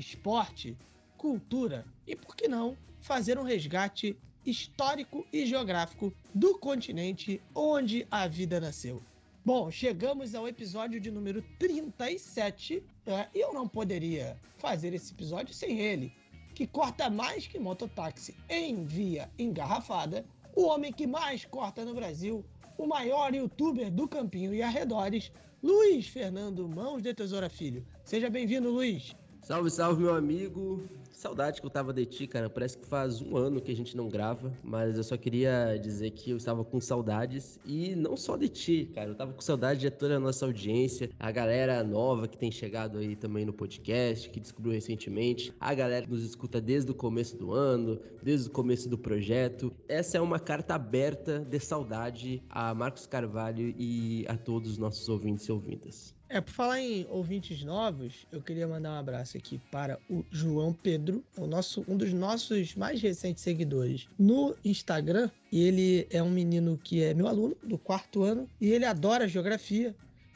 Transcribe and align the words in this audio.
esporte, 0.00 0.76
cultura 1.16 1.86
e, 2.06 2.16
por 2.16 2.34
que 2.34 2.48
não, 2.48 2.76
fazer 3.00 3.38
um 3.38 3.42
resgate 3.42 4.16
histórico 4.44 5.26
e 5.32 5.46
geográfico 5.46 6.12
do 6.34 6.58
continente 6.58 7.40
onde 7.54 8.06
a 8.10 8.26
vida 8.26 8.58
nasceu. 8.58 9.02
Bom, 9.44 9.70
chegamos 9.70 10.34
ao 10.34 10.48
episódio 10.48 11.00
de 11.00 11.10
número 11.10 11.42
37 11.58 12.82
né? 13.06 13.28
e 13.34 13.40
eu 13.40 13.52
não 13.52 13.66
poderia 13.66 14.38
fazer 14.58 14.92
esse 14.92 15.12
episódio 15.12 15.54
sem 15.54 15.78
ele, 15.78 16.12
que 16.54 16.66
corta 16.66 17.08
mais 17.08 17.46
que 17.46 17.58
mototáxi 17.58 18.36
em 18.48 18.84
via 18.84 19.30
engarrafada, 19.38 20.26
o 20.54 20.66
homem 20.66 20.92
que 20.92 21.06
mais 21.06 21.44
corta 21.44 21.84
no 21.84 21.94
Brasil, 21.94 22.44
o 22.76 22.86
maior 22.86 23.34
youtuber 23.34 23.90
do 23.90 24.08
Campinho 24.08 24.54
e 24.54 24.62
arredores, 24.62 25.32
Luiz 25.62 26.08
Fernando 26.08 26.68
Mãos 26.68 27.02
de 27.02 27.14
Tesoura 27.14 27.48
Filho. 27.48 27.86
Seja 28.04 28.30
bem-vindo, 28.30 28.70
Luiz. 28.70 29.14
Salve, 29.42 29.70
salve, 29.70 30.02
meu 30.02 30.14
amigo. 30.14 30.82
Saudade 31.10 31.60
que 31.60 31.66
eu 31.66 31.70
tava 31.70 31.92
de 31.92 32.06
ti, 32.06 32.26
cara. 32.26 32.48
Parece 32.48 32.78
que 32.78 32.86
faz 32.86 33.20
um 33.20 33.36
ano 33.36 33.60
que 33.60 33.72
a 33.72 33.76
gente 33.76 33.96
não 33.96 34.08
grava, 34.08 34.52
mas 34.62 34.96
eu 34.96 35.02
só 35.02 35.16
queria 35.16 35.76
dizer 35.76 36.10
que 36.12 36.30
eu 36.30 36.36
estava 36.36 36.64
com 36.64 36.80
saudades 36.80 37.58
e 37.64 37.94
não 37.96 38.16
só 38.16 38.36
de 38.36 38.48
ti, 38.48 38.90
cara. 38.94 39.10
Eu 39.10 39.14
tava 39.14 39.32
com 39.32 39.40
saudade 39.40 39.80
de 39.80 39.90
toda 39.90 40.16
a 40.16 40.20
nossa 40.20 40.46
audiência, 40.46 41.10
a 41.18 41.30
galera 41.30 41.82
nova 41.82 42.28
que 42.28 42.38
tem 42.38 42.50
chegado 42.50 42.98
aí 42.98 43.16
também 43.16 43.44
no 43.44 43.52
podcast, 43.52 44.30
que 44.30 44.40
descobriu 44.40 44.72
recentemente, 44.72 45.52
a 45.58 45.74
galera 45.74 46.06
que 46.06 46.12
nos 46.12 46.22
escuta 46.22 46.60
desde 46.60 46.90
o 46.90 46.94
começo 46.94 47.36
do 47.36 47.52
ano, 47.52 47.98
desde 48.22 48.48
o 48.48 48.52
começo 48.52 48.88
do 48.88 48.96
projeto. 48.96 49.72
Essa 49.88 50.18
é 50.18 50.20
uma 50.20 50.38
carta 50.38 50.74
aberta 50.74 51.40
de 51.40 51.58
saudade 51.58 52.42
a 52.48 52.74
Marcos 52.74 53.06
Carvalho 53.06 53.74
e 53.76 54.24
a 54.28 54.36
todos 54.36 54.70
os 54.70 54.78
nossos 54.78 55.08
ouvintes 55.08 55.46
e 55.46 55.52
ouvintas. 55.52 56.19
É, 56.32 56.40
por 56.40 56.52
falar 56.52 56.80
em 56.80 57.04
ouvintes 57.10 57.64
novos, 57.64 58.24
eu 58.30 58.40
queria 58.40 58.66
mandar 58.68 58.92
um 58.92 58.98
abraço 59.00 59.36
aqui 59.36 59.60
para 59.68 59.98
o 60.08 60.24
João 60.30 60.72
Pedro, 60.72 61.24
o 61.36 61.44
nosso, 61.44 61.84
um 61.88 61.96
dos 61.96 62.12
nossos 62.12 62.76
mais 62.76 63.02
recentes 63.02 63.42
seguidores 63.42 64.06
no 64.16 64.54
Instagram. 64.64 65.28
E 65.50 65.60
ele 65.64 66.06
é 66.08 66.22
um 66.22 66.30
menino 66.30 66.78
que 66.78 67.02
é 67.02 67.12
meu 67.14 67.26
aluno 67.26 67.56
do 67.64 67.76
quarto 67.76 68.22
ano 68.22 68.48
e 68.60 68.70
ele 68.70 68.84
adora 68.84 69.26
geografia. 69.26 69.92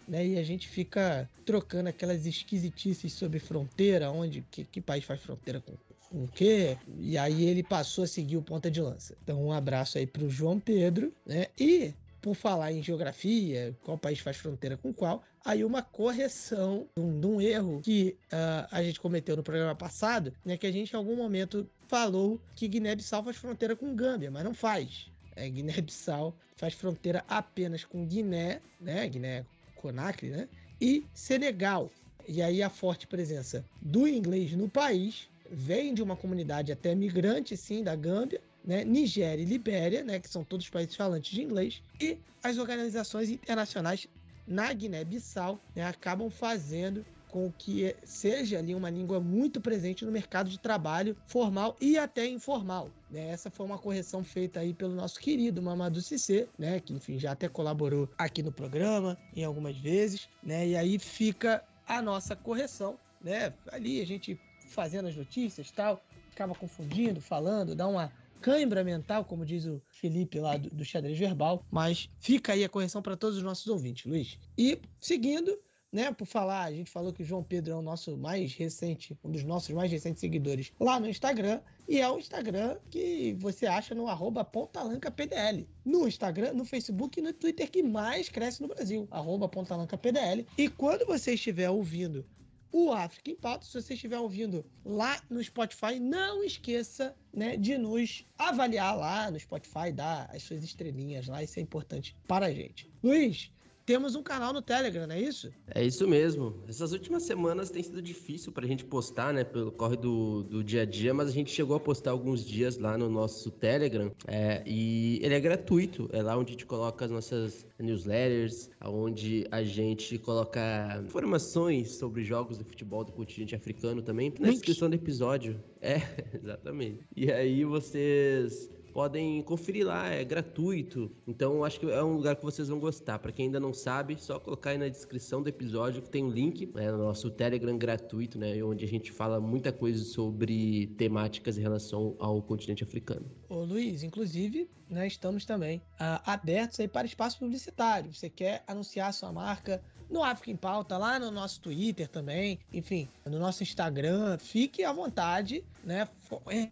Né, 0.06 0.27
e 0.27 0.39
a 0.39 0.42
gente 0.42 0.69
fica 0.69 1.31
trocando 1.47 1.89
aquelas 1.89 2.27
esquisitices 2.27 3.11
sobre 3.12 3.39
fronteira, 3.39 4.11
onde 4.11 4.45
que, 4.51 4.64
que 4.64 4.79
país 4.79 5.03
faz 5.03 5.19
fronteira 5.23 5.62
com, 5.62 5.73
com 6.11 6.25
o 6.25 6.29
quê? 6.29 6.77
E 6.98 7.17
aí 7.17 7.45
ele 7.45 7.62
passou 7.62 8.05
a 8.05 8.06
seguir 8.06 8.36
o 8.36 8.42
ponta 8.42 8.70
de 8.70 8.83
lança. 8.83 9.17
Então 9.23 9.42
um 9.42 9.51
abraço 9.51 9.97
aí 9.97 10.06
para 10.06 10.25
o 10.25 10.29
João 10.29 10.61
Pedro, 10.61 11.11
né? 11.25 11.47
E 11.58 11.95
por 12.25 12.34
falar 12.34 12.72
em 12.72 12.83
geografia, 12.83 13.77
qual 13.83 13.98
país 13.98 14.19
faz 14.19 14.39
fronteira 14.39 14.78
com 14.78 14.94
qual, 14.94 15.22
aí 15.44 15.62
uma 15.62 15.83
correção 15.83 16.89
de 16.97 17.03
um, 17.03 17.20
de 17.20 17.27
um 17.27 17.39
erro 17.39 17.83
que 17.83 18.17
uh, 18.33 18.67
a 18.70 18.83
gente 18.83 18.98
cometeu 18.98 19.36
no 19.36 19.42
programa 19.42 19.75
passado, 19.75 20.33
né, 20.42 20.56
que 20.56 20.67
a 20.67 20.72
gente 20.72 20.95
em 20.95 20.97
algum 20.97 21.17
momento 21.17 21.69
falou 21.86 22.41
que 22.56 22.67
Guiné-Bissau 22.67 23.22
faz 23.22 23.36
fronteira 23.36 23.77
com 23.77 23.95
Gâmbia, 23.95 24.30
mas 24.30 24.42
não 24.42 24.55
faz. 24.55 25.12
É, 25.36 25.47
Guiné-Bissau 25.50 26.35
faz 26.57 26.73
fronteira 26.73 27.23
apenas 27.29 27.85
com 27.85 28.07
Guiné, 28.07 28.62
né, 28.80 29.06
Guiné-Conakry, 29.06 30.30
né, 30.30 30.48
e 30.80 31.05
Senegal. 31.12 31.91
E 32.27 32.41
aí 32.41 32.62
a 32.62 32.70
forte 32.70 33.06
presença 33.06 33.62
do 33.83 34.08
inglês 34.08 34.52
no 34.52 34.67
país 34.67 35.29
vem 35.51 35.92
de 35.92 36.02
uma 36.02 36.17
comunidade 36.17 36.73
até 36.73 36.95
migrante, 36.95 37.55
sim, 37.55 37.85
da 37.85 37.95
Gâmbia, 37.95 38.41
né, 38.64 38.85
Nigéria 38.85 39.42
e 39.42 39.47
Libéria, 39.47 40.02
né, 40.02 40.19
que 40.19 40.29
são 40.29 40.42
todos 40.42 40.69
países 40.69 40.97
falantes 40.97 41.30
de 41.30 41.42
inglês, 41.42 41.83
e 42.01 42.19
as 42.42 42.58
organizações 42.58 43.30
internacionais 43.30 44.08
na 44.47 44.73
Guiné-Bissau 44.73 45.61
né, 45.75 45.85
acabam 45.85 46.30
fazendo 46.30 47.05
com 47.35 47.51
que 47.51 47.97
seja 48.05 48.61
ali 48.61 48.77
uma 48.77 48.89
língua 48.89 49.19
muito 49.19 49.61
presente 49.61 50.05
no 50.05 50.13
mercado 50.13 50.48
de 50.48 50.57
trabalho 50.57 51.17
formal 51.27 51.77
e 51.80 51.98
até 51.98 52.29
informal. 52.29 52.91
Né? 53.11 53.29
Essa 53.30 53.51
foi 53.51 53.67
uma 53.67 53.77
correção 53.77 54.23
feita 54.23 54.61
aí 54.61 54.73
pelo 54.73 54.95
nosso 54.95 55.19
querido 55.19 55.61
Mamadou 55.61 56.01
Cissé, 56.01 56.47
né? 56.57 56.79
que 56.79 56.92
enfim 56.92 57.19
já 57.19 57.33
até 57.33 57.48
colaborou 57.48 58.08
aqui 58.17 58.41
no 58.41 58.53
programa 58.53 59.19
em 59.35 59.42
algumas 59.42 59.77
vezes, 59.77 60.29
né? 60.45 60.69
E 60.69 60.77
aí 60.77 60.97
fica 60.97 61.64
a 61.89 62.01
nossa 62.01 62.36
correção, 62.36 62.97
né? 63.20 63.53
Ali 63.73 64.01
a 64.01 64.07
gente 64.07 64.39
fazendo 64.69 65.08
as 65.08 65.17
notícias 65.17 65.73
tal, 65.73 66.01
acaba 66.33 66.55
confundindo, 66.55 67.20
falando, 67.20 67.74
dá 67.74 67.89
uma 67.89 68.13
cãibra 68.44 68.84
mental, 68.84 69.24
como 69.24 69.42
diz 69.42 69.64
o 69.64 69.80
Felipe 69.88 70.38
lá 70.38 70.58
do, 70.58 70.68
do 70.68 70.84
xadrez 70.84 71.18
verbal, 71.18 71.64
mas 71.70 72.10
fica 72.18 72.52
aí 72.52 72.62
a 72.62 72.68
correção 72.68 73.00
para 73.00 73.16
todos 73.16 73.38
os 73.38 73.42
nossos 73.42 73.66
ouvintes, 73.68 74.05
Luiz. 74.05 74.38
E 74.58 74.78
seguindo, 75.00 75.58
né, 75.90 76.12
por 76.12 76.27
falar, 76.27 76.64
a 76.64 76.70
gente 76.70 76.90
falou 76.90 77.10
que 77.10 77.22
o 77.22 77.24
João 77.24 77.42
Pedro 77.42 77.72
é 77.72 77.77
o 77.77 77.80
nosso 77.80 78.18
mais 78.18 78.52
recente, 78.52 79.18
um 79.24 79.30
dos 79.30 79.44
nossos 79.44 79.70
mais 79.70 79.90
recentes 79.90 80.20
seguidores 80.20 80.74
lá 80.78 81.00
no 81.00 81.08
Instagram, 81.08 81.58
e 81.88 81.98
é 82.02 82.10
o 82.10 82.18
Instagram 82.18 82.77
que 82.90 83.34
você 83.38 83.64
acha 83.64 83.94
no 83.94 84.08
arroba 84.08 84.44
pontalancapdl. 84.44 85.64
No 85.82 86.06
Instagram, 86.06 86.52
no 86.52 86.66
Facebook 86.66 87.18
e 87.18 87.22
no 87.22 87.32
Twitter 87.32 87.70
que 87.70 87.82
mais 87.82 88.28
cresce 88.28 88.61
no 88.61 88.68
Brasil, 88.68 89.08
arroba 89.11 89.48
pontalancapdl. 89.48 90.44
E 90.58 90.68
quando 90.68 91.06
você 91.06 91.32
estiver 91.32 91.70
ouvindo 91.70 92.26
o 92.74 92.92
África 92.92 93.30
em. 93.30 93.36
Se 93.64 93.80
você 93.80 93.95
estiver 93.95 94.18
ouvindo 94.18 94.67
lá 94.85 95.23
no 95.30 95.42
Spotify, 95.42 96.01
não 96.01 96.42
esqueça 96.42 97.14
né, 97.33 97.57
de 97.57 97.79
nos 97.79 98.27
avaliar 98.36 98.96
lá 98.96 99.30
no 99.30 99.39
Spotify, 99.39 99.92
dar 99.92 100.29
as 100.35 100.42
suas 100.42 100.64
estrelinhas 100.64 101.29
lá, 101.29 101.40
isso 101.40 101.61
é 101.61 101.62
importante 101.62 102.17
para 102.27 102.46
a 102.46 102.52
gente. 102.52 102.90
Luiz, 103.01 103.52
temos 103.84 104.14
um 104.14 104.22
canal 104.22 104.52
no 104.52 104.62
Telegram, 104.62 105.06
não 105.06 105.14
é 105.14 105.20
isso? 105.20 105.52
É 105.74 105.84
isso 105.84 106.06
mesmo. 106.08 106.62
Essas 106.68 106.92
últimas 106.92 107.22
semanas 107.22 107.70
tem 107.70 107.83
sido 107.83 108.00
difícil 108.00 108.50
para 108.52 108.64
a 108.64 108.68
gente 108.68 108.84
postar, 108.84 109.33
né? 109.33 109.45
Pelo 109.45 109.70
corre 109.70 109.96
do, 109.96 110.42
do 110.42 110.64
dia 110.64 110.83
a 110.83 110.84
dia, 110.84 111.12
mas 111.12 111.28
a 111.28 111.33
gente 111.33 111.50
chegou 111.50 111.77
a 111.77 111.80
postar 111.80 112.12
alguns 112.12 112.44
dias 112.44 112.78
lá 112.78 112.96
no 112.96 113.11
nosso 113.11 113.50
Telegram. 113.50 114.11
É, 114.27 114.62
e 114.67 115.20
ele 115.23 115.34
é 115.34 115.40
gratuito. 115.40 116.08
É 116.12 116.23
lá 116.23 116.36
onde 116.36 116.50
a 116.50 116.52
gente 116.52 116.67
coloca 116.67 117.05
as 117.05 117.11
nossas 117.11 117.67
newsletters, 117.78 118.70
onde 118.84 119.46
a 119.50 119.62
gente 119.62 120.18
coloca 120.18 121.02
informações 121.05 121.90
sobre 121.92 122.24
jogos 122.24 122.58
de 122.58 122.64
futebol 122.64 123.05
do 123.05 123.12
continente 123.12 123.55
africano 123.55 124.02
também 124.02 124.33
na 124.40 124.50
descrição 124.50 124.89
do 124.89 124.96
episódio. 124.96 125.62
É, 125.80 126.00
exatamente. 126.34 127.00
E 127.14 127.30
aí 127.30 127.64
vocês 127.64 128.70
podem 128.94 129.43
conferir 129.43 129.84
lá, 129.84 130.08
é 130.08 130.25
gratuito. 130.25 131.10
Então 131.26 131.64
acho 131.64 131.81
que 131.81 131.90
é 131.90 132.02
um 132.02 132.14
lugar 132.14 132.37
que 132.37 132.44
vocês 132.44 132.69
vão 132.69 132.78
gostar. 132.78 133.19
Para 133.19 133.32
quem 133.32 133.46
ainda 133.46 133.58
não 133.58 133.75
sabe, 133.75 134.16
só 134.16 134.38
colocar 134.38 134.70
aí 134.70 134.78
na 134.78 134.88
descrição 134.88 135.43
do 135.43 135.49
episódio 135.49 136.00
que 136.00 136.08
tem 136.08 136.22
um 136.22 136.31
link 136.31 136.70
né, 136.72 136.93
no 136.93 136.99
nosso 136.99 137.28
Telegram 137.28 137.76
gratuito, 137.76 138.38
né, 138.38 138.62
onde 138.62 138.84
a 138.84 138.88
gente 138.88 139.10
fala 139.10 139.40
muita 139.40 139.72
coisa 139.72 140.05
sobre 140.05 140.87
temáticas 140.96 141.58
em 141.58 141.62
relação 141.62 142.14
ao 142.20 142.40
continente 142.40 142.84
africano. 142.84 143.26
Ô 143.49 143.64
Luiz, 143.64 144.05
inclusive, 144.05 144.70
estamos 145.05 145.44
também 145.44 145.78
uh, 145.94 146.22
abertos 146.25 146.78
aí 146.78 146.87
para 146.87 147.05
espaço 147.05 147.40
publicitário. 147.40 148.14
Você 148.14 148.31
quer 148.31 148.62
anunciar 148.64 149.12
sua 149.12 149.32
marca 149.32 149.82
no 150.11 150.23
África 150.23 150.50
em 150.50 150.56
Pauta, 150.56 150.97
lá 150.97 151.19
no 151.19 151.31
nosso 151.31 151.61
Twitter 151.61 152.09
também, 152.09 152.59
enfim, 152.73 153.09
no 153.25 153.38
nosso 153.38 153.62
Instagram, 153.62 154.39
fique 154.39 154.85
à 154.85 154.93
vontade, 154.93 155.65
né? 155.83 156.09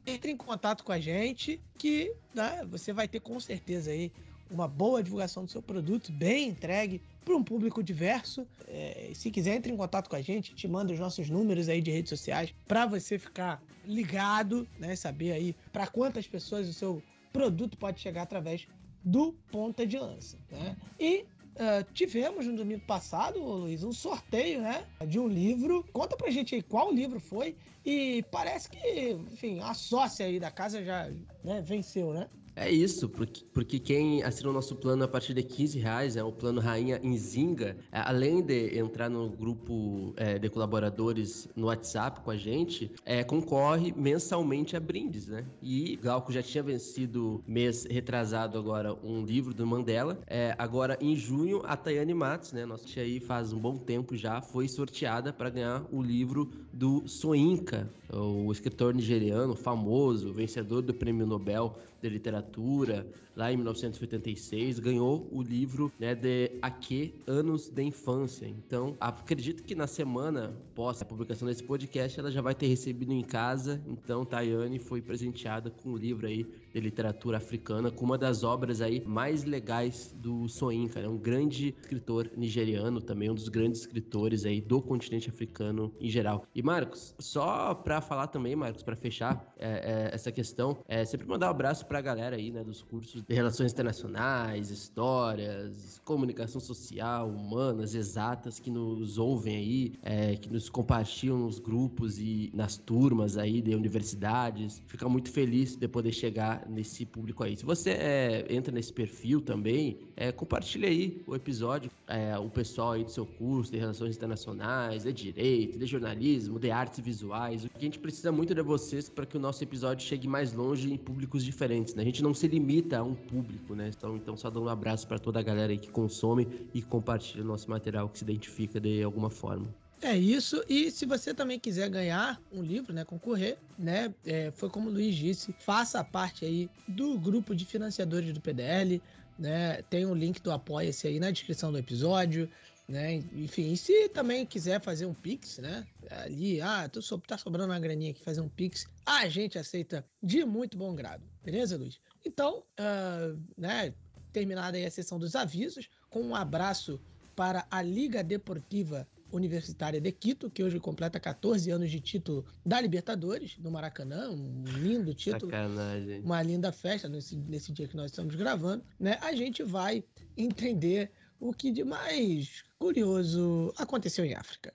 Entre 0.06 0.30
em 0.30 0.36
contato 0.36 0.84
com 0.84 0.92
a 0.92 1.00
gente, 1.00 1.60
que 1.78 2.14
né, 2.34 2.66
você 2.68 2.92
vai 2.92 3.08
ter 3.08 3.20
com 3.20 3.38
certeza 3.40 3.90
aí 3.90 4.12
uma 4.50 4.68
boa 4.68 5.02
divulgação 5.02 5.44
do 5.44 5.50
seu 5.50 5.62
produto, 5.62 6.12
bem 6.12 6.50
entregue 6.50 7.00
para 7.24 7.34
um 7.34 7.42
público 7.42 7.82
diverso. 7.82 8.46
É, 8.68 9.10
se 9.14 9.30
quiser, 9.30 9.56
entre 9.56 9.72
em 9.72 9.76
contato 9.76 10.08
com 10.08 10.16
a 10.16 10.20
gente, 10.20 10.54
te 10.54 10.68
manda 10.68 10.92
os 10.92 10.98
nossos 10.98 11.30
números 11.30 11.68
aí 11.68 11.80
de 11.80 11.90
redes 11.90 12.10
sociais 12.10 12.54
para 12.68 12.84
você 12.86 13.18
ficar 13.18 13.62
ligado, 13.84 14.68
né? 14.78 14.94
Saber 14.94 15.32
aí 15.32 15.56
para 15.72 15.86
quantas 15.86 16.26
pessoas 16.26 16.68
o 16.68 16.72
seu 16.72 17.02
produto 17.32 17.76
pode 17.78 18.00
chegar 18.00 18.22
através 18.22 18.66
do 19.04 19.32
ponta 19.50 19.86
de 19.86 19.98
lança, 19.98 20.38
né? 20.50 20.76
E 20.98 21.24
Uh, 21.54 21.84
tivemos 21.92 22.46
no 22.46 22.56
domingo 22.56 22.80
passado, 22.86 23.38
Luiz, 23.38 23.84
um 23.84 23.92
sorteio, 23.92 24.62
né? 24.62 24.86
De 25.06 25.18
um 25.18 25.28
livro. 25.28 25.84
Conta 25.92 26.16
pra 26.16 26.30
gente 26.30 26.54
aí 26.54 26.62
qual 26.62 26.90
livro 26.90 27.20
foi. 27.20 27.56
E 27.84 28.24
parece 28.30 28.70
que, 28.70 29.10
enfim, 29.30 29.60
a 29.60 29.74
sócia 29.74 30.24
aí 30.24 30.40
da 30.40 30.50
casa 30.50 30.82
já 30.82 31.10
né, 31.44 31.60
venceu, 31.60 32.14
né? 32.14 32.28
É 32.54 32.70
isso, 32.70 33.08
porque, 33.08 33.44
porque 33.52 33.78
quem 33.78 34.22
assina 34.22 34.50
o 34.50 34.52
nosso 34.52 34.76
plano 34.76 35.04
a 35.04 35.08
partir 35.08 35.32
de 35.32 35.42
15 35.42 35.78
reais, 35.78 36.16
é 36.16 36.22
o 36.22 36.30
plano 36.30 36.60
Rainha 36.60 37.00
Inzinga, 37.02 37.76
é, 37.90 38.00
além 38.00 38.42
de 38.42 38.78
entrar 38.78 39.08
no 39.08 39.30
grupo 39.30 40.12
é, 40.16 40.38
de 40.38 40.50
colaboradores 40.50 41.48
no 41.56 41.66
WhatsApp 41.66 42.20
com 42.20 42.30
a 42.30 42.36
gente, 42.36 42.92
é, 43.06 43.24
concorre 43.24 43.94
mensalmente 43.96 44.76
a 44.76 44.80
brindes, 44.80 45.28
né? 45.28 45.46
E 45.62 45.96
Glauco 45.96 46.30
já 46.30 46.42
tinha 46.42 46.62
vencido 46.62 47.42
mês 47.46 47.86
retrasado 47.90 48.58
agora 48.58 48.94
um 49.02 49.24
livro 49.24 49.54
do 49.54 49.66
Mandela. 49.66 50.18
É, 50.26 50.54
agora, 50.58 50.98
em 51.00 51.16
junho, 51.16 51.62
a 51.64 51.76
Tayane 51.76 52.12
Matos, 52.12 52.52
né? 52.52 52.66
Nossa 52.66 52.84
tia 52.84 53.02
aí 53.02 53.18
faz 53.18 53.52
um 53.52 53.58
bom 53.58 53.78
tempo 53.78 54.14
já, 54.14 54.42
foi 54.42 54.68
sorteada 54.68 55.32
para 55.32 55.48
ganhar 55.48 55.86
o 55.90 56.02
livro 56.02 56.50
do 56.72 57.08
Soinka, 57.08 57.88
o 58.12 58.52
escritor 58.52 58.94
nigeriano 58.94 59.54
famoso, 59.54 60.32
vencedor 60.32 60.82
do 60.82 60.92
Prêmio 60.92 61.26
Nobel 61.26 61.76
de 62.02 62.08
Literatura, 62.08 63.06
lá 63.36 63.52
em 63.52 63.56
1986, 63.56 64.80
ganhou 64.80 65.28
o 65.30 65.40
livro 65.40 65.90
né, 65.98 66.14
de 66.14 66.50
Aqui 66.60 67.14
Anos 67.26 67.68
de 67.68 67.82
Infância. 67.82 68.46
Então, 68.46 68.96
acredito 69.00 69.62
que 69.62 69.74
na 69.74 69.86
semana 69.86 70.52
pós 70.74 71.00
a 71.00 71.04
publicação 71.04 71.46
desse 71.46 71.62
podcast, 71.62 72.18
ela 72.18 72.30
já 72.30 72.42
vai 72.42 72.54
ter 72.54 72.66
recebido 72.66 73.12
em 73.12 73.22
casa. 73.22 73.80
Então, 73.86 74.24
Tayane 74.24 74.78
foi 74.78 75.00
presenteada 75.00 75.70
com 75.70 75.90
o 75.90 75.96
livro 75.96 76.26
aí 76.26 76.46
de 76.72 76.80
literatura 76.80 77.36
africana, 77.36 77.90
com 77.90 78.04
uma 78.04 78.18
das 78.18 78.42
obras 78.42 78.80
aí 78.80 79.02
mais 79.04 79.44
legais 79.44 80.14
do 80.18 80.48
Soinka, 80.48 81.00
né? 81.00 81.08
um 81.08 81.18
grande 81.18 81.74
escritor 81.80 82.30
nigeriano, 82.36 83.00
também 83.00 83.30
um 83.30 83.34
dos 83.34 83.48
grandes 83.48 83.80
escritores 83.80 84.44
aí 84.44 84.60
do 84.60 84.80
continente 84.80 85.28
africano 85.28 85.92
em 86.00 86.08
geral. 86.08 86.46
E 86.54 86.62
Marcos, 86.62 87.14
só 87.18 87.74
para 87.74 88.00
falar 88.00 88.28
também, 88.28 88.56
Marcos, 88.56 88.82
para 88.82 88.96
fechar 88.96 89.52
é, 89.58 90.10
é, 90.10 90.14
essa 90.14 90.32
questão, 90.32 90.78
é 90.88 91.04
sempre 91.04 91.26
mandar 91.26 91.48
um 91.48 91.50
abraço 91.50 91.86
para 91.86 91.98
a 91.98 92.02
galera 92.02 92.36
aí, 92.36 92.50
né, 92.50 92.64
dos 92.64 92.82
cursos 92.82 93.22
de 93.22 93.34
relações 93.34 93.72
internacionais, 93.72 94.70
histórias, 94.70 96.00
comunicação 96.04 96.60
social, 96.60 97.28
humanas, 97.28 97.94
exatas, 97.94 98.58
que 98.58 98.70
nos 98.70 99.18
ouvem 99.18 99.56
aí, 99.56 99.92
é, 100.02 100.36
que 100.36 100.50
nos 100.50 100.68
compartilham 100.68 101.38
nos 101.38 101.58
grupos 101.58 102.18
e 102.18 102.50
nas 102.54 102.76
turmas 102.76 103.36
aí 103.36 103.60
de 103.60 103.74
universidades. 103.74 104.82
Fica 104.86 105.08
muito 105.08 105.30
feliz 105.30 105.76
de 105.76 105.88
poder 105.88 106.12
chegar 106.12 106.61
nesse 106.68 107.04
público 107.04 107.44
aí. 107.44 107.56
Se 107.56 107.64
você 107.64 107.90
é, 107.90 108.46
entra 108.48 108.72
nesse 108.72 108.92
perfil 108.92 109.40
também, 109.40 109.98
é, 110.16 110.32
compartilha 110.32 110.88
aí 110.88 111.22
o 111.26 111.34
episódio, 111.34 111.90
é, 112.06 112.36
o 112.38 112.48
pessoal 112.48 112.92
aí 112.92 113.04
do 113.04 113.10
seu 113.10 113.26
curso 113.26 113.72
de 113.72 113.78
Relações 113.78 114.16
Internacionais, 114.16 115.04
de 115.04 115.12
Direito, 115.12 115.78
de 115.78 115.86
Jornalismo, 115.86 116.58
de 116.58 116.70
Artes 116.70 117.00
Visuais. 117.00 117.64
O 117.64 117.68
que 117.68 117.78
a 117.78 117.80
gente 117.80 117.98
precisa 117.98 118.32
muito 118.32 118.54
de 118.54 118.62
vocês 118.62 119.08
para 119.08 119.26
que 119.26 119.36
o 119.36 119.40
nosso 119.40 119.62
episódio 119.62 120.06
chegue 120.06 120.28
mais 120.28 120.52
longe 120.52 120.92
em 120.92 120.96
públicos 120.96 121.44
diferentes, 121.44 121.94
né? 121.94 122.02
A 122.02 122.06
gente 122.06 122.22
não 122.22 122.34
se 122.34 122.46
limita 122.46 122.98
a 122.98 123.02
um 123.02 123.14
público, 123.14 123.74
né? 123.74 123.90
Então, 123.96 124.16
então 124.16 124.36
só 124.36 124.50
dando 124.50 124.66
um 124.66 124.68
abraço 124.68 125.06
para 125.06 125.18
toda 125.18 125.40
a 125.40 125.42
galera 125.42 125.72
aí 125.72 125.78
que 125.78 125.90
consome 125.90 126.48
e 126.74 126.82
compartilha 126.82 127.42
o 127.42 127.46
nosso 127.46 127.70
material 127.70 128.08
que 128.08 128.18
se 128.18 128.24
identifica 128.24 128.80
de 128.80 129.02
alguma 129.02 129.30
forma. 129.30 129.81
É 130.02 130.16
isso. 130.16 130.64
E 130.68 130.90
se 130.90 131.06
você 131.06 131.32
também 131.32 131.60
quiser 131.60 131.88
ganhar 131.88 132.42
um 132.50 132.60
livro, 132.60 132.92
né, 132.92 133.04
concorrer, 133.04 133.56
né, 133.78 134.12
é, 134.26 134.50
foi 134.50 134.68
como 134.68 134.90
o 134.90 134.92
Luiz 134.92 135.14
disse, 135.14 135.54
faça 135.60 136.02
parte 136.02 136.44
aí 136.44 136.68
do 136.88 137.16
grupo 137.16 137.54
de 137.54 137.64
financiadores 137.64 138.32
do 138.32 138.40
PDL, 138.40 139.00
né? 139.38 139.80
Tem 139.82 140.04
o 140.04 140.10
um 140.10 140.14
link 140.14 140.40
do 140.42 140.50
Apoia-se 140.50 141.06
aí 141.06 141.20
na 141.20 141.30
descrição 141.30 141.70
do 141.70 141.78
episódio, 141.78 142.50
né? 142.88 143.14
Enfim, 143.32 143.72
e 143.72 143.76
se 143.76 144.08
também 144.08 144.44
quiser 144.44 144.80
fazer 144.80 145.06
um 145.06 145.14
Pix, 145.14 145.58
né? 145.58 145.86
Ali, 146.10 146.60
ah, 146.60 146.88
tô 146.88 147.00
so, 147.00 147.18
tá 147.18 147.38
sobrando 147.38 147.72
uma 147.72 147.78
graninha 147.78 148.10
aqui, 148.10 148.22
fazer 148.24 148.40
um 148.40 148.48
Pix, 148.48 148.86
a 149.06 149.28
gente 149.28 149.56
aceita 149.56 150.04
de 150.20 150.44
muito 150.44 150.76
bom 150.76 150.94
grado, 150.94 151.24
beleza, 151.44 151.76
Luiz? 151.76 152.00
Então, 152.26 152.64
uh, 152.78 153.40
né, 153.56 153.94
terminada 154.32 154.76
aí 154.76 154.84
a 154.84 154.90
sessão 154.90 155.18
dos 155.18 155.36
avisos, 155.36 155.88
com 156.10 156.22
um 156.22 156.34
abraço 156.34 157.00
para 157.34 157.66
a 157.70 157.80
Liga 157.82 158.22
Deportiva 158.22 159.06
Universitária 159.32 160.00
de 160.00 160.12
Quito, 160.12 160.50
que 160.50 160.62
hoje 160.62 160.78
completa 160.78 161.18
14 161.18 161.70
anos 161.70 161.90
de 161.90 162.00
título 162.00 162.44
da 162.64 162.80
Libertadores, 162.80 163.56
no 163.58 163.70
Maracanã, 163.70 164.30
um 164.30 164.62
lindo 164.64 165.14
título. 165.14 165.50
Sacanagem. 165.50 166.20
Uma 166.20 166.42
linda 166.42 166.70
festa 166.70 167.08
nesse, 167.08 167.36
nesse 167.36 167.72
dia 167.72 167.88
que 167.88 167.96
nós 167.96 168.10
estamos 168.10 168.34
gravando, 168.34 168.84
né? 169.00 169.18
A 169.22 169.34
gente 169.34 169.62
vai 169.62 170.04
entender 170.36 171.10
o 171.40 171.52
que 171.52 171.72
de 171.72 171.82
mais 171.82 172.62
curioso 172.78 173.72
aconteceu 173.76 174.24
em 174.24 174.34
África. 174.34 174.72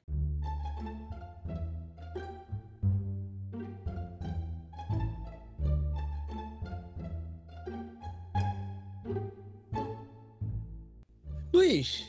Luiz, 11.53 12.01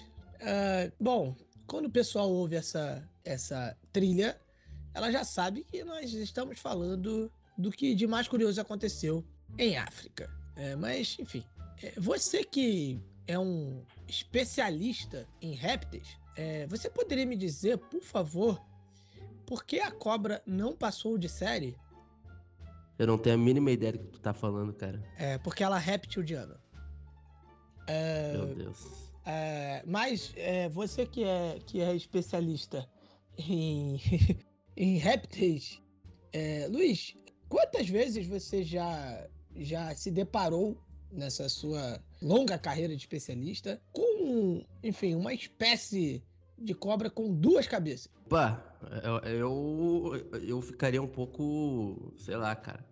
uh, 0.43 0.93
bom, 1.01 1.35
quando 1.69 1.87
o 1.87 1.91
pessoal 1.91 2.29
ouve 2.31 2.57
essa, 2.57 3.07
essa 3.25 3.77
trilha, 3.93 4.41
ela 4.95 5.13
já 5.13 5.23
sabe 5.23 5.63
que 5.63 5.85
nós 5.85 6.13
estamos 6.13 6.59
falando 6.59 7.31
do 7.57 7.71
que 7.71 7.95
de 7.95 8.07
mais 8.07 8.27
curioso 8.27 8.61
aconteceu 8.61 9.25
em 9.59 9.77
África. 9.77 10.29
É, 10.57 10.75
mas, 10.75 11.17
enfim, 11.21 11.45
é, 11.83 11.93
você 12.01 12.43
que 12.43 13.01
é 13.27 13.39
um 13.39 13.85
especialista 14.09 15.29
em 15.43 15.53
répteis, 15.53 16.17
é, 16.37 16.67
você 16.67 16.89
poderia 16.89 17.27
me 17.27 17.37
dizer, 17.37 17.77
por 17.79 18.03
favor, 18.03 18.61
por 19.47 19.65
que 19.65 19.79
a 19.79 19.91
cobra 19.91 20.43
não 20.47 20.75
passou 20.75 21.19
de 21.19 21.29
série? 21.29 21.77
Eu 22.99 23.07
não 23.07 23.19
tenho 23.19 23.37
a 23.37 23.39
mínima 23.39 23.71
ideia 23.71 23.93
do 23.93 23.99
que 23.99 24.07
tu 24.09 24.21
tá 24.21 24.33
falando, 24.33 24.73
cara. 24.73 25.03
É, 25.17 25.39
porque 25.39 25.63
ela 25.63 25.77
é 25.77 25.81
reptiliana. 25.81 26.59
É, 27.87 28.33
Meu 28.33 28.55
Deus. 28.55 29.08
É, 29.31 29.83
mas 29.87 30.33
é, 30.37 30.71
você 30.71 31.05
que 31.05 31.23
é, 31.23 31.59
que 31.67 31.83
é 31.83 31.95
especialista 31.95 32.89
em, 33.37 34.01
em 34.75 34.97
répteis, 34.97 35.83
é, 36.33 36.67
Luiz, 36.71 37.15
quantas 37.47 37.87
vezes 37.91 38.27
você 38.27 38.65
já, 38.65 39.29
já 39.55 39.95
se 39.95 40.11
deparou 40.11 40.79
nessa 41.13 41.47
sua 41.51 42.03
longa 42.23 42.57
carreira 42.57 42.97
de 42.97 43.03
especialista 43.03 43.79
com, 43.93 44.65
enfim, 44.83 45.15
uma 45.15 45.35
espécie 45.35 46.23
de 46.57 46.73
cobra 46.73 47.11
com 47.11 47.31
duas 47.31 47.67
cabeças? 47.67 48.11
Pá, 48.31 48.65
eu, 49.25 50.17
eu 50.43 50.63
ficaria 50.63 51.03
um 51.03 51.07
pouco, 51.07 52.15
sei 52.17 52.37
lá, 52.37 52.57
cara. 52.57 52.83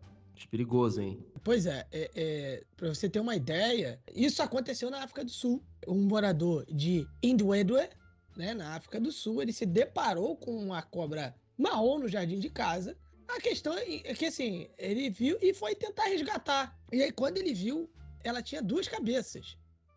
Perigoso, 0.45 1.01
hein? 1.01 1.25
Pois 1.43 1.67
é, 1.67 1.87
é, 1.93 2.11
é 2.15 2.65
para 2.77 2.89
você 2.89 3.09
ter 3.09 3.21
uma 3.21 3.35
ideia, 3.35 4.01
isso 4.15 4.43
aconteceu 4.43 4.91
na 4.91 5.03
África 5.03 5.25
do 5.25 5.31
Sul. 5.31 5.65
Um 5.87 6.03
morador 6.03 6.67
de 6.67 7.07
Indwedwe, 7.23 7.89
né, 8.37 8.53
na 8.53 8.75
África 8.75 9.01
do 9.01 9.11
Sul, 9.11 9.41
ele 9.41 9.53
se 9.53 9.65
deparou 9.65 10.37
com 10.37 10.57
uma 10.57 10.83
cobra 10.83 11.35
marrom 11.57 12.01
no 12.01 12.09
jardim 12.09 12.39
de 12.39 12.51
casa. 12.51 12.97
A 13.29 13.41
questão 13.41 13.75
é 13.77 14.15
que, 14.15 14.27
assim, 14.27 14.69
ele 14.79 15.11
viu 15.11 15.39
e 15.41 15.55
foi 15.55 15.75
tentar 15.75 16.05
resgatar. 16.05 16.79
E 16.93 17.03
aí, 17.03 17.11
quando 17.11 17.39
ele 17.39 17.55
viu, 17.55 17.91
ela 18.23 18.43
tinha 18.43 18.63
duas 18.63 18.87
cabeças. 18.87 19.57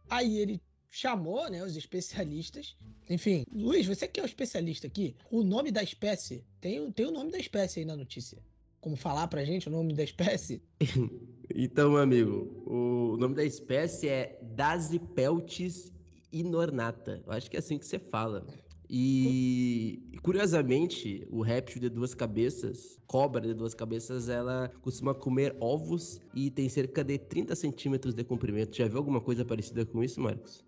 Aí 0.10 0.38
ele 0.40 0.62
chamou 0.90 1.50
né, 1.50 1.64
os 1.64 1.76
especialistas. 1.76 2.76
Enfim, 3.10 3.46
Luiz, 3.52 3.86
você 3.86 4.08
que 4.08 4.20
é 4.20 4.24
o 4.24 4.26
especialista 4.26 4.88
aqui, 4.88 5.16
o 5.30 5.44
nome 5.44 5.72
da 5.72 5.84
espécie, 5.84 6.44
tem, 6.60 6.92
tem 6.92 7.06
o 7.06 7.12
nome 7.12 7.32
da 7.32 7.38
espécie 7.38 7.80
aí 7.80 7.86
na 7.86 7.96
notícia 7.96 8.42
como 8.82 8.96
falar 8.96 9.28
pra 9.28 9.44
gente 9.44 9.68
o 9.68 9.72
nome 9.72 9.94
da 9.94 10.04
espécie? 10.04 10.62
então, 11.54 11.92
meu 11.92 12.00
amigo, 12.00 12.64
o 12.66 13.18
nome 13.18 13.36
da 13.36 13.44
espécie 13.44 14.08
é 14.08 14.40
Dasipeltis 14.42 15.92
inornata. 16.32 17.22
Eu 17.26 17.34
acho 17.34 17.50
que 17.50 17.58
é 17.58 17.60
assim 17.60 17.78
que 17.78 17.86
você 17.86 18.00
fala. 18.00 18.46
E 18.90 20.02
curiosamente, 20.24 21.28
o 21.30 21.42
réptil 21.42 21.80
de 21.80 21.90
duas 21.90 22.16
cabeças, 22.16 22.98
cobra 23.06 23.42
de 23.42 23.54
duas 23.54 23.76
cabeças, 23.76 24.30
ela 24.30 24.72
costuma 24.82 25.14
comer 25.14 25.56
ovos 25.60 26.20
e 26.34 26.50
tem 26.50 26.68
cerca 26.68 27.04
de 27.04 27.20
30 27.20 27.56
centímetros 27.56 28.16
de 28.16 28.24
comprimento. 28.24 28.76
Já 28.76 28.88
viu 28.88 28.98
alguma 28.98 29.22
coisa 29.22 29.46
parecida 29.46 29.86
com 29.86 30.04
isso, 30.04 30.20
Marcos? 30.20 30.66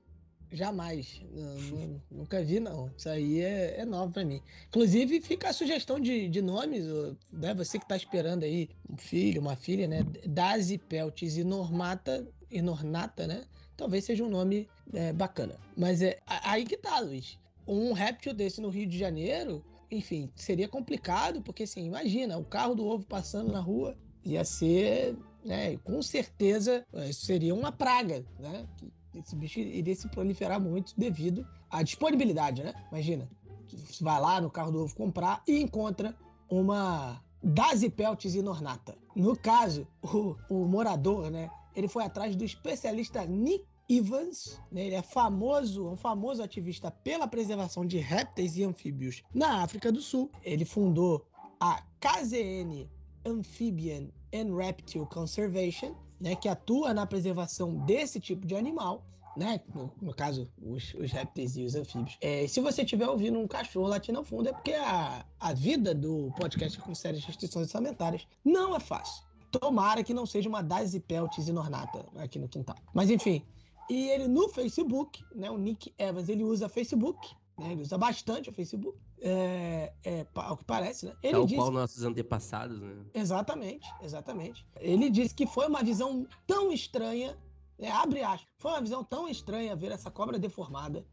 Jamais. 0.52 1.22
Não, 1.34 2.02
nunca 2.12 2.44
vi, 2.44 2.60
não. 2.60 2.92
Isso 2.98 3.08
aí 3.08 3.42
é, 3.42 3.80
é 3.80 3.86
novo 3.86 4.12
para 4.12 4.26
mim. 4.26 4.42
Inclusive, 4.68 5.22
fica 5.22 5.50
a 5.50 5.54
sugestão 5.54 6.00
de, 6.00 6.28
de 6.28 6.42
nomes, 6.42 6.86
né? 7.32 7.54
Você 7.54 7.78
que 7.78 7.86
está 7.86 7.96
esperando 7.96 8.44
aí 8.44 8.70
um 8.90 8.98
filho, 8.98 9.40
uma 9.40 9.56
filha, 9.56 9.88
né? 9.88 10.04
Dazi 10.28 10.78
Peltis 10.78 11.38
e 11.38 11.44
Normata, 11.44 12.28
e 12.52 12.62
Nornata, 12.62 13.26
né? 13.26 13.44
Talvez 13.78 14.04
seja 14.04 14.24
um 14.24 14.30
nome 14.30 14.68
é, 14.94 15.14
bacana. 15.14 15.56
Mas 15.78 16.02
é 16.02 16.20
aí 16.28 16.66
que 16.66 16.78
tá, 16.78 17.00
Luiz. 17.00 17.40
Um 17.66 17.94
réptil 17.94 18.34
desse 18.34 18.60
no 18.60 18.70
Rio 18.70 18.88
de 18.88 18.98
Janeiro, 18.98 19.64
enfim, 19.90 20.30
seria 20.36 20.68
complicado, 20.68 21.42
porque 21.42 21.64
assim, 21.64 21.86
imagina, 21.86 22.38
o 22.38 22.44
carro 22.44 22.76
do 22.76 22.86
ovo 22.86 23.06
passando 23.06 23.52
na 23.52 23.60
rua 23.60 23.96
ia 24.26 24.44
ser, 24.44 25.16
né? 25.46 25.78
Com 25.78 26.02
certeza 26.02 26.86
é, 26.94 27.12
seria 27.14 27.56
uma 27.56 27.72
praga, 27.72 28.26
né? 28.38 28.68
Esse 29.14 29.36
bicho 29.36 29.60
iria 29.60 29.96
se 29.96 30.08
proliferar 30.08 30.60
muito 30.60 30.94
devido 30.98 31.46
à 31.70 31.84
disponibilidade, 31.84 32.64
né? 32.64 32.74
Imagina, 32.92 33.30
você 33.68 34.04
vai 34.04 34.20
lá 34.20 34.42
no 34.42 34.50
carro 34.50 34.72
do 34.72 34.84
ovo 34.84 34.96
comprar 34.96 35.44
e 35.48 35.62
encontra 35.62 36.16
uma 36.50 37.22
Dazipeltis 37.44 38.36
inornata. 38.36 38.98
No 39.16 39.36
caso, 39.36 39.88
o, 40.02 40.36
o 40.50 40.66
morador, 40.66 41.32
né, 41.32 41.50
ele 41.76 41.88
foi 41.88 42.04
atrás 42.04 42.36
do 42.36 42.44
especialista 42.44 43.26
Nick 43.26 43.66
Evans, 43.90 44.60
né? 44.72 44.86
ele 44.86 44.96
é 44.96 45.02
famoso, 45.02 45.90
um 45.90 45.98
famoso 45.98 46.42
ativista 46.42 46.90
pela 46.90 47.28
preservação 47.28 47.86
de 47.86 47.98
répteis 47.98 48.56
e 48.56 48.64
anfíbios 48.64 49.22
na 49.34 49.64
África 49.64 49.92
do 49.92 50.02
Sul. 50.02 50.32
Ele 50.44 50.64
fundou 50.64 51.26
a 51.60 51.84
KZN 52.00 52.88
Amphibian 53.26 54.08
and 54.34 54.56
Reptile 54.56 55.06
Conservation, 55.08 55.94
né, 56.22 56.36
que 56.36 56.48
atua 56.48 56.94
na 56.94 57.06
preservação 57.06 57.74
desse 57.86 58.20
tipo 58.20 58.46
de 58.46 58.56
animal. 58.56 59.04
Né? 59.36 59.62
No, 59.74 59.92
no 60.02 60.14
caso, 60.14 60.50
os, 60.62 60.94
os, 60.94 61.12
répteis 61.12 61.56
e 61.56 61.64
os 61.64 61.74
anfíbios. 61.74 62.18
É, 62.22 62.46
se 62.48 62.60
você 62.60 62.84
estiver 62.84 63.08
ouvindo 63.08 63.40
um 63.40 63.48
cachorro 63.48 63.88
latindo 63.88 64.20
ao 64.20 64.26
fundo, 64.26 64.50
é 64.50 64.54
porque 64.54 64.74
a, 64.74 65.26
a 65.40 65.54
vida 65.54 65.96
do 65.96 66.32
podcast 66.38 66.78
com 66.80 66.94
sérias 66.94 67.24
restrições 67.24 67.68
orçamentárias 67.68 68.28
não 68.44 68.76
é 68.76 68.80
fácil. 68.80 69.24
Tomara 69.50 70.04
que 70.04 70.14
não 70.14 70.26
seja 70.26 70.48
uma 70.48 70.62
Daisy 70.62 71.00
Peltz 71.00 71.48
inornata 71.48 72.06
aqui 72.18 72.38
no 72.38 72.48
quintal. 72.48 72.76
Mas 72.94 73.10
enfim, 73.10 73.44
e 73.90 74.10
ele 74.10 74.28
no 74.28 74.50
Facebook, 74.50 75.24
né, 75.34 75.50
o 75.50 75.58
Nick 75.58 75.94
Evans, 75.98 76.30
ele 76.30 76.44
usa 76.44 76.70
Facebook, 76.70 77.36
né, 77.62 77.74
ele 77.74 77.82
usa 77.82 77.98
bastante 77.98 78.50
o 78.50 78.54
Facebook, 78.54 78.98
é, 79.22 79.94
é, 80.04 80.28
ao 80.34 80.58
que 80.58 80.66
parece, 80.66 81.06
né? 81.06 81.16
Ele 81.22 81.34
Tal 81.34 81.46
disse... 81.46 81.56
qual 81.56 81.72
nossos 81.72 82.04
antepassados, 82.04 82.82
né? 82.82 83.06
Exatamente, 83.14 83.88
exatamente. 84.02 84.66
Ele 84.80 85.10
disse 85.10 85.36
que 85.36 85.46
foi 85.46 85.68
uma 85.68 85.84
visão 85.84 86.28
tão 86.48 86.72
estranha, 86.72 87.38
né, 87.78 87.92
abre 87.92 88.24
aspas, 88.24 88.48
foi 88.58 88.72
uma 88.72 88.82
visão 88.82 89.04
tão 89.04 89.30
estranha 89.30 89.76
ver 89.76 89.92
essa 89.92 90.10
cobra 90.10 90.40
deformada. 90.40 91.06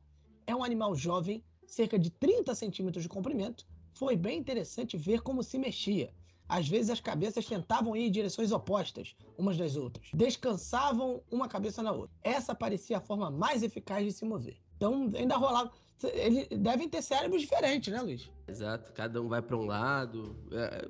É 0.47 0.57
um 0.57 0.65
animal 0.65 0.95
jovem, 0.95 1.45
cerca 1.67 1.99
de 1.99 2.09
30 2.09 2.55
centímetros 2.55 3.03
de 3.03 3.09
comprimento. 3.11 3.67
Foi 3.93 4.17
bem 4.17 4.39
interessante 4.39 4.97
ver 4.97 5.21
como 5.21 5.43
se 5.43 5.59
mexia. 5.59 6.11
Às 6.49 6.67
vezes 6.67 6.89
as 6.89 7.01
cabeças 7.01 7.45
tentavam 7.45 7.95
ir 7.95 8.07
em 8.07 8.11
direções 8.11 8.53
opostas 8.53 9.15
umas 9.37 9.59
das 9.59 9.77
outras. 9.77 10.09
Descansavam 10.15 11.23
uma 11.31 11.47
cabeça 11.47 11.83
na 11.83 11.93
outra. 11.93 12.17
Essa 12.23 12.55
parecia 12.55 12.97
a 12.97 13.03
forma 13.03 13.31
mais 13.31 13.63
eficaz 13.63 14.03
de 14.03 14.13
se 14.13 14.25
mover. 14.25 14.57
Então 14.77 15.11
ainda 15.15 15.37
rolava. 15.37 15.71
Eles 16.13 16.47
devem 16.49 16.89
ter 16.89 17.03
cérebros 17.03 17.41
diferentes, 17.43 17.93
né, 17.93 18.01
Luiz? 18.01 18.31
Exato, 18.47 18.93
cada 18.93 19.21
um 19.21 19.29
vai 19.29 19.43
para 19.43 19.57
um 19.57 19.67
lado. 19.67 20.37
É, 20.53 20.89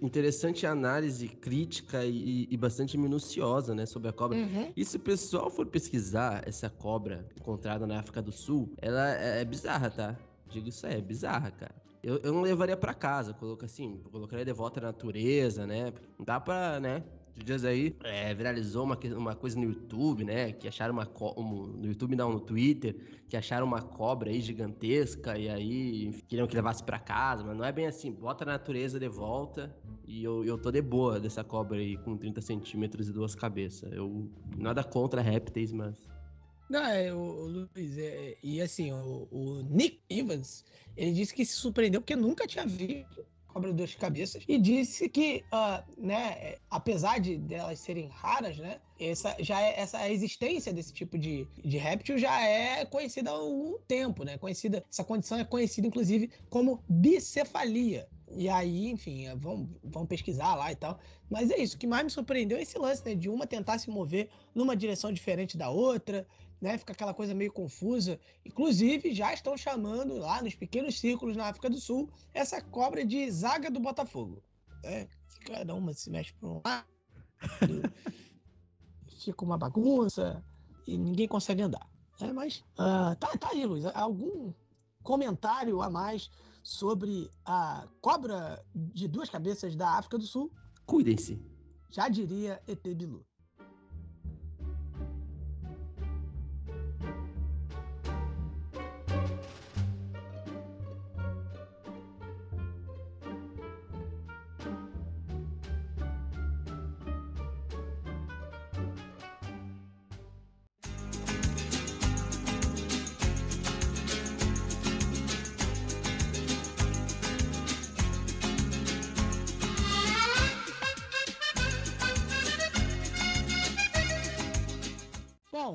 interessante 0.00 0.66
a 0.66 0.70
análise 0.70 1.28
crítica 1.28 2.04
e, 2.04 2.48
e, 2.50 2.56
bastante 2.56 2.96
minuciosa 2.96 3.74
né, 3.74 3.84
sobre 3.84 4.08
a 4.08 4.12
cobra. 4.12 4.38
Uhum. 4.38 4.72
E 4.74 4.84
se 4.84 4.96
o 4.96 5.00
pessoal 5.00 5.50
for 5.50 5.66
pesquisar 5.66 6.42
essa 6.46 6.70
cobra 6.70 7.28
encontrada 7.38 7.86
na 7.86 8.00
África 8.00 8.22
do 8.22 8.32
Sul, 8.32 8.72
ela 8.80 9.14
é, 9.14 9.42
é 9.42 9.44
bizarra, 9.44 9.90
tá? 9.90 10.16
Digo 10.48 10.68
isso 10.68 10.86
aí, 10.86 10.94
é 10.94 11.00
bizarra, 11.00 11.50
cara. 11.50 11.74
Eu, 12.02 12.18
eu 12.18 12.32
não 12.32 12.40
levaria 12.40 12.76
para 12.76 12.94
casa, 12.94 13.34
coloca 13.34 13.66
assim, 13.66 14.00
colocaria 14.10 14.44
de 14.44 14.52
volta 14.52 14.80
à 14.80 14.84
natureza, 14.84 15.66
né? 15.66 15.92
Não 16.18 16.24
dá 16.24 16.40
pra, 16.40 16.80
né? 16.80 17.02
Dias 17.44 17.64
aí 17.64 17.96
é, 18.04 18.34
viralizou 18.34 18.84
uma, 18.84 18.98
uma 19.16 19.34
coisa 19.34 19.58
no 19.58 19.64
YouTube, 19.64 20.24
né? 20.24 20.52
Que 20.52 20.68
acharam 20.68 20.92
uma 20.92 21.08
um, 21.36 21.66
no 21.66 21.86
YouTube 21.86 22.16
não, 22.16 22.32
no 22.32 22.40
Twitter, 22.40 22.96
que 23.28 23.36
acharam 23.36 23.66
uma 23.66 23.82
cobra 23.82 24.30
aí 24.30 24.40
gigantesca 24.40 25.38
e 25.38 25.48
aí 25.48 26.12
queriam 26.28 26.46
que 26.46 26.54
levasse 26.54 26.82
para 26.82 26.98
casa, 26.98 27.44
mas 27.44 27.56
não 27.56 27.64
é 27.64 27.72
bem 27.72 27.86
assim. 27.86 28.12
Bota 28.12 28.44
a 28.44 28.46
natureza 28.46 28.98
de 28.98 29.08
volta 29.08 29.74
e 30.06 30.22
eu, 30.24 30.44
eu 30.44 30.58
tô 30.58 30.70
de 30.70 30.82
boa 30.82 31.18
dessa 31.20 31.44
cobra 31.44 31.78
aí 31.78 31.96
com 31.98 32.16
30 32.16 32.40
centímetros 32.40 33.08
e 33.08 33.12
duas 33.12 33.34
cabeças. 33.34 33.92
Eu 33.92 34.30
nada 34.56 34.82
contra 34.84 35.20
répteis, 35.20 35.72
mas 35.72 35.96
não, 36.68 36.84
é, 36.84 37.12
o, 37.14 37.18
o 37.18 37.46
Luiz, 37.46 37.96
é, 37.96 38.36
e 38.42 38.60
assim, 38.60 38.92
o, 38.92 39.26
o, 39.30 39.62
Nick 39.70 40.00
Evans, 40.10 40.64
ele 40.96 41.12
disse 41.12 41.34
que 41.34 41.44
se 41.44 41.54
surpreendeu 41.54 42.02
porque 42.02 42.14
nunca 42.14 42.46
tinha 42.46 42.66
visto 42.66 43.24
cobra 43.58 43.70
de 43.70 43.76
duas 43.76 43.94
cabeças 43.96 44.44
e 44.46 44.56
disse 44.56 45.08
que, 45.08 45.44
uh, 45.52 45.82
né, 46.00 46.54
apesar 46.70 47.18
de 47.18 47.36
delas 47.36 47.80
serem 47.80 48.06
raras, 48.08 48.56
né, 48.56 48.78
essa 49.00 49.36
já 49.40 49.60
é, 49.60 49.80
essa 49.80 50.08
existência 50.08 50.72
desse 50.72 50.92
tipo 50.92 51.18
de, 51.18 51.46
de 51.64 51.76
réptil 51.76 52.16
já 52.18 52.40
é 52.40 52.84
conhecida 52.84 53.30
há 53.30 53.34
algum 53.34 53.78
tempo, 53.86 54.24
né? 54.24 54.38
Conhecida, 54.38 54.84
essa 54.90 55.04
condição 55.04 55.38
é 55.38 55.44
conhecida 55.44 55.86
inclusive 55.86 56.30
como 56.48 56.82
bicefalia. 56.88 58.08
E 58.36 58.48
aí, 58.48 58.90
enfim, 58.90 59.26
vão, 59.36 59.68
vão 59.82 60.04
pesquisar 60.04 60.54
lá 60.54 60.70
e 60.70 60.76
tal. 60.76 60.98
Mas 61.30 61.50
é 61.50 61.58
isso, 61.58 61.76
o 61.76 61.78
que 61.78 61.86
mais 61.86 62.04
me 62.04 62.10
surpreendeu 62.10 62.58
é 62.58 62.62
esse 62.62 62.78
lance, 62.78 63.04
né? 63.04 63.14
De 63.14 63.28
uma 63.28 63.46
tentar 63.46 63.78
se 63.78 63.90
mover 63.90 64.28
numa 64.54 64.76
direção 64.76 65.12
diferente 65.12 65.56
da 65.56 65.70
outra, 65.70 66.26
né? 66.60 66.76
Fica 66.78 66.92
aquela 66.92 67.14
coisa 67.14 67.34
meio 67.34 67.52
confusa. 67.52 68.18
Inclusive, 68.44 69.14
já 69.14 69.32
estão 69.32 69.56
chamando 69.56 70.16
lá 70.18 70.42
nos 70.42 70.54
pequenos 70.54 70.98
círculos 70.98 71.36
na 71.36 71.48
África 71.48 71.70
do 71.70 71.80
Sul 71.80 72.10
essa 72.34 72.60
cobra 72.60 73.04
de 73.04 73.30
zaga 73.30 73.70
do 73.70 73.80
Botafogo. 73.80 74.42
Né? 74.82 75.08
Cada 75.46 75.74
uma 75.74 75.92
se 75.92 76.10
mexe 76.10 76.32
para 76.34 76.48
um 76.48 76.60
lado, 76.64 76.86
fica 79.18 79.44
uma 79.44 79.56
bagunça 79.56 80.44
e 80.86 80.96
ninguém 80.96 81.28
consegue 81.28 81.62
andar. 81.62 81.88
Né? 82.20 82.32
Mas 82.32 82.58
uh, 82.74 83.14
tá, 83.18 83.36
tá 83.38 83.50
aí, 83.52 83.64
Luiz. 83.64 83.84
Algum 83.86 84.52
comentário 85.02 85.80
a 85.80 85.88
mais 85.88 86.30
sobre 86.62 87.30
a 87.44 87.86
cobra 88.00 88.62
de 88.74 89.08
duas 89.08 89.30
cabeças 89.30 89.74
da 89.76 89.96
África 89.96 90.18
do 90.18 90.26
Sul? 90.26 90.52
Cuidem-se. 90.84 91.40
Já 91.90 92.08
diria 92.08 92.60
ET 92.66 92.82
Bilu. 92.82 93.24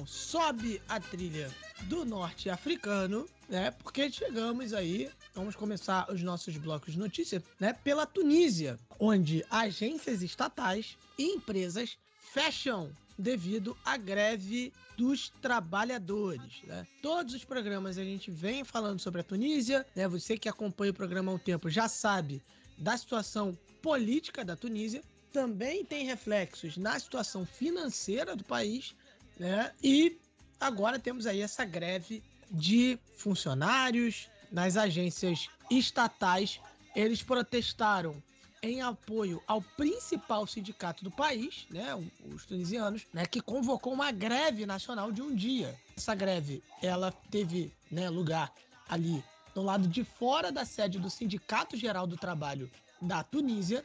Sobe 0.06 0.82
a 0.90 1.00
trilha 1.00 1.50
do 1.84 2.04
norte 2.04 2.50
africano, 2.50 3.28
né? 3.48 3.72
Porque 3.72 4.12
chegamos 4.12 4.74
aí, 4.74 5.10
vamos 5.34 5.56
começar 5.56 6.12
os 6.12 6.22
nossos 6.22 6.58
blocos 6.58 6.94
de 6.94 7.00
notícia, 7.00 7.44
né? 7.60 7.74
Pela 7.74 8.06
Tunísia, 8.06 8.80
onde 9.00 9.46
agências 9.50 10.22
estatais 10.22 10.98
e 11.18 11.36
empresas 11.36 11.98
fecham 12.34 12.92
devido 13.18 13.78
à 13.86 13.96
greve 13.96 14.74
dos 14.98 15.30
trabalhadores. 15.42 16.62
Né? 16.64 16.86
Todos 17.02 17.36
os 17.36 17.44
programas 17.44 17.98
a 17.98 18.04
gente 18.04 18.32
vem 18.32 18.64
falando 18.64 19.00
sobre 19.00 19.22
a 19.22 19.24
Tunísia, 19.24 19.86
né? 19.96 20.08
Você 20.08 20.38
que 20.38 20.50
acompanha 20.50 20.92
o 20.92 20.96
programa 20.96 21.32
há 21.32 21.36
um 21.36 21.40
tempo 21.40 21.70
já 21.70 21.88
sabe 21.88 22.42
da 22.78 22.98
situação 22.98 23.58
política 23.82 24.44
da 24.44 24.56
Tunísia, 24.56 25.04
também 25.32 25.84
tem 25.84 26.06
reflexos 26.06 26.78
na 26.78 27.00
situação 27.00 27.46
financeira 27.46 28.36
do 28.36 28.44
país, 28.44 28.96
né? 29.40 29.72
E 29.84 30.18
agora 30.60 31.00
temos 31.00 31.26
aí 31.26 31.42
essa 31.42 31.66
greve 31.66 32.24
de 32.50 33.00
funcionários 33.16 34.30
nas 34.52 34.78
agências 34.78 35.50
estatais. 35.70 36.60
Eles 36.96 37.24
protestaram 37.24 38.22
em 38.64 38.82
apoio 38.82 39.44
ao 39.46 39.62
principal 39.62 40.48
sindicato 40.48 41.04
do 41.04 41.12
país, 41.12 41.68
né, 41.70 41.94
os 42.34 42.46
tunisianos, 42.46 43.06
né, 43.14 43.26
que 43.26 43.42
convocou 43.42 43.92
uma 43.92 44.10
greve 44.10 44.66
nacional 44.66 45.12
de 45.12 45.22
um 45.22 45.36
dia. 45.36 45.78
Essa 45.98 46.16
greve, 46.16 46.64
ela 46.82 47.12
teve 47.30 47.74
né, 47.92 48.10
lugar 48.10 48.54
ali 48.88 49.22
do 49.54 49.62
lado 49.62 49.86
de 49.88 50.06
fora 50.06 50.50
da 50.50 50.64
sede 50.64 50.98
do 50.98 51.10
Sindicato 51.10 51.76
Geral 51.76 52.08
do 52.08 52.16
Trabalho 52.16 52.72
da 53.02 53.22
Tunísia. 53.22 53.84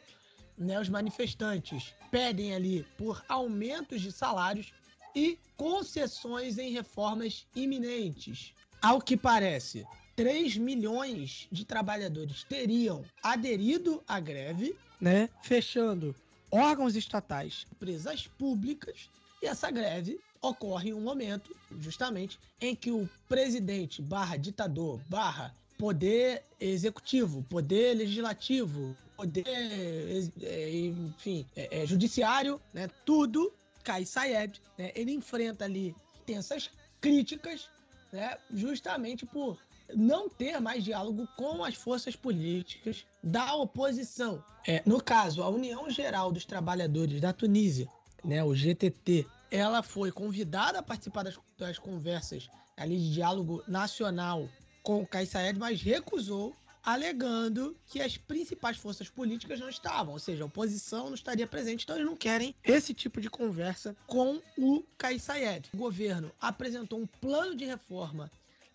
Né, 0.56 0.80
os 0.80 0.88
manifestantes 0.88 1.94
pedem 2.10 2.54
ali 2.54 2.86
por 2.96 3.24
aumentos 3.28 4.00
de 4.00 4.10
salários 4.12 4.72
e 5.14 5.38
concessões 5.56 6.58
em 6.58 6.70
reformas 6.70 7.46
iminentes. 7.54 8.52
Ao 8.80 9.00
que 9.00 9.16
parece, 9.16 9.84
3 10.14 10.56
milhões 10.56 11.48
de 11.50 11.64
trabalhadores 11.64 12.44
teriam 12.44 13.04
aderido 13.22 14.02
à 14.06 14.20
greve, 14.20 14.76
né, 15.00 15.28
fechando 15.42 16.14
órgãos 16.50 16.96
estatais, 16.96 17.66
empresas 17.72 18.26
públicas, 18.26 19.10
e 19.42 19.46
essa 19.46 19.70
greve 19.70 20.20
ocorre 20.40 20.90
em 20.90 20.94
um 20.94 21.00
momento, 21.00 21.54
justamente, 21.78 22.38
em 22.60 22.74
que 22.74 22.90
o 22.90 23.08
presidente 23.28 24.00
barra 24.02 24.36
ditador 24.36 25.00
barra 25.08 25.54
poder 25.76 26.42
executivo, 26.60 27.44
poder 27.48 27.94
legislativo, 27.94 28.96
poder, 29.16 29.44
é, 29.46 30.70
enfim, 30.70 31.46
é, 31.56 31.82
é, 31.82 31.86
judiciário, 31.86 32.60
né, 32.72 32.88
tudo 33.04 33.52
Kai 33.88 34.04
Sayed, 34.04 34.60
né, 34.76 34.92
ele 34.94 35.12
enfrenta 35.12 35.64
ali 35.64 35.96
tensas 36.26 36.70
críticas, 37.00 37.70
né, 38.12 38.36
justamente 38.52 39.24
por 39.24 39.58
não 39.94 40.28
ter 40.28 40.60
mais 40.60 40.84
diálogo 40.84 41.26
com 41.38 41.64
as 41.64 41.74
forças 41.74 42.14
políticas 42.14 43.06
da 43.22 43.54
oposição. 43.54 44.44
É, 44.66 44.82
no 44.84 45.02
caso, 45.02 45.42
a 45.42 45.48
União 45.48 45.88
Geral 45.88 46.30
dos 46.30 46.44
Trabalhadores 46.44 47.18
da 47.18 47.32
Tunísia, 47.32 47.88
né, 48.22 48.44
o 48.44 48.54
GTT, 48.54 49.26
ela 49.50 49.82
foi 49.82 50.12
convidada 50.12 50.80
a 50.80 50.82
participar 50.82 51.22
das, 51.22 51.38
das 51.56 51.78
conversas 51.78 52.50
ali 52.76 52.98
de 52.98 53.14
diálogo 53.14 53.64
nacional 53.66 54.46
com 54.82 55.00
o 55.00 55.06
Kais 55.06 55.30
Saied, 55.30 55.58
mas 55.58 55.80
recusou 55.80 56.54
alegando 56.88 57.76
que 57.86 58.00
as 58.00 58.16
principais 58.16 58.78
forças 58.78 59.10
políticas 59.10 59.60
não 59.60 59.68
estavam, 59.68 60.14
ou 60.14 60.18
seja, 60.18 60.42
a 60.42 60.46
oposição 60.46 61.08
não 61.08 61.14
estaria 61.14 61.46
presente, 61.46 61.84
então 61.84 61.96
eles 61.96 62.08
não 62.08 62.16
querem 62.16 62.54
esse 62.64 62.94
tipo 62.94 63.20
de 63.20 63.28
conversa 63.28 63.94
com 64.06 64.40
o 64.56 64.82
Kais 64.96 65.24
Saied. 65.24 65.68
O 65.74 65.76
governo 65.76 66.32
apresentou 66.40 66.98
um 66.98 67.06
plano 67.06 67.54
de 67.54 67.66
reforma 67.66 68.30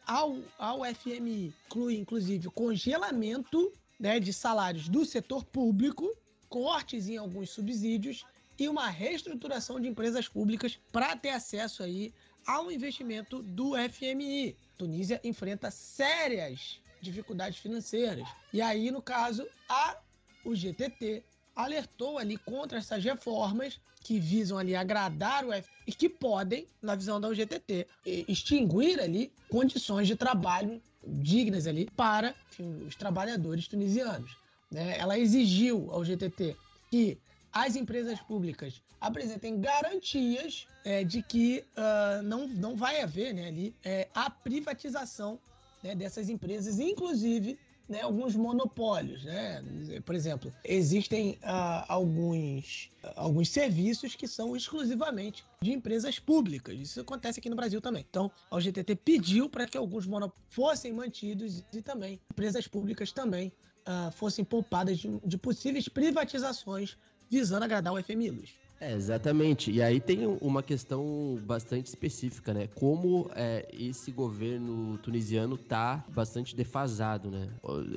ao, 0.06 0.38
ao 0.60 0.82
FMI, 0.86 1.56
inclui 1.66 1.98
inclusive 1.98 2.52
congelamento 2.52 3.74
né, 4.00 4.20
de 4.20 4.32
salários 4.32 4.88
do 4.88 5.04
setor 5.04 5.44
público, 5.44 6.08
cortes 6.48 7.10
em 7.10 7.18
alguns 7.18 7.50
subsídios 7.50 8.28
e 8.60 8.70
uma 8.70 8.90
reestruturação 8.90 9.80
de 9.80 9.88
empresas 9.88 10.28
públicas 10.28 10.80
para 10.92 11.18
ter 11.18 11.32
acesso 11.32 11.82
aí 11.82 12.14
ao 12.46 12.72
investimento 12.72 13.42
do 13.42 13.72
FMI. 13.90 14.56
A 14.76 14.78
Tunísia 14.78 15.20
enfrenta 15.24 15.72
sérias 15.72 16.80
dificuldades 17.04 17.60
financeiras. 17.60 18.28
E 18.52 18.62
aí, 18.62 18.90
no 18.90 19.02
caso, 19.02 19.46
a, 19.70 19.98
o 20.44 20.56
GTT 20.56 21.24
alertou 21.56 22.18
ali 22.18 22.38
contra 22.38 22.80
essas 22.80 23.04
reformas 23.04 23.80
que 24.04 24.20
visam 24.20 24.58
ali 24.58 24.76
agradar 24.76 25.46
o 25.46 25.54
F 25.54 25.70
e 25.88 25.94
que 25.94 26.10
podem, 26.10 26.68
na 26.82 26.96
visão 26.96 27.22
da 27.22 27.30
UGTT, 27.30 27.88
extinguir 28.06 29.00
ali 29.00 29.32
condições 29.50 30.08
de 30.08 30.16
trabalho 30.16 30.82
dignas 31.06 31.68
ali 31.68 31.90
para 31.96 32.36
enfim, 32.50 32.86
os 32.86 32.96
trabalhadores 32.96 33.68
tunisianos. 33.68 34.36
Né? 34.70 34.98
Ela 34.98 35.18
exigiu 35.18 35.90
ao 35.92 36.04
GTT 36.04 36.56
que 36.90 37.18
as 37.52 37.76
empresas 37.76 38.20
públicas 38.22 38.82
apresentem 39.00 39.60
garantias 39.60 40.68
é, 40.84 41.04
de 41.04 41.22
que 41.22 41.64
uh, 41.78 42.24
não, 42.24 42.48
não 42.48 42.76
vai 42.76 43.02
haver 43.02 43.34
né, 43.34 43.48
ali, 43.48 43.76
é, 43.84 44.08
a 44.14 44.30
privatização 44.30 45.40
né, 45.84 45.96
dessas 45.96 46.30
empresas, 46.30 46.80
inclusive 46.80 47.60
né, 47.88 48.02
alguns 48.02 48.36
monopólios. 48.36 49.24
Né? 49.26 49.64
Por 50.06 50.16
exemplo, 50.16 50.54
existem 50.64 51.32
uh, 51.44 51.86
alguns, 51.88 52.90
alguns 53.16 53.50
serviços 53.50 54.16
que 54.16 54.28
são 54.28 54.56
exclusivamente 54.56 55.44
de 55.62 55.74
empresas 55.74 56.18
públicas. 56.20 56.80
Isso 56.80 57.02
acontece 57.02 57.40
aqui 57.40 57.50
no 57.50 57.56
Brasil 57.56 57.82
também. 57.82 58.06
Então, 58.10 58.32
a 58.50 58.60
GTT 58.60 58.96
pediu 58.96 59.50
para 59.50 59.68
que 59.68 59.78
alguns 59.78 60.08
monopólios 60.08 60.44
fossem 60.50 60.94
mantidos 60.94 61.64
e 61.74 61.82
também 61.82 62.20
empresas 62.32 62.68
públicas 62.68 63.12
também 63.12 63.52
uh, 63.88 64.12
fossem 64.12 64.46
poupadas 64.46 64.98
de, 64.98 65.20
de 65.26 65.38
possíveis 65.38 65.88
privatizações 65.88 66.98
visando 67.30 67.66
agradar 67.66 67.94
o 67.94 68.02
FMI, 68.02 68.30
Luiz. 68.30 68.63
É, 68.84 68.92
exatamente. 68.92 69.72
E 69.72 69.82
aí 69.82 70.02
tem 70.02 70.28
uma 70.42 70.62
questão 70.62 71.40
bastante 71.46 71.88
específica, 71.88 72.54
né? 72.54 72.68
Como 72.68 73.32
é, 73.34 73.66
esse 73.72 74.12
governo 74.12 74.98
tunisiano 74.98 75.58
tá 75.58 76.04
bastante 76.10 76.54
defasado, 76.54 77.32
né? 77.32 77.48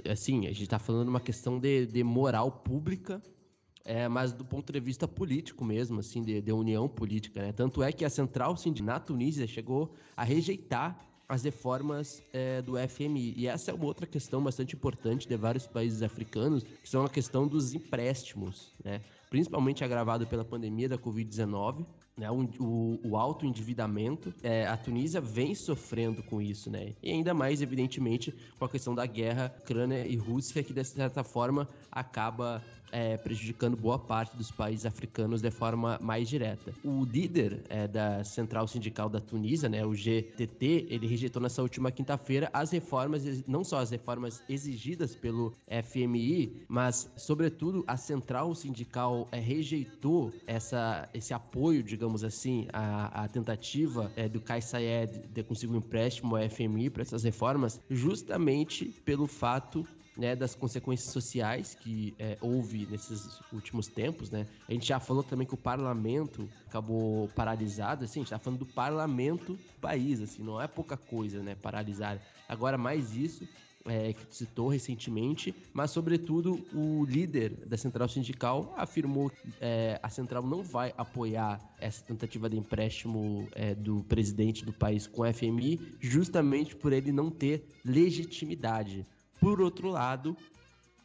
Assim, 0.08 0.46
a 0.46 0.52
gente 0.52 0.68
tá 0.68 0.78
falando 0.78 1.08
uma 1.08 1.18
questão 1.18 1.58
de, 1.58 1.86
de 1.86 2.04
moral 2.04 2.52
pública 2.52 3.20
é, 3.84 4.08
mas 4.08 4.32
do 4.32 4.44
ponto 4.44 4.72
de 4.72 4.80
vista 4.80 5.06
político 5.06 5.64
mesmo, 5.64 6.00
assim, 6.00 6.22
de, 6.22 6.40
de 6.40 6.52
união 6.52 6.88
política, 6.88 7.40
né? 7.40 7.52
Tanto 7.52 7.82
é 7.82 7.92
que 7.92 8.04
a 8.04 8.10
central 8.10 8.56
sindical 8.56 8.86
na 8.86 9.00
Tunísia 9.00 9.46
chegou 9.46 9.92
a 10.16 10.22
rejeitar 10.24 11.00
as 11.28 11.42
reformas 11.42 12.22
é, 12.32 12.62
do 12.62 12.74
FMI. 12.76 13.34
E 13.36 13.46
essa 13.46 13.70
é 13.70 13.74
uma 13.74 13.84
outra 13.84 14.06
questão 14.06 14.42
bastante 14.42 14.76
importante 14.76 15.26
de 15.26 15.36
vários 15.36 15.66
países 15.66 16.02
africanos, 16.02 16.62
que 16.62 16.88
são 16.88 17.04
a 17.04 17.08
questão 17.08 17.48
dos 17.48 17.74
empréstimos, 17.74 18.72
né? 18.84 19.00
Principalmente 19.30 19.84
agravado 19.84 20.26
pela 20.26 20.44
pandemia 20.44 20.88
da 20.88 20.98
Covid-19, 20.98 21.86
né, 22.16 22.30
o, 22.30 22.48
o, 22.58 23.10
o 23.10 23.16
alto 23.16 23.44
endividamento, 23.44 24.32
é, 24.42 24.66
a 24.66 24.76
Tunísia 24.76 25.20
vem 25.20 25.54
sofrendo 25.54 26.22
com 26.22 26.40
isso, 26.40 26.70
né? 26.70 26.94
E 27.02 27.10
ainda 27.10 27.34
mais, 27.34 27.60
evidentemente, 27.60 28.34
com 28.58 28.64
a 28.64 28.68
questão 28.68 28.94
da 28.94 29.04
guerra 29.04 29.54
Ucrânia 29.60 30.06
e 30.06 30.16
Rússia, 30.16 30.62
que 30.62 30.72
de 30.72 30.82
certa 30.82 31.22
forma 31.22 31.68
acaba 31.92 32.62
é, 32.92 33.16
prejudicando 33.16 33.76
boa 33.76 33.98
parte 33.98 34.36
dos 34.36 34.50
países 34.50 34.86
africanos 34.86 35.40
de 35.40 35.50
forma 35.50 35.98
mais 36.00 36.28
direta. 36.28 36.72
O 36.84 37.04
líder 37.04 37.62
é, 37.68 37.86
da 37.86 38.24
Central 38.24 38.66
Sindical 38.66 39.08
da 39.08 39.20
Tunísia, 39.20 39.68
né, 39.68 39.84
o 39.84 39.94
GTT, 39.94 40.86
ele 40.88 41.06
rejeitou 41.06 41.40
nessa 41.40 41.62
última 41.62 41.90
quinta-feira 41.90 42.50
as 42.52 42.70
reformas, 42.70 43.22
não 43.46 43.64
só 43.64 43.78
as 43.78 43.90
reformas 43.90 44.42
exigidas 44.48 45.14
pelo 45.14 45.52
FMI, 45.84 46.64
mas, 46.68 47.10
sobretudo, 47.16 47.84
a 47.86 47.96
Central 47.96 48.54
Sindical 48.54 49.28
é, 49.32 49.38
rejeitou 49.38 50.32
essa, 50.46 51.08
esse 51.12 51.32
apoio, 51.34 51.82
digamos 51.82 52.24
assim, 52.24 52.66
à, 52.72 53.24
à 53.24 53.28
tentativa 53.28 54.10
é, 54.16 54.28
do 54.28 54.40
Kais 54.40 54.64
Saied 54.64 55.26
de 55.32 55.42
conseguir 55.42 55.72
um 55.72 55.76
empréstimo 55.76 56.36
ao 56.36 56.48
FMI 56.48 56.90
para 56.90 57.02
essas 57.02 57.24
reformas, 57.24 57.80
justamente 57.90 58.86
pelo 59.04 59.26
fato 59.26 59.86
né, 60.16 60.34
das 60.34 60.54
consequências 60.54 61.12
sociais 61.12 61.74
que 61.74 62.14
é, 62.18 62.38
houve 62.40 62.86
nesses 62.86 63.40
últimos 63.52 63.86
tempos, 63.86 64.30
né? 64.30 64.46
A 64.68 64.72
gente 64.72 64.86
já 64.86 64.98
falou 64.98 65.22
também 65.22 65.46
que 65.46 65.54
o 65.54 65.58
parlamento 65.58 66.48
acabou 66.66 67.28
paralisado, 67.28 68.04
assim, 68.04 68.20
a 68.20 68.22
gente 68.22 68.30
tá 68.30 68.38
falando 68.38 68.60
do 68.60 68.66
parlamento 68.66 69.54
do 69.54 69.80
país, 69.80 70.20
assim, 70.20 70.42
não 70.42 70.60
é 70.60 70.66
pouca 70.66 70.96
coisa, 70.96 71.42
né, 71.42 71.54
paralisar. 71.54 72.20
Agora 72.48 72.78
mais 72.78 73.14
isso, 73.14 73.46
é, 73.86 74.12
que 74.12 74.26
citou 74.30 74.68
recentemente, 74.68 75.54
mas 75.72 75.90
sobretudo 75.90 76.66
o 76.74 77.04
líder 77.04 77.66
da 77.66 77.76
central 77.76 78.08
sindical 78.08 78.74
afirmou 78.76 79.30
que 79.30 79.36
é, 79.60 79.98
a 80.02 80.10
central 80.10 80.42
não 80.42 80.62
vai 80.62 80.92
apoiar 80.96 81.60
essa 81.78 82.04
tentativa 82.04 82.48
de 82.48 82.56
empréstimo 82.56 83.48
é, 83.52 83.74
do 83.74 84.02
presidente 84.04 84.64
do 84.64 84.72
país 84.72 85.06
com 85.06 85.22
o 85.22 85.32
FMI, 85.32 85.96
justamente 86.00 86.74
por 86.74 86.92
ele 86.92 87.12
não 87.12 87.30
ter 87.30 87.64
legitimidade. 87.84 89.06
Por 89.40 89.60
outro 89.60 89.88
lado, 89.88 90.36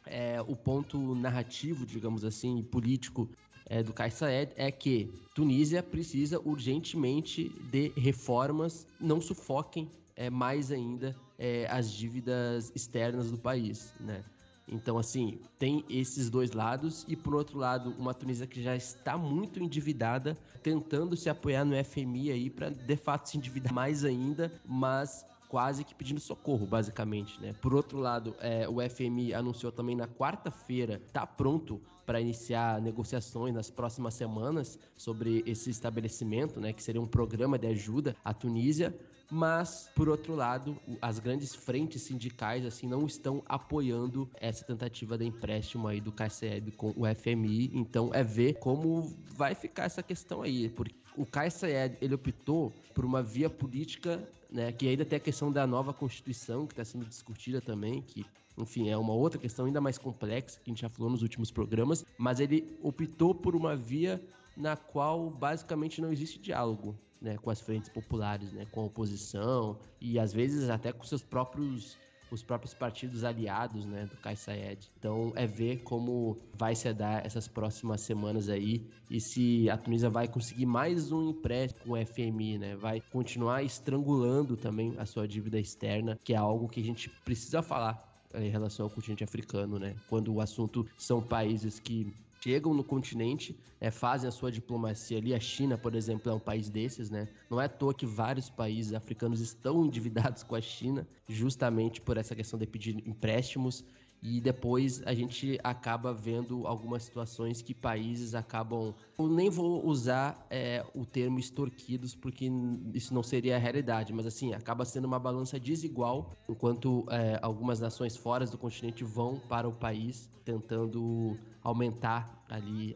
é, 0.06 0.40
o 0.42 0.56
ponto 0.56 1.14
narrativo, 1.14 1.86
digamos 1.86 2.24
assim, 2.24 2.62
político 2.62 3.28
é, 3.66 3.82
do 3.82 3.92
Kais 3.92 4.14
Saied 4.14 4.52
é 4.56 4.70
que 4.70 5.12
Tunísia 5.34 5.82
precisa 5.82 6.40
urgentemente 6.40 7.48
de 7.70 7.92
reformas, 7.96 8.86
não 9.00 9.20
sufoquem 9.20 9.88
é, 10.16 10.28
mais 10.28 10.70
ainda 10.70 11.16
é, 11.38 11.66
as 11.70 11.90
dívidas 11.90 12.72
externas 12.74 13.30
do 13.30 13.38
país, 13.38 13.92
né? 14.00 14.22
Então, 14.68 14.96
assim, 14.96 15.38
tem 15.58 15.84
esses 15.90 16.30
dois 16.30 16.52
lados, 16.52 17.04
e 17.08 17.16
por 17.16 17.34
outro 17.34 17.58
lado, 17.58 17.94
uma 17.98 18.14
Tunísia 18.14 18.46
que 18.46 18.62
já 18.62 18.76
está 18.76 19.18
muito 19.18 19.60
endividada, 19.60 20.36
tentando 20.62 21.16
se 21.16 21.28
apoiar 21.28 21.64
no 21.64 21.74
FMI 21.84 22.30
aí 22.30 22.48
para 22.48 22.70
de 22.70 22.96
fato 22.96 23.28
se 23.28 23.36
endividar 23.36 23.72
mais 23.72 24.04
ainda, 24.04 24.52
mas 24.64 25.26
quase 25.52 25.84
que 25.84 25.94
pedindo 25.94 26.18
socorro, 26.18 26.64
basicamente, 26.64 27.38
né? 27.38 27.52
Por 27.60 27.74
outro 27.74 27.98
lado, 27.98 28.34
é, 28.40 28.66
o 28.66 28.76
FMI 28.88 29.34
anunciou 29.34 29.70
também 29.70 29.94
na 29.94 30.08
quarta-feira, 30.08 30.98
tá 31.12 31.26
pronto 31.26 31.78
para 32.06 32.18
iniciar 32.18 32.80
negociações 32.80 33.54
nas 33.54 33.68
próximas 33.70 34.14
semanas 34.14 34.78
sobre 34.96 35.42
esse 35.44 35.68
estabelecimento, 35.68 36.58
né, 36.58 36.72
que 36.72 36.82
seria 36.82 37.02
um 37.02 37.06
programa 37.06 37.58
de 37.58 37.66
ajuda 37.66 38.16
à 38.24 38.32
Tunísia, 38.32 38.98
mas 39.30 39.90
por 39.94 40.08
outro 40.08 40.34
lado, 40.34 40.74
as 41.02 41.18
grandes 41.18 41.54
frentes 41.54 42.00
sindicais 42.00 42.64
assim 42.64 42.88
não 42.88 43.04
estão 43.04 43.42
apoiando 43.46 44.30
essa 44.40 44.64
tentativa 44.64 45.18
de 45.18 45.26
empréstimo 45.26 45.86
aí 45.86 46.00
do 46.00 46.10
KCL 46.10 46.72
com 46.78 46.94
o 46.96 47.02
FMI, 47.14 47.70
então 47.74 48.10
é 48.14 48.24
ver 48.24 48.54
como 48.54 49.14
vai 49.36 49.54
ficar 49.54 49.84
essa 49.84 50.02
questão 50.02 50.40
aí, 50.40 50.70
porque 50.70 50.94
o 51.14 51.26
Saied, 51.50 51.98
ele 52.00 52.14
optou 52.14 52.72
por 52.94 53.04
uma 53.04 53.22
via 53.22 53.50
política, 53.50 54.26
né, 54.52 54.70
que 54.70 54.86
ainda 54.86 55.04
tem 55.04 55.16
a 55.16 55.20
questão 55.20 55.50
da 55.50 55.66
nova 55.66 55.92
Constituição, 55.92 56.66
que 56.66 56.74
está 56.74 56.84
sendo 56.84 57.06
discutida 57.06 57.60
também, 57.60 58.02
que, 58.02 58.24
enfim, 58.56 58.90
é 58.90 58.96
uma 58.96 59.14
outra 59.14 59.38
questão 59.40 59.64
ainda 59.64 59.80
mais 59.80 59.96
complexa, 59.96 60.60
que 60.60 60.70
a 60.70 60.72
gente 60.72 60.82
já 60.82 60.88
falou 60.88 61.10
nos 61.10 61.22
últimos 61.22 61.50
programas, 61.50 62.04
mas 62.18 62.38
ele 62.38 62.76
optou 62.82 63.34
por 63.34 63.56
uma 63.56 63.74
via 63.74 64.22
na 64.56 64.76
qual 64.76 65.30
basicamente 65.30 66.00
não 66.00 66.12
existe 66.12 66.38
diálogo, 66.38 66.94
né, 67.20 67.38
com 67.38 67.50
as 67.50 67.60
frentes 67.60 67.88
populares, 67.88 68.52
né, 68.52 68.66
com 68.70 68.82
a 68.82 68.84
oposição 68.84 69.78
e 70.00 70.18
às 70.18 70.32
vezes 70.32 70.68
até 70.68 70.92
com 70.92 71.02
seus 71.04 71.22
próprios 71.22 71.96
os 72.32 72.42
próprios 72.42 72.72
partidos 72.72 73.24
aliados, 73.24 73.84
né, 73.84 74.06
do 74.06 74.16
Kai 74.16 74.34
Saed. 74.34 74.90
Então 74.98 75.32
é 75.36 75.46
ver 75.46 75.82
como 75.82 76.38
vai 76.54 76.74
se 76.74 76.92
dar 76.94 77.24
essas 77.24 77.46
próximas 77.46 78.00
semanas 78.00 78.48
aí 78.48 78.86
e 79.10 79.20
se 79.20 79.68
a 79.68 79.76
Tunísia 79.76 80.08
vai 80.08 80.26
conseguir 80.26 80.64
mais 80.64 81.12
um 81.12 81.30
empréstimo 81.30 81.84
com 81.84 81.92
o 81.92 82.06
FMI, 82.06 82.58
né? 82.58 82.76
Vai 82.76 83.02
continuar 83.12 83.62
estrangulando 83.62 84.56
também 84.56 84.94
a 84.98 85.04
sua 85.04 85.28
dívida 85.28 85.60
externa, 85.60 86.18
que 86.24 86.32
é 86.32 86.36
algo 86.36 86.68
que 86.68 86.80
a 86.80 86.84
gente 86.84 87.10
precisa 87.22 87.62
falar 87.62 88.02
em 88.34 88.48
relação 88.48 88.86
ao 88.86 88.90
continente 88.90 89.22
africano, 89.22 89.78
né? 89.78 89.94
Quando 90.08 90.32
o 90.32 90.40
assunto 90.40 90.86
são 90.96 91.20
países 91.20 91.78
que 91.78 92.14
chegam 92.42 92.74
no 92.74 92.82
continente, 92.82 93.56
é, 93.80 93.90
fazem 93.90 94.28
a 94.28 94.32
sua 94.32 94.50
diplomacia 94.50 95.18
ali. 95.18 95.34
A 95.34 95.40
China, 95.40 95.78
por 95.78 95.94
exemplo, 95.94 96.30
é 96.30 96.34
um 96.34 96.40
país 96.40 96.68
desses, 96.68 97.08
né? 97.08 97.28
Não 97.48 97.60
é 97.60 97.66
à 97.66 97.68
toa 97.68 97.94
que 97.94 98.06
vários 98.06 98.50
países 98.50 98.92
africanos 98.92 99.40
estão 99.40 99.84
endividados 99.86 100.42
com 100.42 100.54
a 100.56 100.60
China, 100.60 101.06
justamente 101.28 102.00
por 102.00 102.16
essa 102.16 102.34
questão 102.34 102.58
de 102.58 102.66
pedir 102.66 102.96
empréstimos 103.06 103.84
e 104.22 104.40
depois 104.40 105.02
a 105.04 105.12
gente 105.12 105.58
acaba 105.64 106.14
vendo 106.14 106.64
algumas 106.64 107.02
situações 107.02 107.60
que 107.60 107.74
países 107.74 108.36
acabam. 108.36 108.94
Eu 109.18 109.28
nem 109.28 109.50
vou 109.50 109.84
usar 109.84 110.46
é, 110.48 110.86
o 110.94 111.04
termo 111.04 111.40
extorquidos, 111.40 112.14
porque 112.14 112.48
isso 112.94 113.12
não 113.12 113.22
seria 113.22 113.56
a 113.56 113.58
realidade, 113.58 114.12
mas 114.12 114.24
assim, 114.24 114.54
acaba 114.54 114.84
sendo 114.84 115.06
uma 115.06 115.18
balança 115.18 115.58
desigual, 115.58 116.30
enquanto 116.48 117.04
é, 117.10 117.40
algumas 117.42 117.80
nações 117.80 118.16
fora 118.16 118.46
do 118.46 118.56
continente 118.56 119.02
vão 119.02 119.40
para 119.48 119.68
o 119.68 119.72
país 119.72 120.30
tentando 120.44 121.36
aumentar 121.62 122.44
ali 122.48 122.94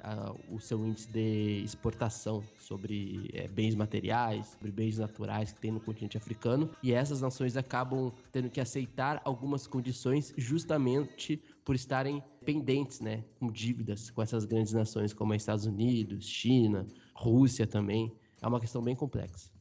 o 0.51 0.59
seu 0.61 0.85
índice 0.87 1.11
de 1.11 1.63
exportação 1.65 2.43
sobre 2.59 3.31
é, 3.33 3.49
bens 3.49 3.75
materiais, 3.75 4.47
sobre 4.49 4.71
bens 4.71 4.99
naturais 4.99 5.53
que 5.53 5.61
tem 5.61 5.71
no 5.71 5.81
continente 5.81 6.17
africano, 6.17 6.71
e 6.83 6.93
essas 6.93 7.21
nações 7.21 7.57
acabam 7.57 8.13
tendo 8.33 8.51
que 8.51 8.61
aceitar 8.61 9.21
algumas 9.25 9.67
condições 9.67 10.35
justamente 10.37 11.41
por 11.65 11.75
estarem 11.75 12.23
pendentes, 12.45 13.01
né, 13.01 13.25
com 13.41 13.51
dívidas 13.51 14.11
com 14.11 14.23
essas 14.23 14.45
grandes 14.45 14.73
nações 14.73 15.13
como 15.13 15.35
Estados 15.35 15.67
Unidos, 15.67 16.27
China, 16.27 16.87
Rússia 17.15 17.67
também. 17.67 18.13
É 18.43 18.47
uma 18.47 18.61
questão 18.61 18.83
bem 18.83 18.95
complexa. 18.95 19.56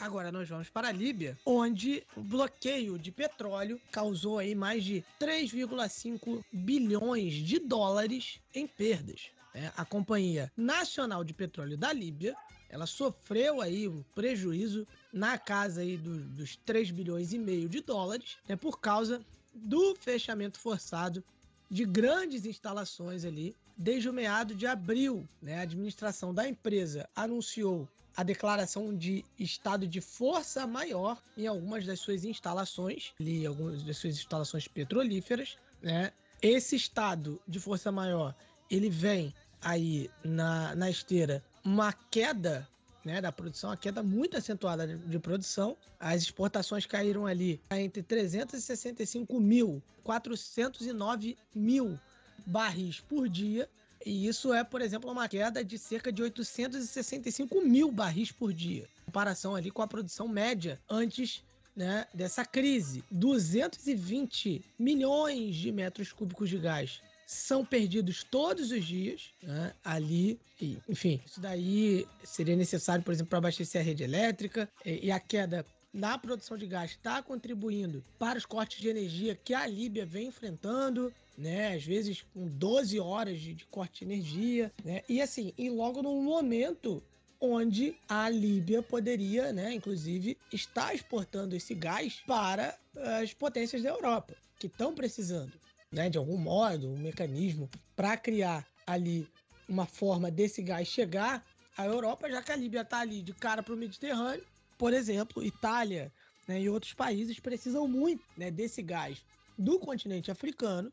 Agora 0.00 0.32
nós 0.32 0.48
vamos 0.48 0.70
para 0.70 0.88
a 0.88 0.92
Líbia, 0.92 1.38
onde 1.44 2.02
o 2.16 2.22
bloqueio 2.22 2.98
de 2.98 3.12
petróleo 3.12 3.78
causou 3.92 4.38
aí 4.38 4.54
mais 4.54 4.82
de 4.82 5.04
3,5 5.20 6.42
bilhões 6.50 7.34
de 7.34 7.58
dólares 7.58 8.40
em 8.54 8.66
perdas. 8.66 9.30
É, 9.54 9.70
a 9.76 9.84
Companhia 9.84 10.50
Nacional 10.56 11.22
de 11.22 11.34
Petróleo 11.34 11.76
da 11.76 11.92
Líbia, 11.92 12.34
ela 12.70 12.86
sofreu 12.86 13.60
aí 13.60 13.86
um 13.88 14.02
prejuízo 14.14 14.88
na 15.12 15.36
casa 15.36 15.82
aí 15.82 15.98
do, 15.98 16.18
dos 16.28 16.56
3 16.56 16.90
bilhões 16.92 17.34
e 17.34 17.38
meio 17.38 17.68
de 17.68 17.82
dólares, 17.82 18.38
né, 18.48 18.56
por 18.56 18.80
causa 18.80 19.20
do 19.52 19.94
fechamento 19.96 20.58
forçado 20.58 21.22
de 21.68 21.84
grandes 21.84 22.46
instalações 22.46 23.26
ali 23.26 23.54
desde 23.76 24.08
o 24.08 24.14
meado 24.14 24.54
de 24.54 24.66
abril. 24.66 25.28
Né, 25.42 25.58
a 25.58 25.62
administração 25.62 26.32
da 26.32 26.48
empresa 26.48 27.06
anunciou 27.14 27.86
a 28.16 28.22
declaração 28.22 28.94
de 28.94 29.24
estado 29.38 29.86
de 29.86 30.00
força 30.00 30.66
maior 30.66 31.22
em 31.36 31.46
algumas 31.46 31.86
das 31.86 32.00
suas 32.00 32.24
instalações, 32.24 33.12
ali, 33.20 33.46
algumas 33.46 33.82
das 33.82 33.96
suas 33.96 34.14
instalações 34.14 34.66
petrolíferas, 34.68 35.56
né? 35.82 36.12
Esse 36.42 36.76
estado 36.76 37.40
de 37.46 37.60
força 37.60 37.92
maior, 37.92 38.34
ele 38.70 38.88
vem 38.88 39.34
aí 39.60 40.10
na, 40.24 40.74
na 40.74 40.90
esteira 40.90 41.44
uma 41.62 41.92
queda 41.92 42.66
né, 43.04 43.20
da 43.20 43.30
produção, 43.30 43.70
uma 43.70 43.76
queda 43.76 44.02
muito 44.02 44.36
acentuada 44.36 44.86
de, 44.86 44.96
de, 44.96 45.18
produção. 45.18 45.76
As 45.98 46.22
exportações 46.22 46.86
caíram 46.86 47.26
ali 47.26 47.60
entre 47.70 48.02
365 48.02 49.40
mil, 49.40 49.82
409 50.02 51.36
mil 51.54 51.98
barris 52.46 53.00
por 53.00 53.28
dia, 53.28 53.68
e 54.04 54.26
isso 54.26 54.52
é, 54.52 54.64
por 54.64 54.80
exemplo, 54.80 55.10
uma 55.10 55.28
queda 55.28 55.62
de 55.62 55.78
cerca 55.78 56.10
de 56.10 56.22
865 56.22 57.60
mil 57.60 57.92
barris 57.92 58.32
por 58.32 58.52
dia, 58.52 58.88
em 59.02 59.04
comparação 59.06 59.54
ali 59.54 59.70
com 59.70 59.82
a 59.82 59.86
produção 59.86 60.26
média 60.26 60.80
antes 60.88 61.42
né, 61.76 62.06
dessa 62.12 62.44
crise. 62.44 63.04
220 63.10 64.64
milhões 64.78 65.54
de 65.54 65.70
metros 65.70 66.12
cúbicos 66.12 66.48
de 66.48 66.58
gás 66.58 67.00
são 67.26 67.64
perdidos 67.64 68.24
todos 68.24 68.70
os 68.70 68.84
dias 68.84 69.30
né, 69.42 69.72
ali. 69.84 70.40
E, 70.60 70.78
enfim, 70.88 71.20
isso 71.24 71.40
daí 71.40 72.06
seria 72.24 72.56
necessário, 72.56 73.04
por 73.04 73.12
exemplo, 73.12 73.30
para 73.30 73.38
abastecer 73.38 73.80
a 73.80 73.84
rede 73.84 74.02
elétrica 74.02 74.68
e, 74.84 75.06
e 75.06 75.12
a 75.12 75.20
queda 75.20 75.64
na 75.92 76.16
produção 76.16 76.56
de 76.56 76.66
gás 76.66 76.92
está 76.92 77.22
contribuindo 77.22 78.02
para 78.18 78.38
os 78.38 78.46
cortes 78.46 78.80
de 78.80 78.88
energia 78.88 79.34
que 79.34 79.52
a 79.52 79.66
Líbia 79.66 80.06
vem 80.06 80.28
enfrentando 80.28 81.12
né? 81.40 81.74
Às 81.74 81.84
vezes 81.84 82.22
com 82.34 82.46
12 82.46 83.00
horas 83.00 83.40
de, 83.40 83.54
de 83.54 83.64
corte 83.66 84.04
de 84.04 84.12
energia, 84.12 84.72
né? 84.84 85.02
E 85.08 85.20
assim, 85.20 85.52
e 85.56 85.70
logo 85.70 86.02
num 86.02 86.22
momento 86.22 87.02
onde 87.40 87.96
a 88.06 88.28
Líbia 88.28 88.82
poderia, 88.82 89.50
né, 89.50 89.72
inclusive, 89.72 90.36
estar 90.52 90.94
exportando 90.94 91.56
esse 91.56 91.74
gás 91.74 92.22
para 92.26 92.78
as 93.18 93.32
potências 93.32 93.82
da 93.82 93.88
Europa, 93.88 94.36
que 94.58 94.66
estão 94.66 94.94
precisando, 94.94 95.52
né, 95.90 96.10
de 96.10 96.18
algum 96.18 96.36
modo, 96.36 96.86
um 96.86 96.98
mecanismo 96.98 97.70
para 97.96 98.14
criar 98.18 98.66
ali 98.86 99.26
uma 99.66 99.86
forma 99.86 100.30
desse 100.30 100.60
gás 100.60 100.86
chegar 100.86 101.42
à 101.78 101.86
Europa, 101.86 102.28
já 102.30 102.42
que 102.42 102.52
a 102.52 102.56
Líbia 102.56 102.82
está 102.82 102.98
ali 102.98 103.22
de 103.22 103.32
cara 103.32 103.62
para 103.62 103.72
o 103.72 103.78
Mediterrâneo, 103.78 104.44
por 104.76 104.92
exemplo, 104.92 105.42
Itália 105.42 106.12
né, 106.46 106.60
e 106.60 106.68
outros 106.68 106.92
países 106.92 107.40
precisam 107.40 107.88
muito 107.88 108.22
né, 108.36 108.50
desse 108.50 108.82
gás 108.82 109.24
do 109.56 109.78
continente 109.78 110.30
africano 110.30 110.92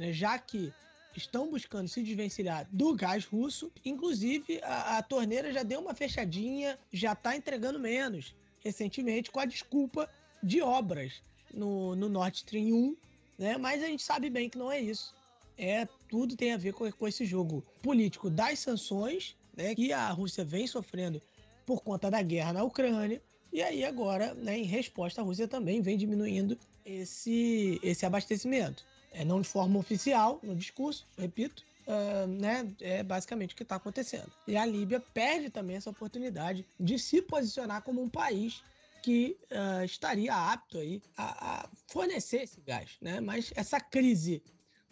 né, 0.00 0.14
já 0.14 0.38
que 0.38 0.72
estão 1.14 1.50
buscando 1.50 1.86
se 1.86 2.02
desvencilhar 2.02 2.66
do 2.72 2.94
gás 2.94 3.26
russo. 3.26 3.70
Inclusive, 3.84 4.58
a, 4.62 4.96
a 4.96 5.02
torneira 5.02 5.52
já 5.52 5.62
deu 5.62 5.78
uma 5.78 5.94
fechadinha, 5.94 6.78
já 6.90 7.12
está 7.12 7.36
entregando 7.36 7.78
menos 7.78 8.34
recentemente 8.60 9.30
com 9.30 9.40
a 9.40 9.44
desculpa 9.44 10.08
de 10.42 10.62
obras 10.62 11.22
no, 11.52 11.94
no 11.94 12.08
Nord 12.08 12.36
Stream 12.36 12.74
1, 12.74 12.96
né? 13.38 13.58
mas 13.58 13.82
a 13.82 13.86
gente 13.86 14.02
sabe 14.02 14.30
bem 14.30 14.48
que 14.48 14.56
não 14.56 14.72
é 14.72 14.80
isso. 14.80 15.14
É 15.58 15.86
tudo 16.08 16.34
tem 16.34 16.54
a 16.54 16.56
ver 16.56 16.72
com, 16.72 16.90
com 16.90 17.06
esse 17.06 17.26
jogo 17.26 17.62
político 17.82 18.30
das 18.30 18.58
sanções 18.58 19.36
né, 19.54 19.74
que 19.74 19.92
a 19.92 20.10
Rússia 20.10 20.44
vem 20.44 20.66
sofrendo 20.66 21.20
por 21.66 21.82
conta 21.82 22.10
da 22.10 22.22
guerra 22.22 22.54
na 22.54 22.62
Ucrânia. 22.62 23.20
E 23.52 23.62
aí 23.62 23.84
agora, 23.84 24.32
né, 24.32 24.58
em 24.58 24.64
resposta, 24.64 25.20
a 25.20 25.24
Rússia 25.24 25.46
também 25.46 25.82
vem 25.82 25.98
diminuindo 25.98 26.58
esse, 26.86 27.78
esse 27.82 28.06
abastecimento 28.06 28.84
é, 29.12 29.24
não 29.24 29.40
de 29.40 29.48
forma 29.48 29.78
oficial, 29.78 30.40
no 30.42 30.54
discurso, 30.54 31.06
repito, 31.18 31.64
uh, 31.86 32.26
né, 32.26 32.70
é 32.80 33.02
basicamente 33.02 33.54
o 33.54 33.56
que 33.56 33.62
está 33.62 33.76
acontecendo. 33.76 34.30
E 34.46 34.56
a 34.56 34.64
Líbia 34.64 35.00
perde 35.00 35.50
também 35.50 35.76
essa 35.76 35.90
oportunidade 35.90 36.64
de 36.78 36.98
se 36.98 37.20
posicionar 37.22 37.82
como 37.82 38.02
um 38.02 38.08
país 38.08 38.62
que 39.02 39.36
uh, 39.50 39.84
estaria 39.84 40.34
apto 40.34 40.78
aí 40.78 41.02
a, 41.16 41.62
a, 41.62 41.68
fornecer 41.88 42.42
esse 42.42 42.60
gás, 42.60 42.90
né? 43.00 43.18
Mas 43.18 43.52
essa 43.56 43.80
crise 43.80 44.42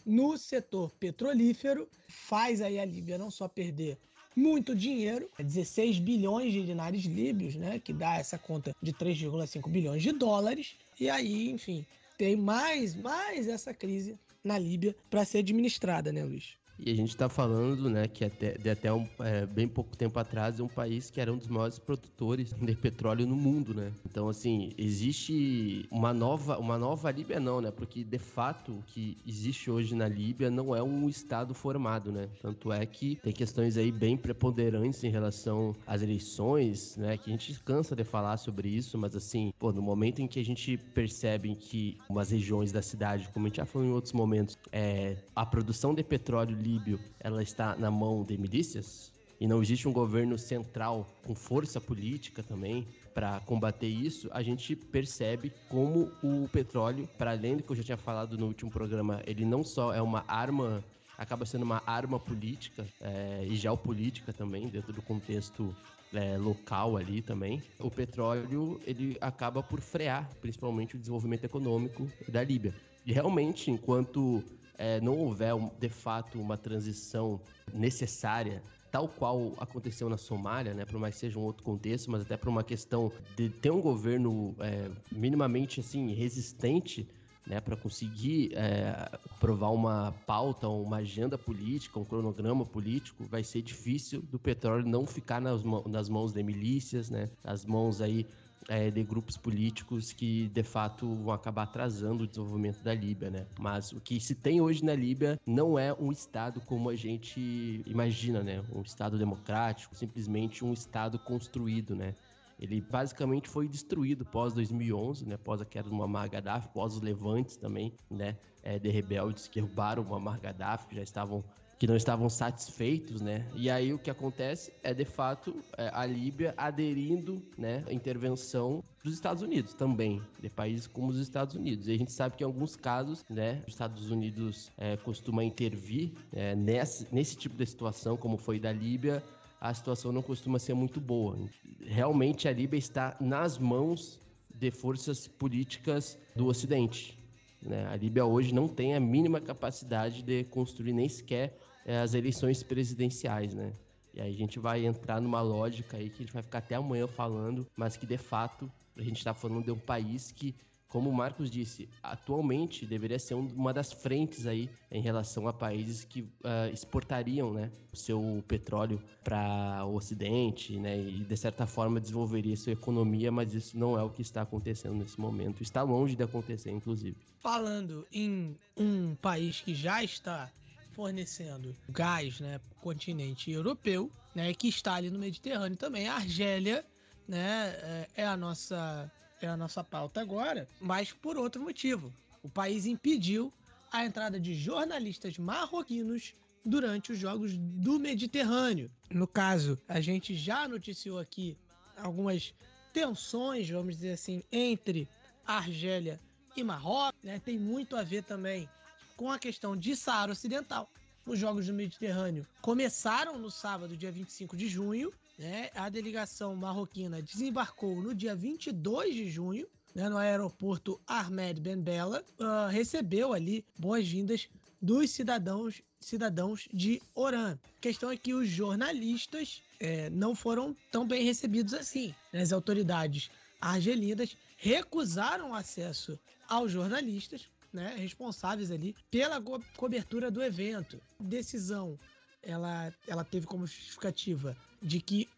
no 0.05 0.39
setor 0.39 0.91
petrolífero 0.93 1.89
faz 2.09 2.63
aí 2.63 2.81
a 2.81 2.85
Líbia 2.85 3.19
não 3.19 3.31
só 3.31 3.47
perder 3.47 3.99
muito 4.35 4.75
dinheiro, 4.75 5.29
16 5.39 5.99
bilhões 5.99 6.53
de 6.53 6.65
dinários 6.65 7.05
líbios, 7.05 7.57
né, 7.57 7.81
que 7.81 7.93
dá 7.93 8.17
essa 8.17 8.39
conta 8.39 8.75
de 8.81 8.93
3,5 8.93 9.69
bilhões 9.69 10.01
de 10.03 10.13
dólares. 10.13 10.77
E 10.99 11.11
aí, 11.11 11.51
enfim, 11.51 11.85
tem 12.19 12.37
mais, 12.37 12.95
mais 12.97 13.49
essa 13.49 13.73
crise 13.73 14.19
na 14.45 14.59
Líbia 14.59 14.95
para 15.09 15.25
ser 15.25 15.39
administrada, 15.39 16.13
né, 16.13 16.25
Luiz? 16.25 16.58
E 16.79 16.93
a 16.93 16.95
gente 16.95 17.11
está 17.11 17.29
falando, 17.29 17.91
né, 17.91 18.07
que 18.07 18.25
até, 18.25 18.57
de 18.57 18.71
até 18.71 18.93
um, 18.93 19.07
é, 19.21 19.45
bem 19.45 19.67
pouco 19.67 19.97
tempo 19.97 20.19
atrás 20.19 20.61
é 20.61 20.63
um 20.63 20.69
país 20.69 21.11
que 21.11 21.21
era 21.21 21.33
um 21.33 21.37
dos 21.37 21.49
maiores 21.49 21.79
produtores 21.79 22.53
de 22.53 22.75
petróleo 22.77 23.27
no 23.27 23.35
mundo, 23.35 23.75
né? 23.75 23.93
Então, 24.09 24.29
assim, 24.29 24.73
existe 24.79 25.87
uma 25.91 26.15
nova, 26.15 26.59
uma 26.59 26.79
nova 26.79 27.11
Líbia 27.11 27.41
não, 27.41 27.61
né? 27.61 27.71
Porque, 27.71 28.05
de 28.05 28.19
fato, 28.19 28.73
o 28.73 28.83
que 28.87 29.17
existe 29.27 29.71
hoje 29.71 29.95
na 29.95 30.07
Líbia 30.07 30.51
não 30.51 30.75
é 30.75 30.83
um 30.83 31.09
Estado 31.09 31.53
formado, 31.53 32.13
né? 32.13 32.29
Tanto 32.41 32.73
é 32.73 32.85
que 32.87 33.17
tem 33.17 33.33
questões 33.33 33.77
aí 33.77 33.91
bem 33.91 34.17
preponderantes 34.17 35.03
em 35.03 35.11
relação 35.11 35.75
às 35.87 36.03
eleições, 36.03 36.97
né? 36.97 37.17
Que 37.17 37.31
a 37.31 37.33
gente 37.33 37.59
cansa 37.61 37.97
de 37.97 38.05
falar 38.05 38.37
sobre 38.37 38.69
isso, 38.69 38.97
mas, 38.97 39.17
assim, 39.17 39.53
pô, 39.59 39.73
no 39.73 39.83
momento 39.83 40.21
em 40.21 40.29
que 40.29 40.39
a 40.39 40.45
gente 40.45 40.77
percebe 40.77 41.55
que 41.57 41.97
umas 42.09 42.31
regiões 42.31 42.71
da 42.71 42.83
cidade, 42.83 43.29
como 43.33 43.47
a 43.47 43.49
gente 43.49 43.57
já 43.57 43.67
falou 43.67 43.87
em 43.87 43.91
outros 43.91 44.13
momentos, 44.13 44.57
é, 44.71 45.17
a 45.35 45.45
produção 45.45 45.95
de 45.95 46.05
petróleo 46.05 46.57
líbio 46.69 47.01
ela 47.21 47.43
está 47.43 47.75
na 47.77 47.91
mão 47.91 48.25
de 48.25 48.37
milícias 48.37 49.13
e 49.41 49.47
não 49.47 49.63
existe 49.63 49.89
um 49.89 49.93
governo 49.93 50.37
central 50.37 51.07
com 51.25 51.35
força 51.35 51.81
política 51.81 52.43
também 52.43 52.87
para 53.15 53.41
combater 53.41 53.89
isso, 53.89 54.29
a 54.33 54.43
gente 54.43 54.77
percebe 54.77 55.53
como 55.69 56.11
o 56.23 56.49
petróleo, 56.53 57.09
para 57.17 57.33
além 57.33 57.57
do 57.57 57.63
que 57.63 57.71
eu 57.71 57.77
já 57.77 57.83
tinha 57.83 57.97
falado 57.97 58.37
no 58.37 58.47
último 58.47 58.71
programa, 58.71 59.23
ele 59.27 59.45
não 59.45 59.65
só 59.65 59.93
é 59.93 60.03
uma 60.03 60.25
arma, 60.29 60.85
acaba 61.17 61.47
sendo 61.47 61.63
uma 61.63 61.83
arma 61.87 62.19
política 62.19 62.87
é, 63.01 63.45
e 63.49 63.57
geopolítica 63.57 64.33
também, 64.33 64.69
dentro 64.69 64.93
do 64.93 65.03
contexto 65.03 65.75
é, 66.13 66.37
local 66.37 66.97
ali 66.97 67.23
também, 67.23 67.63
o 67.79 67.91
petróleo 67.91 68.81
ele 68.85 69.17
acaba 69.21 69.63
por 69.63 69.81
frear 69.81 70.29
principalmente 70.41 70.97
o 70.97 70.99
desenvolvimento 70.99 71.45
econômico 71.45 72.09
da 72.29 72.43
Líbia. 72.43 72.75
E 73.05 73.13
realmente, 73.13 73.71
enquanto 73.71 74.45
é, 74.79 75.01
não 75.01 75.19
houver 75.19 75.53
de 75.79 75.89
fato 75.89 76.41
uma 76.41 76.57
transição 76.57 77.41
necessária 77.75 78.63
tal 78.91 79.09
qual 79.09 79.53
aconteceu 79.59 80.09
na 80.09 80.17
Somália, 80.17 80.73
né, 80.73 80.85
por 80.85 80.99
mais 80.99 81.15
que 81.15 81.21
seja 81.21 81.39
um 81.39 81.43
outro 81.43 81.63
contexto, 81.63 82.11
mas 82.11 82.23
até 82.23 82.37
por 82.37 82.49
uma 82.49 82.65
questão 82.65 83.13
de 83.37 83.51
ter 83.51 83.71
um 83.71 83.81
governo 83.81 84.55
é, 84.61 84.91
minimamente 85.13 85.81
assim 85.81 86.13
resistente, 86.15 87.07
né, 87.47 87.61
para 87.61 87.77
conseguir 87.77 88.53
é, 88.55 89.11
provar 89.41 89.71
uma 89.71 90.13
pauta, 90.27 90.69
uma 90.69 90.99
agenda 90.99 91.39
política, 91.39 91.99
um 91.99 92.05
cronograma 92.05 92.65
político, 92.65 93.25
vai 93.25 93.43
ser 93.43 93.63
difícil 93.63 94.23
do 94.23 94.39
petróleo 94.39 94.87
não 94.87 95.07
ficar 95.07 95.41
nas, 95.41 95.63
nas 95.87 96.09
mãos 96.09 96.33
de 96.33 96.43
milícias, 96.43 97.09
né, 97.09 97.29
nas 97.45 97.65
mãos 97.65 98.01
aí 98.01 98.27
é, 98.69 98.91
de 98.91 99.03
grupos 99.03 99.37
políticos 99.37 100.13
que 100.13 100.49
de 100.49 100.63
fato 100.63 101.15
vão 101.15 101.33
acabar 101.33 101.63
atrasando 101.63 102.25
o 102.25 102.27
desenvolvimento 102.27 102.83
da 102.83 102.95
Líbia, 102.95 103.31
né? 103.31 103.47
Mas 103.59 103.93
o 103.93 104.01
que 104.01 104.21
se 104.21 104.35
tem 104.35 104.61
hoje 104.61 104.85
na 104.85 104.95
Líbia 104.95 105.41
não 105.47 105.79
é 105.79 105.93
um 105.95 106.13
Estado 106.13 106.61
como 106.61 106.91
a 106.91 106.95
gente 106.95 107.83
imagina, 107.87 108.43
né? 108.43 108.63
Um 108.71 108.83
Estado 108.83 109.19
democrático, 109.19 109.97
simplesmente 109.97 110.63
um 110.65 110.75
Estado 110.75 111.19
construído, 111.19 111.97
né? 111.97 112.15
Ele 112.61 112.81
basicamente 112.81 113.49
foi 113.49 113.67
destruído 113.69 114.25
pós 114.27 114.53
2011, 114.53 115.25
né? 115.25 115.39
Pós 115.39 115.63
a 115.63 115.65
queda 115.65 115.89
do 115.89 115.95
Muammar 115.95 116.29
Gaddafi, 116.29 116.69
pós 116.69 116.95
os 116.95 117.01
levantes 117.01 117.57
também, 117.57 117.95
né? 118.11 118.37
É, 118.63 118.79
de 118.79 118.91
rebeldes 118.91 119.49
que 119.49 119.61
derrubaram 119.61 120.03
o 120.03 120.07
Muammar 120.07 120.41
Gaddafi, 120.41 120.89
que 120.89 120.97
já 120.97 121.03
estavam 121.03 121.43
que 121.79 121.87
não 121.87 121.95
estavam 121.95 122.29
satisfeitos, 122.29 123.21
né? 123.21 123.47
E 123.55 123.71
aí 123.71 123.95
o 123.95 123.99
que 123.99 124.11
acontece 124.11 124.73
é 124.83 124.93
de 124.93 125.05
fato 125.05 125.55
é, 125.77 125.91
a 125.95 126.05
Líbia 126.05 126.53
aderindo, 126.57 127.41
né, 127.57 127.85
à 127.87 127.93
intervenção 127.93 128.83
dos 129.05 129.15
Estados 129.15 129.43
Unidos 129.43 129.75
também, 129.75 130.21
de 130.41 130.51
países 130.51 130.89
como 130.89 131.09
os 131.09 131.19
Estados 131.19 131.55
Unidos. 131.55 131.87
E 131.87 131.93
a 131.93 131.97
gente 131.97 132.11
sabe 132.11 132.37
que 132.37 132.43
em 132.43 132.47
alguns 132.47 132.75
casos, 132.75 133.25
né, 133.31 133.63
os 133.67 133.75
Estados 133.75 134.11
Unidos 134.11 134.73
é, 134.77 134.97
costuma 134.97 135.45
intervir 135.45 136.11
é, 136.33 136.57
nesse, 136.57 137.07
nesse 137.15 137.37
tipo 137.37 137.57
de 137.57 137.65
situação, 137.65 138.17
como 138.17 138.37
foi 138.37 138.59
da 138.59 138.73
Líbia, 138.73 139.23
a 139.61 139.73
situação 139.73 140.11
não 140.11 140.23
costuma 140.23 140.59
ser 140.59 140.75
muito 140.75 141.01
boa. 141.01 141.39
Realmente 141.81 142.49
a 142.49 142.53
Líbia 142.53 142.79
está 142.79 143.17
nas 143.21 143.57
mãos 143.57 144.19
de 144.53 144.71
forças 144.73 145.29
políticas 145.29 146.19
do 146.35 146.47
Ocidente. 146.47 147.17
Né? 147.63 147.87
A 147.87 147.97
Líbia 147.97 148.25
hoje 148.25 148.53
não 148.53 148.69
tem 148.69 148.95
a 148.95 149.01
mínima 149.01 149.41
capacidade 149.41 150.23
de 150.23 150.45
construir 150.45 150.93
nem 150.93 151.09
sequer 151.09 151.57
é, 151.89 152.01
as 152.01 152.13
eleições 152.13 152.63
presidenciais, 152.63 153.55
né? 153.55 153.73
E 154.13 154.21
aí 154.21 154.35
a 154.35 154.37
gente 154.37 154.59
vai 154.59 154.85
entrar 154.85 155.23
numa 155.23 155.41
lógica 155.41 155.97
aí 155.97 156.11
que 156.11 156.17
a 156.17 156.27
gente 156.27 156.35
vai 156.35 156.43
ficar 156.43 156.59
até 156.59 156.75
amanhã 156.75 157.07
falando, 157.07 157.67
mas 157.75 157.97
que 157.97 158.05
de 158.05 158.19
fato 158.19 158.71
a 158.95 159.03
gente 159.03 159.17
está 159.17 159.33
falando 159.33 159.65
de 159.65 159.71
um 159.71 159.79
país 159.79 160.31
que 160.31 160.55
como 160.87 161.11
o 161.11 161.15
Marcos 161.15 161.51
disse, 161.51 161.87
atualmente 162.03 162.87
deveria 162.87 163.19
ser 163.19 163.35
uma 163.35 163.75
das 163.75 163.93
frentes 163.93 164.47
aí 164.47 164.71
em 164.91 165.03
relação 165.03 165.47
a 165.47 165.53
países 165.53 166.03
que 166.03 166.23
uh, 166.23 166.73
exportariam 166.73 167.53
né, 167.53 167.71
o 167.93 167.97
seu 167.97 168.43
petróleo 168.49 168.99
para 169.23 169.85
o 169.85 169.95
Ocidente 169.95 170.79
né, 170.79 170.99
e, 170.99 171.25
de 171.25 171.37
certa 171.37 171.67
forma, 171.67 172.01
desenvolveria 172.01 172.57
sua 172.57 172.73
economia, 172.73 173.31
mas 173.31 173.53
isso 173.53 173.79
não 173.79 173.99
é 173.99 174.03
o 174.03 174.09
que 174.09 174.23
está 174.23 174.41
acontecendo 174.41 174.95
nesse 174.95 175.21
momento. 175.21 175.63
Está 175.63 175.83
longe 175.83 176.17
de 176.17 176.23
acontecer, 176.23 176.71
inclusive. 176.71 177.17
Falando 177.39 178.07
em 178.11 178.57
um 178.75 179.15
país 179.15 179.61
que 179.61 179.75
já 179.75 180.03
está 180.03 180.51
fornecendo 180.99 181.77
gás 181.89 182.41
né, 182.41 182.59
para 182.59 182.77
o 182.77 182.81
continente 182.81 183.53
europeu, 183.53 184.11
né, 184.35 184.53
que 184.53 184.67
está 184.67 184.95
ali 184.95 185.09
no 185.13 185.19
Mediterrâneo 185.21 185.79
também, 185.79 186.09
a 186.09 186.17
Argélia 186.17 186.85
né, 187.29 187.69
é, 188.17 188.23
é 188.23 188.27
a 188.27 188.37
nossa 188.37 189.09
é 189.41 189.47
a 189.47 189.57
nossa 189.57 189.85
pauta 189.85 190.21
agora, 190.21 190.67
mas 190.81 191.13
por 191.13 191.37
outro 191.37 191.63
motivo. 191.63 192.13
O 192.43 192.49
país 192.49 192.85
impediu 192.85 193.53
a 193.93 194.05
entrada 194.05 194.41
de 194.41 194.55
jornalistas 194.57 195.39
marroquinos 195.39 196.35
durante 196.65 197.13
os 197.13 197.19
Jogos 197.19 197.57
do 197.57 198.01
Mediterrâneo. 198.01 198.91
No 199.09 199.29
caso, 199.29 199.79
a 199.89 200.01
gente 200.01 200.35
já 200.35 200.67
noticiou 200.67 201.21
aqui 201.21 201.57
algumas 201.97 202.53
tensões, 202.93 203.71
vamos 203.71 203.95
dizer 203.95 204.15
assim, 204.15 204.43
entre 204.51 205.09
Argélia 205.47 206.19
e 206.57 206.65
Marrocos. 206.65 207.23
Né? 207.23 207.39
Tem 207.39 207.57
muito 207.57 207.95
a 207.95 208.03
ver 208.03 208.25
também 208.25 208.69
com 209.19 209.31
a 209.33 209.39
questão 209.39 209.77
de 209.77 209.97
Saara 209.97 210.31
Ocidental. 210.31 210.89
Os 211.27 211.39
Jogos 211.39 211.67
do 211.67 211.75
Mediterrâneo 211.75 212.47
começaram 212.63 213.37
no 213.37 213.51
sábado, 213.51 213.97
dia 213.97 214.13
25 214.13 214.57
de 214.57 214.69
junho, 214.69 215.13
né, 215.37 215.71
a 215.75 215.89
delegação 215.89 216.55
marroquina 216.55 217.21
desembarcou 217.21 218.01
no 218.01 218.15
dia 218.15 218.35
22 218.35 219.15
de 219.15 219.29
junho 219.29 219.67
né, 219.93 220.09
no 220.09 220.17
aeroporto 220.17 221.01
Ahmed 221.05 221.61
Ben 221.61 221.81
Bella, 221.81 222.25
uh, 222.39 222.71
recebeu 222.71 223.33
ali 223.33 223.65
boas-vindas 223.77 224.49
dos 224.81 225.11
cidadãos 225.11 225.83
cidadãos 226.01 226.69
de 226.73 227.03
Oran. 227.13 227.59
A 227.79 227.81
questão 227.81 228.09
é 228.09 228.17
que 228.17 228.33
os 228.33 228.49
jornalistas 228.49 229.61
é, 229.81 230.09
não 230.11 230.33
foram 230.33 230.77
tão 230.93 231.05
bem 231.05 231.25
recebidos 231.25 231.75
assim. 231.75 232.15
Né? 232.33 232.41
As 232.41 232.53
autoridades 232.53 233.29
argelinas 233.61 234.37
recusaram 234.57 235.53
acesso 235.53 236.17
aos 236.49 236.71
jornalistas, 236.71 237.49
né, 237.73 237.95
responsáveis 237.97 238.71
ali 238.71 238.95
pela 239.11 239.41
co 239.41 239.61
cobertura 239.77 240.31
do 240.31 240.43
evento. 240.43 241.01
Decisão 241.21 241.99
ela, 242.43 242.93
ela 243.07 243.25
teve 243.25 243.47
como 243.47 243.67
justificativa 243.67 244.57
de 244.81 245.01
que 245.01 245.29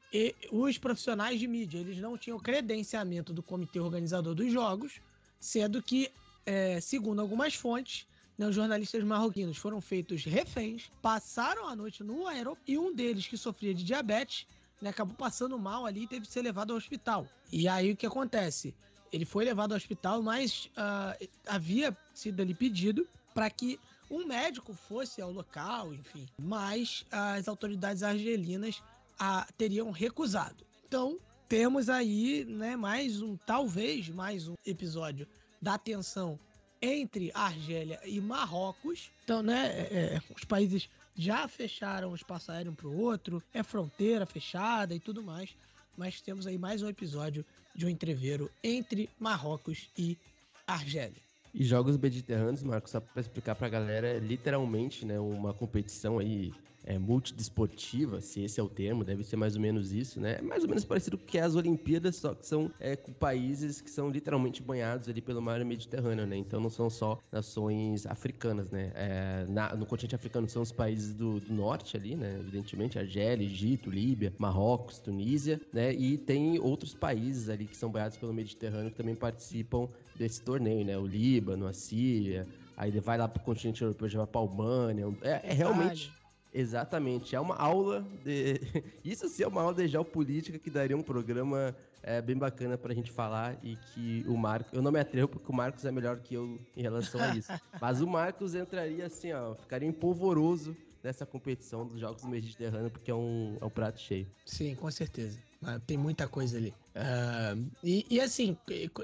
os 0.50 0.76
profissionais 0.76 1.38
de 1.38 1.46
mídia 1.46 1.78
eles 1.78 1.98
não 1.98 2.18
tinham 2.18 2.38
credenciamento 2.38 3.32
do 3.32 3.42
comitê 3.42 3.80
organizador 3.80 4.34
dos 4.34 4.52
jogos, 4.52 5.00
sendo 5.38 5.82
que, 5.82 6.10
é, 6.44 6.80
segundo 6.80 7.20
algumas 7.20 7.54
fontes, 7.54 8.06
né, 8.36 8.46
os 8.46 8.54
jornalistas 8.54 9.02
marroquinos 9.04 9.56
foram 9.56 9.80
feitos 9.80 10.24
reféns, 10.24 10.90
passaram 11.00 11.68
a 11.68 11.76
noite 11.76 12.02
no 12.02 12.26
aeroporto 12.26 12.62
e 12.66 12.76
um 12.76 12.94
deles 12.94 13.26
que 13.26 13.36
sofria 13.36 13.74
de 13.74 13.84
diabetes 13.84 14.46
né, 14.80 14.90
acabou 14.90 15.14
passando 15.14 15.58
mal 15.58 15.86
ali 15.86 16.04
e 16.04 16.06
teve 16.06 16.26
que 16.26 16.32
ser 16.32 16.42
levado 16.42 16.72
ao 16.72 16.76
hospital. 16.76 17.26
E 17.52 17.68
aí 17.68 17.92
o 17.92 17.96
que 17.96 18.06
acontece? 18.06 18.74
Ele 19.12 19.24
foi 19.24 19.44
levado 19.44 19.72
ao 19.72 19.76
hospital, 19.76 20.22
mas 20.22 20.70
uh, 20.76 21.28
havia 21.46 21.96
sido 22.14 22.40
ali 22.40 22.54
pedido 22.54 23.06
para 23.34 23.48
que 23.50 23.78
um 24.10 24.26
médico 24.26 24.72
fosse 24.74 25.22
ao 25.22 25.30
local, 25.30 25.94
enfim. 25.94 26.26
Mas 26.38 27.04
as 27.10 27.46
autoridades 27.48 28.02
argelinas 28.02 28.82
a, 29.18 29.46
teriam 29.56 29.90
recusado. 29.90 30.64
Então, 30.86 31.18
temos 31.48 31.88
aí, 31.88 32.44
né, 32.44 32.76
mais 32.76 33.20
um, 33.22 33.36
talvez 33.36 34.08
mais 34.08 34.48
um 34.48 34.54
episódio 34.64 35.26
da 35.60 35.76
tensão 35.76 36.38
entre 36.82 37.30
Argélia 37.34 38.00
e 38.04 38.20
Marrocos. 38.20 39.10
Então, 39.24 39.42
né, 39.42 39.66
é, 39.68 40.14
é 40.14 40.22
os 40.34 40.44
países 40.44 40.88
já 41.14 41.46
fecharam 41.46 42.12
o 42.12 42.14
espaço 42.14 42.50
aéreo 42.50 42.72
um 42.72 42.74
para 42.74 42.88
o 42.88 42.98
outro, 42.98 43.42
é 43.52 43.62
fronteira 43.62 44.24
fechada 44.24 44.94
e 44.94 45.00
tudo 45.00 45.22
mais. 45.22 45.54
Mas 45.96 46.20
temos 46.20 46.46
aí 46.46 46.56
mais 46.56 46.82
um 46.82 46.88
episódio 46.88 47.44
de 47.80 47.86
um 47.86 47.88
entreveiro 47.88 48.50
entre 48.62 49.08
Marrocos 49.18 49.88
e 49.96 50.18
Argélia. 50.66 51.22
E 51.54 51.64
Jogos 51.64 51.96
Mediterrâneos, 51.96 52.62
Marcos, 52.62 52.90
só 52.90 53.00
para 53.00 53.20
explicar 53.20 53.54
para 53.54 53.66
a 53.66 53.70
galera, 53.70 54.06
é 54.06 54.18
literalmente 54.18 55.06
né, 55.06 55.18
uma 55.18 55.54
competição 55.54 56.18
aí 56.18 56.52
é, 56.84 56.98
multidesportiva, 56.98 58.20
se 58.20 58.42
esse 58.42 58.58
é 58.58 58.62
o 58.62 58.68
termo, 58.68 59.04
deve 59.04 59.22
ser 59.22 59.36
mais 59.36 59.54
ou 59.54 59.60
menos 59.60 59.92
isso, 59.92 60.20
né? 60.20 60.36
É 60.38 60.42
mais 60.42 60.62
ou 60.62 60.68
menos 60.68 60.84
parecido 60.84 61.18
com 61.18 61.26
que 61.26 61.38
as 61.38 61.54
Olimpíadas, 61.54 62.16
só 62.16 62.34
que 62.34 62.46
são 62.46 62.70
é, 62.80 62.96
com 62.96 63.12
países 63.12 63.80
que 63.80 63.90
são 63.90 64.10
literalmente 64.10 64.62
banhados 64.62 65.08
ali 65.08 65.20
pelo 65.20 65.42
mar 65.42 65.62
Mediterrâneo, 65.64 66.26
né? 66.26 66.36
Então 66.36 66.60
não 66.60 66.70
são 66.70 66.88
só 66.88 67.18
nações 67.30 68.06
africanas, 68.06 68.70
né? 68.70 68.92
É, 68.94 69.46
na, 69.48 69.76
no 69.76 69.84
continente 69.84 70.14
africano 70.14 70.48
são 70.48 70.62
os 70.62 70.72
países 70.72 71.12
do, 71.12 71.40
do, 71.40 71.52
norte 71.52 71.96
ali, 71.96 72.16
né? 72.16 72.38
Evidentemente, 72.40 72.98
Argélia, 72.98 73.44
Egito, 73.44 73.90
Líbia, 73.90 74.32
Marrocos, 74.38 74.98
Tunísia, 74.98 75.60
né? 75.72 75.92
E 75.92 76.16
tem 76.16 76.58
outros 76.58 76.94
países 76.94 77.48
ali 77.48 77.66
que 77.66 77.76
são 77.76 77.90
banhados 77.90 78.16
pelo 78.16 78.32
Mediterrâneo 78.32 78.90
que 78.90 78.96
também 78.96 79.14
participam 79.14 79.88
desse 80.16 80.40
torneio, 80.42 80.84
né? 80.84 80.96
O 80.96 81.06
Líbano, 81.06 81.66
a 81.66 81.72
Síria, 81.72 82.46
aí 82.76 82.90
vai 83.00 83.18
lá 83.18 83.28
pro 83.28 83.42
continente 83.42 83.82
europeu, 83.82 84.08
já 84.08 84.18
vai 84.18 84.26
pra 84.26 84.40
Albânia. 84.40 85.06
É, 85.22 85.50
é 85.50 85.52
realmente 85.52 86.10
Exatamente, 86.52 87.36
é 87.36 87.40
uma 87.40 87.54
aula 87.54 88.04
de. 88.24 88.60
Isso 89.04 89.28
sim 89.28 89.44
é 89.44 89.46
uma 89.46 89.62
aula 89.62 89.74
de 89.74 89.86
geopolítica 89.86 90.58
que 90.58 90.70
daria 90.70 90.96
um 90.96 91.02
programa 91.02 91.74
é, 92.02 92.20
bem 92.20 92.36
bacana 92.36 92.76
pra 92.76 92.92
gente 92.94 93.10
falar 93.10 93.56
e 93.62 93.76
que 93.76 94.24
o 94.26 94.36
Marcos. 94.36 94.72
Eu 94.72 94.82
não 94.82 94.90
me 94.90 94.98
atrevo 94.98 95.28
porque 95.28 95.50
o 95.50 95.54
Marcos 95.54 95.84
é 95.84 95.92
melhor 95.92 96.18
que 96.18 96.34
eu 96.34 96.58
em 96.76 96.82
relação 96.82 97.20
a 97.22 97.36
isso. 97.36 97.52
Mas 97.80 98.00
o 98.00 98.06
Marcos 98.06 98.54
entraria 98.54 99.06
assim, 99.06 99.32
ó, 99.32 99.54
ficaria 99.54 99.88
empolvoroso 99.88 100.76
nessa 101.02 101.24
competição 101.24 101.86
dos 101.86 101.98
Jogos 101.98 102.22
do 102.22 102.28
Mediterrâneo, 102.28 102.90
porque 102.90 103.10
é 103.10 103.14
um, 103.14 103.56
é 103.60 103.64
um 103.64 103.70
prato 103.70 104.00
cheio. 104.00 104.26
Sim, 104.44 104.74
com 104.74 104.90
certeza. 104.90 105.38
Tem 105.86 105.96
muita 105.96 106.26
coisa 106.26 106.56
ali. 106.56 106.74
Uh, 106.94 107.70
e, 107.84 108.06
e, 108.10 108.20
assim, 108.20 108.56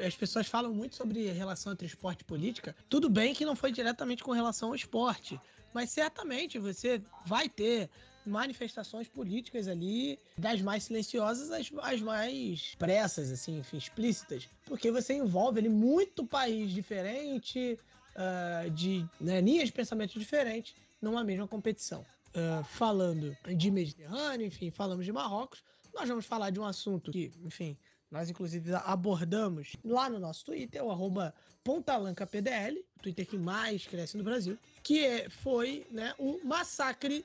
as 0.05 0.17
pessoas 0.17 0.47
falam 0.47 0.73
muito 0.73 0.97
sobre 0.97 1.31
relação 1.33 1.73
entre 1.73 1.87
esporte 1.87 2.23
e 2.23 2.25
política. 2.25 2.75
Tudo 2.89 3.11
bem 3.11 3.35
que 3.35 3.45
não 3.45 3.55
foi 3.55 3.71
diretamente 3.71 4.25
com 4.25 4.33
relação 4.33 4.71
ao 4.71 4.75
esporte, 4.75 5.39
mas 5.77 5.91
certamente 5.91 6.59
você 6.59 7.03
vai 7.27 7.51
ter 7.51 7.91
manifestações 8.25 9.07
políticas 9.09 9.69
ali, 9.69 10.19
das 10.39 10.63
mais 10.63 10.85
silenciosas 10.85 11.51
às, 11.51 11.71
às 11.83 12.01
mais 12.01 12.75
pressas, 12.79 13.31
assim, 13.31 13.59
enfim, 13.59 13.77
explícitas, 13.77 14.49
porque 14.65 14.91
você 14.91 15.13
envolve 15.13 15.59
ali 15.59 15.69
muito 15.69 16.27
país 16.27 16.71
diferente, 16.73 17.79
uh, 18.17 18.71
de 18.71 19.07
né, 19.21 19.43
linhas 19.43 19.67
de 19.67 19.73
pensamento 19.73 20.19
diferentes, 20.19 20.75
numa 21.01 21.23
mesma 21.23 21.47
competição. 21.47 22.01
Uh, 22.29 22.65
falando 22.65 23.37
de 23.55 23.71
Mediterrâneo, 23.71 24.47
enfim, 24.47 24.71
falamos 24.71 25.05
de 25.05 25.13
Marrocos, 25.13 25.63
nós 25.95 26.09
vamos 26.09 26.25
falar 26.25 26.49
de 26.49 26.59
um 26.59 26.65
assunto 26.65 27.13
que, 27.13 27.31
enfim, 27.45 27.77
nós 28.11 28.31
inclusive 28.31 28.73
abordamos 28.75 29.77
lá 29.85 30.09
no 30.09 30.19
nosso 30.19 30.45
Twitter, 30.45 30.83
o 30.85 30.91
arroba 30.91 31.35
PontalancapDL, 31.65 32.79
o 32.97 33.03
Twitter 33.03 33.27
que 33.27 33.37
mais 33.37 33.87
cresce 33.87 34.17
no 34.17 34.25
Brasil, 34.25 34.59
que 34.83 35.05
é, 35.05 35.29
foi 35.29 35.87
né, 35.91 36.15
um 36.19 36.43
massacre, 36.45 37.25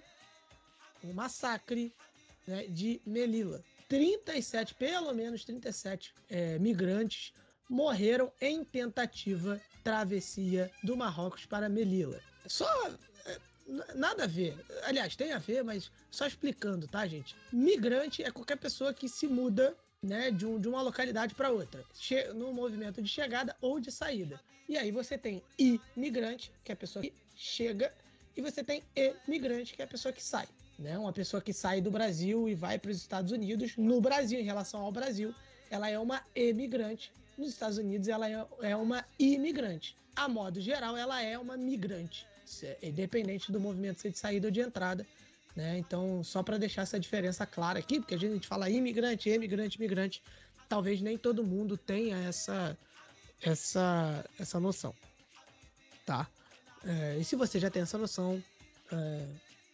um 1.04 1.14
massacre 1.14 1.94
né, 2.48 2.66
de 2.68 3.02
Melilla. 3.06 3.64
37, 3.88 4.74
pelo 4.76 5.14
menos 5.14 5.44
37 5.44 6.14
é, 6.30 6.58
migrantes 6.58 7.34
morreram 7.70 8.32
em 8.42 8.64
tentativa 8.64 9.62
travessia 9.84 10.72
do 10.84 10.98
Marrocos 10.98 11.46
para 11.46 11.70
Melilla. 11.70 12.20
Só 12.48 12.68
é, 13.26 13.38
nada 13.96 14.24
a 14.24 14.28
ver. 14.28 14.58
Aliás, 14.84 15.16
tem 15.16 15.32
a 15.32 15.40
ver, 15.40 15.64
mas 15.64 15.92
só 16.10 16.26
explicando, 16.26 16.88
tá, 16.88 17.06
gente? 17.06 17.36
Migrante 17.52 18.24
é 18.24 18.32
qualquer 18.32 18.58
pessoa 18.58 18.94
que 18.94 19.08
se 19.08 19.28
muda 19.28 19.76
né, 20.02 20.32
de, 20.32 20.46
um, 20.46 20.60
de 20.60 20.68
uma 20.68 20.82
localidade 20.82 21.36
para 21.36 21.52
outra, 21.52 21.84
no 22.34 22.52
movimento 22.52 23.02
de 23.02 23.08
chegada 23.08 23.56
ou 23.62 23.80
de 23.80 23.92
saída. 23.92 24.42
E 24.68 24.78
aí 24.78 24.92
você 24.92 25.18
tem 25.18 25.44
imigrante, 25.58 26.52
que 26.64 26.72
é 26.72 26.74
a 26.74 26.78
pessoa 26.78 27.04
que 27.04 27.14
chega, 27.36 27.94
e 28.36 28.42
você 28.42 28.64
tem 28.64 28.82
emigrante, 28.96 29.76
que 29.76 29.82
é 29.82 29.86
a 29.86 29.88
pessoa 29.88 30.12
que 30.12 30.24
sai. 30.24 30.48
Né? 30.80 30.98
Uma 30.98 31.14
pessoa 31.14 31.42
que 31.42 31.54
sai 31.54 31.82
do 31.82 31.92
Brasil 31.92 32.50
e 32.50 32.56
vai 32.56 32.80
para 32.80 32.90
os 32.90 32.98
Estados 32.98 33.32
Unidos, 33.32 33.78
no 33.78 34.02
Brasil, 34.02 34.40
em 34.40 34.44
relação 34.44 34.82
ao 34.82 34.92
Brasil, 34.92 35.36
ela 35.70 35.90
é 35.90 36.00
uma 36.00 36.24
emigrante. 36.36 37.12
Nos 37.38 37.50
Estados 37.50 37.78
Unidos, 37.78 38.08
ela 38.08 38.30
é, 38.30 38.46
é 38.62 38.76
uma 38.76 39.06
imigrante. 39.20 39.96
A 40.16 40.28
modo 40.28 40.60
geral, 40.60 40.98
ela 40.98 41.22
é 41.22 41.38
uma 41.38 41.56
migrante, 41.56 42.28
independente 42.82 43.52
do 43.52 43.60
movimento 43.60 44.02
ser 44.02 44.12
de 44.12 44.18
saída 44.18 44.48
ou 44.48 44.52
de 44.52 44.60
entrada. 44.60 45.06
Né? 45.56 45.78
Então, 45.78 46.24
só 46.24 46.42
para 46.42 46.58
deixar 46.58 46.84
essa 46.84 47.00
diferença 47.00 47.46
clara 47.46 47.80
aqui, 47.80 48.00
porque 48.00 48.16
a 48.16 48.18
gente 48.18 48.48
fala 48.48 48.70
imigrante, 48.70 49.30
imigrante, 49.30 49.78
imigrante, 49.78 50.24
talvez 50.70 51.02
nem 51.02 51.18
todo 51.18 51.44
mundo 51.44 51.78
tenha 51.78 52.18
essa 52.18 52.78
essa 53.42 54.24
essa 54.40 54.60
noção, 54.60 54.96
tá? 56.06 56.28
É, 56.86 57.18
e 57.20 57.24
se 57.24 57.36
você 57.36 57.60
já 57.60 57.70
tem 57.70 57.82
essa 57.82 57.98
noção, 57.98 58.42
é, 58.92 59.28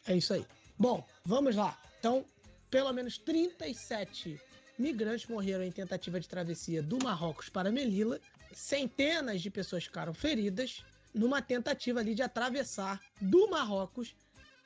é 0.07 0.17
isso 0.17 0.33
aí. 0.33 0.45
Bom, 0.77 1.05
vamos 1.23 1.55
lá. 1.55 1.77
Então, 1.99 2.25
pelo 2.69 2.91
menos 2.91 3.17
37 3.17 4.39
migrantes 4.77 5.27
morreram 5.27 5.63
em 5.63 5.71
tentativa 5.71 6.19
de 6.19 6.27
travessia 6.27 6.81
do 6.81 6.97
Marrocos 7.03 7.49
para 7.49 7.71
Melilla. 7.71 8.19
Centenas 8.53 9.41
de 9.41 9.49
pessoas 9.49 9.83
ficaram 9.85 10.13
feridas 10.13 10.83
numa 11.13 11.41
tentativa 11.41 11.99
ali 11.99 12.13
de 12.13 12.21
atravessar 12.21 13.01
do 13.19 13.49
Marrocos 13.49 14.15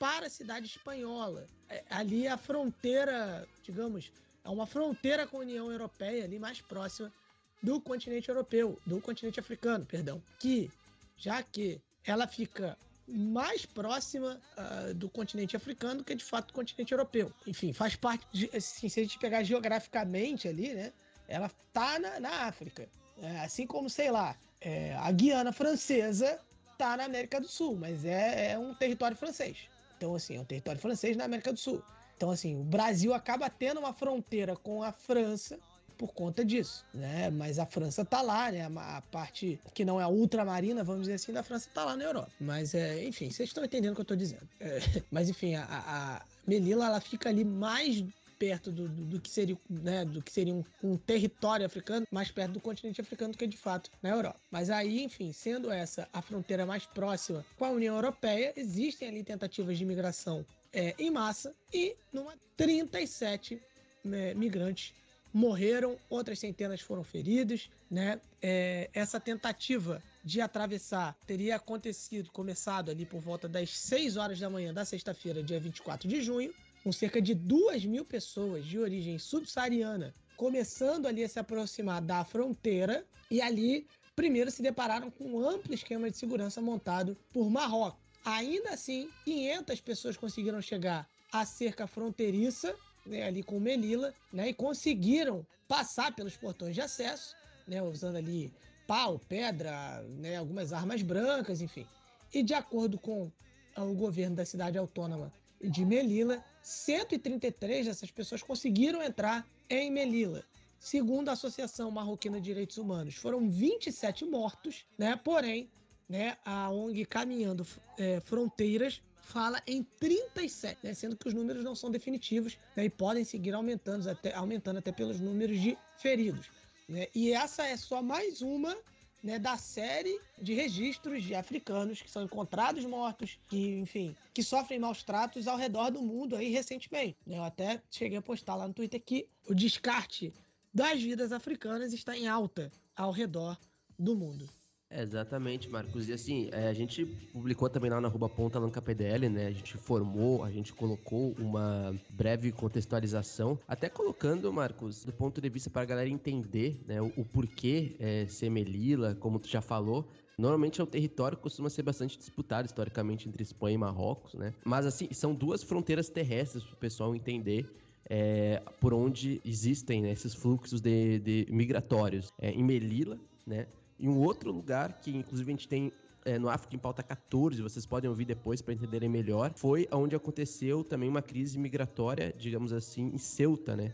para 0.01 0.25
a 0.25 0.29
cidade 0.31 0.65
espanhola. 0.65 1.45
É, 1.69 1.83
ali 1.91 2.27
a 2.27 2.35
fronteira, 2.35 3.47
digamos, 3.61 4.11
é 4.43 4.49
uma 4.49 4.65
fronteira 4.65 5.27
com 5.27 5.37
a 5.37 5.41
União 5.41 5.71
Europeia 5.71 6.23
ali 6.23 6.39
mais 6.39 6.59
próxima 6.59 7.13
do 7.61 7.79
continente 7.79 8.27
europeu, 8.27 8.79
do 8.83 8.99
continente 8.99 9.39
africano, 9.39 9.85
perdão, 9.85 10.19
que 10.39 10.71
já 11.15 11.43
que 11.43 11.79
ela 12.03 12.25
fica 12.25 12.75
mais 13.07 13.63
próxima 13.63 14.41
uh, 14.57 14.91
do 14.95 15.07
continente 15.07 15.55
africano 15.55 15.99
do 15.99 16.03
que 16.03 16.15
de 16.15 16.23
fato 16.23 16.47
do 16.47 16.53
continente 16.53 16.91
europeu. 16.93 17.31
Enfim, 17.45 17.71
faz 17.71 17.95
parte, 17.95 18.25
de, 18.31 18.49
assim, 18.55 18.89
se 18.89 18.99
a 18.99 19.03
gente 19.03 19.19
pegar 19.19 19.43
geograficamente 19.43 20.47
ali, 20.47 20.73
né, 20.73 20.91
ela 21.27 21.51
tá 21.71 21.99
na, 21.99 22.19
na 22.19 22.47
África. 22.47 22.89
É, 23.21 23.41
assim 23.41 23.67
como, 23.67 23.87
sei 23.87 24.09
lá, 24.09 24.35
é, 24.61 24.95
a 24.95 25.11
Guiana 25.11 25.51
Francesa 25.51 26.39
tá 26.75 26.97
na 26.97 27.03
América 27.03 27.39
do 27.39 27.47
Sul, 27.47 27.75
mas 27.75 28.03
é, 28.03 28.53
é 28.53 28.57
um 28.57 28.73
território 28.73 29.15
francês. 29.15 29.69
Então, 30.01 30.15
assim, 30.15 30.35
é 30.35 30.41
um 30.41 30.45
território 30.45 30.81
francês 30.81 31.15
na 31.15 31.25
América 31.25 31.53
do 31.53 31.59
Sul. 31.59 31.79
Então, 32.17 32.31
assim, 32.31 32.59
o 32.59 32.63
Brasil 32.63 33.13
acaba 33.13 33.47
tendo 33.51 33.79
uma 33.79 33.93
fronteira 33.93 34.55
com 34.55 34.81
a 34.81 34.91
França 34.91 35.59
por 35.95 36.11
conta 36.11 36.43
disso, 36.43 36.83
né? 36.91 37.29
Mas 37.29 37.59
a 37.59 37.67
França 37.67 38.03
tá 38.03 38.19
lá, 38.23 38.51
né? 38.51 38.65
A 38.65 39.03
parte 39.11 39.59
que 39.75 39.85
não 39.85 40.01
é 40.01 40.07
ultramarina, 40.07 40.83
vamos 40.83 41.01
dizer 41.01 41.13
assim, 41.13 41.31
da 41.31 41.43
França 41.43 41.69
tá 41.71 41.85
lá 41.85 41.95
na 41.95 42.03
Europa. 42.03 42.31
Mas, 42.39 42.73
é, 42.73 43.05
enfim, 43.05 43.29
vocês 43.29 43.49
estão 43.49 43.63
entendendo 43.63 43.91
o 43.91 43.95
que 43.95 44.01
eu 44.01 44.05
tô 44.05 44.15
dizendo. 44.15 44.49
É, 44.59 44.79
mas, 45.11 45.29
enfim, 45.29 45.53
a, 45.53 45.65
a 45.69 46.25
Melilla, 46.47 46.87
ela 46.87 46.99
fica 46.99 47.29
ali 47.29 47.45
mais 47.45 48.03
perto 48.41 48.71
do, 48.71 48.89
do, 48.89 49.05
do, 49.05 49.21
que 49.21 49.29
seria, 49.29 49.55
né, 49.69 50.03
do 50.03 50.19
que 50.19 50.31
seria 50.31 50.51
um, 50.51 50.63
um, 50.83 50.97
território 50.97 51.63
africano, 51.63 52.07
mais 52.09 52.31
perto 52.31 52.53
do 52.53 52.59
continente 52.59 52.99
africano 52.99 53.33
do 53.33 53.37
que 53.37 53.45
de 53.45 53.55
fato 53.55 53.91
na 54.01 54.09
Europa. 54.09 54.39
Mas 54.49 54.71
aí, 54.71 55.03
enfim, 55.03 55.31
sendo 55.31 55.71
essa 55.71 56.09
a 56.11 56.23
fronteira 56.23 56.65
mais 56.65 56.83
próxima 56.87 57.45
com 57.55 57.65
a 57.65 57.69
União 57.69 57.93
Europeia, 57.93 58.51
existem 58.55 59.09
ali 59.09 59.23
tentativas 59.23 59.77
de 59.77 59.83
imigração 59.83 60.43
é, 60.73 60.95
em 60.97 61.11
massa 61.11 61.53
e 61.71 61.95
numa 62.11 62.33
37 62.57 63.61
né, 64.03 64.33
migrantes 64.33 64.91
morreram, 65.31 65.95
outras 66.09 66.39
centenas 66.39 66.81
foram 66.81 67.03
feridos, 67.03 67.69
né? 67.89 68.19
É, 68.41 68.89
essa 68.91 69.19
tentativa 69.19 70.01
de 70.23 70.41
atravessar 70.41 71.15
teria 71.27 71.57
acontecido, 71.57 72.31
começado 72.31 72.89
ali 72.89 73.05
por 73.05 73.21
volta 73.21 73.47
das 73.47 73.69
6 73.69 74.17
horas 74.17 74.39
da 74.39 74.49
manhã 74.49 74.73
da 74.73 74.83
sexta-feira, 74.83 75.43
dia 75.43 75.59
24 75.59 76.09
de 76.09 76.21
junho, 76.21 76.51
com 76.83 76.91
cerca 76.91 77.21
de 77.21 77.33
2 77.33 77.85
mil 77.85 78.05
pessoas 78.05 78.65
de 78.65 78.79
origem 78.79 79.17
subsaariana 79.17 80.13
começando 80.41 81.05
ali 81.05 81.23
a 81.23 81.29
se 81.29 81.37
aproximar 81.37 82.01
da 82.01 82.23
fronteira 82.23 83.05
e 83.29 83.39
ali 83.39 83.85
primeiro 84.15 84.49
se 84.49 84.63
depararam 84.63 85.11
com 85.11 85.23
um 85.23 85.39
amplo 85.47 85.71
esquema 85.71 86.09
de 86.09 86.17
segurança 86.17 86.59
montado 86.59 87.15
por 87.31 87.47
Marrocos. 87.47 88.01
Ainda 88.25 88.71
assim, 88.71 89.07
500 89.23 89.81
pessoas 89.81 90.17
conseguiram 90.17 90.59
chegar 90.59 91.07
à 91.31 91.45
cerca 91.45 91.85
fronteiriça, 91.85 92.75
né, 93.05 93.21
ali 93.23 93.43
com 93.43 93.59
Melilla, 93.59 94.15
né, 94.33 94.49
e 94.49 94.53
conseguiram 94.53 95.45
passar 95.67 96.15
pelos 96.15 96.35
portões 96.35 96.73
de 96.73 96.81
acesso, 96.81 97.35
né, 97.67 97.79
usando 97.81 98.15
ali 98.15 98.51
pau, 98.87 99.19
pedra, 99.19 100.03
né, 100.19 100.37
algumas 100.37 100.73
armas 100.73 101.03
brancas, 101.03 101.61
enfim. 101.61 101.85
E 102.33 102.41
de 102.41 102.55
acordo 102.55 102.97
com 102.97 103.31
o 103.77 103.93
governo 103.93 104.35
da 104.35 104.45
cidade 104.45 104.77
autônoma 104.77 105.31
de 105.61 105.85
Melilla, 105.85 106.43
133 106.61 107.87
dessas 107.87 108.11
pessoas 108.11 108.43
conseguiram 108.43 109.01
entrar 109.01 109.47
em 109.69 109.91
Melilla. 109.91 110.43
Segundo 110.79 111.29
a 111.29 111.33
Associação 111.33 111.91
Marroquina 111.91 112.39
de 112.39 112.45
Direitos 112.45 112.77
Humanos, 112.77 113.15
foram 113.15 113.49
27 113.49 114.25
mortos, 114.25 114.85
né? 114.97 115.15
Porém, 115.15 115.69
né, 116.09 116.37
a 116.43 116.69
ONG 116.69 117.05
Caminhando 117.05 117.65
é, 117.97 118.19
Fronteiras 118.19 119.01
fala 119.21 119.61
em 119.65 119.83
37, 119.99 120.79
né, 120.83 120.93
sendo 120.93 121.15
que 121.15 121.27
os 121.27 121.33
números 121.33 121.63
não 121.63 121.73
são 121.73 121.89
definitivos 121.89 122.57
né, 122.75 122.85
e 122.85 122.89
podem 122.89 123.23
seguir 123.23 123.53
aumentando 123.53 124.09
até, 124.09 124.33
aumentando 124.33 124.79
até 124.79 124.91
pelos 124.91 125.21
números 125.21 125.59
de 125.59 125.77
feridos. 125.97 126.49
Né? 126.89 127.07
E 127.15 127.31
essa 127.31 127.65
é 127.65 127.77
só 127.77 128.01
mais 128.01 128.41
uma 128.41 128.75
né, 129.23 129.37
da 129.37 129.57
série 129.57 130.19
de 130.41 130.53
registros 130.53 131.23
de 131.23 131.35
africanos 131.35 132.01
que 132.01 132.09
são 132.09 132.23
encontrados 132.23 132.85
mortos, 132.85 133.37
que, 133.47 133.79
enfim, 133.79 134.15
que 134.33 134.43
sofrem 134.43 134.79
maus 134.79 135.03
tratos 135.03 135.47
ao 135.47 135.57
redor 135.57 135.91
do 135.91 136.01
mundo 136.01 136.35
aí 136.35 136.49
recentemente. 136.49 137.17
Né? 137.25 137.37
Eu 137.37 137.43
até 137.43 137.81
cheguei 137.89 138.17
a 138.17 138.21
postar 138.21 138.55
lá 138.55 138.67
no 138.67 138.73
Twitter 138.73 139.01
que 139.01 139.27
o 139.47 139.53
descarte 139.53 140.33
das 140.73 141.01
vidas 141.01 141.31
africanas 141.31 141.93
está 141.93 142.17
em 142.17 142.27
alta 142.27 142.71
ao 142.95 143.11
redor 143.11 143.57
do 143.97 144.15
mundo. 144.15 144.49
Exatamente, 144.91 145.69
Marcos. 145.69 146.09
E 146.09 146.13
assim, 146.13 146.49
é, 146.51 146.67
a 146.67 146.73
gente 146.73 147.05
publicou 147.05 147.69
também 147.69 147.89
lá 147.89 148.01
na 148.01 148.07
arroba 148.07 148.27
ponta 148.27 148.59
PDL, 148.81 149.29
né? 149.29 149.47
A 149.47 149.51
gente 149.51 149.77
formou, 149.77 150.43
a 150.43 150.51
gente 150.51 150.73
colocou 150.73 151.33
uma 151.39 151.95
breve 152.09 152.51
contextualização, 152.51 153.57
até 153.67 153.87
colocando, 153.89 154.51
Marcos, 154.51 155.05
do 155.05 155.13
ponto 155.13 155.39
de 155.39 155.49
vista 155.49 155.69
para 155.69 155.83
a 155.83 155.85
galera 155.85 156.09
entender 156.09 156.81
né, 156.85 157.01
o, 157.01 157.11
o 157.15 157.25
porquê 157.25 157.95
é, 157.99 158.25
ser 158.27 158.49
Melilla, 158.49 159.15
como 159.15 159.39
tu 159.39 159.47
já 159.47 159.61
falou, 159.61 160.07
Normalmente 160.37 160.81
é 160.81 160.83
um 160.83 160.87
território 160.87 161.37
que 161.37 161.43
costuma 161.43 161.69
ser 161.69 161.83
bastante 161.83 162.17
disputado 162.17 162.65
historicamente 162.65 163.29
entre 163.29 163.43
Espanha 163.43 163.75
e 163.75 163.77
Marrocos, 163.77 164.33
né? 164.33 164.55
Mas 164.65 164.87
assim, 164.87 165.07
são 165.11 165.35
duas 165.35 165.61
fronteiras 165.61 166.09
terrestres 166.09 166.63
para 166.63 166.73
o 166.73 166.77
pessoal 166.77 167.13
entender 167.13 167.69
é, 168.09 168.59
por 168.79 168.91
onde 168.91 169.39
existem 169.45 170.01
né, 170.01 170.11
esses 170.11 170.33
fluxos 170.33 170.81
de, 170.81 171.19
de 171.19 171.47
migratórios. 171.49 172.33
É, 172.39 172.49
em 172.49 172.63
Melilla, 172.63 173.19
né? 173.45 173.67
Em 174.01 174.09
um 174.09 174.17
outro 174.17 174.51
lugar, 174.51 174.99
que 174.99 175.15
inclusive 175.15 175.51
a 175.51 175.53
gente 175.53 175.67
tem 175.67 175.93
é, 176.25 176.39
no 176.39 176.49
África 176.49 176.75
em 176.75 176.79
Pauta 176.79 177.03
14, 177.03 177.61
vocês 177.61 177.85
podem 177.85 178.09
ouvir 178.09 178.25
depois 178.25 178.59
para 178.59 178.73
entenderem 178.73 179.07
melhor, 179.07 179.53
foi 179.55 179.87
onde 179.91 180.15
aconteceu 180.15 180.83
também 180.83 181.07
uma 181.07 181.21
crise 181.21 181.59
migratória, 181.59 182.33
digamos 182.35 182.73
assim, 182.73 183.11
em 183.13 183.17
Ceuta, 183.19 183.75
né? 183.75 183.93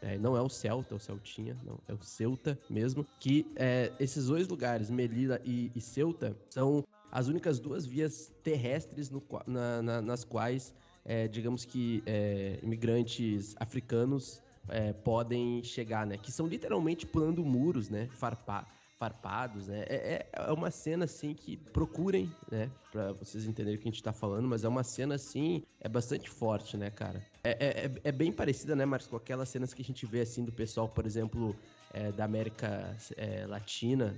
É, 0.00 0.16
não 0.16 0.36
é 0.36 0.40
o 0.40 0.48
Celta, 0.48 0.94
é 0.94 0.96
o 0.96 1.00
Celtinha, 1.00 1.58
não, 1.64 1.78
é 1.88 1.92
o 1.92 2.00
Ceuta 2.00 2.56
mesmo. 2.70 3.04
Que 3.18 3.44
é, 3.56 3.92
esses 3.98 4.26
dois 4.26 4.46
lugares, 4.46 4.88
Melilla 4.88 5.40
e, 5.44 5.70
e, 5.74 5.80
Ceuta, 5.80 6.34
são 6.48 6.84
as 7.10 7.26
únicas 7.26 7.58
duas 7.58 7.84
vias 7.84 8.32
terrestres 8.44 9.10
no, 9.10 9.20
na, 9.46 9.82
na, 9.82 10.00
nas 10.00 10.24
quais, 10.24 10.72
é, 11.04 11.26
digamos 11.26 11.64
que, 11.64 12.02
é, 12.06 12.60
imigrantes 12.62 13.56
africanos 13.58 14.40
podem 15.02 15.64
chegar, 15.64 16.06
né? 16.06 16.16
Que 16.16 16.30
são 16.30 16.46
literalmente 16.46 17.04
pulando 17.04 17.44
muros, 17.44 17.88
né? 17.88 18.08
Farpar 18.12 18.68
farpados, 19.00 19.66
né? 19.66 19.86
É, 19.88 19.94
é, 19.94 20.28
é, 20.30 20.52
uma 20.52 20.70
cena, 20.70 21.06
assim, 21.06 21.32
que 21.32 21.56
procurem, 21.56 22.30
né? 22.50 22.70
Pra 22.92 23.12
vocês 23.14 23.46
entenderem 23.46 23.78
o 23.78 23.82
que 23.82 23.88
a 23.88 23.90
gente 23.90 24.02
tá 24.02 24.12
falando, 24.12 24.46
mas 24.46 24.62
é 24.62 24.68
uma 24.68 24.84
cena, 24.84 25.14
assim, 25.14 25.62
é 25.80 25.88
bastante 25.88 26.28
forte, 26.28 26.76
né, 26.76 26.90
cara? 26.90 27.24
É, 27.42 27.50
é, 27.50 27.86
é, 27.86 28.00
é 28.04 28.12
bem 28.12 28.30
parecida, 28.30 28.76
né, 28.76 28.84
Marcos, 28.84 29.08
com 29.08 29.16
aquelas 29.16 29.48
cenas 29.48 29.72
que 29.72 29.80
a 29.80 29.84
gente 29.84 30.04
vê, 30.04 30.20
assim, 30.20 30.44
do 30.44 30.52
pessoal, 30.52 30.86
por 30.86 31.06
exemplo, 31.06 31.56
é, 31.94 32.12
da 32.12 32.26
América 32.26 32.94
é, 33.16 33.46
Latina, 33.46 34.14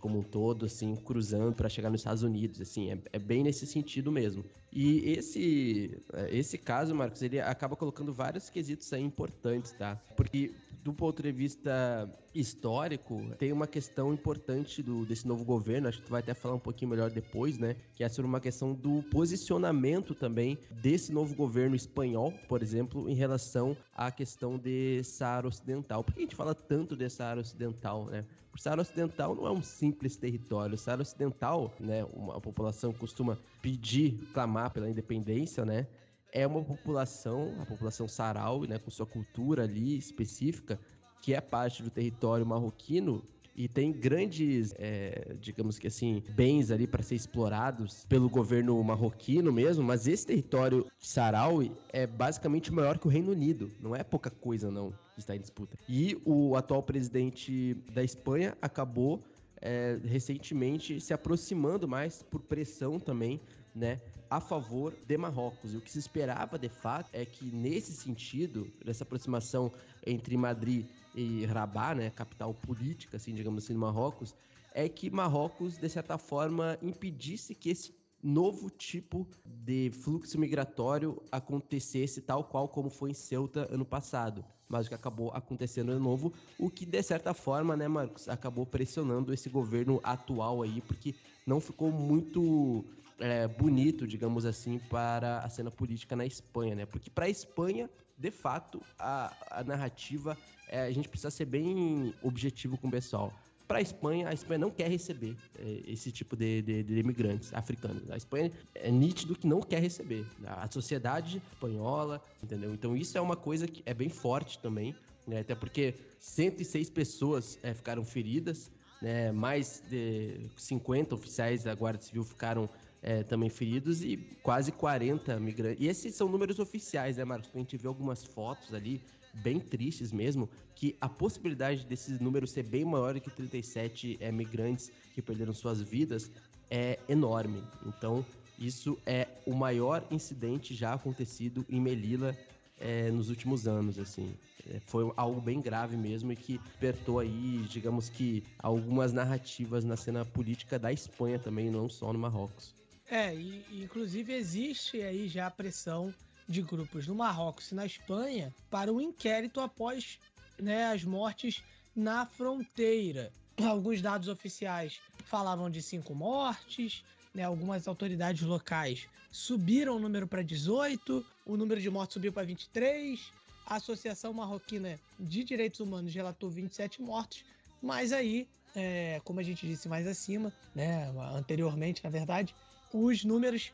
como 0.00 0.18
um 0.18 0.22
todo, 0.22 0.66
assim, 0.66 0.94
cruzando 0.96 1.54
para 1.54 1.68
chegar 1.68 1.88
nos 1.88 2.00
Estados 2.00 2.22
Unidos, 2.22 2.60
assim, 2.60 3.00
é, 3.10 3.18
bem 3.18 3.42
nesse 3.42 3.64
sentido 3.64 4.12
mesmo. 4.12 4.44
E 4.70 5.12
esse, 5.12 6.02
esse 6.30 6.58
caso, 6.58 6.94
Marcos, 6.94 7.22
ele 7.22 7.40
acaba 7.40 7.76
colocando 7.76 8.12
vários 8.12 8.50
quesitos 8.50 8.92
aí 8.92 9.02
importantes, 9.02 9.70
tá? 9.72 9.96
Porque 10.14 10.52
do 10.82 10.92
ponto 10.92 11.22
de 11.22 11.32
vista 11.32 12.08
histórico, 12.34 13.20
tem 13.38 13.52
uma 13.52 13.66
questão 13.66 14.12
importante 14.12 14.82
do, 14.82 15.04
desse 15.04 15.26
novo 15.26 15.44
governo, 15.44 15.88
acho 15.88 15.98
que 15.98 16.04
tu 16.04 16.10
vai 16.10 16.20
até 16.20 16.34
falar 16.34 16.54
um 16.54 16.60
pouquinho 16.60 16.90
melhor 16.90 17.10
depois, 17.10 17.58
né? 17.58 17.76
Que 17.94 18.04
é 18.04 18.08
sobre 18.08 18.28
uma 18.28 18.40
questão 18.40 18.74
do 18.74 19.02
posicionamento 19.04 20.14
também 20.14 20.58
desse 20.70 21.12
novo 21.12 21.34
governo 21.34 21.74
espanhol, 21.74 22.32
por 22.48 22.62
exemplo, 22.62 23.08
em 23.08 23.14
relação 23.14 23.76
à 23.94 24.10
questão 24.10 24.58
de 24.58 25.02
Saara 25.02 25.48
Ocidental. 25.48 26.04
Por 26.04 26.14
que 26.14 26.20
a 26.20 26.22
gente 26.22 26.36
fala 26.36 26.54
tanto 26.54 26.96
de 26.96 27.08
Saara 27.08 27.40
Ocidental, 27.40 28.06
né? 28.06 28.24
O 28.54 28.60
Saara 28.60 28.82
Ocidental 28.82 29.34
não 29.34 29.46
é 29.46 29.52
um 29.52 29.62
simples 29.62 30.16
território. 30.16 30.74
O 30.74 30.78
Saara 30.78 31.02
Ocidental, 31.02 31.72
né, 31.78 32.04
uma 32.12 32.40
população 32.40 32.92
costuma 32.92 33.38
pedir, 33.62 34.18
clamar 34.32 34.72
pela 34.72 34.90
independência, 34.90 35.64
né? 35.64 35.86
É 36.32 36.46
uma 36.46 36.62
população, 36.62 37.54
a 37.60 37.66
população 37.66 38.06
sarau, 38.06 38.64
né, 38.64 38.78
com 38.78 38.90
sua 38.90 39.06
cultura 39.06 39.64
ali 39.64 39.96
específica, 39.96 40.78
que 41.22 41.34
é 41.34 41.40
parte 41.40 41.82
do 41.82 41.90
território 41.90 42.44
marroquino 42.44 43.22
e 43.58 43.66
tem 43.66 43.90
grandes, 43.90 44.72
é, 44.78 45.34
digamos 45.40 45.80
que 45.80 45.88
assim, 45.88 46.22
bens 46.30 46.70
ali 46.70 46.86
para 46.86 47.02
ser 47.02 47.16
explorados 47.16 48.06
pelo 48.08 48.30
governo 48.30 48.80
marroquino 48.84 49.52
mesmo, 49.52 49.82
mas 49.82 50.06
esse 50.06 50.24
território 50.24 50.86
Saraui 51.00 51.72
é 51.88 52.06
basicamente 52.06 52.72
maior 52.72 52.98
que 52.98 53.08
o 53.08 53.10
Reino 53.10 53.32
Unido, 53.32 53.68
não 53.80 53.96
é 53.96 54.04
pouca 54.04 54.30
coisa 54.30 54.70
não 54.70 54.92
que 55.12 55.18
está 55.18 55.34
em 55.34 55.40
disputa. 55.40 55.76
E 55.88 56.16
o 56.24 56.54
atual 56.54 56.84
presidente 56.84 57.74
da 57.92 58.04
Espanha 58.04 58.56
acabou 58.62 59.20
é, 59.60 59.98
recentemente 60.04 61.00
se 61.00 61.12
aproximando 61.12 61.88
mais 61.88 62.22
por 62.22 62.40
pressão 62.40 63.00
também, 63.00 63.40
né, 63.74 63.98
a 64.30 64.40
favor 64.40 64.94
de 65.06 65.16
Marrocos. 65.16 65.72
E 65.72 65.76
o 65.76 65.80
que 65.80 65.90
se 65.90 65.98
esperava 65.98 66.58
de 66.58 66.68
fato 66.68 67.08
é 67.12 67.24
que 67.24 67.44
nesse 67.46 67.92
sentido, 67.92 68.70
nessa 68.84 69.04
aproximação 69.04 69.72
entre 70.06 70.36
Madrid 70.36 70.86
e 71.14 71.44
Rabat, 71.46 71.96
né, 71.96 72.10
capital 72.10 72.54
política, 72.54 73.16
assim, 73.16 73.34
digamos 73.34 73.64
assim, 73.64 73.72
do 73.72 73.80
Marrocos, 73.80 74.34
é 74.74 74.88
que 74.88 75.10
Marrocos, 75.10 75.78
de 75.78 75.88
certa 75.88 76.18
forma, 76.18 76.78
impedisse 76.82 77.54
que 77.54 77.70
esse 77.70 77.92
novo 78.22 78.68
tipo 78.68 79.26
de 79.44 79.90
fluxo 79.90 80.38
migratório 80.38 81.22
acontecesse 81.30 82.20
tal 82.20 82.44
qual 82.44 82.68
como 82.68 82.90
foi 82.90 83.10
em 83.10 83.14
Ceuta 83.14 83.68
ano 83.72 83.84
passado. 83.84 84.44
Mas 84.68 84.86
o 84.86 84.88
que 84.90 84.94
acabou 84.94 85.30
acontecendo 85.30 85.94
de 85.94 85.98
novo, 85.98 86.32
o 86.58 86.68
que 86.68 86.84
de 86.84 87.02
certa 87.02 87.32
forma, 87.32 87.76
né, 87.76 87.88
Marcos, 87.88 88.28
acabou 88.28 88.66
pressionando 88.66 89.32
esse 89.32 89.48
governo 89.48 89.98
atual 90.02 90.62
aí, 90.62 90.82
porque 90.82 91.14
não 91.46 91.58
ficou 91.58 91.90
muito 91.90 92.84
é, 93.18 93.46
bonito, 93.48 94.06
digamos 94.06 94.44
assim, 94.44 94.78
para 94.78 95.38
a 95.38 95.48
cena 95.48 95.70
política 95.70 96.14
na 96.14 96.24
Espanha, 96.24 96.74
né? 96.74 96.86
Porque 96.86 97.10
para 97.10 97.26
a 97.26 97.28
Espanha, 97.28 97.90
de 98.16 98.30
fato, 98.30 98.82
a, 98.98 99.32
a 99.50 99.64
narrativa 99.64 100.36
é, 100.68 100.82
a 100.82 100.90
gente 100.90 101.08
precisa 101.08 101.30
ser 101.30 101.46
bem 101.46 102.14
objetivo 102.22 102.76
com 102.76 102.88
o 102.88 102.90
pessoal. 102.90 103.32
Para 103.66 103.78
a 103.78 103.82
Espanha, 103.82 104.28
a 104.28 104.32
Espanha 104.32 104.58
não 104.58 104.70
quer 104.70 104.90
receber 104.90 105.36
é, 105.58 105.82
esse 105.86 106.10
tipo 106.10 106.34
de, 106.34 106.62
de, 106.62 106.82
de, 106.82 106.98
imigrantes 106.98 107.52
africanos. 107.52 108.10
A 108.10 108.16
Espanha 108.16 108.50
é 108.74 108.90
nítido 108.90 109.36
que 109.36 109.46
não 109.46 109.60
quer 109.60 109.82
receber. 109.82 110.24
A 110.46 110.66
sociedade 110.70 111.42
espanhola, 111.52 112.22
entendeu? 112.42 112.72
Então 112.72 112.96
isso 112.96 113.18
é 113.18 113.20
uma 113.20 113.36
coisa 113.36 113.68
que 113.68 113.82
é 113.84 113.92
bem 113.92 114.08
forte 114.08 114.58
também, 114.58 114.96
né? 115.26 115.40
até 115.40 115.54
porque 115.54 115.94
106 116.18 116.88
pessoas 116.88 117.58
é, 117.62 117.74
ficaram 117.74 118.06
feridas, 118.06 118.70
né? 119.02 119.30
mais 119.32 119.82
de 119.90 120.40
50 120.56 121.14
oficiais 121.14 121.64
da 121.64 121.74
Guarda 121.74 122.00
Civil 122.00 122.24
ficaram 122.24 122.70
é, 123.02 123.22
também 123.22 123.48
feridos 123.48 124.02
e 124.02 124.16
quase 124.42 124.72
40 124.72 125.38
migrantes. 125.38 125.80
E 125.80 125.88
esses 125.88 126.14
são 126.14 126.28
números 126.28 126.58
oficiais, 126.58 127.16
né, 127.16 127.24
Marcos? 127.24 127.50
A 127.54 127.58
gente 127.58 127.76
vê 127.76 127.86
algumas 127.86 128.24
fotos 128.24 128.74
ali 128.74 129.00
bem 129.34 129.60
tristes 129.60 130.12
mesmo, 130.12 130.48
que 130.74 130.96
a 131.00 131.08
possibilidade 131.08 131.84
desse 131.86 132.22
número 132.22 132.46
ser 132.46 132.62
bem 132.62 132.84
maior 132.84 133.18
que 133.20 133.30
37 133.30 134.18
é, 134.20 134.32
migrantes 134.32 134.90
que 135.14 135.22
perderam 135.22 135.52
suas 135.52 135.80
vidas 135.80 136.30
é 136.70 136.98
enorme. 137.08 137.62
Então, 137.86 138.24
isso 138.58 138.98
é 139.06 139.28
o 139.46 139.54
maior 139.54 140.04
incidente 140.10 140.74
já 140.74 140.94
acontecido 140.94 141.64
em 141.68 141.80
Melilla 141.80 142.36
é, 142.80 143.10
nos 143.10 143.30
últimos 143.30 143.66
anos, 143.66 143.98
assim. 143.98 144.34
É, 144.68 144.80
foi 144.80 145.10
algo 145.16 145.40
bem 145.40 145.60
grave 145.60 145.96
mesmo 145.96 146.32
e 146.32 146.36
que 146.36 146.58
despertou 146.58 147.20
aí, 147.20 147.64
digamos 147.68 148.08
que, 148.08 148.42
algumas 148.58 149.12
narrativas 149.12 149.84
na 149.84 149.96
cena 149.96 150.24
política 150.24 150.78
da 150.78 150.92
Espanha 150.92 151.38
também, 151.38 151.70
não 151.70 151.88
só 151.88 152.12
no 152.12 152.18
Marrocos. 152.18 152.77
É, 153.10 153.34
e 153.34 153.82
inclusive 153.82 154.32
existe 154.32 155.00
aí 155.00 155.28
já 155.28 155.46
a 155.46 155.50
pressão 155.50 156.14
de 156.48 156.62
grupos 156.62 157.06
no 157.06 157.14
Marrocos 157.14 157.70
e 157.70 157.74
na 157.74 157.86
Espanha 157.86 158.54
para 158.70 158.92
um 158.92 159.00
inquérito 159.00 159.60
após 159.60 160.18
né, 160.58 160.86
as 160.86 161.04
mortes 161.04 161.62
na 161.94 162.26
fronteira. 162.26 163.32
Alguns 163.62 164.00
dados 164.00 164.28
oficiais 164.28 165.00
falavam 165.24 165.68
de 165.68 165.82
cinco 165.82 166.14
mortes, 166.14 167.02
né, 167.34 167.44
algumas 167.44 167.88
autoridades 167.88 168.42
locais 168.42 169.08
subiram 169.30 169.96
o 169.96 169.98
número 169.98 170.26
para 170.26 170.42
18, 170.42 171.24
o 171.46 171.56
número 171.56 171.80
de 171.80 171.90
mortes 171.90 172.14
subiu 172.14 172.32
para 172.32 172.46
23, 172.46 173.32
a 173.66 173.76
Associação 173.76 174.32
Marroquina 174.32 174.98
de 175.18 175.44
Direitos 175.44 175.80
Humanos 175.80 176.14
relatou 176.14 176.50
27 176.50 177.02
mortes, 177.02 177.44
mas 177.82 178.12
aí, 178.12 178.48
é, 178.74 179.20
como 179.24 179.40
a 179.40 179.42
gente 179.42 179.66
disse 179.66 179.88
mais 179.88 180.06
acima, 180.06 180.52
né, 180.74 181.12
anteriormente, 181.34 182.02
na 182.02 182.10
verdade, 182.10 182.54
os 182.92 183.24
números 183.24 183.72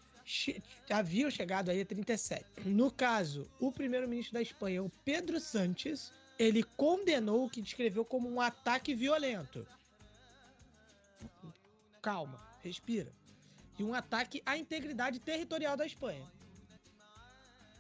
haviam 0.91 1.31
chegado 1.31 1.71
aí 1.71 1.81
a 1.81 1.87
37. 1.87 2.45
No 2.65 2.91
caso, 2.91 3.49
o 3.61 3.71
primeiro-ministro 3.71 4.35
da 4.35 4.43
Espanha, 4.43 4.83
o 4.83 4.91
Pedro 5.05 5.39
Sánchez, 5.39 6.13
ele 6.39 6.63
condenou 6.63 7.45
o 7.45 7.51
que 7.51 7.63
descreveu 7.63 8.05
como 8.05 8.29
um 8.29 8.41
ataque 8.41 8.95
violento. 8.95 9.67
Calma, 12.03 12.41
respira. 12.63 13.13
E 13.79 13.85
um 13.85 13.95
ataque 13.95 14.43
à 14.47 14.57
integridade 14.57 15.19
territorial 15.21 15.77
da 15.77 15.87
Espanha. 15.87 16.27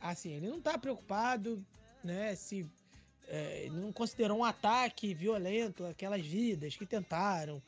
Assim, 0.01 0.33
ele 0.33 0.49
não 0.49 0.59
está 0.59 0.77
preocupado, 0.77 1.65
né, 2.03 2.35
se 2.35 2.69
é, 3.29 3.69
não 3.71 3.93
considerou 3.93 4.39
um 4.39 4.45
ataque 4.45 5.15
violento 5.15 5.87
aquelas 5.87 6.25
vidas 6.25 6.77
que 6.77 6.85
tentaram, 6.85 7.63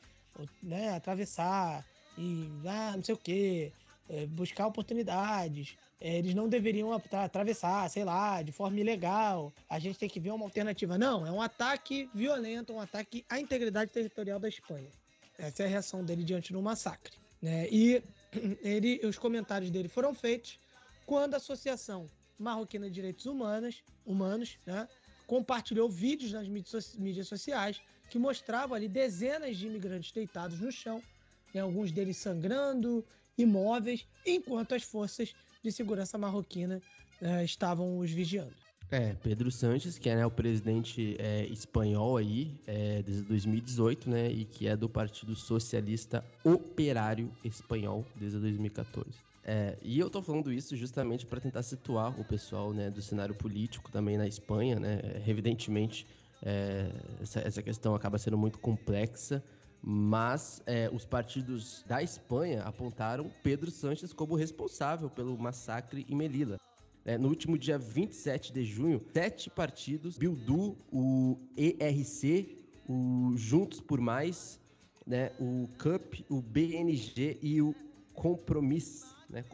né, 0.61 0.95
atravessar 0.95 1.83
e 2.17 2.49
ah, 2.65 2.93
não 2.95 3.03
sei 3.03 3.15
o 3.15 3.17
que, 3.17 3.71
é, 4.09 4.25
buscar 4.25 4.67
oportunidades. 4.67 5.77
É, 5.99 6.17
eles 6.17 6.35
não 6.35 6.47
deveriam 6.47 6.93
atravessar, 6.93 7.89
sei 7.89 8.03
lá, 8.03 8.41
de 8.41 8.51
forma 8.51 8.79
ilegal. 8.79 9.51
A 9.69 9.79
gente 9.79 9.97
tem 9.97 10.09
que 10.09 10.19
ver 10.19 10.31
uma 10.31 10.45
alternativa. 10.45 10.97
Não, 10.97 11.25
é 11.25 11.31
um 11.31 11.41
ataque 11.41 12.09
violento, 12.13 12.73
um 12.73 12.79
ataque 12.79 13.25
à 13.29 13.39
integridade 13.39 13.91
territorial 13.91 14.39
da 14.39 14.47
Espanha. 14.47 14.89
Essa 15.37 15.63
é 15.63 15.65
a 15.65 15.69
reação 15.69 16.03
dele 16.03 16.23
diante 16.23 16.53
do 16.53 16.61
massacre. 16.61 17.13
Né? 17.41 17.67
E 17.69 18.03
ele, 18.61 18.99
os 19.03 19.17
comentários 19.17 19.71
dele 19.71 19.87
foram 19.87 20.13
feitos 20.13 20.59
quando 21.05 21.33
a 21.33 21.37
Associação 21.37 22.07
Marroquina 22.37 22.87
de 22.87 22.93
Direitos 22.93 23.25
Humanos, 23.25 23.83
humanos 24.05 24.59
né, 24.65 24.87
compartilhou 25.25 25.89
vídeos 25.89 26.31
nas 26.31 26.47
mídias 26.47 27.27
sociais 27.27 27.81
que 28.09 28.19
mostravam 28.19 28.75
ali 28.75 28.87
dezenas 28.87 29.57
de 29.57 29.67
imigrantes 29.67 30.11
deitados 30.11 30.59
no 30.59 30.71
chão, 30.71 31.01
né, 31.53 31.61
alguns 31.61 31.91
deles 31.91 32.17
sangrando, 32.17 33.05
imóveis, 33.37 34.05
enquanto 34.25 34.73
as 34.75 34.83
forças 34.83 35.35
de 35.63 35.71
segurança 35.71 36.17
marroquina 36.17 36.81
uh, 37.21 37.43
estavam 37.43 37.97
os 37.97 38.11
vigiando. 38.11 38.53
É, 38.89 39.13
Pedro 39.15 39.51
Sanches, 39.51 39.97
que 39.97 40.09
é 40.09 40.15
né, 40.15 40.25
o 40.25 40.31
presidente 40.31 41.17
é, 41.19 41.45
espanhol 41.47 42.15
aí, 42.15 42.57
é, 42.65 43.03
desde 43.03 43.23
2018, 43.23 44.09
né, 44.09 44.31
e 44.31 44.45
que 44.45 44.65
é 44.65 44.77
do 44.77 44.87
Partido 44.87 45.35
Socialista 45.35 46.23
Operário 46.41 47.29
Espanhol 47.43 48.05
desde 48.15 48.39
2014. 48.39 49.09
É, 49.43 49.77
e 49.81 49.99
eu 49.99 50.09
tô 50.09 50.21
falando 50.21 50.51
isso 50.53 50.75
justamente 50.75 51.25
para 51.25 51.41
tentar 51.41 51.63
situar 51.63 52.17
o 52.17 52.23
pessoal, 52.23 52.73
né, 52.73 52.89
do 52.89 53.01
cenário 53.01 53.35
político 53.35 53.91
também 53.91 54.17
na 54.17 54.25
Espanha, 54.25 54.79
né, 54.79 55.01
evidentemente 55.27 56.07
é, 56.41 56.89
essa, 57.21 57.39
essa 57.41 57.61
questão 57.61 57.93
acaba 57.93 58.17
sendo 58.17 58.37
muito 58.37 58.57
complexa, 58.57 59.43
mas 59.81 60.61
é, 60.65 60.89
os 60.91 61.05
partidos 61.05 61.83
da 61.87 62.01
Espanha 62.01 62.63
apontaram 62.63 63.31
Pedro 63.43 63.71
Sánchez 63.71 64.11
como 64.13 64.35
responsável 64.35 65.09
pelo 65.09 65.37
massacre 65.37 66.05
em 66.09 66.15
Melilla. 66.15 66.59
É, 67.05 67.17
no 67.17 67.29
último 67.29 67.57
dia 67.57 67.77
27 67.77 68.51
de 68.51 68.65
junho, 68.65 69.01
sete 69.13 69.49
partidos, 69.49 70.17
Bildu, 70.17 70.75
o 70.91 71.37
ERC, 71.55 72.57
o 72.87 73.31
Juntos 73.37 73.79
por 73.79 74.01
Mais, 74.01 74.59
né, 75.05 75.31
o 75.39 75.69
CUP, 75.81 76.25
o 76.29 76.41
BNG 76.41 77.37
e 77.41 77.61
o 77.61 77.73
Compromisso, 78.13 79.15
né, 79.29 79.45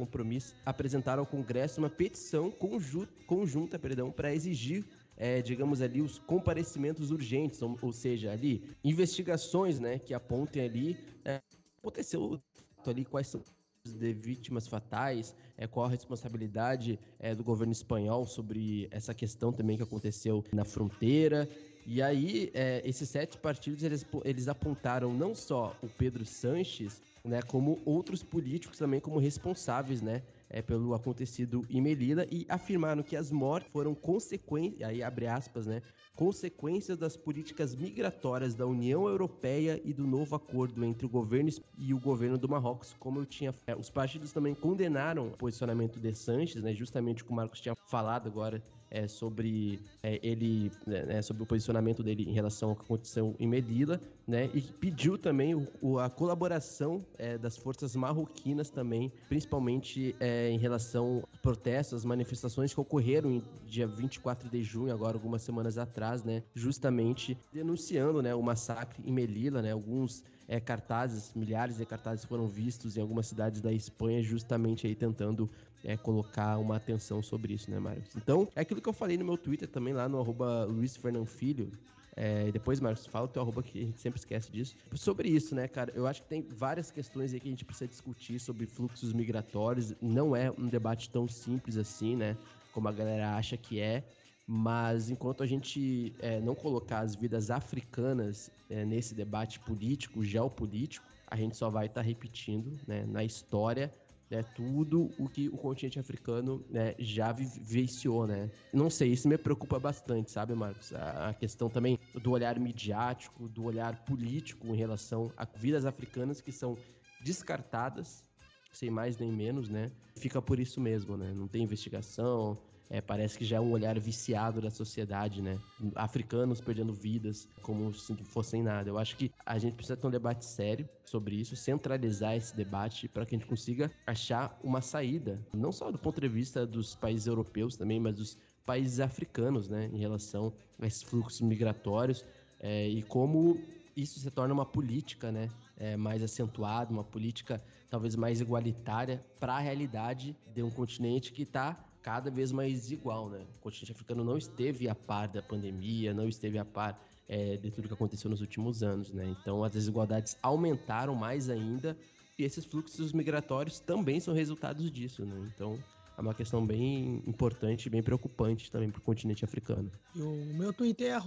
apresentaram 0.66 1.22
ao 1.22 1.28
Congresso 1.28 1.80
uma 1.80 1.90
petição 1.90 2.50
conjunta, 2.50 3.12
conjunta 3.28 3.80
para 4.16 4.34
exigir 4.34 4.84
é, 5.18 5.42
digamos 5.42 5.82
ali, 5.82 6.02
os 6.02 6.20
comparecimentos 6.20 7.12
urgentes, 7.12 7.62
ou, 7.62 7.78
ou, 7.82 7.92
seja, 7.92 8.32
ali, 8.32 8.64
investigações, 8.84 9.80
né, 9.80 10.00
que 10.00 10.14
apontem 10.14 10.64
ali, 10.64 10.98
é, 11.24 11.42
aconteceu 11.80 12.42
ali, 12.86 13.06
quais 13.06 13.28
são 13.28 13.42
de 13.86 14.14
vítimas 14.14 14.66
fatais, 14.66 15.36
é, 15.58 15.68
qual 15.68 15.86
a 15.86 15.90
responsabilidade 15.90 16.98
é, 17.20 17.36
do 17.36 17.44
governo 17.44 17.74
espanhol 17.74 18.26
sobre 18.26 18.88
essa 18.92 19.14
questão 19.14 19.52
também 19.52 19.76
que 19.76 19.84
aconteceu 19.84 20.44
na 20.54 20.64
fronteira. 20.64 21.50
E 21.86 22.02
aí, 22.02 22.50
é, 22.54 22.82
esses 22.86 23.10
sete 23.10 23.38
partidos, 23.38 23.84
eles, 23.84 24.06
eles 24.24 24.48
apontaram 24.48 25.14
não 25.14 25.36
só 25.36 25.76
o 25.84 25.90
Pedro 25.90 26.26
Sanches, 26.26 27.02
né, 27.26 27.42
como 27.42 27.82
outros 27.86 28.24
políticos 28.24 28.78
também 28.78 29.02
como 29.02 29.20
responsáveis, 29.20 30.02
né, 30.02 30.24
é, 30.54 30.62
pelo 30.62 30.94
acontecido 30.94 31.66
em 31.68 31.82
Melilla 31.82 32.28
e 32.32 32.46
afirmaram 32.48 33.02
que 33.02 33.18
as 33.18 33.32
mortes 33.32 33.72
foram 33.72 33.96
consequências, 33.96 34.88
aí 34.88 35.02
abre 35.02 35.26
aspas, 35.26 35.66
né, 35.66 35.82
consequências 36.16 36.98
das 36.98 37.18
políticas 37.18 37.76
migratórias 37.76 38.54
da 38.54 38.68
União 38.68 39.08
Europeia 39.08 39.82
e 39.84 39.92
do 39.92 40.06
novo 40.06 40.36
acordo 40.36 40.86
entre 40.86 41.08
o 41.08 41.10
governo 41.10 41.50
e 41.78 41.94
o 41.94 42.00
governo 42.00 42.38
do 42.38 42.48
Marrocos, 42.48 42.96
como 43.00 43.20
eu 43.20 43.26
tinha. 43.26 43.54
É, 43.66 43.76
os 43.76 43.90
partidos 43.90 44.32
também 44.32 44.54
condenaram 44.54 45.28
o 45.28 45.32
posicionamento 45.32 46.00
de 46.00 46.14
Sanches, 46.14 46.62
né, 46.62 46.74
justamente 46.74 47.24
o 47.24 47.26
que 47.26 47.32
o 47.32 47.36
Marcos 47.36 47.60
tinha 47.60 47.76
falado 47.90 48.28
agora 48.28 48.64
é, 48.94 49.08
sobre 49.08 49.82
é, 50.04 50.20
ele, 50.22 50.72
né, 50.86 51.04
né, 51.04 51.22
sobre 51.24 51.42
o 51.42 51.46
posicionamento 51.46 52.04
dele 52.04 52.24
em 52.30 52.32
relação 52.32 52.70
ao 52.70 52.76
que 52.76 52.84
aconteceu 52.84 53.36
em 53.40 53.48
Melilla, 53.48 54.00
né, 54.28 54.50
e 54.54 54.62
pediu 54.62 55.18
também 55.18 55.56
o, 55.56 55.68
o, 55.82 56.00
a 56.00 56.10
colaboração 56.10 57.04
é, 57.18 57.36
das 57.38 57.58
forças 57.58 57.96
marroquinas 57.96 58.70
também, 58.70 59.12
principalmente 59.28 60.16
é, 60.20 60.50
em 60.52 60.60
relação 60.60 61.28
a 61.34 61.38
protestos, 61.40 62.06
manifestações 62.06 62.72
que 62.72 62.80
ocorreram 62.80 63.32
em 63.32 63.44
dia 63.66 63.88
24 63.88 64.48
de 64.48 64.64
junho, 64.64 64.94
agora 64.94 65.18
algumas 65.18 65.42
semanas 65.42 65.80
atrás, 65.80 66.24
né, 66.24 66.44
justamente 66.54 67.36
denunciando, 67.52 68.22
né, 68.22 68.36
o 68.36 68.44
massacre 68.44 69.02
em 69.04 69.12
Melilla, 69.12 69.62
né, 69.62 69.72
alguns 69.72 70.24
é, 70.48 70.60
cartazes, 70.60 71.32
milhares 71.36 71.78
de 71.78 71.86
cartazes 71.86 72.26
foram 72.26 72.48
vistos 72.48 72.96
em 72.96 73.02
algumas 73.02 73.26
cidades 73.26 73.60
da 73.60 73.74
Espanha, 73.74 74.22
justamente 74.22 74.86
aí 74.86 74.94
tentando 74.94 75.50
é, 75.84 75.98
colocar 75.98 76.58
uma 76.58 76.78
atenção 76.78 77.22
sobre 77.22 77.54
isso, 77.54 77.70
né, 77.70 77.80
Marcos? 77.80 78.16
Então, 78.16 78.48
é 78.56 78.62
aquilo 78.62 78.82
que 78.82 78.90
eu 78.90 78.94
falei 78.94 79.18
no 79.18 79.26
meu 79.26 79.38
Twitter 79.38 79.68
também, 79.68 79.94
lá 79.94 80.08
no 80.08 80.20
arroba 80.20 80.66
Luiz 80.66 80.98
Filho. 81.28 81.72
É, 82.16 82.52
depois, 82.52 82.80
Marcos, 82.80 83.08
fala 83.08 83.26
o 83.26 83.28
teu 83.28 83.42
arroba 83.42 83.64
que 83.64 83.80
a 83.80 83.86
gente 83.86 84.00
sempre 84.00 84.20
esquece 84.20 84.52
disso. 84.52 84.76
Sobre 84.94 85.30
isso, 85.30 85.56
né, 85.56 85.68
cara? 85.68 85.92
Eu 85.96 86.06
acho 86.06 86.22
que 86.22 86.30
tem 86.30 86.42
várias 86.42 86.92
questões 86.92 87.34
aí 87.34 87.40
que 87.40 87.48
a 87.48 87.52
gente 87.52 87.66
precisa 87.66 87.88
discutir 87.88 88.40
sobre 88.40 88.66
fluxos 88.68 89.14
migratórios. 89.14 89.94
Não 90.02 90.36
é 90.36 90.52
um 90.52 90.68
debate 90.68 91.10
tão 91.10 91.28
simples 91.28 91.76
assim, 91.76 92.16
né? 92.16 92.38
Como 92.72 92.88
a 92.88 92.92
galera 92.92 93.36
acha 93.36 93.58
que 93.58 93.80
é. 93.80 94.04
Mas 94.46 95.10
enquanto 95.10 95.42
a 95.42 95.48
gente 95.48 96.14
é, 96.20 96.40
não 96.40 96.54
colocar 96.54 97.00
as 97.00 97.16
vidas 97.16 97.50
africanas 97.50 98.52
é, 98.70 98.86
nesse 98.86 99.16
debate 99.16 99.60
político, 99.60 100.24
geopolítico, 100.24 101.06
a 101.28 101.36
gente 101.36 101.58
só 101.58 101.70
vai 101.70 101.88
estar 101.88 102.02
tá 102.02 102.08
repetindo 102.08 102.78
né, 102.86 103.06
na 103.08 103.24
história 103.24 103.92
né, 104.34 104.42
tudo 104.56 105.14
o 105.16 105.30
que 105.30 105.48
o 105.48 105.58
continente 105.58 106.00
africano 106.00 106.66
né, 106.68 106.96
já 106.98 107.32
vivenciou, 107.32 108.26
né? 108.26 108.50
Não 108.74 108.90
sei, 108.90 109.12
isso 109.12 109.28
me 109.28 109.38
preocupa 109.38 109.80
bastante, 109.80 110.32
sabe, 110.32 110.56
Marcos? 110.56 110.92
A, 110.92 111.30
a, 111.30 111.34
questão 111.36 111.70
também 111.70 112.00
do 112.16 112.32
olhar 112.32 112.60
midiático, 112.60 113.48
do 113.48 113.64
olhar 113.64 114.04
político 114.06 114.74
em 114.74 114.76
relação 114.76 115.32
a 115.38 115.46
vidas 115.46 115.86
africanas 115.86 116.42
que 116.42 116.52
são 116.52 116.76
descartadas, 117.22 118.26
sem 118.72 118.90
mais 118.90 119.18
nem 119.18 119.32
menos, 119.32 119.70
né? 119.70 119.92
Fica 120.16 120.42
por 120.42 120.60
isso 120.60 120.82
mesmo, 120.82 121.16
né? 121.16 121.32
Não 121.36 121.48
tem 121.48 121.62
investigação, 121.62 122.58
é, 122.94 123.02
parece 123.02 123.40
que 123.40 123.44
já 123.44 123.58
é 123.58 123.60
um 123.60 123.72
olhar 123.72 124.00
viciado 124.00 124.62
da 124.62 124.70
sociedade, 124.70 125.42
né? 125.42 125.58
Africanos 125.96 126.62
perdendo 126.62 126.94
vidas 126.94 127.50
como 127.64 127.92
se 127.92 128.16
fossem 128.24 128.62
nada. 128.62 128.88
Eu 128.88 129.00
acho 129.00 129.18
que 129.18 129.32
a 129.44 129.58
gente 129.58 129.74
precisa 129.74 129.98
ter 129.98 130.06
um 130.06 130.12
debate 130.12 130.46
sério 130.46 130.88
sobre 131.04 131.36
isso, 131.36 131.56
centralizar 131.56 132.36
esse 132.36 132.56
debate 132.56 133.08
para 133.08 133.26
que 133.26 133.34
a 133.34 133.40
gente 133.40 133.48
consiga 133.48 133.92
achar 134.06 134.56
uma 134.64 134.80
saída, 134.80 135.44
não 135.56 135.72
só 135.72 135.90
do 135.90 135.98
ponto 135.98 136.22
de 136.22 136.28
vista 136.28 136.68
dos 136.68 136.94
países 136.94 137.26
europeus 137.26 137.76
também, 137.76 138.00
mas 138.00 138.16
dos 138.16 138.38
países 138.64 139.00
africanos, 139.00 139.68
né? 139.68 139.90
Em 139.92 139.98
relação 139.98 140.54
a 140.80 140.86
esses 140.86 141.02
fluxos 141.02 141.42
migratórios 141.42 142.24
é, 142.60 142.88
e 142.88 143.02
como 143.02 143.60
isso 143.98 144.20
se 144.20 144.30
torna 144.30 144.54
uma 144.54 144.68
política, 144.68 145.32
né? 145.32 145.50
É, 145.78 145.98
mais 145.98 146.22
acentuada, 146.22 146.94
uma 146.94 147.04
política 147.04 147.60
talvez 147.90 148.16
mais 148.16 148.40
igualitária 148.40 149.26
para 149.40 149.56
a 149.56 149.60
realidade 149.60 150.38
de 150.54 150.62
um 150.62 150.70
continente 150.70 151.34
que 151.34 151.42
está 151.42 151.90
cada 152.04 152.30
vez 152.30 152.52
mais 152.52 152.74
desigual, 152.74 153.30
né? 153.30 153.46
O 153.56 153.60
continente 153.60 153.94
africano 153.94 154.24
não 154.24 154.38
esteve 154.38 154.90
a 154.90 154.94
par 154.94 155.30
da 155.30 155.42
pandemia, 155.42 156.14
não 156.14 156.28
esteve 156.28 156.60
a 156.60 156.66
par 156.66 157.02
é, 157.28 157.56
de 157.56 157.72
tudo 157.72 157.88
que 157.88 157.94
aconteceu 157.94 158.30
nos 158.30 158.42
últimos 158.42 158.84
anos, 158.84 159.12
né? 159.12 159.26
Então 159.40 159.64
as 159.64 159.72
desigualdades 159.72 160.38
aumentaram 160.44 161.16
mais 161.16 161.50
ainda 161.50 161.98
e 162.38 162.44
esses 162.44 162.66
fluxos 162.66 163.14
migratórios 163.14 163.80
também 163.80 164.20
são 164.20 164.34
resultados 164.34 164.92
disso, 164.92 165.26
né? 165.26 165.50
Então 165.56 165.82
é 166.18 166.22
uma 166.22 166.34
questão 166.34 166.66
bem 166.66 167.24
importante, 167.26 167.90
bem 167.90 168.04
preocupante 168.04 168.70
também 168.70 168.92
para 168.92 169.00
o 169.00 169.04
continente 169.04 169.46
africano. 169.46 169.90
E 170.14 170.22
o 170.22 170.54
meu 170.54 170.74
Twitter 170.74 171.12
é 171.12 171.20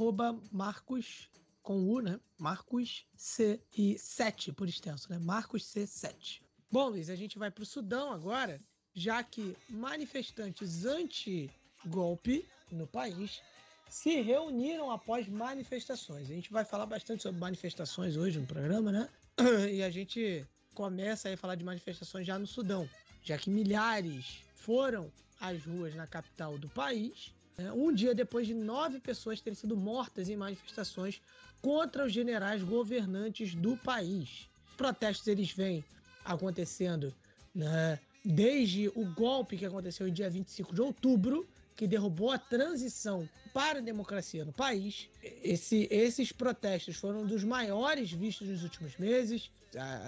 Marcos 0.52 1.30
com 1.62 1.82
U, 1.88 2.00
né? 2.00 2.20
Marcos 2.38 3.06
C 3.16 3.60
e 3.76 3.98
7 3.98 4.52
por 4.52 4.68
extenso, 4.68 5.10
né? 5.10 5.18
Marcos 5.18 5.64
C7. 5.64 6.42
Bom, 6.70 6.90
Luiz, 6.90 7.08
a 7.08 7.16
gente 7.16 7.38
vai 7.38 7.50
para 7.50 7.62
o 7.62 7.66
Sudão 7.66 8.12
agora 8.12 8.60
já 8.96 9.22
que 9.22 9.54
manifestantes 9.68 10.86
anti-golpe 10.86 12.48
no 12.72 12.86
país 12.86 13.42
se 13.90 14.22
reuniram 14.22 14.90
após 14.90 15.28
manifestações. 15.28 16.30
A 16.30 16.34
gente 16.34 16.50
vai 16.50 16.64
falar 16.64 16.86
bastante 16.86 17.22
sobre 17.22 17.38
manifestações 17.38 18.16
hoje 18.16 18.40
no 18.40 18.46
programa, 18.46 18.90
né? 18.90 19.08
E 19.70 19.82
a 19.82 19.90
gente 19.90 20.44
começa 20.74 21.32
a 21.32 21.36
falar 21.36 21.56
de 21.56 21.64
manifestações 21.64 22.26
já 22.26 22.38
no 22.38 22.46
Sudão, 22.46 22.88
já 23.22 23.36
que 23.36 23.50
milhares 23.50 24.42
foram 24.54 25.12
às 25.38 25.62
ruas 25.64 25.94
na 25.94 26.06
capital 26.06 26.56
do 26.58 26.68
país, 26.70 27.34
né? 27.58 27.70
um 27.72 27.92
dia 27.92 28.14
depois 28.14 28.46
de 28.46 28.54
nove 28.54 28.98
pessoas 28.98 29.40
terem 29.42 29.54
sido 29.54 29.76
mortas 29.76 30.30
em 30.30 30.36
manifestações 30.36 31.20
contra 31.60 32.06
os 32.06 32.12
generais 32.12 32.62
governantes 32.62 33.54
do 33.54 33.76
país. 33.76 34.48
Protestos 34.76 35.26
eles 35.28 35.50
vêm 35.50 35.84
acontecendo 36.24 37.14
né, 37.54 37.98
desde 38.26 38.88
o 38.88 39.04
golpe 39.14 39.56
que 39.56 39.64
aconteceu 39.64 40.08
em 40.08 40.12
dia 40.12 40.28
25 40.28 40.74
de 40.74 40.82
outubro, 40.82 41.46
que 41.76 41.86
derrubou 41.86 42.32
a 42.32 42.38
transição 42.38 43.28
para 43.54 43.78
a 43.78 43.82
democracia 43.82 44.44
no 44.44 44.52
país. 44.52 45.08
Esse, 45.22 45.86
esses 45.90 46.32
protestos 46.32 46.96
foram 46.96 47.20
um 47.20 47.26
dos 47.26 47.44
maiores 47.44 48.10
vistos 48.10 48.48
nos 48.48 48.64
últimos 48.64 48.96
meses. 48.96 49.48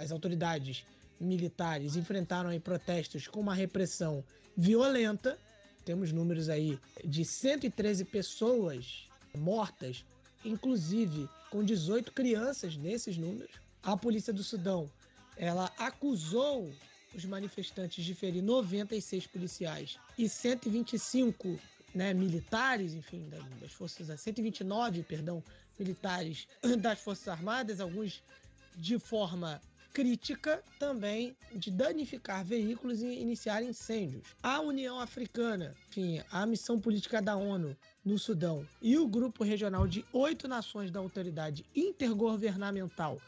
As 0.01 0.11
autoridades 0.11 0.85
militares 1.21 1.95
enfrentaram 1.95 2.51
aí 2.51 2.59
protestos 2.59 3.29
com 3.29 3.39
uma 3.39 3.55
repressão 3.55 4.25
violenta. 4.57 5.39
Temos 5.85 6.11
números 6.11 6.49
aí 6.49 6.77
de 7.05 7.25
113 7.25 8.05
pessoas 8.05 9.09
mortas, 9.37 10.05
inclusive 10.45 11.29
com 11.51 11.63
18 11.63 12.11
crianças 12.13 12.77
nesses 12.77 13.17
números. 13.17 13.61
A 13.81 13.97
polícia 13.97 14.33
do 14.33 14.43
Sudão, 14.43 14.91
ela 15.37 15.71
acusou 15.79 16.69
os 17.15 17.25
manifestantes 17.25 18.05
de 18.05 18.15
ferir 18.15 18.43
96 18.43 19.27
policiais 19.27 19.99
e 20.17 20.29
125 20.29 21.59
né, 21.95 22.13
militares, 22.13 22.95
enfim, 22.95 23.29
das 23.61 23.73
forças 23.73 24.21
129, 24.21 25.03
perdão, 25.03 25.43
militares 25.79 26.47
das 26.81 27.01
forças 27.01 27.29
armadas, 27.29 27.81
alguns 27.81 28.23
de 28.77 28.99
forma 28.99 29.61
crítica 29.93 30.63
também 30.79 31.37
de 31.53 31.71
danificar 31.71 32.45
veículos 32.45 33.03
e 33.03 33.07
iniciar 33.07 33.63
incêndios. 33.63 34.23
A 34.43 34.61
União 34.61 35.01
Africana, 35.01 35.75
enfim, 35.89 36.23
a 36.31 36.47
missão 36.47 36.79
política 36.79 37.21
da 37.21 37.37
ONU 37.37 37.77
no 38.05 38.19
Sudão 38.19 38.67
e 38.81 38.97
o 38.97 39.09
grupo 39.09 39.43
regional 39.43 39.89
de 39.89 40.05
oito 40.13 40.47
nações 40.47 40.91
da 40.91 41.01
Autoridade 41.01 41.65
Intergovernamental 41.75 43.21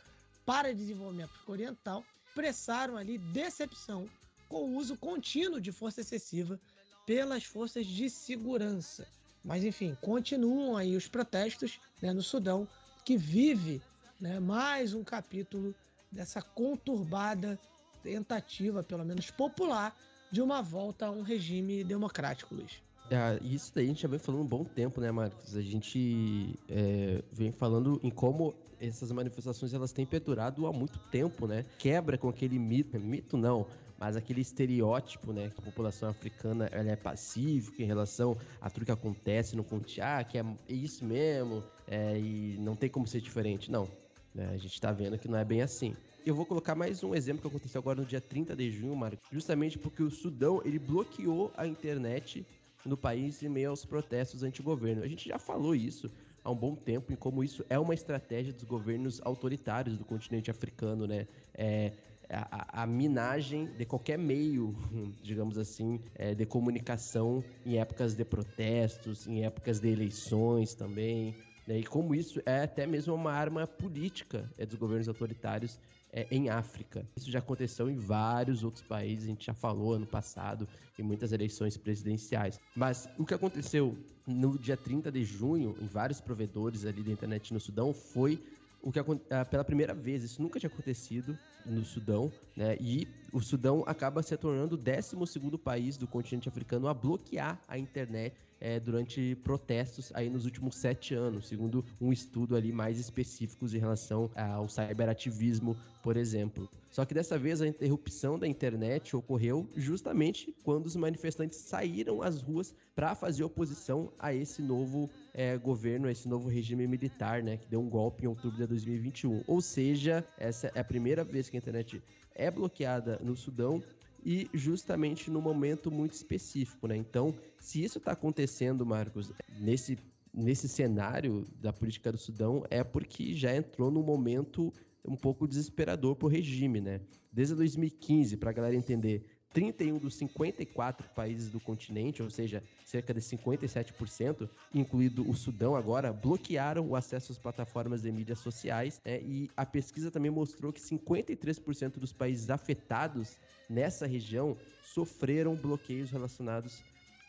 para 0.47 0.73
Desenvolvimento 0.73 1.33
Oriental 1.47 2.05
expressaram 2.31 2.97
ali 2.97 3.19
decepção 3.19 4.07
com 4.49 4.63
o 4.63 4.77
uso 4.77 4.97
contínuo 4.97 5.61
de 5.61 5.73
força 5.73 6.01
excessiva 6.01 6.59
pelas 7.05 7.45
forças 7.45 7.85
de 7.87 8.09
segurança. 8.09 9.07
Mas 9.45 9.65
enfim, 9.65 9.97
continuam 10.01 10.77
aí 10.77 10.97
os 10.97 11.09
protestos 11.09 11.81
né, 12.01 12.13
no 12.13 12.23
Sudão, 12.23 12.69
que 13.05 13.17
vive 13.17 13.83
né, 14.21 14.39
mais 14.39 14.95
um 14.95 15.03
capítulo 15.03 15.75
dessa 16.11 16.41
conturbada 16.41 17.59
tentativa, 18.03 18.83
pelo 18.83 19.05
menos 19.05 19.31
popular, 19.31 19.97
de 20.31 20.41
uma 20.41 20.63
volta 20.63 21.07
a 21.07 21.11
um 21.11 21.23
regime 21.23 21.83
democrático, 21.83 22.55
Luiz. 22.55 22.81
É, 23.11 23.41
isso 23.43 23.73
daí 23.75 23.87
a 23.87 23.89
gente 23.89 24.03
já 24.03 24.09
vem 24.09 24.21
falando 24.21 24.43
um 24.43 24.47
bom 24.47 24.65
tempo, 24.65 25.01
né, 25.01 25.11
Marcos? 25.11 25.57
A 25.57 25.63
gente 25.63 26.55
é, 26.69 27.23
vem 27.33 27.51
falando 27.51 27.99
em 28.05 28.11
como 28.11 28.55
essas 28.81 29.13
manifestações 29.13 29.75
elas 29.75 29.93
têm 29.93 30.07
perdurado 30.07 30.67
há 30.67 30.73
muito 30.73 30.99
tempo, 31.11 31.47
né? 31.47 31.65
Quebra 31.79 32.17
com 32.17 32.29
aquele 32.29 32.59
mito, 32.59 32.99
mito 32.99 33.37
não, 33.37 33.67
mas 33.99 34.17
aquele 34.17 34.41
estereótipo, 34.41 35.31
né, 35.31 35.51
que 35.51 35.61
a 35.61 35.63
população 35.63 36.09
africana 36.09 36.67
ela 36.73 36.91
é 36.91 36.97
pacífica 36.97 37.83
em 37.83 37.87
relação 37.87 38.37
a 38.59 38.71
tudo 38.71 38.87
que 38.87 38.91
acontece 38.91 39.55
no 39.55 39.63
continente, 39.63 40.01
ah, 40.01 40.25
que 40.25 40.39
é 40.39 40.45
isso 40.67 41.05
mesmo, 41.05 41.63
é, 41.87 42.19
e 42.19 42.57
não 42.59 42.75
tem 42.75 42.89
como 42.89 43.07
ser 43.07 43.21
diferente. 43.21 43.71
Não, 43.71 43.87
né, 44.35 44.49
a 44.55 44.57
gente 44.57 44.73
está 44.73 44.91
vendo 44.91 45.19
que 45.19 45.29
não 45.29 45.37
é 45.37 45.45
bem 45.45 45.61
assim. 45.61 45.95
Eu 46.25 46.35
vou 46.35 46.47
colocar 46.47 46.75
mais 46.75 47.05
um 47.05 47.15
exemplo 47.15 47.43
que 47.43 47.49
aconteceu 47.49 47.79
agora 47.79 48.01
no 48.01 48.07
dia 48.07 48.21
30 48.21 48.57
de 48.57 48.71
junho, 48.71 48.97
Marco, 48.97 49.23
justamente 49.31 49.79
porque 49.79 50.03
o 50.03 50.11
Sudão 50.11 50.63
ele 50.65 50.79
bloqueou 50.79 51.53
a 51.57 51.67
internet 51.67 52.47
no 52.85 52.97
país 52.97 53.43
em 53.43 53.49
meio 53.49 53.71
aos 53.71 53.85
protestos 53.85 54.43
anti-governo. 54.43 55.03
A 55.03 55.09
gente 55.09 55.29
já 55.29 55.39
falou 55.39 55.75
isso 55.75 56.11
há 56.45 56.51
um 56.51 56.55
bom 56.55 56.75
tempo 56.75 57.13
em 57.13 57.17
como 57.17 57.43
isso 57.45 57.65
é 57.69 57.79
uma 57.79 57.95
estratégia 57.95 58.53
dos 58.53 58.65
governos 58.65 59.21
autoritários 59.25 59.97
do 59.97 60.05
continente 60.05 60.51
africano, 60.51 61.07
né? 61.07 61.27
É, 61.55 61.93
a, 62.33 62.83
a, 62.83 62.87
minagem 62.87 63.67
de 63.77 63.85
qualquer 63.85 64.17
meio, 64.17 64.75
digamos 65.23 65.59
assim, 65.59 66.01
é, 66.15 66.35
de 66.35 66.47
comunicação 66.47 67.43
em 67.67 67.79
épocas 67.79 68.15
de 68.15 68.25
protestos, 68.25 69.27
em 69.27 69.45
épocas 69.45 69.81
de 69.81 69.89
eleições 69.89 70.75
também. 70.75 71.35
Né? 71.67 71.81
E 71.81 71.85
como 71.85 72.15
isso 72.15 72.41
é 72.47 72.63
até 72.63 72.87
mesmo 72.87 73.15
uma 73.15 73.33
arma 73.33 73.67
política 73.67 74.49
é, 74.57 74.65
dos 74.65 74.77
governos 74.77 75.09
autoritários 75.09 75.79
é, 76.13 76.27
em 76.31 76.49
África. 76.49 77.07
Isso 77.17 77.31
já 77.31 77.39
aconteceu 77.39 77.89
em 77.89 77.97
vários 77.97 78.65
outros 78.65 78.83
países, 78.83 79.25
a 79.25 79.29
gente 79.29 79.47
já 79.47 79.55
falou 79.55 79.95
ano 79.95 80.07
passado, 80.07 80.69
em 80.99 81.03
muitas 81.03 81.33
eleições 81.33 81.77
presidenciais. 81.77 82.61
Mas 82.75 83.09
o 83.19 83.25
que 83.25 83.35
aconteceu 83.35 83.97
no 84.27 84.59
dia 84.59 84.77
30 84.77 85.11
de 85.11 85.25
junho, 85.25 85.77
em 85.81 85.87
vários 85.87 86.21
provedores 86.21 86.85
ali 86.85 87.03
da 87.03 87.11
internet 87.11 87.53
no 87.53 87.61
Sudão, 87.61 87.93
foi 87.93 88.43
o 88.83 88.91
que 88.91 88.99
ah, 88.99 89.45
pela 89.45 89.65
primeira 89.65 89.95
vez, 89.95 90.23
isso 90.23 90.41
nunca 90.41 90.59
tinha 90.59 90.71
acontecido 90.71 91.39
no 91.67 91.85
Sudão, 91.85 92.33
né? 92.57 92.77
E 92.81 93.07
o 93.33 93.41
Sudão 93.41 93.85
acaba 93.87 94.23
se 94.23 94.37
tornando 94.37 94.75
o 94.75 94.79
12 94.79 95.17
país 95.59 95.97
do 95.97 96.07
continente 96.07 96.49
africano 96.49 96.89
a 96.89 96.95
bloquear 96.95 97.61
a 97.69 97.79
internet 97.79 98.35
é, 98.61 98.79
durante 98.79 99.35
protestos 99.37 100.13
aí 100.15 100.29
nos 100.29 100.45
últimos 100.45 100.77
sete 100.77 101.15
anos, 101.15 101.49
segundo 101.49 101.85
um 102.01 102.13
estudo 102.13 102.55
ali 102.55 102.73
mais 102.73 102.99
específicos 102.99 103.75
em 103.75 103.79
relação 103.79 104.31
ao 104.35 104.69
cyberativismo, 104.69 105.77
por 106.03 106.17
exemplo. 106.17 106.69
Só 106.91 107.05
que 107.05 107.15
dessa 107.15 107.39
vez 107.39 107.63
a 107.63 107.67
interrupção 107.67 108.39
da 108.39 108.47
internet 108.47 109.17
ocorreu 109.17 109.67
justamente 109.77 110.55
quando 110.63 110.87
os 110.87 110.97
manifestantes 110.97 111.59
saíram 111.59 112.21
às 112.21 112.43
ruas 112.43 112.75
para 112.95 113.15
fazer 113.15 113.45
oposição 113.45 114.13
a 114.19 114.35
esse 114.35 114.61
novo 114.61 115.09
é, 115.33 115.57
governo, 115.57 116.09
esse 116.09 116.29
novo 116.29 116.49
regime 116.49 116.87
militar, 116.87 117.43
né, 117.43 117.57
que 117.57 117.69
deu 117.69 117.81
um 117.81 117.89
golpe 117.89 118.25
em 118.25 118.27
outubro 118.27 118.57
de 118.57 118.67
2021. 118.67 119.43
Ou 119.47 119.61
seja, 119.61 120.25
essa 120.39 120.71
é 120.75 120.81
a 120.81 120.85
primeira 120.85 121.25
vez 121.25 121.49
que 121.49 121.57
a 121.57 121.59
internet 121.59 122.03
é 122.35 122.51
bloqueada 122.51 123.19
no 123.23 123.37
Sudão 123.37 123.83
e 124.25 124.49
justamente 124.53 125.31
no 125.31 125.41
momento 125.41 125.91
muito 125.91 126.13
específico, 126.13 126.87
né? 126.87 126.97
Então, 126.97 127.35
se 127.59 127.83
isso 127.83 127.99
está 127.99 128.13
acontecendo, 128.13 128.85
Marcos, 128.85 129.33
nesse, 129.59 129.99
nesse 130.33 130.69
cenário 130.69 131.47
da 131.59 131.73
política 131.73 132.13
do 132.13 132.19
Sudão, 132.19 132.65
é 132.71 132.85
porque 132.85 133.35
já 133.35 133.55
entrou 133.55 133.91
num 133.91 134.03
momento 134.03 134.73
um 135.05 135.17
pouco 135.17 135.49
desesperador 135.49 136.15
para 136.17 136.27
o 136.27 136.31
regime, 136.31 136.81
né? 136.81 137.01
Desde 137.33 137.55
2015, 137.55 138.37
para 138.37 138.51
a 138.51 138.53
galera 138.53 138.77
entender, 138.77 139.25
31 139.53 139.99
dos 139.99 140.15
54 140.15 141.09
países 141.11 141.51
do 141.51 141.59
continente, 141.59 142.23
ou 142.23 142.31
seja, 142.31 142.63
cerca 142.85 143.13
de 143.13 143.21
57%, 143.21 144.49
incluído 144.75 145.29
o 145.29 145.35
Sudão 145.35 145.75
agora, 145.75 146.13
bloquearam 146.13 146.89
o 146.89 146.95
acesso 146.95 147.33
às 147.33 147.39
plataformas 147.39 148.03
de 148.03 148.13
mídias 148.13 148.39
sociais. 148.39 149.01
Né? 149.05 149.21
E 149.21 149.51
a 149.57 149.67
pesquisa 149.67 150.11
também 150.11 150.31
mostrou 150.31 150.73
que 150.73 150.81
53% 150.81 151.99
dos 151.99 152.13
países 152.13 152.49
afetados 152.49 153.39
nessa 153.69 154.07
região 154.07 154.57
sofreram 154.83 155.57
bloqueios 155.57 156.11
relacionados 156.11 156.83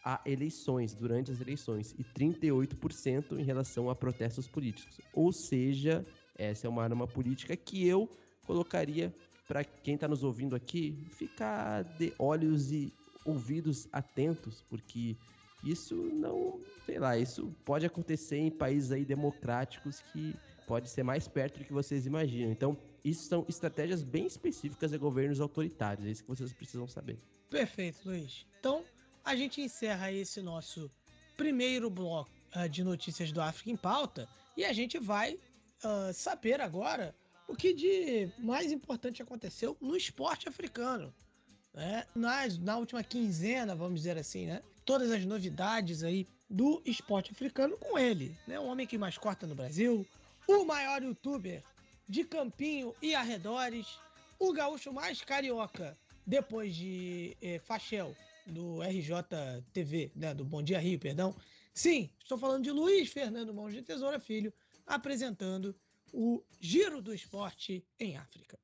a 0.04 0.20
eleições, 0.26 0.94
durante 0.94 1.32
as 1.32 1.40
eleições, 1.40 1.94
e 1.98 2.04
38% 2.04 3.40
em 3.40 3.44
relação 3.44 3.90
a 3.90 3.96
protestos 3.96 4.48
políticos. 4.48 5.00
Ou 5.14 5.32
seja, 5.32 6.06
essa 6.38 6.66
é 6.66 6.70
uma 6.70 6.84
arma 6.84 7.08
política 7.08 7.56
que 7.56 7.88
eu 7.88 8.10
colocaria 8.46 9.14
para 9.52 9.66
quem 9.66 9.96
está 9.96 10.08
nos 10.08 10.24
ouvindo 10.24 10.56
aqui 10.56 10.98
ficar 11.12 11.84
de 11.84 12.14
olhos 12.18 12.72
e 12.72 12.94
ouvidos 13.26 13.86
atentos, 13.92 14.64
porque 14.70 15.18
isso 15.62 15.94
não, 15.94 16.62
sei 16.86 16.98
lá, 16.98 17.18
isso 17.18 17.54
pode 17.66 17.86
acontecer 17.86 18.38
em 18.38 18.50
países 18.50 18.94
aí 18.94 19.04
democráticos 19.04 20.00
que 20.14 20.34
pode 20.66 20.90
ser 20.90 21.04
mais 21.04 21.28
perto 21.28 21.60
do 21.60 21.66
que 21.66 21.74
vocês 21.74 22.06
imaginam. 22.06 22.50
Então, 22.50 22.78
isso 23.04 23.28
são 23.28 23.46
estratégias 23.50 24.04
bem 24.04 24.26
específicas 24.26 24.92
de 24.92 24.98
governos 24.98 25.42
autoritários, 25.42 26.08
é 26.08 26.12
isso 26.12 26.24
que 26.24 26.30
vocês 26.30 26.54
precisam 26.54 26.88
saber. 26.88 27.20
Perfeito, 27.50 28.06
Luiz. 28.06 28.48
Então, 28.58 28.86
a 29.22 29.36
gente 29.36 29.60
encerra 29.60 30.14
esse 30.14 30.42
nosso 30.42 30.90
primeiro 31.36 31.90
bloco 31.90 32.32
uh, 32.56 32.70
de 32.70 32.86
notícias 32.86 33.34
do 33.34 33.42
África 33.42 33.70
em 33.70 33.76
Pauta 33.76 34.30
e 34.56 34.64
a 34.64 34.72
gente 34.72 34.98
vai 34.98 35.34
uh, 35.34 36.14
saber 36.14 36.62
agora 36.62 37.14
o 37.52 37.56
que 37.56 37.74
de 37.74 38.30
mais 38.40 38.72
importante 38.72 39.22
aconteceu 39.22 39.76
no 39.82 39.96
esporte 39.96 40.48
africano. 40.48 41.14
Né? 41.74 42.06
Na, 42.16 42.48
na 42.62 42.78
última 42.78 43.04
quinzena, 43.04 43.76
vamos 43.76 44.00
dizer 44.00 44.18
assim, 44.18 44.46
né? 44.46 44.62
Todas 44.86 45.12
as 45.12 45.26
novidades 45.26 46.02
aí 46.02 46.26
do 46.50 46.82
esporte 46.86 47.32
africano 47.32 47.78
com 47.78 48.00
ele, 48.00 48.36
né? 48.48 48.58
O 48.58 48.66
homem 48.66 48.88
que 48.88 48.98
mais 48.98 49.18
corta 49.18 49.46
no 49.46 49.54
Brasil, 49.54 50.08
o 50.48 50.64
maior 50.64 51.04
youtuber 51.04 51.62
de 52.08 52.24
Campinho 52.24 52.96
e 53.02 53.14
arredores, 53.14 54.00
o 54.40 54.54
gaúcho 54.54 54.94
mais 54.94 55.22
carioca 55.22 55.98
depois 56.26 56.74
de 56.74 57.36
eh, 57.42 57.60
Fachel, 57.60 58.16
do 58.46 58.82
RJTV, 58.82 60.12
né? 60.16 60.34
Do 60.34 60.46
Bom 60.46 60.64
Dia 60.64 60.80
Rio, 60.80 60.98
perdão. 60.98 61.36
Sim, 61.74 62.10
estou 62.22 62.38
falando 62.38 62.64
de 62.64 62.72
Luiz 62.72 63.12
Fernando 63.12 63.54
Mãos 63.54 63.74
de 63.74 63.82
Tesoura 63.82 64.22
Filho, 64.22 64.54
apresentando 64.88 65.76
o 66.12 66.44
Giro 66.60 67.02
do 67.02 67.14
Esporte 67.14 67.86
em 68.00 68.18
África. 68.18 68.60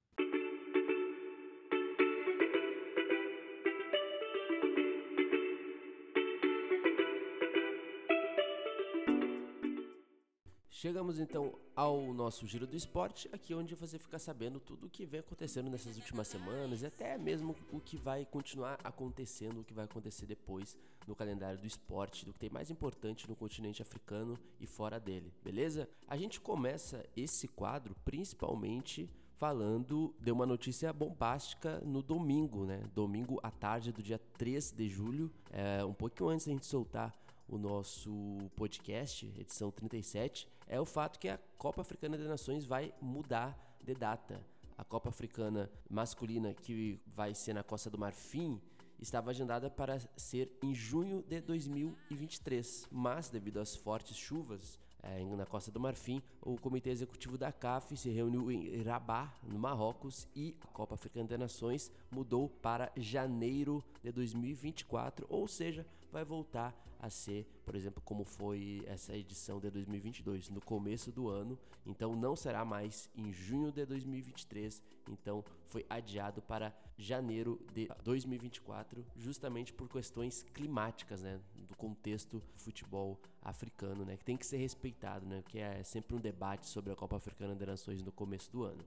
Chegamos 10.80 11.18
então 11.18 11.58
ao 11.76 12.14
nosso 12.14 12.46
Giro 12.46 12.68
do 12.68 12.76
Esporte, 12.76 13.28
aqui 13.34 13.52
onde 13.52 13.74
você 13.74 13.98
fica 13.98 14.20
sabendo 14.20 14.60
tudo 14.60 14.86
o 14.86 14.90
que 14.92 15.08
vem 15.08 15.22
acontecendo 15.22 15.72
nessas 15.72 15.98
últimas 15.98 16.28
semanas 16.28 16.84
e 16.84 16.86
até 16.86 17.18
mesmo 17.18 17.56
o 17.72 17.80
que 17.80 17.98
vai 17.98 18.28
continuar 18.28 18.78
acontecendo, 18.84 19.62
o 19.62 19.64
que 19.64 19.74
vai 19.74 19.86
acontecer 19.86 20.28
depois 20.28 20.78
no 21.08 21.16
calendário 21.16 21.58
do 21.58 21.66
esporte, 21.66 22.24
do 22.24 22.32
que 22.32 22.38
tem 22.38 22.52
mais 22.52 22.70
importante 22.70 23.28
no 23.28 23.36
continente 23.36 23.82
africano 23.82 24.38
e 24.60 24.68
fora 24.68 25.00
dele, 25.00 25.34
beleza? 25.44 25.90
A 26.08 26.16
gente 26.16 26.40
começa 26.40 27.04
esse 27.16 27.48
quadro 27.48 27.96
principalmente 28.06 29.10
falando 29.40 30.14
de 30.20 30.32
uma 30.32 30.46
notícia 30.46 30.94
bombástica 30.94 31.82
no 31.84 32.04
domingo, 32.04 32.66
né? 32.66 32.84
Domingo 32.94 33.40
à 33.42 33.50
tarde 33.50 33.92
do 33.92 34.04
dia 34.04 34.22
3 34.38 34.74
de 34.74 34.88
julho, 34.88 35.32
é, 35.50 35.84
um 35.84 35.94
pouquinho 35.96 36.30
antes 36.30 36.46
da 36.46 36.54
gente 36.54 36.68
soltar 36.68 37.18
o 37.48 37.58
nosso 37.58 38.12
podcast, 38.56 39.26
edição 39.40 39.72
37, 39.72 40.48
é 40.68 40.80
o 40.80 40.86
fato 40.86 41.20
que 41.20 41.30
a 41.30 41.40
Copa 41.58 41.82
Africana 41.82 42.18
das 42.18 42.28
Nações 42.28 42.66
vai 42.66 42.94
mudar 43.02 43.58
de 43.84 43.94
data. 43.94 44.42
A 44.78 44.84
Copa 44.84 45.10
Africana 45.10 45.72
masculina, 45.90 46.54
que 46.54 47.00
vai 47.08 47.34
ser 47.34 47.54
na 47.54 47.64
Costa 47.64 47.90
do 47.90 47.98
Marfim, 47.98 48.62
estava 49.00 49.32
agendada 49.32 49.70
para 49.70 50.00
ser 50.16 50.52
em 50.62 50.74
junho 50.74 51.24
de 51.28 51.40
2023, 51.42 52.88
mas 52.92 53.30
devido 53.30 53.60
às 53.60 53.76
fortes 53.76 54.16
chuvas 54.16 54.80
é, 55.02 55.24
na 55.24 55.46
Costa 55.46 55.72
do 55.72 55.80
Marfim, 55.80 56.22
o 56.42 56.58
Comitê 56.58 56.90
Executivo 56.90 57.38
da 57.38 57.52
CAF 57.52 57.96
se 57.96 58.10
reuniu 58.10 58.52
em 58.52 58.82
Rabat, 58.84 59.32
no 59.44 59.58
Marrocos, 59.58 60.28
e 60.36 60.56
a 60.62 60.68
Copa 60.68 60.96
Africana 60.96 61.28
das 61.28 61.40
Nações 61.40 61.92
mudou 62.12 62.50
para 62.50 62.92
janeiro 62.96 63.84
de 64.04 64.12
2024, 64.12 65.26
ou 65.30 65.48
seja, 65.48 65.86
vai 66.18 66.26
voltar 66.26 66.76
a 67.00 67.12
ser, 67.12 67.46
por 67.64 67.76
exemplo, 67.76 68.02
como 68.04 68.24
foi 68.24 68.84
essa 68.88 69.16
edição 69.16 69.60
de 69.60 69.70
2022, 69.70 70.50
no 70.50 70.60
começo 70.60 71.12
do 71.12 71.30
ano. 71.30 71.60
Então 71.86 72.16
não 72.16 72.36
será 72.36 72.66
mais 72.66 73.08
em 73.16 73.32
junho 73.32 73.72
de 73.72 73.86
2023, 73.86 74.82
então 75.12 75.46
foi 75.68 75.86
adiado 75.88 76.42
para 76.42 76.76
janeiro 76.98 77.62
de 77.72 77.88
2024, 78.04 79.06
justamente 79.16 79.72
por 79.72 79.88
questões 79.88 80.42
climáticas, 80.56 81.22
né, 81.22 81.40
do 81.56 81.76
contexto 81.76 82.42
futebol 82.56 83.20
africano, 83.44 84.04
né, 84.04 84.18
que 84.18 84.26
tem 84.26 84.36
que 84.36 84.46
ser 84.46 84.58
respeitado, 84.58 85.24
né, 85.24 85.44
que 85.48 85.60
é 85.60 85.84
sempre 85.84 86.16
um 86.16 86.20
debate 86.20 86.66
sobre 86.66 86.92
a 86.92 86.96
Copa 86.96 87.18
Africana 87.18 87.56
de 87.56 87.64
Nações 87.64 88.02
no 88.02 88.12
começo 88.12 88.52
do 88.52 88.64
ano. 88.64 88.84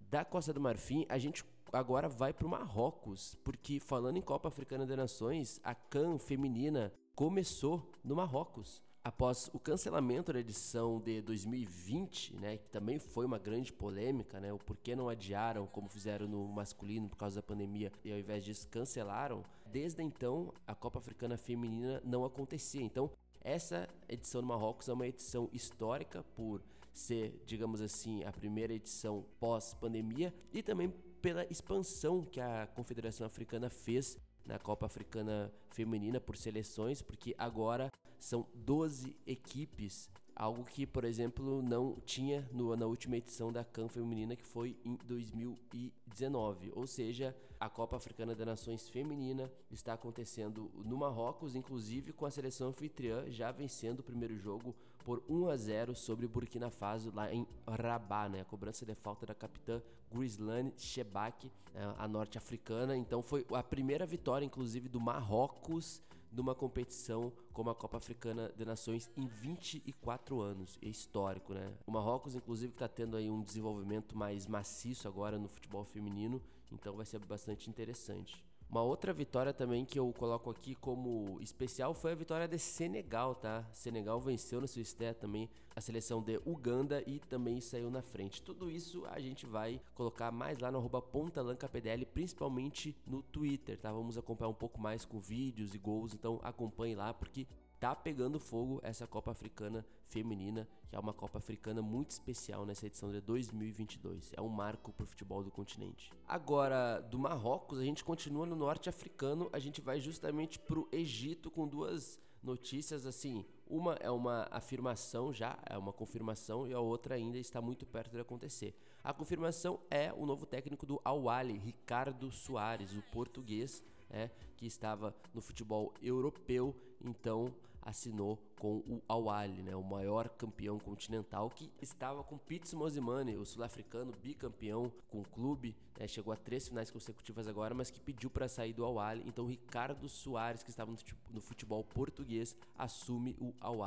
Da 0.00 0.24
Costa 0.24 0.52
do 0.52 0.60
Marfim, 0.60 1.06
a 1.08 1.16
gente 1.16 1.44
agora 1.72 2.08
vai 2.08 2.32
para 2.32 2.46
o 2.46 2.50
Marrocos, 2.50 3.34
porque 3.42 3.80
falando 3.80 4.16
em 4.16 4.22
Copa 4.22 4.48
Africana 4.48 4.86
de 4.86 4.94
Nações, 4.94 5.60
a 5.64 5.74
CAN 5.74 6.18
feminina 6.18 6.92
começou 7.14 7.90
no 8.04 8.14
Marrocos. 8.16 8.82
após 9.04 9.50
o 9.52 9.58
cancelamento 9.58 10.32
da 10.32 10.38
edição 10.38 11.00
de 11.00 11.20
2020, 11.22 12.36
né, 12.36 12.56
que 12.56 12.68
também 12.68 12.98
foi 12.98 13.26
uma 13.26 13.38
grande 13.38 13.72
polêmica, 13.72 14.38
né, 14.38 14.52
o 14.52 14.58
porquê 14.58 14.94
não 14.94 15.08
adiaram 15.08 15.66
como 15.66 15.88
fizeram 15.88 16.28
no 16.28 16.46
masculino 16.46 17.08
por 17.08 17.16
causa 17.16 17.36
da 17.36 17.42
pandemia 17.42 17.90
e 18.04 18.12
ao 18.12 18.18
invés 18.18 18.44
disso 18.44 18.68
cancelaram, 18.68 19.44
desde 19.66 20.02
então 20.02 20.54
a 20.66 20.74
Copa 20.74 21.00
Africana 21.00 21.36
Feminina 21.36 22.00
não 22.04 22.24
acontecia. 22.24 22.82
Então, 22.82 23.10
essa 23.40 23.88
edição 24.08 24.40
do 24.40 24.46
Marrocos 24.46 24.88
é 24.88 24.92
uma 24.92 25.06
edição 25.06 25.48
histórica 25.52 26.24
por 26.36 26.62
ser, 26.92 27.42
digamos 27.44 27.80
assim, 27.80 28.22
a 28.22 28.30
primeira 28.30 28.72
edição 28.72 29.24
pós-pandemia 29.40 30.32
e 30.52 30.62
também 30.62 30.94
pela 31.22 31.46
expansão 31.48 32.24
que 32.24 32.40
a 32.40 32.66
Confederação 32.74 33.24
Africana 33.24 33.70
fez 33.70 34.18
na 34.44 34.58
Copa 34.58 34.86
Africana 34.86 35.52
Feminina 35.70 36.20
por 36.20 36.36
seleções, 36.36 37.00
porque 37.00 37.32
agora 37.38 37.90
são 38.18 38.44
12 38.54 39.16
equipes, 39.24 40.10
algo 40.34 40.64
que, 40.64 40.84
por 40.84 41.04
exemplo, 41.04 41.62
não 41.62 41.94
tinha 42.04 42.48
no, 42.52 42.74
na 42.74 42.86
última 42.86 43.16
edição 43.16 43.52
da 43.52 43.64
CAN 43.64 43.88
Feminina, 43.88 44.34
que 44.34 44.44
foi 44.44 44.76
em 44.84 44.96
2019. 45.06 46.72
Ou 46.74 46.88
seja, 46.88 47.36
a 47.60 47.68
Copa 47.68 47.96
Africana 47.96 48.34
das 48.34 48.46
Nações 48.46 48.88
Feminina 48.88 49.50
está 49.70 49.92
acontecendo 49.92 50.72
no 50.84 50.96
Marrocos, 50.96 51.54
inclusive 51.54 52.12
com 52.12 52.26
a 52.26 52.30
seleção 52.30 52.68
anfitriã 52.68 53.30
já 53.30 53.52
vencendo 53.52 54.00
o 54.00 54.04
primeiro 54.04 54.36
jogo 54.36 54.74
por 55.04 55.22
1 55.28 55.48
a 55.48 55.56
0 55.56 55.94
sobre 55.94 56.26
Burkina 56.26 56.70
Faso 56.70 57.12
lá 57.14 57.32
em 57.32 57.46
Rabat, 57.66 58.30
né? 58.30 58.40
A 58.40 58.44
cobrança 58.44 58.86
de 58.86 58.94
falta 58.94 59.26
da 59.26 59.34
capitã 59.34 59.82
Grislane 60.12 60.72
Shebak, 60.76 61.50
né? 61.74 61.94
a 61.98 62.06
norte-africana. 62.06 62.96
Então 62.96 63.22
foi 63.22 63.46
a 63.52 63.62
primeira 63.62 64.06
vitória, 64.06 64.44
inclusive, 64.44 64.88
do 64.88 65.00
Marrocos 65.00 66.02
numa 66.32 66.54
competição 66.54 67.30
como 67.52 67.68
a 67.68 67.74
Copa 67.74 67.98
Africana 67.98 68.50
de 68.56 68.64
Nações 68.64 69.10
em 69.16 69.26
24 69.26 70.40
anos. 70.40 70.78
É 70.82 70.88
histórico, 70.88 71.52
né? 71.52 71.72
O 71.86 71.92
Marrocos, 71.92 72.34
inclusive, 72.34 72.72
está 72.72 72.88
tendo 72.88 73.16
aí 73.16 73.30
um 73.30 73.42
desenvolvimento 73.42 74.16
mais 74.16 74.46
maciço 74.46 75.06
agora 75.06 75.38
no 75.38 75.48
futebol 75.48 75.84
feminino, 75.84 76.40
então 76.70 76.96
vai 76.96 77.04
ser 77.04 77.18
bastante 77.20 77.68
interessante. 77.68 78.42
Uma 78.72 78.82
outra 78.82 79.12
vitória 79.12 79.52
também 79.52 79.84
que 79.84 79.98
eu 79.98 80.10
coloco 80.14 80.48
aqui 80.48 80.74
como 80.74 81.36
especial 81.42 81.92
foi 81.92 82.12
a 82.12 82.14
vitória 82.14 82.48
de 82.48 82.58
Senegal, 82.58 83.34
tá? 83.34 83.62
Senegal 83.70 84.18
venceu 84.18 84.62
no 84.62 84.64
estreia 84.64 85.12
também 85.12 85.50
a 85.76 85.80
seleção 85.82 86.22
de 86.22 86.40
Uganda 86.46 87.04
e 87.06 87.18
também 87.18 87.60
saiu 87.60 87.90
na 87.90 88.00
frente. 88.00 88.40
Tudo 88.40 88.70
isso 88.70 89.04
a 89.10 89.20
gente 89.20 89.44
vai 89.44 89.78
colocar 89.94 90.32
mais 90.32 90.58
lá 90.58 90.72
no 90.72 90.78
arroba 90.78 91.02
pontalancapdl, 91.02 92.06
principalmente 92.14 92.96
no 93.06 93.22
Twitter, 93.22 93.78
tá? 93.78 93.92
Vamos 93.92 94.16
acompanhar 94.16 94.48
um 94.48 94.54
pouco 94.54 94.80
mais 94.80 95.04
com 95.04 95.20
vídeos 95.20 95.74
e 95.74 95.78
gols, 95.78 96.14
então 96.14 96.40
acompanhe 96.42 96.94
lá 96.94 97.12
porque 97.12 97.46
tá 97.78 97.94
pegando 97.94 98.40
fogo 98.40 98.80
essa 98.82 99.06
Copa 99.06 99.32
Africana 99.32 99.84
Feminina, 100.08 100.66
que 100.92 100.96
é 100.96 101.00
uma 101.00 101.14
Copa 101.14 101.38
Africana 101.38 101.80
muito 101.80 102.10
especial 102.10 102.66
nessa 102.66 102.86
edição 102.86 103.10
de 103.10 103.18
2022. 103.22 104.34
É 104.36 104.42
um 104.42 104.48
marco 104.50 104.92
para 104.92 105.04
o 105.04 105.06
futebol 105.06 105.42
do 105.42 105.50
continente. 105.50 106.10
Agora, 106.28 107.00
do 107.00 107.18
Marrocos, 107.18 107.78
a 107.78 107.82
gente 107.82 108.04
continua 108.04 108.44
no 108.44 108.54
norte 108.54 108.90
africano, 108.90 109.48
a 109.54 109.58
gente 109.58 109.80
vai 109.80 109.98
justamente 109.98 110.58
para 110.58 110.78
o 110.78 110.86
Egito 110.92 111.50
com 111.50 111.66
duas 111.66 112.20
notícias 112.42 113.06
assim. 113.06 113.42
Uma 113.66 113.94
é 113.94 114.10
uma 114.10 114.46
afirmação 114.50 115.32
já, 115.32 115.58
é 115.64 115.78
uma 115.78 115.94
confirmação, 115.94 116.68
e 116.68 116.74
a 116.74 116.80
outra 116.80 117.14
ainda 117.14 117.38
está 117.38 117.62
muito 117.62 117.86
perto 117.86 118.12
de 118.12 118.20
acontecer. 118.20 118.74
A 119.02 119.14
confirmação 119.14 119.80
é 119.90 120.12
o 120.12 120.26
novo 120.26 120.44
técnico 120.44 120.84
do 120.84 121.00
Al 121.02 121.22
Ricardo 121.58 122.30
Soares, 122.30 122.94
o 122.94 123.00
português, 123.10 123.82
né, 124.10 124.30
que 124.58 124.66
estava 124.66 125.16
no 125.32 125.40
futebol 125.40 125.94
europeu, 126.02 126.76
então 127.00 127.50
assinou 127.82 128.38
com 128.58 128.76
o 128.86 129.02
Al 129.08 129.24
né, 129.48 129.74
o 129.74 129.82
maior 129.82 130.28
campeão 130.28 130.78
continental, 130.78 131.50
que 131.50 131.70
estava 131.80 132.22
com 132.22 132.38
Pete 132.38 132.74
Mosimane, 132.76 133.36
o 133.36 133.44
sul-africano 133.44 134.12
bicampeão 134.22 134.90
com 135.10 135.20
o 135.20 135.28
clube, 135.28 135.76
né, 135.98 136.06
chegou 136.06 136.32
a 136.32 136.36
três 136.36 136.68
finais 136.68 136.90
consecutivas 136.90 137.48
agora, 137.48 137.74
mas 137.74 137.90
que 137.90 138.00
pediu 138.00 138.30
para 138.30 138.48
sair 138.48 138.72
do 138.72 138.84
Al 138.84 138.96
Então 139.26 139.46
Ricardo 139.46 140.08
Soares, 140.08 140.62
que 140.62 140.70
estava 140.70 140.94
no 141.30 141.40
futebol 141.40 141.82
português, 141.82 142.56
assume 142.78 143.36
o 143.40 143.52
Al 143.60 143.82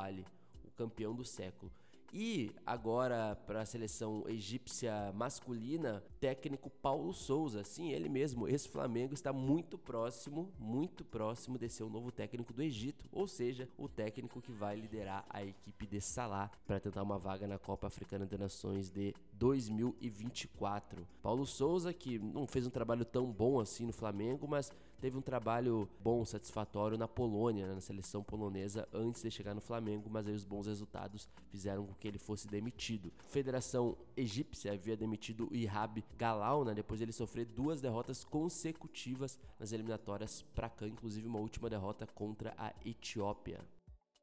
o 0.63 0.71
campeão 0.71 1.15
do 1.15 1.23
século. 1.23 1.71
E 2.13 2.51
agora 2.65 3.35
para 3.45 3.61
a 3.61 3.65
seleção 3.65 4.23
egípcia 4.27 5.11
masculina, 5.13 6.03
técnico 6.19 6.69
Paulo 6.69 7.13
Souza, 7.13 7.63
sim, 7.63 7.91
ele 7.91 8.07
mesmo, 8.07 8.47
esse 8.47 8.69
Flamengo 8.69 9.13
está 9.13 9.33
muito 9.33 9.77
próximo, 9.77 10.51
muito 10.57 11.03
próximo 11.03 11.57
de 11.57 11.67
ser 11.69 11.83
o 11.83 11.89
novo 11.89 12.11
técnico 12.11 12.53
do 12.53 12.61
Egito, 12.61 13.05
ou 13.11 13.27
seja, 13.27 13.67
o 13.77 13.89
técnico 13.89 14.41
que 14.41 14.51
vai 14.51 14.75
liderar 14.75 15.25
a 15.29 15.43
equipe 15.43 15.85
de 15.85 15.99
Salah 15.99 16.49
para 16.65 16.79
tentar 16.79 17.03
uma 17.03 17.17
vaga 17.17 17.47
na 17.47 17.59
Copa 17.59 17.87
Africana 17.87 18.25
de 18.25 18.37
Nações 18.37 18.89
de 18.89 19.13
2024. 19.33 21.05
Paulo 21.21 21.45
Souza 21.45 21.93
que 21.93 22.17
não 22.17 22.47
fez 22.47 22.65
um 22.65 22.69
trabalho 22.69 23.03
tão 23.03 23.31
bom 23.31 23.59
assim 23.59 23.85
no 23.85 23.93
Flamengo, 23.93 24.47
mas 24.47 24.71
teve 24.99 25.17
um 25.17 25.21
trabalho 25.21 25.87
bom, 25.99 26.23
satisfatório 26.25 26.97
na 26.97 27.07
Polônia, 27.07 27.67
né, 27.67 27.75
na 27.75 27.81
seleção 27.81 28.23
polonesa 28.23 28.87
antes 28.93 29.21
de 29.21 29.31
chegar 29.31 29.53
no 29.53 29.61
Flamengo, 29.61 30.09
mas 30.09 30.27
aí 30.27 30.33
os 30.33 30.45
bons 30.45 30.67
resultados 30.67 31.27
fizeram 31.49 31.85
com 31.85 31.93
que 31.93 32.07
ele 32.07 32.17
fosse 32.17 32.47
demitido. 32.47 33.11
A 33.19 33.29
Federação 33.29 33.97
Egípcia 34.15 34.73
havia 34.73 34.97
demitido 34.97 35.47
o 35.51 35.55
Ihab 35.55 36.03
Galau, 36.17 36.65
né, 36.65 36.73
depois 36.73 36.99
de 36.99 37.05
ele 37.05 37.11
sofrer 37.11 37.45
duas 37.45 37.81
derrotas 37.81 38.23
consecutivas 38.23 39.39
nas 39.59 39.71
eliminatórias 39.71 40.41
para 40.53 40.69
cá, 40.69 40.87
inclusive 40.87 41.27
uma 41.27 41.39
última 41.39 41.69
derrota 41.69 42.07
contra 42.07 42.53
a 42.57 42.73
Etiópia. 42.85 43.59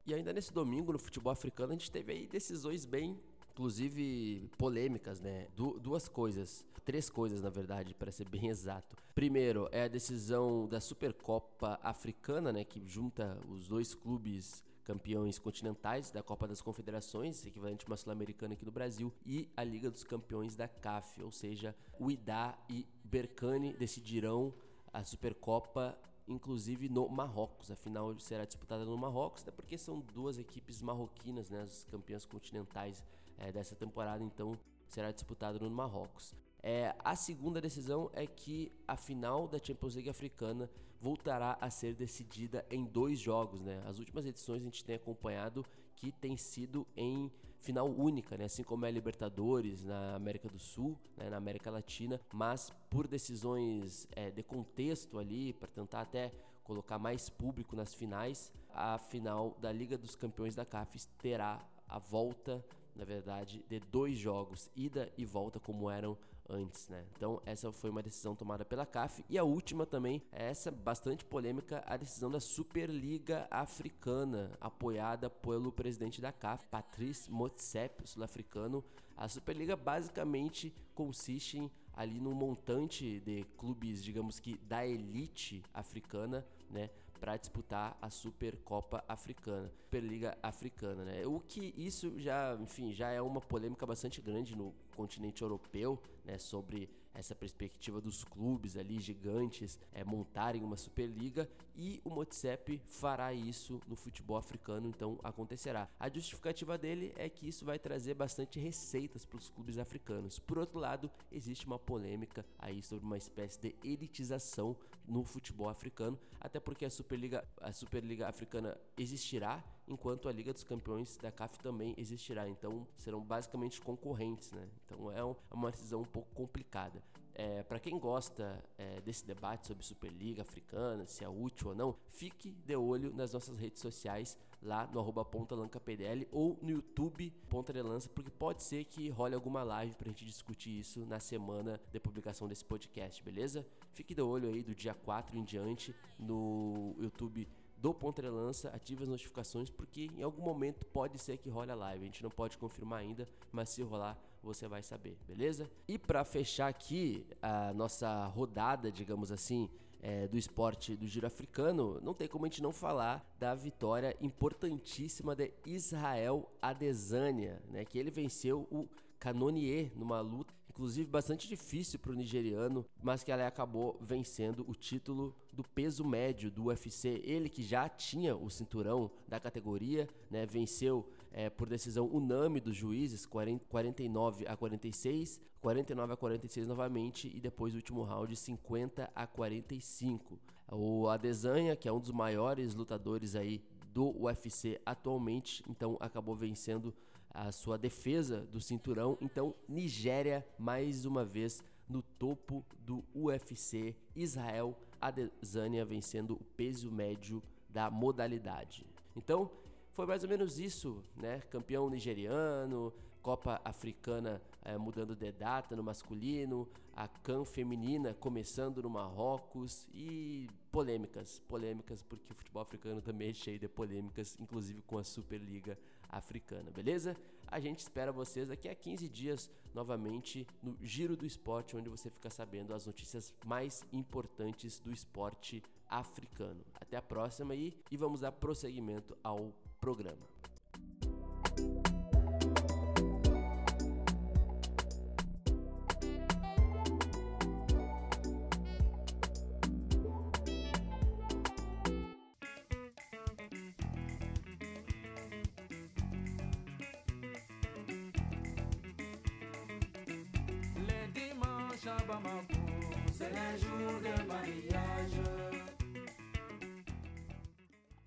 E 0.05 0.13
ainda 0.13 0.33
nesse 0.33 0.51
domingo 0.51 0.91
no 0.91 0.99
futebol 0.99 1.31
africano 1.31 1.71
a 1.71 1.75
gente 1.75 1.89
teve 1.89 2.11
aí 2.11 2.27
decisões 2.27 2.85
bem 2.85 3.17
inclusive 3.53 4.49
polêmicas, 4.57 5.21
né? 5.21 5.47
Du 5.55 5.79
duas 5.79 6.09
coisas, 6.09 6.65
três 6.83 7.09
coisas 7.09 7.41
na 7.41 7.49
verdade, 7.49 7.93
para 7.93 8.11
ser 8.11 8.27
bem 8.27 8.47
exato. 8.49 8.95
Primeiro 9.13 9.69
é 9.71 9.83
a 9.83 9.87
decisão 9.87 10.67
da 10.67 10.81
Supercopa 10.81 11.79
Africana, 11.83 12.51
né, 12.51 12.63
que 12.63 12.83
junta 12.85 13.39
os 13.47 13.67
dois 13.67 13.93
clubes 13.93 14.63
campeões 14.83 15.39
continentais 15.39 16.11
da 16.11 16.21
Copa 16.21 16.45
das 16.45 16.61
Confederações, 16.61 17.45
equivalente 17.45 17.85
a 17.85 17.87
uma 17.87 17.95
sul-americana 17.95 18.53
aqui 18.53 18.65
no 18.65 18.71
Brasil, 18.71 19.13
e 19.25 19.49
a 19.55 19.63
Liga 19.63 19.89
dos 19.89 20.03
Campeões 20.03 20.57
da 20.57 20.67
CAF, 20.67 21.23
ou 21.23 21.31
seja, 21.31 21.73
o 21.97 22.11
IDA 22.11 22.53
e 22.69 22.85
Berkane 23.03 23.71
decidirão 23.73 24.53
a 24.91 25.03
Supercopa 25.05 25.97
inclusive 26.27 26.89
no 26.89 27.07
Marrocos. 27.09 27.69
A 27.69 27.75
final 27.75 28.17
será 28.19 28.45
disputada 28.45 28.85
no 28.85 28.97
Marrocos, 28.97 29.41
até 29.41 29.51
porque 29.51 29.77
são 29.77 29.99
duas 29.99 30.37
equipes 30.37 30.81
marroquinas, 30.81 31.49
né, 31.49 31.61
as 31.61 31.83
campeãs 31.83 32.25
continentais 32.25 33.03
é, 33.37 33.51
dessa 33.51 33.75
temporada, 33.75 34.23
então 34.23 34.57
será 34.87 35.11
disputado 35.11 35.59
no 35.59 35.69
Marrocos. 35.69 36.35
É, 36.61 36.95
a 36.99 37.15
segunda 37.15 37.59
decisão 37.59 38.09
é 38.13 38.25
que 38.25 38.71
a 38.87 38.95
final 38.95 39.47
da 39.47 39.59
Champions 39.59 39.95
League 39.95 40.09
africana 40.09 40.69
voltará 41.01 41.57
a 41.59 41.69
ser 41.69 41.93
decidida 41.93 42.65
em 42.71 42.85
dois 42.85 43.19
jogos, 43.19 43.61
né? 43.61 43.83
As 43.85 43.99
últimas 43.99 44.25
edições 44.25 44.61
a 44.61 44.65
gente 44.65 44.85
tem 44.85 44.95
acompanhado 44.95 45.65
que 45.97 46.11
tem 46.11 46.37
sido 46.37 46.87
em 46.95 47.29
final 47.59 47.89
única, 47.89 48.37
né? 48.37 48.45
Assim 48.45 48.63
como 48.63 48.85
é 48.85 48.87
a 48.87 48.91
Libertadores 48.91 49.83
na 49.83 50.15
América 50.15 50.47
do 50.47 50.57
Sul, 50.57 50.97
né? 51.17 51.29
na 51.29 51.37
América 51.37 51.69
Latina, 51.69 52.19
mas 52.33 52.71
por 52.89 53.07
decisões 53.07 54.07
é, 54.11 54.31
de 54.31 54.43
contexto 54.43 55.19
ali, 55.19 55.51
para 55.51 55.67
tentar 55.67 56.01
até 56.01 56.31
colocar 56.63 56.97
mais 56.97 57.29
público 57.29 57.75
nas 57.75 57.93
finais, 57.93 58.51
a 58.73 58.97
final 58.97 59.57
da 59.59 59.71
Liga 59.71 59.97
dos 59.97 60.15
Campeões 60.15 60.55
da 60.55 60.65
CAF 60.65 61.05
terá 61.21 61.59
a 61.87 61.99
volta 61.99 62.63
na 62.95 63.05
verdade, 63.05 63.63
de 63.67 63.79
dois 63.79 64.17
jogos, 64.17 64.69
ida 64.75 65.11
e 65.17 65.25
volta, 65.25 65.59
como 65.59 65.89
eram 65.89 66.17
antes, 66.49 66.89
né? 66.89 67.05
Então, 67.15 67.41
essa 67.45 67.71
foi 67.71 67.89
uma 67.89 68.03
decisão 68.03 68.35
tomada 68.35 68.65
pela 68.65 68.85
CAF. 68.85 69.23
E 69.29 69.37
a 69.37 69.43
última 69.43 69.85
também, 69.85 70.21
é 70.31 70.49
essa 70.49 70.69
bastante 70.69 71.23
polêmica, 71.23 71.83
a 71.87 71.95
decisão 71.97 72.29
da 72.29 72.39
Superliga 72.39 73.47
Africana, 73.49 74.51
apoiada 74.59 75.29
pelo 75.29 75.71
presidente 75.71 76.21
da 76.21 76.31
CAF, 76.31 76.67
Patrice 76.67 77.31
Motsepe, 77.31 78.07
sul-africano. 78.07 78.83
A 79.15 79.27
Superliga 79.27 79.75
basicamente 79.75 80.73
consiste 80.93 81.57
em 81.57 81.71
ali 81.95 82.19
num 82.19 82.33
montante 82.33 83.19
de 83.19 83.43
clubes, 83.57 84.03
digamos 84.03 84.39
que 84.39 84.57
da 84.57 84.85
elite 84.85 85.63
africana, 85.73 86.45
né, 86.69 86.89
para 87.23 87.37
disputar 87.37 87.97
a 88.01 88.09
Supercopa 88.09 89.01
Africana, 89.07 89.71
Superliga 89.85 90.37
Africana, 90.43 91.05
né? 91.05 91.25
O 91.25 91.39
que 91.39 91.73
isso 91.77 92.19
já, 92.19 92.53
enfim, 92.59 92.91
já 92.91 93.11
é 93.11 93.21
uma 93.21 93.39
polêmica 93.39 93.85
bastante 93.85 94.19
grande 94.19 94.57
no 94.57 94.73
continente 94.93 95.41
europeu, 95.41 95.97
né, 96.25 96.37
sobre 96.37 96.89
essa 97.13 97.35
perspectiva 97.35 98.01
dos 98.01 98.23
clubes 98.23 98.75
ali 98.77 98.99
gigantes 98.99 99.79
é, 99.91 100.03
montarem 100.03 100.63
uma 100.63 100.77
Superliga 100.77 101.49
e 101.75 102.01
o 102.03 102.09
Motsepe 102.09 102.81
fará 102.85 103.33
isso 103.33 103.81
no 103.87 103.95
futebol 103.95 104.37
africano, 104.37 104.87
então 104.87 105.19
acontecerá. 105.23 105.89
A 105.99 106.09
justificativa 106.09 106.77
dele 106.77 107.13
é 107.17 107.29
que 107.29 107.47
isso 107.47 107.65
vai 107.65 107.79
trazer 107.79 108.13
bastante 108.13 108.59
receitas 108.59 109.25
para 109.25 109.37
os 109.37 109.49
clubes 109.49 109.77
africanos. 109.77 110.39
Por 110.39 110.57
outro 110.57 110.79
lado, 110.79 111.09
existe 111.31 111.65
uma 111.65 111.79
polêmica 111.79 112.45
aí 112.57 112.81
sobre 112.81 113.05
uma 113.05 113.17
espécie 113.17 113.59
de 113.59 113.75
elitização 113.83 114.75
no 115.07 115.23
futebol 115.23 115.69
africano, 115.69 116.17
até 116.39 116.59
porque 116.59 116.85
a 116.85 116.89
Superliga, 116.89 117.47
a 117.61 117.71
Superliga 117.71 118.27
Africana 118.27 118.77
existirá 118.97 119.63
enquanto 119.87 120.27
a 120.27 120.31
Liga 120.31 120.53
dos 120.53 120.63
Campeões 120.63 121.17
da 121.17 121.31
CAF 121.31 121.59
também 121.59 121.93
existirá. 121.97 122.47
Então 122.47 122.87
serão 122.97 123.21
basicamente 123.21 123.81
concorrentes, 123.81 124.51
né? 124.51 124.67
Então 124.85 125.11
é, 125.11 125.19
é 125.19 125.53
uma 125.53 125.71
decisão 125.71 126.01
um 126.01 126.05
pouco 126.05 126.33
complicada. 126.33 127.01
É, 127.35 127.63
para 127.63 127.79
quem 127.79 127.97
gosta 127.97 128.63
é, 128.77 129.01
desse 129.01 129.25
debate 129.25 129.65
sobre 129.65 129.83
Superliga 129.83 130.43
Africana, 130.43 131.07
se 131.07 131.23
é 131.23 131.29
útil 131.29 131.69
ou 131.69 131.75
não, 131.75 131.95
fique 132.07 132.51
de 132.51 132.75
olho 132.75 133.11
nas 133.11 133.33
nossas 133.33 133.57
redes 133.57 133.81
sociais, 133.81 134.37
lá 134.61 134.87
no 134.87 134.99
arroba 134.99 135.25
PDL 135.25 136.27
ou 136.31 136.57
no 136.61 136.69
YouTube 136.69 137.31
Ponta 137.49 137.73
de 137.73 137.81
Lança, 137.81 138.07
porque 138.09 138.29
pode 138.29 138.61
ser 138.61 138.85
que 138.85 139.09
role 139.09 139.33
alguma 139.33 139.63
live 139.63 139.95
para 139.95 140.09
a 140.09 140.11
gente 140.11 140.25
discutir 140.25 140.79
isso 140.79 141.05
na 141.05 141.19
semana 141.19 141.81
de 141.91 141.99
publicação 141.99 142.47
desse 142.47 142.63
podcast, 142.63 143.21
beleza? 143.23 143.65
Fique 143.93 144.13
de 144.13 144.21
olho 144.21 144.49
aí 144.49 144.61
do 144.61 144.75
dia 144.75 144.93
4 144.93 145.35
em 145.35 145.43
diante 145.43 145.93
no 146.19 146.95
YouTube 146.99 147.47
do 147.83 147.93
Ponta 147.93 148.21
de 148.21 148.29
Lança, 148.29 148.69
ative 148.69 149.03
as 149.03 149.09
notificações, 149.09 149.69
porque 149.69 150.09
em 150.17 150.23
algum 150.23 150.41
momento 150.41 150.85
pode 150.85 151.19
ser 151.19 151.37
que 151.37 151.49
role 151.49 151.69
a 151.69 151.75
live. 151.75 152.03
A 152.03 152.05
gente 152.05 152.23
não 152.23 152.29
pode 152.29 152.57
confirmar 152.57 152.99
ainda, 152.99 153.27
mas 153.51 153.67
se 153.67 153.83
rolar, 153.83 154.17
você 154.41 154.69
vai 154.69 154.81
saber, 154.81 155.17
beleza? 155.27 155.69
E 155.85 155.99
para 155.99 156.23
fechar 156.23 156.69
aqui 156.69 157.27
a 157.41 157.73
nossa 157.73 158.25
rodada, 158.27 158.89
digamos 158.89 159.33
assim, 159.33 159.69
é, 160.01 160.29
do 160.29 160.37
esporte 160.37 160.95
do 160.95 161.05
giro 161.05 161.27
africano, 161.27 161.99
não 162.01 162.13
tem 162.13 162.25
como 162.25 162.45
a 162.45 162.47
gente 162.47 162.63
não 162.63 162.71
falar 162.71 163.21
da 163.37 163.53
vitória 163.53 164.15
importantíssima 164.21 165.35
de 165.35 165.51
Israel 165.65 166.49
Adesanya, 166.61 167.61
né? 167.69 167.83
Que 167.83 167.99
ele 167.99 168.09
venceu 168.09 168.65
o 168.71 168.87
Canonier 169.19 169.91
numa 169.93 170.21
luta 170.21 170.53
inclusive 170.73 171.07
bastante 171.07 171.47
difícil 171.47 171.99
para 171.99 172.11
o 172.11 172.15
nigeriano, 172.15 172.83
mas 173.01 173.23
que 173.23 173.31
ela 173.31 173.45
acabou 173.45 173.95
vencendo 174.01 174.65
o 174.67 174.73
título 174.73 175.35
do 175.53 175.63
peso 175.63 176.03
médio 176.03 176.49
do 176.49 176.65
UFC. 176.65 177.21
Ele 177.23 177.47
que 177.47 177.61
já 177.61 177.87
tinha 177.87 178.35
o 178.35 178.49
cinturão 178.49 179.11
da 179.27 179.39
categoria, 179.39 180.09
né, 180.31 180.47
venceu 180.47 181.07
é, 181.31 181.47
por 181.47 181.69
decisão 181.69 182.07
unânime 182.07 182.59
dos 182.59 182.75
juízes, 182.75 183.25
40, 183.25 183.65
49 183.65 184.47
a 184.47 184.57
46, 184.57 185.39
49 185.61 186.13
a 186.13 186.17
46 186.17 186.67
novamente 186.67 187.31
e 187.33 187.39
depois 187.39 187.73
o 187.73 187.77
último 187.77 188.03
round 188.03 188.35
50 188.35 189.11
a 189.13 189.27
45. 189.27 190.39
O 190.71 191.07
Adesanya, 191.07 191.75
que 191.75 191.87
é 191.87 191.91
um 191.91 191.99
dos 191.99 192.11
maiores 192.11 192.73
lutadores 192.73 193.35
aí 193.35 193.63
do 193.93 194.09
UFC 194.23 194.81
atualmente, 194.83 195.63
então 195.69 195.97
acabou 195.99 196.35
vencendo 196.35 196.91
a 197.33 197.51
sua 197.51 197.77
defesa 197.77 198.41
do 198.51 198.61
cinturão. 198.61 199.17
Então, 199.19 199.55
Nigéria 199.67 200.45
mais 200.57 201.05
uma 201.05 201.25
vez 201.25 201.63
no 201.89 202.01
topo 202.01 202.63
do 202.79 203.03
UFC. 203.13 203.95
Israel 204.15 204.77
Adesanya 205.01 205.83
vencendo 205.83 206.35
o 206.35 206.43
peso 206.55 206.91
médio 206.91 207.41
da 207.67 207.89
modalidade. 207.89 208.85
Então, 209.15 209.51
foi 209.93 210.05
mais 210.05 210.23
ou 210.23 210.29
menos 210.29 210.59
isso, 210.59 211.03
né? 211.15 211.41
Campeão 211.49 211.89
nigeriano, 211.89 212.93
Copa 213.21 213.61
Africana 213.63 214.41
é, 214.63 214.77
mudando 214.77 215.15
de 215.15 215.31
data 215.31 215.75
no 215.75 215.83
masculino, 215.83 216.67
a 216.95 217.07
CAN 217.07 217.45
feminina 217.45 218.13
começando 218.13 218.81
no 218.81 218.89
Marrocos 218.89 219.87
e 219.93 220.49
polêmicas, 220.71 221.39
polêmicas 221.47 222.01
porque 222.01 222.31
o 222.31 222.35
futebol 222.35 222.61
africano 222.61 223.01
também 223.01 223.29
é 223.29 223.33
cheio 223.33 223.59
de 223.59 223.67
polêmicas, 223.67 224.37
inclusive 224.39 224.81
com 224.83 224.97
a 224.97 225.03
Superliga 225.03 225.77
Africana, 226.17 226.71
beleza? 226.71 227.17
A 227.47 227.59
gente 227.59 227.79
espera 227.79 228.11
vocês 228.11 228.49
daqui 228.49 228.69
a 228.69 228.75
15 228.75 229.07
dias 229.09 229.49
novamente 229.73 230.47
no 230.61 230.77
Giro 230.81 231.15
do 231.15 231.25
Esporte, 231.25 231.75
onde 231.75 231.89
você 231.89 232.09
fica 232.09 232.29
sabendo 232.29 232.73
as 232.73 232.85
notícias 232.85 233.33
mais 233.45 233.83
importantes 233.91 234.79
do 234.79 234.91
esporte 234.91 235.61
africano. 235.89 236.63
Até 236.79 236.97
a 236.97 237.01
próxima 237.01 237.53
aí 237.53 237.73
e 237.91 237.97
vamos 237.97 238.21
dar 238.21 238.31
prosseguimento 238.31 239.17
ao 239.23 239.53
programa. 239.79 240.32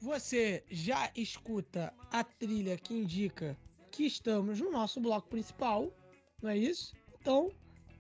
Você 0.00 0.64
já 0.70 1.10
escuta 1.16 1.92
a 2.12 2.22
trilha 2.22 2.76
que 2.76 2.94
indica 2.94 3.56
que 3.90 4.04
estamos 4.04 4.60
no 4.60 4.70
nosso 4.70 5.00
bloco 5.00 5.28
principal, 5.28 5.92
não 6.40 6.50
é 6.50 6.56
isso? 6.56 6.94
Então, 7.20 7.50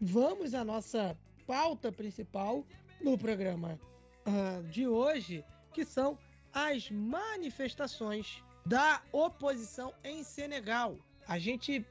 vamos 0.00 0.54
à 0.54 0.64
nossa 0.64 1.18
pauta 1.46 1.90
principal 1.90 2.64
no 3.00 3.18
programa 3.18 3.78
uh, 4.26 4.62
de 4.68 4.86
hoje, 4.86 5.44
que 5.72 5.84
são 5.84 6.18
as 6.52 6.90
manifestações 6.90 8.42
da 8.64 9.02
oposição 9.12 9.92
em 10.04 10.22
Senegal. 10.22 10.96
A 11.26 11.38
gente 11.38 11.84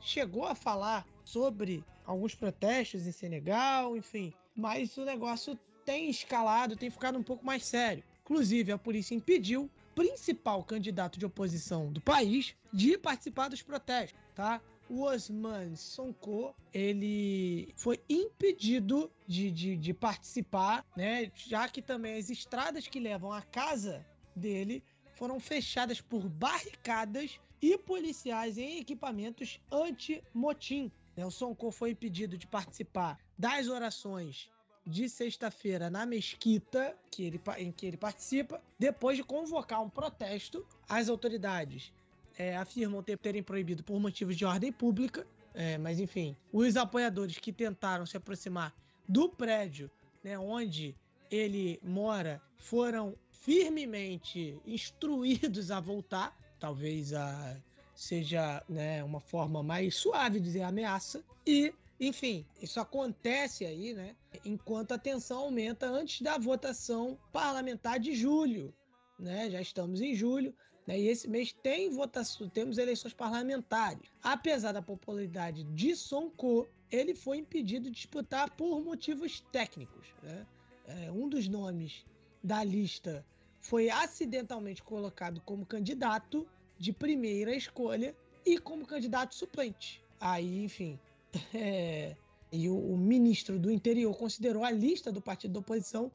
chegou 0.00 0.44
a 0.44 0.54
falar 0.54 1.06
sobre 1.24 1.84
alguns 2.04 2.34
protestos 2.34 3.06
em 3.06 3.12
Senegal, 3.12 3.96
enfim, 3.96 4.32
mas 4.54 4.96
o 4.96 5.04
negócio 5.04 5.58
tem 5.84 6.08
escalado, 6.08 6.76
tem 6.76 6.90
ficado 6.90 7.18
um 7.18 7.22
pouco 7.22 7.44
mais 7.44 7.64
sério. 7.64 8.04
Inclusive, 8.24 8.72
a 8.72 8.78
polícia 8.78 9.14
impediu 9.14 9.64
o 9.64 9.70
principal 9.94 10.62
candidato 10.64 11.18
de 11.18 11.26
oposição 11.26 11.92
do 11.92 12.00
país 12.00 12.54
de 12.72 12.96
participar 12.96 13.48
dos 13.48 13.62
protestos, 13.62 14.18
tá? 14.34 14.60
O 14.88 15.02
Osman 15.02 15.74
Sonko, 15.74 16.54
ele 16.72 17.72
foi 17.76 18.00
impedido 18.08 19.10
de, 19.26 19.50
de, 19.50 19.76
de 19.76 19.94
participar, 19.94 20.84
né? 20.96 21.30
Já 21.34 21.68
que 21.68 21.80
também 21.80 22.18
as 22.18 22.30
estradas 22.30 22.86
que 22.86 23.00
levam 23.00 23.32
à 23.32 23.42
casa 23.42 24.04
dele 24.34 24.82
foram 25.14 25.38
fechadas 25.38 26.00
por 26.00 26.28
barricadas 26.28 27.40
e 27.60 27.78
policiais 27.78 28.58
em 28.58 28.78
equipamentos 28.80 29.60
anti-motim. 29.70 30.90
O 31.16 31.30
Sonko 31.30 31.70
foi 31.70 31.90
impedido 31.90 32.38
de 32.38 32.46
participar 32.46 33.18
das 33.38 33.68
orações 33.68 34.50
de 34.84 35.08
sexta-feira 35.08 35.88
na 35.88 36.04
mesquita 36.04 36.96
que 37.10 37.22
ele, 37.22 37.40
em 37.58 37.70
que 37.70 37.86
ele 37.86 37.96
participa, 37.96 38.60
depois 38.78 39.16
de 39.16 39.22
convocar 39.22 39.82
um 39.82 39.88
protesto. 39.88 40.66
As 40.88 41.08
autoridades 41.08 41.92
é, 42.36 42.56
afirmam 42.56 43.02
ter, 43.02 43.18
terem 43.18 43.42
proibido 43.42 43.84
por 43.84 44.00
motivos 44.00 44.36
de 44.36 44.44
ordem 44.44 44.72
pública, 44.72 45.26
é, 45.54 45.78
mas 45.78 46.00
enfim, 46.00 46.36
os 46.52 46.76
apoiadores 46.76 47.38
que 47.38 47.52
tentaram 47.52 48.06
se 48.06 48.16
aproximar 48.16 48.74
do 49.08 49.28
prédio 49.28 49.90
né, 50.24 50.38
onde 50.38 50.96
ele 51.30 51.78
mora 51.82 52.40
foram 52.56 53.16
firmemente 53.30 54.60
instruídos 54.64 55.70
a 55.70 55.80
voltar, 55.80 56.36
talvez 56.58 57.12
a 57.12 57.56
seja 57.94 58.62
né, 58.68 59.02
uma 59.04 59.20
forma 59.20 59.62
mais 59.62 59.96
suave 59.96 60.38
de 60.38 60.46
dizer 60.46 60.62
ameaça, 60.62 61.24
e 61.46 61.72
enfim, 62.00 62.44
isso 62.60 62.80
acontece 62.80 63.64
aí, 63.64 63.94
né? 63.94 64.16
Enquanto 64.44 64.90
a 64.90 64.98
tensão 64.98 65.38
aumenta 65.38 65.86
antes 65.86 66.20
da 66.20 66.36
votação 66.36 67.16
parlamentar 67.32 68.00
de 68.00 68.12
julho, 68.12 68.74
né? 69.16 69.48
Já 69.48 69.60
estamos 69.60 70.00
em 70.00 70.12
julho, 70.12 70.52
né? 70.84 70.98
E 70.98 71.06
esse 71.06 71.28
mês 71.28 71.52
tem 71.52 71.90
votação, 71.90 72.48
temos 72.48 72.76
eleições 72.76 73.14
parlamentares. 73.14 74.10
Apesar 74.20 74.72
da 74.72 74.82
popularidade 74.82 75.62
de 75.62 75.94
Sonko, 75.94 76.66
ele 76.90 77.14
foi 77.14 77.38
impedido 77.38 77.84
de 77.84 77.94
disputar 77.94 78.50
por 78.50 78.82
motivos 78.82 79.40
técnicos, 79.52 80.08
né? 80.24 80.44
É, 80.86 81.12
um 81.12 81.28
dos 81.28 81.46
nomes 81.46 82.04
da 82.42 82.64
lista 82.64 83.24
foi 83.60 83.88
acidentalmente 83.88 84.82
colocado 84.82 85.40
como 85.42 85.64
candidato 85.64 86.48
de 86.82 86.92
primeira 86.92 87.54
escolha 87.54 88.12
e 88.44 88.58
como 88.58 88.84
candidato 88.84 89.36
suplente. 89.36 90.02
Aí, 90.20 90.64
enfim, 90.64 90.98
é, 91.54 92.16
e 92.50 92.68
o, 92.68 92.76
o, 92.76 92.98
ministro 92.98 93.56
do 93.56 93.70
interior 93.70 94.12
considerou 94.16 94.64
a 94.64 94.70
lista 94.72 95.12
do 95.12 95.20
partido 95.20 95.52
da 95.52 95.60
oposição 95.60 96.10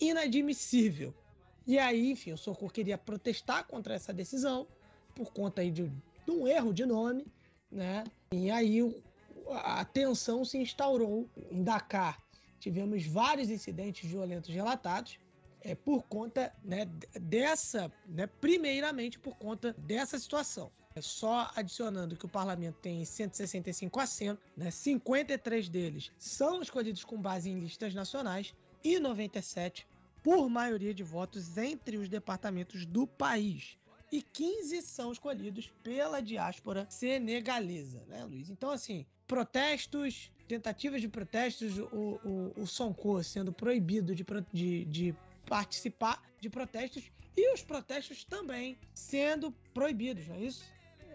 inadmissível. 0.00 1.12
E 1.66 1.76
aí, 1.76 2.12
enfim, 2.12 2.32
o 2.32 2.38
Socorro 2.38 2.70
queria 2.70 2.96
protestar 2.96 3.66
contra 3.66 3.94
essa 3.94 4.12
decisão 4.12 4.64
por 5.12 5.32
conta 5.32 5.60
aí 5.60 5.72
de, 5.72 5.90
de 6.24 6.30
um 6.30 6.46
erro 6.46 6.72
de 6.72 6.86
nome, 6.86 7.26
né? 7.68 8.04
E 8.32 8.48
aí 8.48 8.80
o, 8.80 8.94
a 9.48 9.84
tensão 9.84 10.44
se 10.44 10.56
instaurou 10.56 11.28
em 11.50 11.64
Dakar. 11.64 12.22
Tivemos 12.60 13.04
vários 13.04 13.50
incidentes 13.50 14.08
violentos 14.08 14.54
relatados 14.54 15.18
é, 15.64 15.74
por 15.74 16.02
conta 16.04 16.52
né, 16.64 16.86
dessa, 17.20 17.90
né, 18.06 18.26
primeiramente 18.26 19.18
por 19.18 19.36
conta 19.36 19.72
dessa 19.78 20.18
situação. 20.18 20.70
É 20.94 21.00
só 21.00 21.50
adicionando 21.56 22.16
que 22.16 22.26
o 22.26 22.28
parlamento 22.28 22.76
tem 22.82 23.02
165 23.02 23.98
assentos, 23.98 24.44
né? 24.54 24.70
53 24.70 25.68
deles 25.68 26.12
são 26.18 26.60
escolhidos 26.60 27.02
com 27.02 27.20
base 27.20 27.48
em 27.48 27.58
listas 27.58 27.94
nacionais 27.94 28.54
e 28.84 28.98
97 28.98 29.86
por 30.22 30.48
maioria 30.50 30.92
de 30.92 31.02
votos 31.02 31.56
entre 31.56 31.96
os 31.96 32.08
departamentos 32.08 32.84
do 32.84 33.06
país. 33.06 33.78
e 34.10 34.20
15 34.20 34.82
são 34.82 35.10
escolhidos 35.10 35.72
pela 35.82 36.20
diáspora 36.20 36.86
senegalesa, 36.90 38.04
né, 38.08 38.22
Luiz? 38.26 38.50
Então, 38.50 38.70
assim, 38.70 39.06
protestos, 39.26 40.30
tentativas 40.46 41.00
de 41.00 41.08
protestos, 41.08 41.78
o, 41.78 42.20
o, 42.22 42.52
o 42.62 42.66
Sonko 42.66 43.24
sendo 43.24 43.50
proibido 43.50 44.14
de, 44.14 44.22
de, 44.52 44.84
de 44.84 45.16
participar 45.46 46.22
de 46.40 46.48
protestos 46.48 47.10
e 47.36 47.52
os 47.54 47.62
protestos 47.62 48.24
também 48.24 48.76
sendo 48.94 49.52
proibidos, 49.72 50.26
não 50.28 50.36
é 50.36 50.40
isso? 50.40 50.64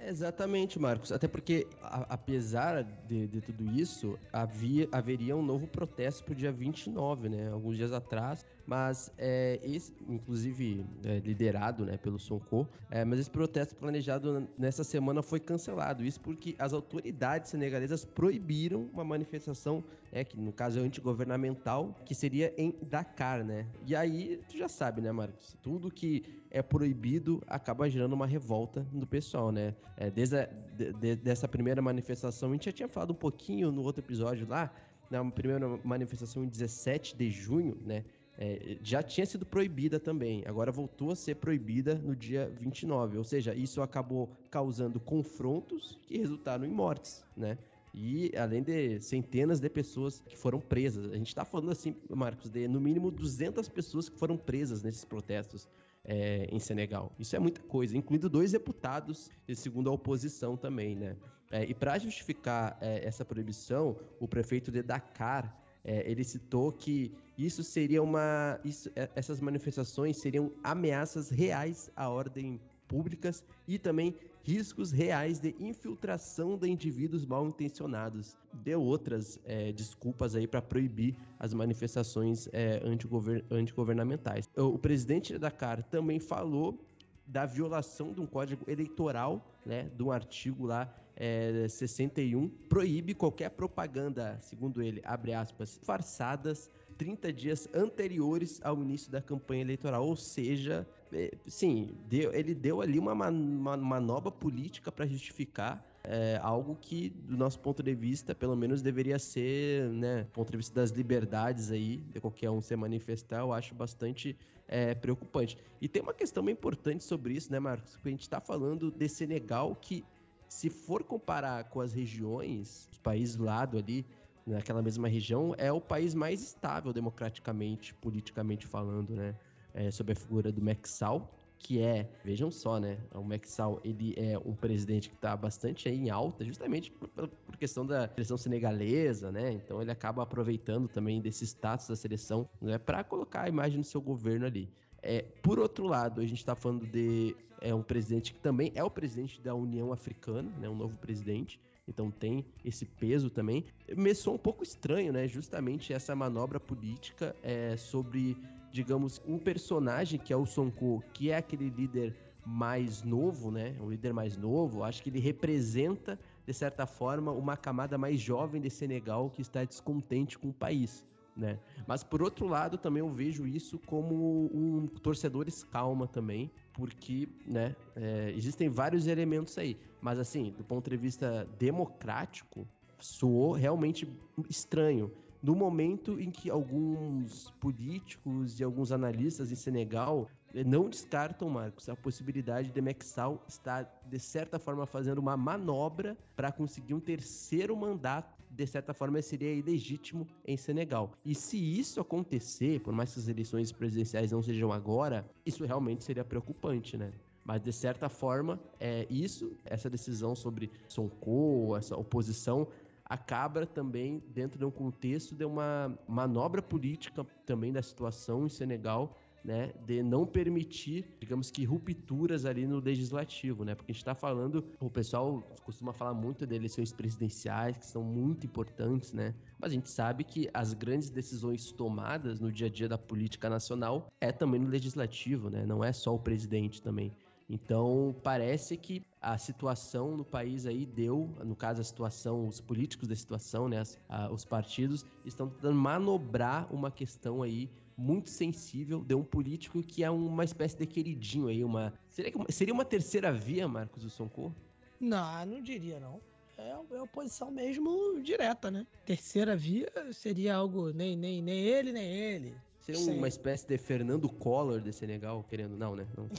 Exatamente, 0.01 0.79
Marcos. 0.79 1.11
Até 1.11 1.27
porque, 1.27 1.67
a, 1.81 2.13
apesar 2.13 2.83
de, 2.83 3.27
de, 3.27 3.41
tudo 3.41 3.65
isso, 3.71 4.17
havia, 4.31 4.87
haveria 4.91 5.35
um 5.35 5.41
novo 5.41 5.67
protesto 5.67 6.23
para 6.23 6.33
o 6.33 6.35
dia 6.35 6.51
29, 6.51 7.29
né? 7.29 7.49
Alguns 7.51 7.77
dias 7.77 7.91
atrás. 7.91 8.45
Mas, 8.67 9.09
é, 9.17 9.61
esse, 9.63 9.93
inclusive, 10.09 10.85
é, 11.05 11.19
liderado 11.19 11.85
né, 11.85 11.95
pelo 11.95 12.19
Sonko, 12.19 12.67
é, 12.91 13.05
mas 13.05 13.17
esse 13.17 13.31
protesto 13.31 13.73
planejado 13.77 14.45
nessa 14.57 14.83
semana 14.83 15.21
foi 15.21 15.39
cancelado. 15.39 16.03
Isso 16.03 16.19
porque 16.19 16.53
as 16.59 16.73
autoridades 16.73 17.49
senegalesas 17.49 18.03
proibiram 18.03 18.89
uma 18.91 19.05
manifestação, 19.05 19.81
é, 20.11 20.25
que 20.25 20.37
no 20.37 20.51
caso 20.51 20.79
é 20.79 20.81
antigovernamental, 20.81 21.95
que 22.03 22.13
seria 22.13 22.53
em 22.57 22.75
Dakar, 22.81 23.41
né? 23.41 23.65
E 23.85 23.95
aí, 23.95 24.41
tu 24.49 24.57
já 24.57 24.67
sabe, 24.67 24.99
né, 24.99 25.13
Marcos? 25.13 25.55
Tudo 25.63 25.89
que 25.89 26.25
é 26.51 26.61
proibido 26.61 27.41
acaba 27.47 27.89
gerando 27.89 28.13
uma 28.13 28.27
revolta 28.27 28.85
no 28.91 29.07
pessoal, 29.07 29.49
né? 29.49 29.73
É, 29.95 30.11
desde 30.11 30.39
a, 30.39 30.45
de, 30.75 30.91
de, 30.91 31.15
dessa 31.15 31.47
primeira 31.47 31.81
manifestação, 31.81 32.49
a 32.49 32.51
gente 32.51 32.65
já 32.65 32.73
tinha 32.73 32.89
falado 32.89 33.11
um 33.11 33.15
pouquinho 33.15 33.71
no 33.71 33.81
outro 33.81 34.03
episódio 34.03 34.45
lá, 34.45 34.69
na 35.09 35.23
primeira 35.31 35.65
manifestação 35.85 36.43
em 36.43 36.47
17 36.47 37.15
de 37.15 37.29
junho, 37.29 37.77
né? 37.85 38.03
É, 38.39 38.77
já 38.83 39.01
tinha 39.01 39.25
sido 39.25 39.47
proibida 39.47 39.99
também, 39.99 40.43
agora 40.45 40.71
voltou 40.71 41.11
a 41.11 41.15
ser 41.15 41.35
proibida 41.35 41.95
no 41.95 42.15
dia 42.15 42.53
29, 42.59 43.17
ou 43.17 43.23
seja, 43.23 43.55
isso 43.55 43.81
acabou 43.81 44.29
causando 44.51 44.99
confrontos 44.99 45.97
que 46.05 46.19
resultaram 46.19 46.63
em 46.63 46.69
mortes, 46.69 47.25
né? 47.35 47.57
E 47.95 48.31
além 48.37 48.61
de 48.61 48.99
centenas 49.01 49.59
de 49.59 49.67
pessoas 49.67 50.19
que 50.19 50.37
foram 50.37 50.59
presas. 50.59 51.11
A 51.11 51.15
gente 51.15 51.29
está 51.29 51.43
falando 51.43 51.71
assim, 51.71 51.95
Marcos, 52.07 52.51
de 52.51 52.67
no 52.67 52.79
mínimo 52.79 53.09
200 53.09 53.67
pessoas 53.69 54.07
que 54.07 54.19
foram 54.19 54.37
presas 54.37 54.83
nesses 54.83 55.03
protestos 55.03 55.67
é, 56.05 56.47
em 56.51 56.59
Senegal. 56.59 57.11
Isso 57.17 57.35
é 57.35 57.39
muita 57.39 57.61
coisa, 57.61 57.97
incluindo 57.97 58.29
dois 58.29 58.51
deputados, 58.51 59.31
segundo 59.55 59.89
a 59.89 59.93
oposição 59.93 60.55
também, 60.55 60.95
né? 60.95 61.17
É, 61.49 61.63
e 61.63 61.73
para 61.73 61.97
justificar 61.97 62.77
é, 62.81 63.03
essa 63.03 63.25
proibição, 63.25 63.97
o 64.19 64.27
prefeito 64.27 64.69
de 64.69 64.83
Dakar 64.83 65.59
é, 65.83 66.09
ele 66.09 66.23
citou 66.23 66.71
que 66.71 67.15
isso 67.37 67.63
seria 67.63 68.01
uma. 68.01 68.59
Isso, 68.63 68.89
é, 68.95 69.09
essas 69.15 69.39
manifestações 69.39 70.17
seriam 70.17 70.51
ameaças 70.63 71.29
reais 71.29 71.91
à 71.95 72.09
ordem 72.09 72.59
públicas 72.87 73.43
e 73.67 73.77
também 73.77 74.15
riscos 74.43 74.91
reais 74.91 75.39
de 75.39 75.53
infiltração 75.59 76.57
de 76.57 76.69
indivíduos 76.69 77.25
mal 77.25 77.45
intencionados. 77.45 78.35
Deu 78.53 78.81
outras 78.81 79.37
é, 79.45 79.73
desculpas 79.73 80.35
aí 80.35 80.47
para 80.47 80.61
proibir 80.61 81.15
as 81.37 81.53
manifestações 81.53 82.47
é, 82.53 82.81
antigovern 82.83 83.43
antigovernamentais. 83.51 84.49
O 84.55 84.79
presidente 84.79 85.33
da 85.33 85.49
Dakar 85.49 85.83
também 85.83 86.19
falou 86.19 86.79
da 87.27 87.45
violação 87.45 88.13
de 88.13 88.21
um 88.21 88.25
código 88.25 88.63
eleitoral, 88.69 89.45
né, 89.65 89.91
de 89.95 90.01
um 90.01 90.11
artigo 90.11 90.65
lá 90.65 90.89
é, 91.13 91.67
61, 91.67 92.47
proíbe 92.69 93.13
qualquer 93.13 93.49
propaganda, 93.49 94.37
segundo 94.39 94.81
ele, 94.81 95.01
abre 95.03 95.33
aspas, 95.33 95.77
farsadas 95.83 96.71
30 96.97 97.31
dias 97.31 97.69
anteriores 97.73 98.59
ao 98.63 98.81
início 98.81 99.11
da 99.11 99.21
campanha 99.21 99.61
eleitoral, 99.61 100.05
ou 100.05 100.15
seja, 100.15 100.87
é, 101.13 101.31
sim, 101.45 101.95
deu, 102.09 102.33
ele 102.33 102.53
deu 102.53 102.81
ali 102.81 102.97
uma, 102.99 103.13
manobra 103.15 104.31
política 104.31 104.91
para 104.91 105.05
justificar 105.05 105.85
é, 106.03 106.39
algo 106.41 106.77
que, 106.79 107.09
do 107.09 107.35
nosso 107.35 107.59
ponto 107.59 107.83
de 107.83 107.93
vista, 107.93 108.33
pelo 108.33 108.55
menos 108.55 108.81
deveria 108.81 109.19
ser, 109.19 109.89
né, 109.89 110.23
do 110.23 110.31
ponto 110.31 110.49
de 110.49 110.57
vista 110.57 110.73
das 110.73 110.91
liberdades 110.91 111.69
aí, 111.69 111.97
de 111.97 112.21
qualquer 112.21 112.49
um 112.49 112.61
se 112.61 112.75
manifestar, 112.75 113.41
eu 113.41 113.51
acho 113.51 113.75
bastante 113.75 114.37
é, 114.67 114.95
preocupante. 114.95 115.57
E 115.81 115.87
tem 115.87 116.01
uma 116.01 116.13
questão 116.13 116.43
bem 116.43 116.53
importante 116.53 117.03
sobre 117.03 117.33
isso, 117.33 117.51
né, 117.51 117.59
Marcos? 117.59 117.91
Porque 117.91 118.07
a 118.07 118.11
gente 118.11 118.21
está 118.21 118.39
falando 118.39 118.89
de 118.89 119.09
Senegal 119.09 119.75
que, 119.75 120.05
se 120.47 120.69
for 120.69 121.03
comparar 121.03 121.65
com 121.65 121.81
as 121.81 121.91
regiões, 121.91 122.87
os 122.89 122.97
países 122.99 123.35
do 123.35 123.43
lado 123.43 123.77
ali, 123.77 124.05
naquela 124.47 124.81
mesma 124.81 125.07
região, 125.07 125.53
é 125.57 125.71
o 125.71 125.81
país 125.81 126.13
mais 126.13 126.41
estável 126.41 126.93
democraticamente, 126.93 127.93
politicamente 127.93 128.65
falando, 128.65 129.15
né? 129.15 129.35
É, 129.73 129.91
sob 129.91 130.11
a 130.11 130.15
figura 130.15 130.51
do 130.51 130.61
Maxal, 130.61 131.31
que 131.59 131.81
é, 131.81 132.09
vejam 132.23 132.49
só, 132.49 132.79
né? 132.79 132.97
O 133.13 133.23
Maxal, 133.23 133.79
ele 133.83 134.13
é 134.17 134.37
um 134.37 134.53
presidente 134.53 135.09
que 135.09 135.15
está 135.15 135.35
bastante 135.35 135.89
em 135.89 136.09
alta, 136.09 136.45
justamente 136.45 136.91
por, 136.91 137.09
por, 137.09 137.57
questão 137.57 137.85
da 137.85 138.07
seleção 138.09 138.37
senegalesa, 138.37 139.31
né? 139.31 139.51
Então 139.53 139.81
ele 139.81 139.91
acaba 139.91 140.23
aproveitando 140.23 140.87
também 140.87 141.21
desse 141.21 141.45
status 141.45 141.87
da 141.87 141.95
seleção, 141.95 142.47
né? 142.61 142.77
Para 142.77 143.03
colocar 143.03 143.43
a 143.43 143.49
imagem 143.49 143.81
do 143.81 143.85
seu 143.85 144.01
governo 144.01 144.45
ali. 144.45 144.69
É, 145.01 145.23
por 145.41 145.59
outro 145.59 145.85
lado, 145.85 146.21
a 146.21 146.25
gente 146.25 146.39
está 146.39 146.55
falando 146.55 146.85
de 146.85 147.35
é, 147.61 147.73
um 147.73 147.83
presidente 147.83 148.33
que 148.33 148.39
também 148.39 148.71
é 148.75 148.83
o 148.83 148.89
presidente 148.89 149.41
da 149.41 149.53
União 149.53 149.91
Africana, 149.91 150.51
né? 150.59 150.69
Um 150.69 150.75
novo 150.75 150.97
presidente. 150.97 151.59
Então 151.87 152.11
tem 152.11 152.45
esse 152.65 152.85
peso 152.85 153.29
também. 153.29 153.63
Me 153.95 154.13
soa 154.13 154.33
um 154.33 154.37
pouco 154.39 154.63
estranho, 154.63 155.13
né? 155.13 155.27
Justamente 155.27 155.93
essa 155.93 156.15
manobra 156.15 156.59
política 156.59 157.35
é, 157.41 157.77
sobre 157.77 158.37
digamos, 158.71 159.21
um 159.25 159.39
personagem 159.39 160.19
que 160.19 160.31
é 160.31 160.37
o 160.37 160.45
Sonko, 160.45 161.03
que 161.13 161.31
é 161.31 161.37
aquele 161.37 161.69
líder 161.69 162.15
mais 162.45 163.03
novo, 163.03 163.51
né? 163.51 163.75
Um 163.81 163.89
líder 163.89 164.13
mais 164.13 164.37
novo, 164.37 164.83
acho 164.83 165.01
que 165.03 165.09
ele 165.09 165.19
representa, 165.19 166.19
de 166.45 166.53
certa 166.53 166.85
forma, 166.85 167.31
uma 167.31 167.57
camada 167.57 167.97
mais 167.97 168.19
jovem 168.19 168.61
de 168.61 168.69
Senegal 168.69 169.29
que 169.29 169.41
está 169.41 169.63
descontente 169.63 170.37
com 170.37 170.49
o 170.49 170.53
país. 170.53 171.05
Né? 171.35 171.59
Mas 171.85 172.03
por 172.03 172.23
outro 172.23 172.47
lado, 172.47 172.77
também 172.77 173.01
eu 173.01 173.09
vejo 173.09 173.45
isso 173.45 173.77
como 173.79 174.49
um 174.51 174.87
torcedores 174.87 175.63
calma 175.63 176.07
também, 176.07 176.49
porque 176.77 177.27
né, 177.45 177.75
é, 177.95 178.31
existem 178.37 178.69
vários 178.69 179.07
elementos 179.07 179.57
aí. 179.57 179.75
Mas 179.99 180.19
assim, 180.19 180.53
do 180.55 180.63
ponto 180.63 180.87
de 180.89 180.95
vista 180.95 181.45
democrático, 181.57 182.67
soou 182.99 183.53
realmente 183.53 184.07
estranho 184.47 185.11
no 185.41 185.55
momento 185.55 186.19
em 186.19 186.29
que 186.29 186.49
alguns 186.49 187.51
políticos 187.59 188.59
e 188.59 188.63
alguns 188.63 188.91
analistas 188.91 189.51
em 189.51 189.55
Senegal 189.55 190.29
eh, 190.53 190.63
não 190.63 190.89
descartam, 190.89 191.49
Marcos, 191.49 191.89
a 191.89 191.95
possibilidade 191.95 192.71
de 192.71 192.81
Mexal 192.81 193.43
estar, 193.47 194.01
de 194.05 194.19
certa 194.19 194.59
forma, 194.59 194.85
fazendo 194.85 195.19
uma 195.19 195.37
manobra 195.37 196.17
para 196.35 196.51
conseguir 196.51 196.93
um 196.93 196.99
terceiro 196.99 197.75
mandato, 197.75 198.36
de 198.57 198.65
certa 198.65 198.91
forma, 198.91 199.21
seria 199.21 199.53
ilegítimo 199.53 200.27
em 200.43 200.57
Senegal. 200.57 201.11
E 201.23 201.35
se 201.35 201.57
isso 201.57 202.01
acontecer, 202.01 202.81
por 202.81 202.91
mais 202.91 203.13
que 203.13 203.19
as 203.19 203.27
eleições 203.27 203.71
presidenciais 203.71 204.31
não 204.31 204.41
sejam 204.41 204.71
agora, 204.71 205.23
isso 205.45 205.63
realmente 205.63 206.03
seria 206.03 206.25
preocupante, 206.25 206.97
né? 206.97 207.11
Mas, 207.45 207.61
de 207.61 207.71
certa 207.71 208.09
forma, 208.09 208.59
é 208.79 209.05
isso, 209.11 209.55
essa 209.63 209.89
decisão 209.89 210.35
sobre 210.35 210.71
Sonko, 210.89 211.77
essa 211.77 211.95
oposição, 211.95 212.67
acaba 213.05 213.65
também 213.65 214.23
dentro 214.33 214.57
de 214.57 214.65
um 214.65 214.71
contexto 214.71 215.35
de 215.35 215.45
uma 215.45 215.97
manobra 216.07 216.61
política 216.61 217.25
também 217.45 217.71
da 217.71 217.81
situação 217.81 218.47
em 218.47 218.49
Senegal, 218.49 219.15
né, 219.47 219.71
de 219.85 220.03
não 220.03 220.25
permitir, 220.25 221.05
digamos 221.21 221.49
que 221.49 221.63
rupturas 221.63 222.43
ali 222.43 222.67
no 222.67 222.79
legislativo, 222.79 223.63
né? 223.63 223.75
Porque 223.75 223.91
a 223.91 223.93
gente 223.93 224.01
está 224.01 224.13
falando, 224.13 224.61
o 224.77 224.89
pessoal 224.89 225.41
costuma 225.63 225.93
falar 225.93 226.13
muito 226.13 226.45
de 226.45 226.53
eleições 226.53 226.91
presidenciais 226.91 227.77
que 227.77 227.85
são 227.85 228.03
muito 228.03 228.45
importantes, 228.45 229.13
né? 229.13 229.33
Mas 229.57 229.71
a 229.71 229.73
gente 229.73 229.89
sabe 229.89 230.25
que 230.25 230.49
as 230.53 230.73
grandes 230.73 231.09
decisões 231.09 231.71
tomadas 231.71 232.41
no 232.41 232.51
dia 232.51 232.67
a 232.67 232.69
dia 232.69 232.89
da 232.89 232.97
política 232.97 233.49
nacional 233.49 234.11
é 234.19 234.33
também 234.33 234.59
no 234.59 234.67
legislativo, 234.67 235.49
né? 235.49 235.65
Não 235.65 235.81
é 235.81 235.93
só 235.93 236.13
o 236.13 236.19
presidente 236.19 236.81
também. 236.81 237.13
Então, 237.49 238.13
parece 238.21 238.75
que 238.75 239.01
a 239.21 239.37
situação 239.37 240.17
no 240.17 240.25
país 240.25 240.65
aí 240.65 240.85
deu, 240.85 241.33
no 241.45 241.55
caso 241.55 241.79
a 241.79 241.83
situação, 241.85 242.45
os 242.45 242.59
políticos 242.59 243.07
da 243.07 243.15
situação, 243.15 243.69
né, 243.69 243.79
as, 243.79 243.97
a, 244.09 244.29
os 244.29 244.43
partidos 244.43 245.05
estão 245.23 245.47
tentando 245.47 245.75
manobrar 245.75 246.67
uma 246.69 246.91
questão 246.91 247.41
aí 247.41 247.69
muito 247.97 248.29
sensível 248.29 249.03
de 249.03 249.15
um 249.15 249.23
político 249.23 249.81
que 249.81 250.03
é 250.03 250.09
uma 250.09 250.43
espécie 250.43 250.77
de 250.77 250.85
queridinho 250.85 251.47
aí, 251.47 251.63
uma 251.63 251.93
seria, 252.09 252.31
seria 252.49 252.73
uma 252.73 252.85
terceira 252.85 253.31
via, 253.31 253.67
Marcos 253.67 254.03
do 254.03 254.09
Sonko? 254.09 254.53
Não, 254.99 255.45
não 255.45 255.61
diria 255.61 255.99
não. 255.99 256.21
É, 256.57 256.69
é 256.69 257.01
oposição 257.01 257.51
mesmo 257.51 258.19
direta, 258.21 258.69
né? 258.71 258.85
Terceira 259.05 259.55
via 259.55 259.91
seria 260.11 260.55
algo 260.55 260.91
nem 260.91 261.15
nem 261.15 261.41
nem 261.41 261.59
ele 261.59 261.91
nem 261.91 262.07
ele. 262.07 262.55
Seria 262.87 263.01
Sim. 263.01 263.17
uma 263.17 263.27
espécie 263.27 263.67
de 263.67 263.77
Fernando 263.77 264.29
Collor 264.29 264.79
de 264.79 264.93
Senegal, 264.93 265.43
querendo. 265.43 265.75
Não, 265.75 265.93
né? 265.93 266.07
Não, 266.15 266.29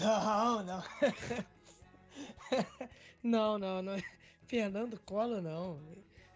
não. 0.64 0.64
Não, 3.22 3.58
não, 3.58 3.58
não, 3.58 3.82
não. 3.82 4.02
Fernando 4.46 4.98
Collor, 5.00 5.42
não. 5.42 5.78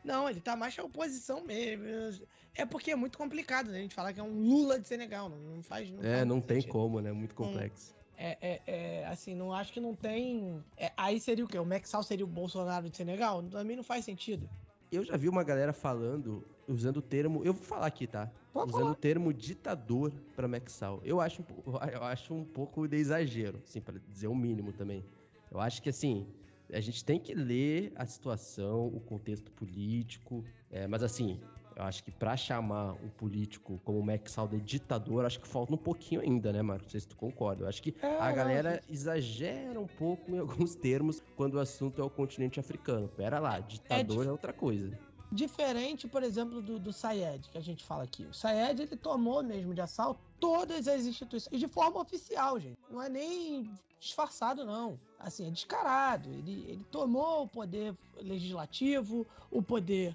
Não, 0.05 0.29
ele 0.29 0.41
tá 0.41 0.55
mais 0.55 0.79
a 0.79 0.85
oposição 0.85 1.43
mesmo. 1.43 2.27
É 2.55 2.67
porque 2.67 2.91
é 2.91 2.97
muito 2.97 3.17
complicado, 3.17 3.71
né? 3.71 3.79
A 3.79 3.83
gente 3.83 3.95
falar 3.95 4.13
que 4.13 4.21
é 4.21 4.23
um 4.23 4.33
Lula 4.33 4.79
de 4.79 4.87
Senegal. 4.87 5.29
Não, 5.29 5.39
não 5.39 5.63
faz. 5.63 5.91
Não 5.91 6.03
é, 6.03 6.17
faz 6.17 6.29
não 6.29 6.41
tem 6.41 6.61
sentido. 6.61 6.73
como, 6.73 7.01
né? 7.01 7.13
Muito 7.13 7.35
complexo. 7.35 7.95
É, 8.17 8.37
é, 8.41 8.61
é, 8.67 9.07
assim, 9.07 9.35
não 9.35 9.53
acho 9.53 9.73
que 9.73 9.81
não 9.81 9.95
tem. 9.95 10.63
É, 10.77 10.93
aí 10.97 11.19
seria 11.19 11.45
o 11.45 11.49
quê? 11.49 11.59
O 11.59 11.65
Mexal 11.65 12.03
seria 12.03 12.25
o 12.25 12.29
Bolsonaro 12.29 12.89
de 12.89 12.97
Senegal? 12.97 13.43
Também 13.43 13.77
não 13.77 13.83
faz 13.83 14.05
sentido. 14.05 14.49
Eu 14.91 15.03
já 15.03 15.17
vi 15.17 15.29
uma 15.29 15.43
galera 15.43 15.73
falando, 15.73 16.47
usando 16.69 16.99
o 16.99 17.03
termo. 17.03 17.43
Eu 17.43 17.55
vou 17.55 17.65
falar 17.65 17.87
aqui, 17.87 18.07
tá? 18.07 18.31
Pode 18.53 18.71
usando 18.71 18.83
falar. 18.83 18.93
o 18.93 18.95
termo 18.95 19.33
ditador 19.33 20.13
pra 20.37 20.47
Mexal. 20.47 21.01
Eu 21.05 21.21
acho, 21.21 21.43
eu 21.93 22.05
acho 22.05 22.35
um 22.35 22.45
pouco 22.45 22.87
de 22.87 22.99
exagero, 22.99 23.61
assim, 23.67 23.81
para 23.81 23.99
dizer 23.99 24.29
o 24.29 24.35
mínimo 24.35 24.73
também. 24.73 25.03
Eu 25.51 25.59
acho 25.59 25.83
que, 25.83 25.89
assim, 25.89 26.27
a 26.73 26.81
gente 26.81 27.05
tem 27.05 27.19
que 27.19 27.35
ler 27.35 27.93
a 27.97 28.07
situação, 28.07 28.87
o 28.87 29.01
contexto 29.01 29.51
político, 29.53 30.45
é, 30.71 30.87
mas 30.87 31.03
assim, 31.03 31.41
eu 31.77 31.85
acho 31.85 32.05
que 32.05 32.11
para 32.11 32.37
chamar 32.37 32.93
um 32.95 33.09
político 33.09 33.81
como 33.85 33.99
o 33.99 34.05
Max 34.05 34.33
Sal 34.33 34.49
de 34.49 34.61
ditador, 34.61 35.25
acho 35.25 35.41
que 35.41 35.49
falta 35.49 35.75
um 35.75 35.79
pouquinho 35.79 36.21
ainda, 36.21 36.53
né, 36.53 36.63
Marcos? 36.63 36.87
Não 36.87 36.91
sei 36.91 37.01
se 37.01 37.09
tu 37.09 37.17
concorda. 37.17 37.65
Eu 37.65 37.69
acho 37.69 37.83
que 37.83 37.95
é, 38.03 38.19
a 38.19 38.33
galera 38.33 38.83
exagera 38.89 39.81
um 39.81 39.87
pouco 39.87 40.31
em 40.31 40.39
alguns 40.41 40.75
termos 40.75 41.23
quando 41.37 41.55
o 41.55 41.61
assunto 41.61 42.01
é 42.01 42.05
o 42.05 42.11
continente 42.11 42.61
africano. 42.61 43.09
Pera 43.09 43.39
lá, 43.39 43.61
ditador 43.61 44.25
é, 44.25 44.29
é 44.29 44.33
outra 44.33 44.53
coisa. 44.53 44.99
Diferente, 45.33 46.07
por 46.07 46.23
exemplo, 46.23 46.61
do, 46.61 46.79
do 46.79 46.93
Sayed, 46.93 47.49
que 47.49 47.57
a 47.57 47.63
gente 47.63 47.83
fala 47.83 48.05
aqui. 48.05 48.25
O 48.27 48.35
Sayed, 48.35 48.83
ele 48.83 48.97
tomou 48.97 49.43
mesmo 49.43 49.73
de 49.73 49.81
assalto 49.81 50.21
todas 50.39 50.87
as 50.87 51.07
instituições, 51.07 51.59
de 51.59 51.67
forma 51.67 51.99
oficial, 52.01 52.61
gente. 52.61 52.79
Não 52.91 53.03
é 53.03 53.09
nem 53.09 53.71
disfarçado, 53.99 54.65
não. 54.67 55.01
Assim, 55.19 55.47
é 55.47 55.51
descarado. 55.51 56.29
Ele, 56.29 56.67
ele 56.69 56.85
tomou 56.91 57.45
o 57.45 57.49
poder 57.49 57.97
legislativo, 58.21 59.27
o 59.51 59.63
poder 59.63 60.15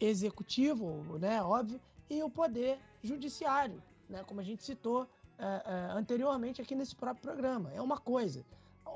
executivo, 0.00 1.18
né, 1.18 1.42
óbvio, 1.42 1.80
e 2.08 2.22
o 2.22 2.30
poder 2.30 2.78
judiciário, 3.02 3.82
né, 4.08 4.22
como 4.24 4.40
a 4.40 4.44
gente 4.44 4.62
citou 4.62 5.08
é, 5.38 5.44
é, 5.44 5.98
anteriormente 5.98 6.62
aqui 6.62 6.74
nesse 6.74 6.94
próprio 6.94 7.22
programa. 7.22 7.72
É 7.74 7.80
uma 7.80 7.98
coisa. 7.98 8.44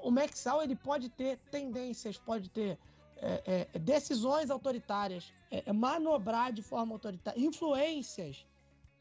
O 0.02 0.10
Mexal 0.10 0.62
ele 0.62 0.76
pode 0.76 1.08
ter 1.08 1.38
tendências, 1.50 2.16
pode 2.16 2.48
ter 2.50 2.78
é, 3.16 3.66
é, 3.74 3.78
decisões 3.78 4.50
autoritárias, 4.50 5.32
é, 5.50 5.72
manobrar 5.72 6.52
de 6.52 6.62
forma 6.62 6.94
autoritária, 6.94 7.40
influências 7.40 8.46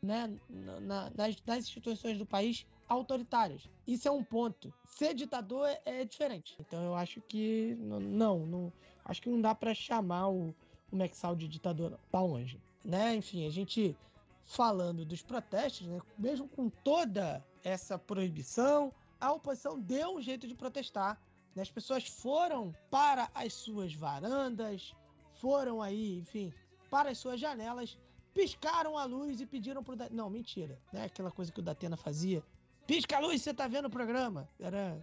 né, 0.01 0.33
na, 0.49 1.09
nas, 1.11 1.35
nas, 1.45 1.57
instituições 1.59 2.17
do 2.17 2.25
país 2.25 2.65
autoritárias. 2.87 3.69
Isso 3.85 4.07
é 4.07 4.11
um 4.11 4.23
ponto. 4.23 4.73
Ser 4.85 5.13
ditador 5.13 5.69
é, 5.85 6.03
diferente. 6.03 6.55
Então 6.59 6.83
eu 6.83 6.95
acho 6.95 7.21
que 7.21 7.75
não, 7.79 8.39
não 8.39 8.73
acho 9.05 9.21
que 9.21 9.29
não 9.29 9.39
dá 9.39 9.53
para 9.53 9.73
chamar 9.73 10.29
o, 10.29 10.55
o 10.91 10.95
Mexal 10.95 11.35
de 11.35 11.47
ditador 11.47 11.91
não. 11.91 11.99
Tá 12.11 12.21
longe. 12.21 12.61
Né? 12.83 13.15
Enfim, 13.15 13.45
a 13.45 13.49
gente 13.49 13.95
falando 14.45 15.03
dos 15.03 15.21
protestos, 15.21 15.87
né? 15.87 15.99
mesmo 16.17 16.47
com 16.47 16.69
toda 16.69 17.43
essa 17.63 17.97
proibição, 17.97 18.93
a 19.19 19.33
oposição 19.33 19.79
deu 19.79 20.15
um 20.15 20.21
jeito 20.21 20.47
de 20.47 20.55
protestar. 20.55 21.21
Né? 21.53 21.61
As 21.61 21.71
pessoas 21.71 22.07
foram 22.07 22.73
para 22.89 23.29
as 23.33 23.53
suas 23.53 23.93
varandas, 23.93 24.95
foram 25.35 25.81
aí, 25.81 26.19
enfim, 26.19 26.53
para 26.89 27.09
as 27.09 27.17
suas 27.17 27.39
janelas, 27.39 27.97
piscaram 28.33 28.97
a 28.97 29.03
luz 29.03 29.41
e 29.41 29.45
pediram 29.45 29.83
pro. 29.83 29.95
Da... 29.95 30.09
Não, 30.09 30.29
mentira. 30.29 30.79
Né? 30.93 31.05
Aquela 31.05 31.31
coisa 31.31 31.51
que 31.51 31.59
o 31.59 31.63
Datena 31.63 31.97
fazia. 31.97 32.43
Pisca 32.85 33.17
a 33.17 33.19
luz, 33.19 33.41
você 33.41 33.53
tá 33.53 33.67
vendo 33.67 33.85
o 33.85 33.89
programa. 33.89 34.47
Era, 34.59 34.97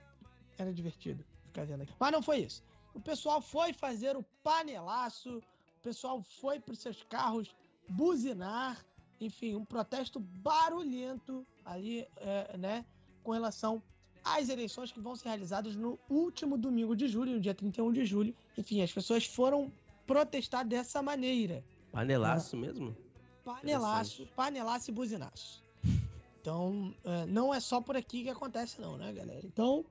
era 0.57 0.72
divertido 0.72 1.22
ficar 1.55 1.64
vendo 1.64 1.82
aqui. 1.82 1.95
Mas 1.99 2.12
não 2.12 2.22
foi 2.22 2.39
isso. 2.39 2.62
O 2.93 3.01
pessoal 3.01 3.41
foi 3.41 3.72
fazer 3.72 4.16
o 4.16 4.24
panelaço 4.43 5.41
pessoal 5.85 6.22
foi 6.41 6.59
para 6.59 6.72
os 6.72 6.78
seus 6.78 7.03
carros 7.05 7.55
buzinar, 7.87 8.82
enfim, 9.20 9.55
um 9.55 9.64
protesto 9.64 10.18
barulhento 10.18 11.47
ali, 11.62 12.09
é, 12.16 12.57
né, 12.57 12.87
com 13.22 13.32
relação 13.32 13.82
às 14.24 14.49
eleições 14.49 14.91
que 14.91 14.99
vão 14.99 15.14
ser 15.14 15.28
realizadas 15.28 15.76
no 15.76 15.99
último 16.09 16.57
domingo 16.57 16.97
de 16.97 17.07
julho, 17.07 17.35
no 17.35 17.41
dia 17.41 17.55
31 17.55 17.93
de 17.93 18.07
julho. 18.07 18.35
Enfim, 18.57 18.80
as 18.80 18.91
pessoas 18.91 19.26
foram 19.26 19.70
protestar 20.07 20.66
dessa 20.66 21.03
maneira. 21.03 21.62
Panelaço 21.93 22.57
né? 22.57 22.66
mesmo? 22.66 22.97
Panelaço, 23.45 24.26
panelaço 24.35 24.91
e 24.91 24.95
buzinaço. 24.95 25.62
Então, 26.41 26.95
é, 27.05 27.26
não 27.26 27.55
é 27.55 27.61
só 27.61 27.80
por 27.80 27.97
aqui 27.97 28.22
que 28.22 28.30
acontece, 28.30 28.80
não, 28.80 28.97
né, 28.97 29.12
galera? 29.12 29.43
Então, 29.45 29.85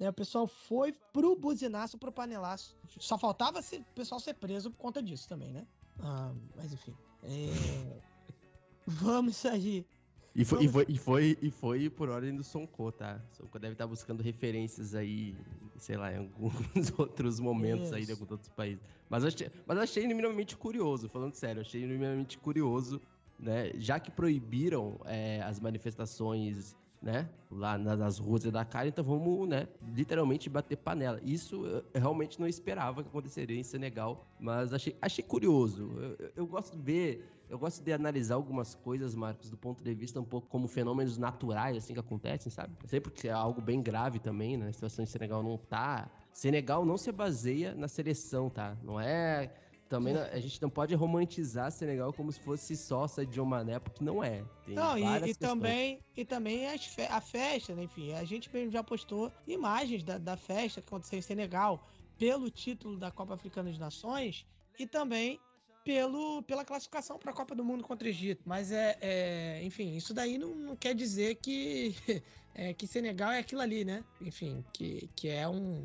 né? 0.00 0.08
O 0.08 0.12
pessoal 0.12 0.46
foi 0.46 0.92
pro 1.12 1.36
buzinaço, 1.36 1.98
pro 1.98 2.10
panelaço. 2.10 2.74
Só 2.98 3.18
faltava 3.18 3.60
o 3.60 3.94
pessoal 3.94 4.18
ser 4.18 4.34
preso 4.34 4.70
por 4.70 4.78
conta 4.78 5.02
disso 5.02 5.28
também, 5.28 5.52
né? 5.52 5.66
Ah, 5.98 6.32
mas 6.56 6.72
enfim. 6.72 6.96
É... 7.22 8.00
Vamos 8.86 9.44
aí. 9.44 9.86
E 10.34 10.44
foi, 10.44 10.66
Vamos... 10.66 10.88
e, 10.88 10.96
foi, 10.96 10.96
e, 10.96 10.98
foi, 10.98 11.38
e 11.42 11.50
foi 11.50 11.90
por 11.90 12.08
ordem 12.08 12.34
do 12.34 12.42
Sonko, 12.42 12.90
tá? 12.90 13.20
Sonko 13.32 13.58
deve 13.58 13.74
estar 13.74 13.86
buscando 13.86 14.22
referências 14.22 14.94
aí, 14.94 15.36
sei 15.76 15.98
lá, 15.98 16.10
em 16.12 16.16
alguns 16.16 16.90
outros 16.98 17.38
momentos 17.38 17.86
Isso. 17.86 17.94
aí 17.94 18.06
de 18.06 18.12
alguns 18.12 18.30
outros 18.30 18.48
países. 18.48 18.82
Mas 19.10 19.24
achei, 19.24 19.50
mas 19.66 19.76
achei 19.76 20.06
minimamente 20.06 20.56
curioso, 20.56 21.10
falando 21.10 21.34
sério, 21.34 21.60
achei 21.60 21.84
minimamente 21.84 22.38
curioso, 22.38 23.02
né? 23.38 23.72
Já 23.74 24.00
que 24.00 24.10
proibiram 24.10 24.98
é, 25.04 25.42
as 25.42 25.60
manifestações 25.60 26.74
né? 27.00 27.28
Lá 27.50 27.78
nas 27.78 28.18
ruas 28.18 28.44
da 28.44 28.64
cara, 28.64 28.88
então 28.88 29.02
vamos, 29.02 29.48
né? 29.48 29.66
Literalmente 29.94 30.48
bater 30.50 30.76
panela. 30.76 31.20
Isso 31.24 31.64
eu 31.66 31.84
realmente 31.94 32.38
não 32.38 32.46
esperava 32.46 33.02
que 33.02 33.08
aconteceria 33.08 33.58
em 33.58 33.62
Senegal, 33.62 34.26
mas 34.38 34.72
achei, 34.72 34.96
achei 35.00 35.24
curioso. 35.24 35.90
Eu, 36.18 36.30
eu, 36.36 36.46
gosto 36.46 36.76
de 36.76 36.82
ver, 36.82 37.24
eu 37.48 37.58
gosto 37.58 37.82
de 37.82 37.92
analisar 37.92 38.34
algumas 38.34 38.74
coisas, 38.74 39.14
Marcos, 39.14 39.50
do 39.50 39.56
ponto 39.56 39.82
de 39.82 39.94
vista 39.94 40.20
um 40.20 40.24
pouco 40.24 40.46
como 40.48 40.68
fenômenos 40.68 41.16
naturais, 41.16 41.76
assim, 41.76 41.94
que 41.94 42.00
acontecem, 42.00 42.52
sabe? 42.52 42.74
Sempre 42.86 43.10
porque 43.10 43.28
é 43.28 43.32
algo 43.32 43.60
bem 43.60 43.82
grave 43.82 44.18
também, 44.18 44.56
né? 44.56 44.68
A 44.68 44.72
situação 44.72 45.02
em 45.02 45.06
Senegal 45.06 45.42
não 45.42 45.56
tá. 45.56 46.10
Senegal 46.32 46.84
não 46.84 46.96
se 46.96 47.10
baseia 47.10 47.74
na 47.74 47.88
seleção, 47.88 48.48
tá? 48.50 48.76
Não 48.84 49.00
é 49.00 49.50
também 49.90 50.16
a 50.16 50.38
gente 50.38 50.62
não 50.62 50.70
pode 50.70 50.94
romantizar 50.94 51.70
Senegal 51.72 52.12
como 52.12 52.30
se 52.30 52.38
fosse 52.38 52.76
só 52.76 53.08
Sadio 53.08 53.44
Mané, 53.44 53.80
porque 53.80 54.04
não 54.04 54.22
é. 54.22 54.44
Tem 54.64 54.76
não, 54.76 54.96
e, 54.96 55.30
e 55.30 55.34
também, 55.34 56.00
e 56.16 56.24
também 56.24 56.78
fe 56.78 57.02
a 57.02 57.20
festa, 57.20 57.74
né? 57.74 57.82
enfim, 57.82 58.12
a 58.12 58.22
gente 58.22 58.48
mesmo 58.54 58.70
já 58.70 58.84
postou 58.84 59.32
imagens 59.48 60.04
da, 60.04 60.16
da 60.16 60.36
festa 60.36 60.80
que 60.80 60.86
aconteceu 60.86 61.18
em 61.18 61.22
Senegal 61.22 61.84
pelo 62.16 62.48
título 62.48 62.96
da 62.96 63.10
Copa 63.10 63.34
Africana 63.34 63.72
de 63.72 63.80
Nações 63.80 64.46
e 64.78 64.86
também 64.86 65.40
pelo, 65.84 66.40
pela 66.44 66.64
classificação 66.64 67.18
para 67.18 67.32
a 67.32 67.34
Copa 67.34 67.56
do 67.56 67.64
Mundo 67.64 67.82
contra 67.82 68.06
o 68.06 68.10
Egito. 68.10 68.42
Mas 68.46 68.70
é, 68.70 68.96
é 69.00 69.60
enfim, 69.64 69.96
isso 69.96 70.14
daí 70.14 70.38
não, 70.38 70.54
não 70.54 70.76
quer 70.76 70.94
dizer 70.94 71.34
que, 71.42 71.96
é, 72.54 72.72
que 72.72 72.86
Senegal 72.86 73.32
é 73.32 73.40
aquilo 73.40 73.60
ali, 73.60 73.84
né? 73.84 74.04
Enfim, 74.20 74.64
que, 74.72 75.10
que 75.16 75.28
é 75.28 75.48
um, 75.48 75.84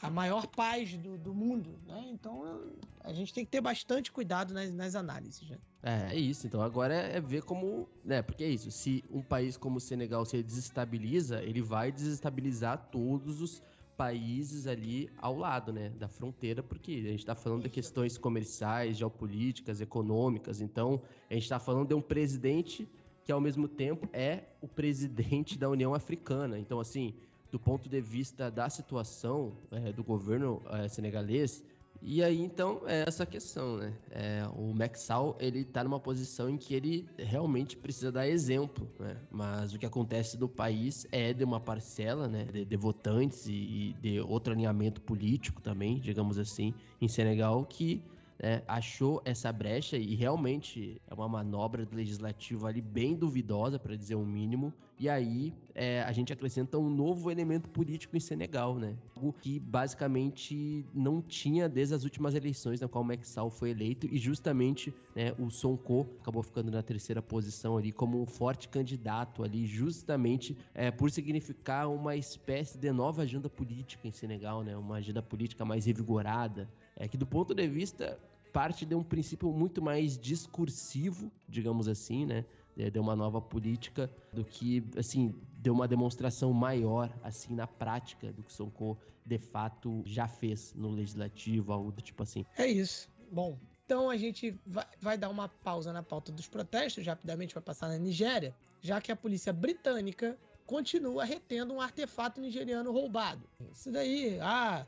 a, 0.00 0.10
maior 0.10 0.46
paz 0.46 0.94
do, 0.94 1.18
do 1.18 1.34
mundo, 1.34 1.78
né? 1.86 2.08
Então 2.10 2.62
a 3.00 3.12
gente 3.12 3.32
tem 3.32 3.44
que 3.44 3.50
ter 3.50 3.60
bastante 3.60 4.10
cuidado 4.10 4.54
nas, 4.54 4.72
nas 4.72 4.94
análises, 4.94 5.48
né? 5.48 5.58
É, 5.82 6.14
é 6.14 6.18
isso. 6.18 6.46
Então 6.46 6.60
agora 6.62 6.94
é, 6.94 7.16
é 7.16 7.20
ver 7.20 7.42
como, 7.42 7.88
né? 8.04 8.22
Porque 8.22 8.44
é 8.44 8.48
isso. 8.48 8.70
Se 8.70 9.04
um 9.10 9.22
país 9.22 9.56
como 9.56 9.76
o 9.76 9.80
Senegal 9.80 10.24
se 10.24 10.42
desestabiliza, 10.42 11.42
ele 11.42 11.60
vai 11.60 11.92
desestabilizar 11.92 12.88
todos 12.90 13.40
os 13.40 13.62
países 13.96 14.66
ali 14.66 15.08
ao 15.18 15.36
lado, 15.36 15.72
né, 15.72 15.90
da 15.90 16.08
fronteira, 16.08 16.62
porque 16.62 16.92
a 16.92 17.10
gente 17.10 17.20
está 17.20 17.34
falando 17.34 17.62
de 17.62 17.70
questões 17.70 18.18
comerciais, 18.18 18.96
geopolíticas, 18.96 19.80
econômicas. 19.80 20.60
Então 20.60 21.00
a 21.30 21.34
gente 21.34 21.44
está 21.44 21.58
falando 21.58 21.88
de 21.88 21.94
um 21.94 22.00
presidente 22.00 22.88
que 23.24 23.32
ao 23.32 23.40
mesmo 23.40 23.66
tempo 23.66 24.08
é 24.12 24.44
o 24.60 24.68
presidente 24.68 25.56
da 25.58 25.68
União 25.68 25.94
Africana. 25.94 26.58
Então 26.58 26.80
assim 26.80 27.14
do 27.54 27.60
ponto 27.60 27.88
de 27.88 28.00
vista 28.00 28.50
da 28.50 28.68
situação 28.68 29.52
é, 29.70 29.92
do 29.92 30.02
governo 30.02 30.60
é, 30.70 30.88
senegalês. 30.88 31.62
E 32.02 32.20
aí, 32.20 32.40
então, 32.40 32.82
é 32.84 33.04
essa 33.06 33.24
questão, 33.24 33.76
né? 33.76 33.92
É, 34.10 34.44
o 34.56 34.74
Maxal, 34.74 35.36
ele 35.38 35.64
tá 35.64 35.84
numa 35.84 36.00
posição 36.00 36.50
em 36.50 36.56
que 36.56 36.74
ele 36.74 37.08
realmente 37.16 37.76
precisa 37.76 38.10
dar 38.10 38.26
exemplo, 38.26 38.90
né? 38.98 39.16
Mas 39.30 39.72
o 39.72 39.78
que 39.78 39.86
acontece 39.86 40.36
do 40.36 40.48
país 40.48 41.06
é 41.12 41.32
de 41.32 41.44
uma 41.44 41.60
parcela, 41.60 42.26
né? 42.26 42.44
De, 42.44 42.64
de 42.64 42.76
votantes 42.76 43.46
e, 43.46 43.52
e 43.52 43.96
de 44.02 44.20
outro 44.20 44.52
alinhamento 44.52 45.00
político 45.00 45.62
também, 45.62 46.00
digamos 46.00 46.38
assim, 46.38 46.74
em 47.00 47.06
Senegal, 47.06 47.64
que 47.64 48.02
né, 48.38 48.62
achou 48.66 49.22
essa 49.24 49.52
brecha 49.52 49.96
e 49.96 50.14
realmente 50.14 51.00
é 51.08 51.14
uma 51.14 51.28
manobra 51.28 51.84
do 51.84 51.96
legislativo 51.96 52.66
ali 52.66 52.80
bem 52.80 53.14
duvidosa, 53.14 53.78
para 53.78 53.96
dizer 53.96 54.14
o 54.14 54.20
um 54.20 54.26
mínimo. 54.26 54.72
E 54.98 55.08
aí 55.08 55.52
é, 55.74 56.02
a 56.02 56.12
gente 56.12 56.32
acrescenta 56.32 56.78
um 56.78 56.88
novo 56.88 57.30
elemento 57.30 57.68
político 57.68 58.16
em 58.16 58.20
Senegal, 58.20 58.76
né? 58.78 58.96
Algo 59.16 59.34
que 59.40 59.58
basicamente 59.58 60.86
não 60.94 61.20
tinha 61.20 61.68
desde 61.68 61.94
as 61.94 62.04
últimas 62.04 62.34
eleições 62.34 62.80
na 62.80 62.86
qual 62.86 63.02
o 63.02 63.06
Macky 63.06 63.26
foi 63.50 63.70
eleito 63.70 64.06
e 64.06 64.16
justamente 64.18 64.94
né, 65.16 65.34
o 65.38 65.50
Sonko 65.50 66.06
acabou 66.20 66.42
ficando 66.42 66.70
na 66.70 66.82
terceira 66.82 67.20
posição 67.20 67.76
ali 67.76 67.90
como 67.90 68.22
um 68.22 68.26
forte 68.26 68.68
candidato 68.68 69.42
ali, 69.42 69.66
justamente 69.66 70.56
é, 70.72 70.90
por 70.90 71.10
significar 71.10 71.88
uma 71.90 72.14
espécie 72.14 72.78
de 72.78 72.92
nova 72.92 73.22
agenda 73.22 73.50
política 73.50 74.06
em 74.06 74.12
Senegal, 74.12 74.62
né? 74.62 74.76
Uma 74.76 74.96
agenda 74.96 75.22
política 75.22 75.64
mais 75.64 75.86
revigorada, 75.86 76.68
é 76.96 77.08
que 77.08 77.16
do 77.16 77.26
ponto 77.26 77.54
de 77.54 77.66
vista 77.66 78.18
parte 78.52 78.86
de 78.86 78.94
um 78.94 79.02
princípio 79.02 79.52
muito 79.52 79.82
mais 79.82 80.16
discursivo, 80.16 81.30
digamos 81.48 81.88
assim, 81.88 82.24
né, 82.24 82.44
deu 82.92 83.02
uma 83.02 83.16
nova 83.16 83.40
política, 83.40 84.08
do 84.32 84.44
que, 84.44 84.84
assim, 84.96 85.34
deu 85.58 85.74
uma 85.74 85.88
demonstração 85.88 86.52
maior, 86.52 87.12
assim, 87.22 87.52
na 87.52 87.66
prática, 87.66 88.32
do 88.32 88.44
que 88.44 88.52
Sonko 88.52 88.96
de 89.26 89.38
fato 89.38 90.02
já 90.06 90.28
fez 90.28 90.72
no 90.74 90.90
legislativo, 90.90 91.72
algo 91.72 91.90
do 91.90 92.00
tipo 92.00 92.22
assim. 92.22 92.44
É 92.56 92.66
isso. 92.66 93.08
Bom, 93.30 93.58
então 93.84 94.08
a 94.08 94.16
gente 94.16 94.56
vai, 94.66 94.86
vai 95.00 95.18
dar 95.18 95.30
uma 95.30 95.48
pausa 95.48 95.92
na 95.92 96.02
pauta 96.02 96.30
dos 96.30 96.46
protestos, 96.46 97.04
rapidamente 97.06 97.54
vai 97.54 97.62
passar 97.62 97.88
na 97.88 97.98
Nigéria, 97.98 98.54
já 98.80 99.00
que 99.00 99.10
a 99.10 99.16
polícia 99.16 99.52
britânica 99.52 100.38
continua 100.66 101.24
retendo 101.24 101.74
um 101.74 101.80
artefato 101.80 102.40
nigeriano 102.40 102.92
roubado. 102.92 103.42
Isso 103.72 103.90
daí, 103.90 104.38
ah. 104.40 104.86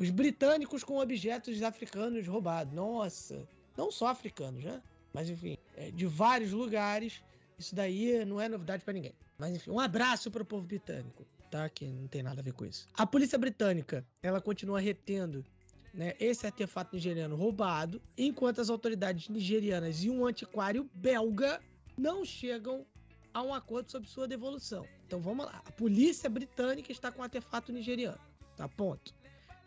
Os 0.00 0.08
britânicos 0.08 0.82
com 0.82 0.98
objetos 0.98 1.62
africanos 1.62 2.26
roubados. 2.26 2.72
Nossa, 2.72 3.46
não 3.76 3.92
só 3.92 4.06
africanos, 4.06 4.64
né? 4.64 4.82
Mas 5.12 5.28
enfim, 5.28 5.58
é, 5.76 5.90
de 5.90 6.06
vários 6.06 6.52
lugares. 6.52 7.22
Isso 7.58 7.74
daí 7.74 8.24
não 8.24 8.40
é 8.40 8.48
novidade 8.48 8.82
para 8.82 8.94
ninguém. 8.94 9.12
Mas 9.38 9.54
enfim, 9.54 9.70
um 9.70 9.78
abraço 9.78 10.30
para 10.30 10.42
o 10.42 10.46
povo 10.46 10.66
britânico, 10.66 11.26
tá? 11.50 11.68
Que 11.68 11.84
não 11.86 12.08
tem 12.08 12.22
nada 12.22 12.40
a 12.40 12.42
ver 12.42 12.54
com 12.54 12.64
isso. 12.64 12.88
A 12.94 13.06
polícia 13.06 13.36
britânica, 13.36 14.02
ela 14.22 14.40
continua 14.40 14.80
retendo 14.80 15.44
né, 15.92 16.14
esse 16.18 16.46
artefato 16.46 16.96
nigeriano 16.96 17.36
roubado, 17.36 18.00
enquanto 18.16 18.62
as 18.62 18.70
autoridades 18.70 19.28
nigerianas 19.28 20.02
e 20.02 20.08
um 20.08 20.24
antiquário 20.24 20.88
belga 20.94 21.60
não 21.98 22.24
chegam 22.24 22.86
a 23.34 23.42
um 23.42 23.52
acordo 23.52 23.90
sobre 23.90 24.08
sua 24.08 24.26
devolução. 24.26 24.86
Então 25.06 25.20
vamos 25.20 25.44
lá. 25.44 25.62
A 25.66 25.72
polícia 25.72 26.30
britânica 26.30 26.90
está 26.90 27.12
com 27.12 27.20
o 27.20 27.24
artefato 27.24 27.70
nigeriano. 27.70 28.18
Tá 28.56 28.66
ponto. 28.66 29.19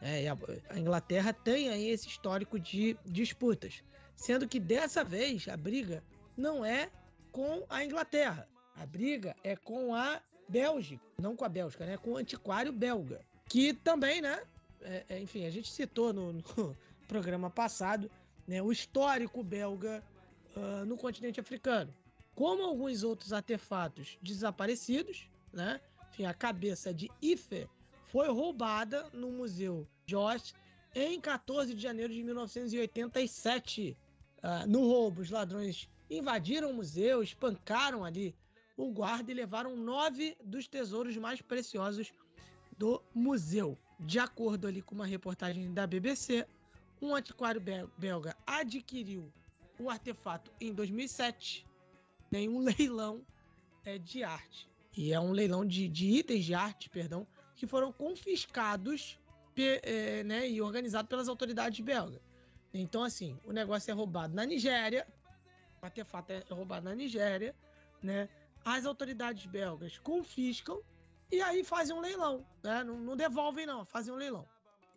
É, 0.06 0.28
a 0.70 0.78
Inglaterra 0.78 1.32
tem 1.32 1.70
aí 1.70 1.88
esse 1.88 2.10
histórico 2.10 2.60
de 2.60 2.98
disputas. 3.06 3.82
Sendo 4.18 4.46
que 4.46 4.60
dessa 4.60 5.02
vez 5.02 5.48
a 5.48 5.56
briga 5.56 6.04
não 6.36 6.66
é 6.66 6.92
com 7.32 7.66
a 7.70 7.86
Inglaterra. 7.86 8.46
A 8.76 8.86
briga 8.86 9.34
é 9.46 9.56
com 9.56 9.96
a 9.96 10.22
Bélgica, 10.50 11.02
não 11.18 11.38
com 11.38 11.46
a 11.46 11.50
Bélgica, 11.50 11.86
né? 11.86 11.96
Com 11.96 12.12
o 12.12 12.18
antiquário 12.18 12.74
belga. 12.74 13.22
Que 13.48 13.74
também, 13.74 14.22
né? 14.22 14.44
É, 14.82 15.06
é, 15.08 15.20
enfim, 15.22 15.46
a 15.46 15.50
gente 15.50 15.72
citou 15.72 16.12
no, 16.12 16.34
no 16.34 16.44
programa 17.08 17.50
passado 17.50 18.12
né, 18.46 18.62
o 18.62 18.74
histórico 18.74 19.42
belga 19.42 20.04
uh, 20.54 20.86
no 20.86 20.98
continente 20.98 21.40
africano. 21.40 21.94
Como 22.36 22.62
alguns 22.62 23.04
outros 23.04 23.32
artefatos 23.32 24.18
desaparecidos, 24.22 25.30
né? 25.54 25.80
Enfim, 26.10 26.26
a 26.26 26.34
cabeça 26.34 26.94
de 26.94 27.10
Ife 27.22 27.70
foi 28.08 28.28
roubada 28.28 29.10
no 29.14 29.32
Museu 29.32 29.88
Jost 30.06 30.54
em 30.96 31.20
14 31.20 31.74
de 31.74 31.82
janeiro 31.82 32.14
de 32.14 32.24
1987. 32.24 33.98
Uh, 34.38 34.68
no 34.68 34.82
roubo, 34.82 35.22
os 35.22 35.30
ladrões 35.30 35.90
invadiram 36.10 36.72
o 36.72 36.74
museu, 36.74 37.24
espancaram 37.24 38.04
ali 38.04 38.36
o 38.76 38.92
guarda 38.92 39.32
e 39.32 39.36
levaram 39.36 39.76
nove 39.76 40.36
dos 40.44 40.68
tesouros 40.68 41.16
mais 41.18 41.42
preciosos 41.42 42.12
do 42.78 43.02
museu. 43.14 43.78
De 44.00 44.20
acordo 44.20 44.68
ali 44.68 44.82
com 44.82 44.96
uma 44.96 45.06
reportagem 45.06 45.74
da 45.74 45.88
BBC, 45.88 46.46
um 47.02 47.16
antiquário 47.16 47.62
belga 47.98 48.36
adquiriu 48.46 49.32
o 49.80 49.90
artefato 49.90 50.52
em 50.60 50.74
2007 50.74 51.66
em 52.32 52.50
um 52.50 52.60
leilão 52.64 53.26
é, 53.86 53.98
de 53.98 54.24
arte. 54.24 54.70
E 54.96 55.12
é 55.12 55.20
um 55.20 55.32
leilão 55.32 55.66
de, 55.66 55.88
de 55.88 56.08
itens 56.08 56.46
de 56.46 56.54
arte, 56.54 56.90
perdão, 56.90 57.28
que 57.56 57.66
foram 57.66 57.92
confiscados 57.92 59.20
é, 59.62 60.24
né, 60.24 60.50
e 60.50 60.62
organizados 60.62 61.10
pelas 61.10 61.28
autoridades 61.28 61.80
belgas. 61.80 62.22
Então, 62.74 63.04
assim, 63.04 63.40
o 63.46 63.52
negócio 63.52 63.92
é 63.92 63.94
roubado 63.94 64.34
na 64.34 64.46
Nigéria, 64.46 65.08
o 65.82 65.86
artefato 65.86 66.32
é 66.32 66.44
roubado 66.50 66.86
na 66.86 66.96
Nigéria, 66.96 67.56
né? 68.02 68.28
As 68.66 68.86
autoridades 68.86 69.46
belgas 69.46 70.00
confiscam 70.00 70.82
e 71.32 71.42
aí 71.42 71.64
fazem 71.64 71.96
um 71.96 72.00
leilão, 72.00 72.46
né? 72.64 72.84
Não, 72.84 72.98
não 72.98 73.16
devolvem, 73.16 73.66
não, 73.66 73.86
fazem 73.86 74.14
um 74.14 74.18
leilão. 74.18 74.48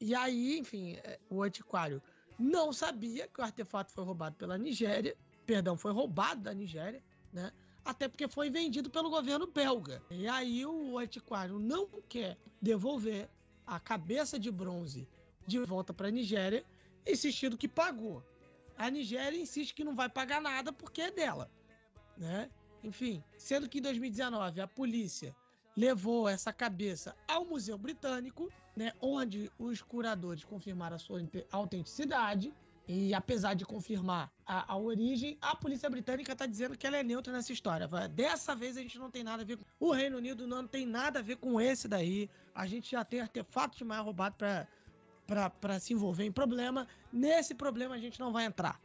E 0.00 0.14
aí, 0.14 0.58
enfim, 0.58 0.94
é, 1.04 1.18
o 1.28 1.42
antiquário 1.42 2.02
não 2.38 2.72
sabia 2.72 3.26
que 3.28 3.40
o 3.40 3.44
artefato 3.44 3.92
foi 3.92 4.04
roubado 4.04 4.36
pela 4.36 4.56
Nigéria, 4.56 5.16
perdão, 5.44 5.76
foi 5.76 5.92
roubado 5.92 6.42
da 6.42 6.54
Nigéria, 6.54 7.02
né? 7.32 7.52
Até 7.84 8.08
porque 8.08 8.26
foi 8.26 8.50
vendido 8.50 8.90
pelo 8.90 9.10
governo 9.10 9.46
belga. 9.46 10.02
E 10.10 10.26
aí 10.26 10.66
o 10.66 10.98
antiquário 10.98 11.58
não 11.58 11.86
quer 12.08 12.36
devolver 12.60 13.28
a 13.66 13.80
cabeça 13.80 14.38
de 14.38 14.51
bronze 14.51 15.09
de 15.47 15.59
volta 15.60 15.93
para 15.93 16.09
a 16.09 16.10
Nigéria 16.10 16.64
insistindo 17.06 17.56
que 17.56 17.68
pagou. 17.68 18.22
A 18.76 18.90
Nigéria 18.90 19.38
insiste 19.38 19.74
que 19.74 19.84
não 19.84 19.94
vai 19.94 20.09
pagar 20.09 20.40
nada 20.40 20.72
porque 20.72 21.01
é 21.01 21.10
dela, 21.10 21.51
né? 22.16 22.51
Enfim, 22.82 23.22
sendo 23.38 23.68
que 23.68 23.78
em 23.78 23.82
2019 23.82 24.60
a 24.60 24.66
polícia 24.66 25.34
levou 25.76 26.28
essa 26.28 26.52
cabeça 26.52 27.14
ao 27.28 27.44
Museu 27.44 27.76
Britânico, 27.76 28.51
né, 28.74 28.93
onde 29.01 29.51
os 29.59 29.82
curadores 29.82 30.44
confirmaram 30.44 30.97
a 30.97 30.98
sua 30.98 31.20
autenticidade. 31.52 32.52
E 32.88 33.12
apesar 33.12 33.55
de 33.55 33.64
confirmar 33.64 34.32
a, 34.47 34.72
a 34.72 34.76
origem, 34.76 35.36
a 35.40 35.56
polícia 35.56 35.90
britânica 35.90 36.32
está 36.32 36.47
dizendo 36.47 36.78
que 36.78 36.86
ela 36.86 36.97
é 36.97 37.02
neutra 37.02 37.32
nessa 37.32 37.52
história. 37.52 37.88
Dessa 38.09 38.55
vez 38.55 38.76
a 38.76 38.80
gente 38.80 38.97
não 38.97 39.10
tem 39.10 39.24
nada 39.24 39.43
a 39.43 39.44
ver 39.44 39.56
com. 39.56 39.64
O 39.80 39.90
Reino 39.90 40.18
Unido 40.18 40.47
não 40.47 40.68
tem 40.68 40.86
nada 40.86 41.18
a 41.18 41.22
ver 41.22 41.36
com 41.36 41.60
esse 41.60 41.88
daí. 41.88 42.30
A 42.56 42.66
gente 42.66 42.90
já 42.90 43.04
tem 43.04 43.20
artefatos 43.20 43.78
de 43.78 43.84
mais 43.84 44.02
roubado 44.02 44.34
para 44.36 44.66
para 45.60 45.78
se 45.80 45.92
envolver 45.92 46.24
em 46.24 46.32
problema. 46.32 46.86
Nesse 47.12 47.54
problema 47.54 47.94
a 47.94 47.98
gente 47.98 48.18
não 48.18 48.32
vai 48.32 48.44
entrar. 48.44 48.80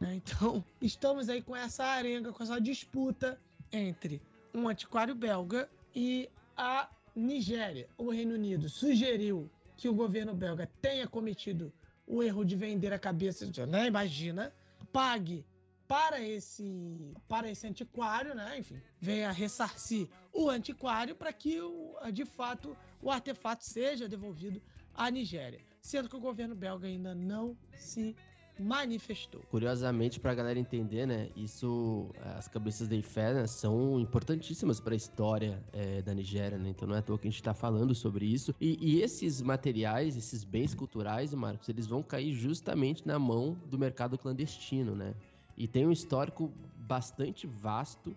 Né? 0.00 0.14
Então, 0.16 0.64
estamos 0.82 1.28
aí 1.28 1.40
com 1.40 1.54
essa 1.56 1.84
arenga, 1.84 2.32
com 2.32 2.42
essa 2.42 2.60
disputa 2.60 3.40
entre 3.72 4.20
um 4.52 4.68
antiquário 4.68 5.14
belga 5.14 5.68
e 5.94 6.28
a 6.56 6.88
Nigéria. 7.14 7.88
O 7.96 8.10
Reino 8.10 8.34
Unido 8.34 8.68
sugeriu 8.68 9.50
que 9.76 9.88
o 9.88 9.94
governo 9.94 10.34
belga 10.34 10.68
tenha 10.80 11.06
cometido 11.06 11.72
o 12.06 12.22
erro 12.22 12.44
de 12.44 12.56
vender 12.56 12.92
a 12.92 12.98
cabeça, 12.98 13.46
né? 13.66 13.86
Imagina, 13.86 14.52
pague 14.92 15.44
para 15.88 16.20
esse 16.20 17.14
para 17.28 17.50
esse 17.50 17.66
antiquário, 17.66 18.34
né? 18.34 18.58
Enfim, 18.58 18.80
venha 19.00 19.30
ressarcir 19.30 20.08
o 20.32 20.48
antiquário 20.48 21.14
para 21.14 21.32
que 21.32 21.60
o, 21.60 21.96
de 22.12 22.24
fato 22.24 22.76
o 23.02 23.10
artefato 23.10 23.64
seja 23.64 24.08
devolvido 24.08 24.60
à 24.94 25.10
Nigéria 25.10 25.60
sendo 25.86 26.08
que 26.08 26.16
o 26.16 26.20
governo 26.20 26.54
belga 26.54 26.88
ainda 26.88 27.14
não 27.14 27.56
se 27.76 28.16
manifestou. 28.58 29.40
Curiosamente, 29.50 30.18
para 30.18 30.32
a 30.32 30.34
galera 30.34 30.58
entender, 30.58 31.06
né, 31.06 31.28
isso, 31.36 32.10
as 32.36 32.48
cabeças 32.48 32.88
de 32.88 32.96
Ifé 32.96 33.32
né, 33.34 33.46
são 33.46 34.00
importantíssimas 34.00 34.80
para 34.80 34.94
a 34.94 34.96
história 34.96 35.62
é, 35.72 36.02
da 36.02 36.12
Nigéria, 36.12 36.58
né? 36.58 36.70
Então 36.70 36.88
não 36.88 36.96
é 36.96 36.98
à 36.98 37.02
toa 37.02 37.18
que 37.18 37.28
a 37.28 37.30
gente 37.30 37.40
está 37.40 37.54
falando 37.54 37.94
sobre 37.94 38.24
isso. 38.24 38.54
E, 38.60 38.78
e, 38.80 39.02
esses 39.02 39.40
materiais, 39.42 40.16
esses 40.16 40.42
bens 40.42 40.74
culturais, 40.74 41.32
Marcos, 41.34 41.68
eles 41.68 41.86
vão 41.86 42.02
cair 42.02 42.32
justamente 42.32 43.06
na 43.06 43.18
mão 43.18 43.56
do 43.70 43.78
mercado 43.78 44.18
clandestino, 44.18 44.94
né? 44.94 45.14
E 45.56 45.68
tem 45.68 45.86
um 45.86 45.92
histórico 45.92 46.50
bastante 46.78 47.46
vasto 47.46 48.16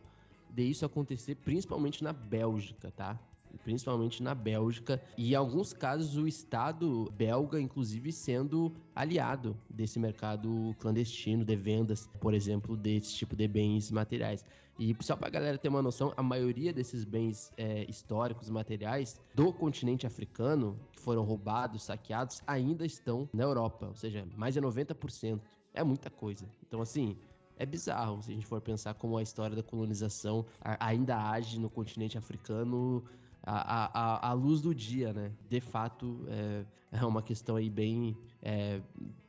de 0.49 0.63
isso 0.63 0.85
acontecer, 0.85 1.35
principalmente 1.35 2.03
na 2.03 2.13
Bélgica, 2.13 2.91
tá? 2.91 3.19
Principalmente 3.63 4.21
na 4.21 4.33
Bélgica, 4.33 5.01
e 5.17 5.31
em 5.31 5.35
alguns 5.35 5.73
casos 5.73 6.15
o 6.17 6.27
Estado 6.27 7.11
belga, 7.15 7.59
inclusive, 7.59 8.11
sendo 8.11 8.71
aliado 8.95 9.55
desse 9.69 9.99
mercado 9.99 10.75
clandestino 10.79 11.43
de 11.43 11.55
vendas, 11.55 12.09
por 12.19 12.33
exemplo, 12.33 12.75
desse 12.75 13.15
tipo 13.15 13.35
de 13.35 13.47
bens 13.47 13.91
materiais. 13.91 14.45
E 14.79 14.95
só 15.01 15.15
para 15.15 15.27
a 15.27 15.31
galera 15.31 15.57
ter 15.57 15.67
uma 15.67 15.81
noção, 15.81 16.13
a 16.15 16.23
maioria 16.23 16.71
desses 16.71 17.03
bens 17.03 17.51
é, 17.57 17.85
históricos, 17.89 18.49
materiais 18.49 19.19
do 19.35 19.51
continente 19.51 20.07
africano, 20.07 20.79
que 20.93 21.01
foram 21.01 21.23
roubados, 21.23 21.83
saqueados, 21.83 22.41
ainda 22.47 22.85
estão 22.85 23.27
na 23.33 23.43
Europa, 23.43 23.87
ou 23.87 23.95
seja, 23.95 24.25
mais 24.37 24.53
de 24.53 24.61
90%. 24.61 25.41
É 25.73 25.83
muita 25.83 26.09
coisa. 26.09 26.45
Então, 26.65 26.81
assim, 26.81 27.17
é 27.57 27.65
bizarro 27.65 28.23
se 28.23 28.31
a 28.31 28.33
gente 28.33 28.45
for 28.45 28.61
pensar 28.61 28.93
como 28.93 29.17
a 29.17 29.21
história 29.21 29.53
da 29.53 29.61
colonização 29.61 30.45
ainda 30.79 31.29
age 31.29 31.59
no 31.59 31.69
continente 31.69 32.17
africano 32.17 33.03
a, 33.49 34.27
a, 34.27 34.29
a 34.29 34.33
luz 34.33 34.61
do 34.61 34.73
dia, 34.73 35.13
né? 35.13 35.31
De 35.49 35.59
fato, 35.59 36.25
é, 36.27 36.65
é 36.91 37.05
uma 37.05 37.21
questão 37.21 37.55
aí 37.55 37.69
bem, 37.69 38.15
é, 38.41 38.81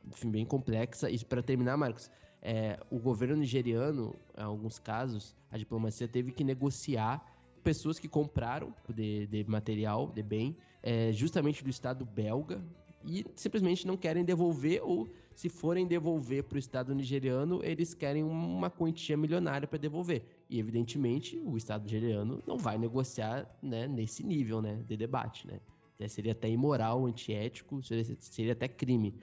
enfim, 0.07 0.29
bem 0.29 0.45
complexa. 0.45 1.09
E 1.09 1.17
para 1.25 1.41
terminar, 1.41 1.77
Marcos, 1.77 2.11
é, 2.41 2.79
o 2.89 2.99
governo 2.99 3.37
nigeriano, 3.37 4.15
em 4.37 4.41
alguns 4.41 4.79
casos, 4.79 5.35
a 5.51 5.57
diplomacia 5.57 6.07
teve 6.07 6.31
que 6.31 6.43
negociar 6.43 7.25
pessoas 7.63 7.99
que 7.99 8.07
compraram 8.07 8.73
de, 8.89 9.27
de 9.27 9.43
material, 9.47 10.11
de 10.11 10.23
bem, 10.23 10.55
é, 10.81 11.11
justamente 11.11 11.63
do 11.63 11.69
Estado 11.69 12.05
belga, 12.05 12.61
e 13.05 13.25
simplesmente 13.35 13.87
não 13.87 13.97
querem 13.97 14.23
devolver, 14.23 14.81
ou 14.83 15.09
se 15.33 15.49
forem 15.49 15.87
devolver 15.87 16.43
para 16.43 16.55
o 16.55 16.59
Estado 16.59 16.93
nigeriano, 16.93 17.61
eles 17.63 17.93
querem 17.93 18.23
uma 18.23 18.69
quantia 18.69 19.17
milionária 19.17 19.67
para 19.67 19.79
devolver. 19.79 20.23
E 20.51 20.59
evidentemente 20.59 21.41
o 21.45 21.55
Estado 21.55 21.83
nigeriano 21.83 22.43
não 22.45 22.57
vai 22.57 22.77
negociar 22.77 23.49
né, 23.63 23.87
nesse 23.87 24.21
nível 24.21 24.61
né, 24.61 24.83
de 24.85 24.97
debate. 24.97 25.47
Né? 25.47 25.61
Seria 26.09 26.33
até 26.33 26.49
imoral, 26.49 27.05
antiético, 27.05 27.81
seria, 27.81 28.03
seria 28.19 28.51
até 28.51 28.67
crime. 28.67 29.15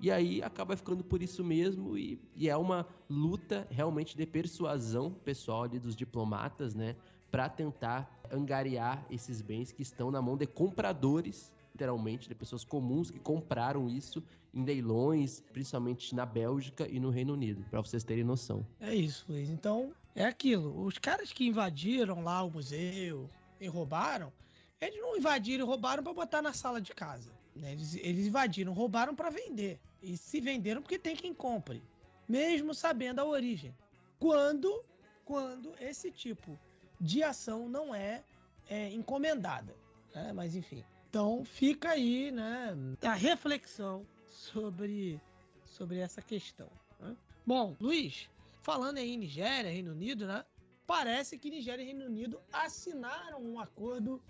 E 0.00 0.12
aí 0.12 0.40
acaba 0.42 0.76
ficando 0.76 1.02
por 1.02 1.20
isso 1.22 1.42
mesmo 1.42 1.98
e, 1.98 2.20
e 2.36 2.48
é 2.48 2.56
uma 2.56 2.86
luta 3.10 3.66
realmente 3.68 4.16
de 4.16 4.24
persuasão 4.24 5.10
pessoal 5.10 5.64
ali 5.64 5.80
dos 5.80 5.96
diplomatas, 5.96 6.72
né? 6.72 6.94
Para 7.32 7.48
tentar 7.48 8.22
angariar 8.30 9.04
esses 9.10 9.40
bens 9.40 9.72
que 9.72 9.82
estão 9.82 10.10
na 10.12 10.22
mão 10.22 10.36
de 10.36 10.46
compradores, 10.46 11.52
literalmente, 11.72 12.28
de 12.28 12.34
pessoas 12.34 12.62
comuns 12.62 13.10
que 13.10 13.18
compraram 13.18 13.88
isso 13.88 14.22
em 14.54 14.64
leilões, 14.64 15.42
principalmente 15.52 16.14
na 16.14 16.24
Bélgica 16.24 16.86
e 16.88 17.00
no 17.00 17.10
Reino 17.10 17.32
Unido, 17.32 17.64
para 17.70 17.80
vocês 17.80 18.04
terem 18.04 18.22
noção. 18.22 18.64
É 18.78 18.94
isso, 18.94 19.24
Luiz. 19.28 19.50
Então, 19.50 19.92
é 20.16 20.24
aquilo. 20.24 20.84
Os 20.84 20.98
caras 20.98 21.32
que 21.32 21.46
invadiram 21.46 22.22
lá 22.24 22.42
o 22.42 22.50
museu 22.50 23.30
e 23.60 23.68
roubaram, 23.68 24.32
eles 24.80 24.98
não 25.00 25.16
invadiram 25.16 25.64
e 25.64 25.68
roubaram 25.68 26.02
para 26.02 26.14
botar 26.14 26.42
na 26.42 26.54
sala 26.54 26.80
de 26.80 26.94
casa. 26.94 27.30
Né? 27.54 27.72
Eles, 27.72 27.94
eles 27.96 28.26
invadiram, 28.26 28.72
roubaram 28.72 29.14
para 29.14 29.30
vender. 29.30 29.78
E 30.02 30.16
se 30.16 30.40
venderam 30.40 30.80
porque 30.80 30.98
tem 30.98 31.14
quem 31.14 31.34
compre, 31.34 31.82
mesmo 32.26 32.74
sabendo 32.74 33.20
a 33.20 33.24
origem. 33.24 33.76
Quando, 34.18 34.82
quando 35.24 35.74
esse 35.78 36.10
tipo 36.10 36.58
de 36.98 37.22
ação 37.22 37.68
não 37.68 37.94
é, 37.94 38.24
é 38.68 38.90
encomendada. 38.90 39.76
Né? 40.14 40.32
Mas 40.32 40.56
enfim. 40.56 40.82
Então 41.10 41.44
fica 41.44 41.90
aí 41.90 42.30
né, 42.30 42.74
a 43.02 43.14
reflexão 43.14 44.06
sobre, 44.26 45.20
sobre 45.66 45.98
essa 45.98 46.22
questão. 46.22 46.70
Né? 46.98 47.14
Bom, 47.46 47.76
Luiz, 47.80 48.28
falando 48.66 48.98
em 48.98 49.16
Nigéria, 49.16 49.70
Reino 49.70 49.92
Unido, 49.92 50.26
né? 50.26 50.44
Parece 50.88 51.38
que 51.38 51.48
Nigéria 51.48 51.84
e 51.84 51.86
Reino 51.86 52.04
Unido 52.04 52.40
assinaram 52.52 53.40
um 53.40 53.60
acordo 53.60 54.20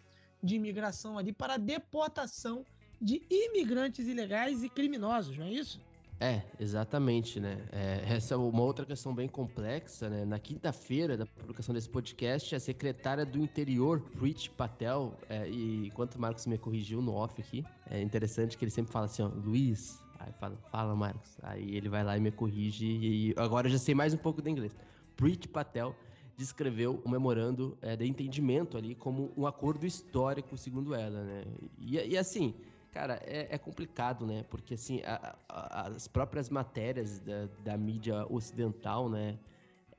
de 0.42 0.56
imigração 0.56 1.16
ali 1.16 1.32
para 1.32 1.56
deportação 1.56 2.62
de 3.00 3.22
imigrantes 3.30 4.06
ilegais 4.06 4.62
e 4.62 4.68
criminosos, 4.68 5.38
não 5.38 5.46
é 5.46 5.52
isso? 5.52 5.80
É, 6.20 6.42
exatamente, 6.60 7.40
né? 7.40 7.66
É, 7.72 8.14
essa 8.14 8.34
é 8.34 8.36
uma 8.36 8.62
outra 8.62 8.84
questão 8.84 9.14
bem 9.14 9.26
complexa, 9.26 10.10
né? 10.10 10.26
Na 10.26 10.38
quinta-feira 10.38 11.16
da 11.16 11.24
publicação 11.24 11.74
desse 11.74 11.88
podcast, 11.88 12.54
a 12.54 12.60
secretária 12.60 13.24
do 13.24 13.38
Interior, 13.38 14.02
Preet 14.18 14.50
Patel, 14.50 15.18
é, 15.30 15.48
e 15.48 15.86
enquanto 15.86 16.16
o 16.16 16.20
Marcos 16.20 16.46
me 16.46 16.58
corrigiu 16.58 17.00
no 17.00 17.14
off 17.14 17.40
aqui, 17.40 17.64
é 17.90 18.02
interessante 18.02 18.58
que 18.58 18.64
ele 18.64 18.70
sempre 18.70 18.92
fala 18.92 19.06
assim, 19.06 19.22
ó, 19.22 19.28
Luiz, 19.28 19.98
aí 20.26 20.32
fala, 20.32 20.56
fala 20.70 20.94
Marcos, 20.94 21.38
aí 21.42 21.76
ele 21.76 21.88
vai 21.88 22.04
lá 22.04 22.16
e 22.16 22.20
me 22.20 22.30
corrige, 22.30 22.86
e 22.86 23.34
agora 23.36 23.68
eu 23.68 23.72
já 23.72 23.78
sei 23.78 23.94
mais 23.94 24.12
um 24.12 24.18
pouco 24.18 24.42
do 24.42 24.48
inglês. 24.48 24.76
Preet 25.16 25.48
Patel 25.48 25.94
descreveu 26.36 27.00
o 27.04 27.08
memorando 27.08 27.78
é, 27.80 27.96
de 27.96 28.06
entendimento 28.06 28.76
ali 28.76 28.94
como 28.94 29.32
um 29.36 29.46
acordo 29.46 29.86
histórico, 29.86 30.56
segundo 30.56 30.94
ela, 30.94 31.22
né? 31.24 31.44
e, 31.78 31.96
e 31.96 32.18
assim 32.18 32.54
Cara, 32.96 33.20
é, 33.26 33.46
é, 33.50 33.58
complicado, 33.58 34.26
né? 34.26 34.42
Porque, 34.48 34.72
assim, 34.72 35.02
a, 35.04 35.36
a, 35.50 35.88
as 35.88 36.08
próprias 36.08 36.48
matérias 36.48 37.18
da, 37.18 37.46
da, 37.62 37.76
mídia 37.76 38.26
ocidental, 38.32 39.10
né? 39.10 39.38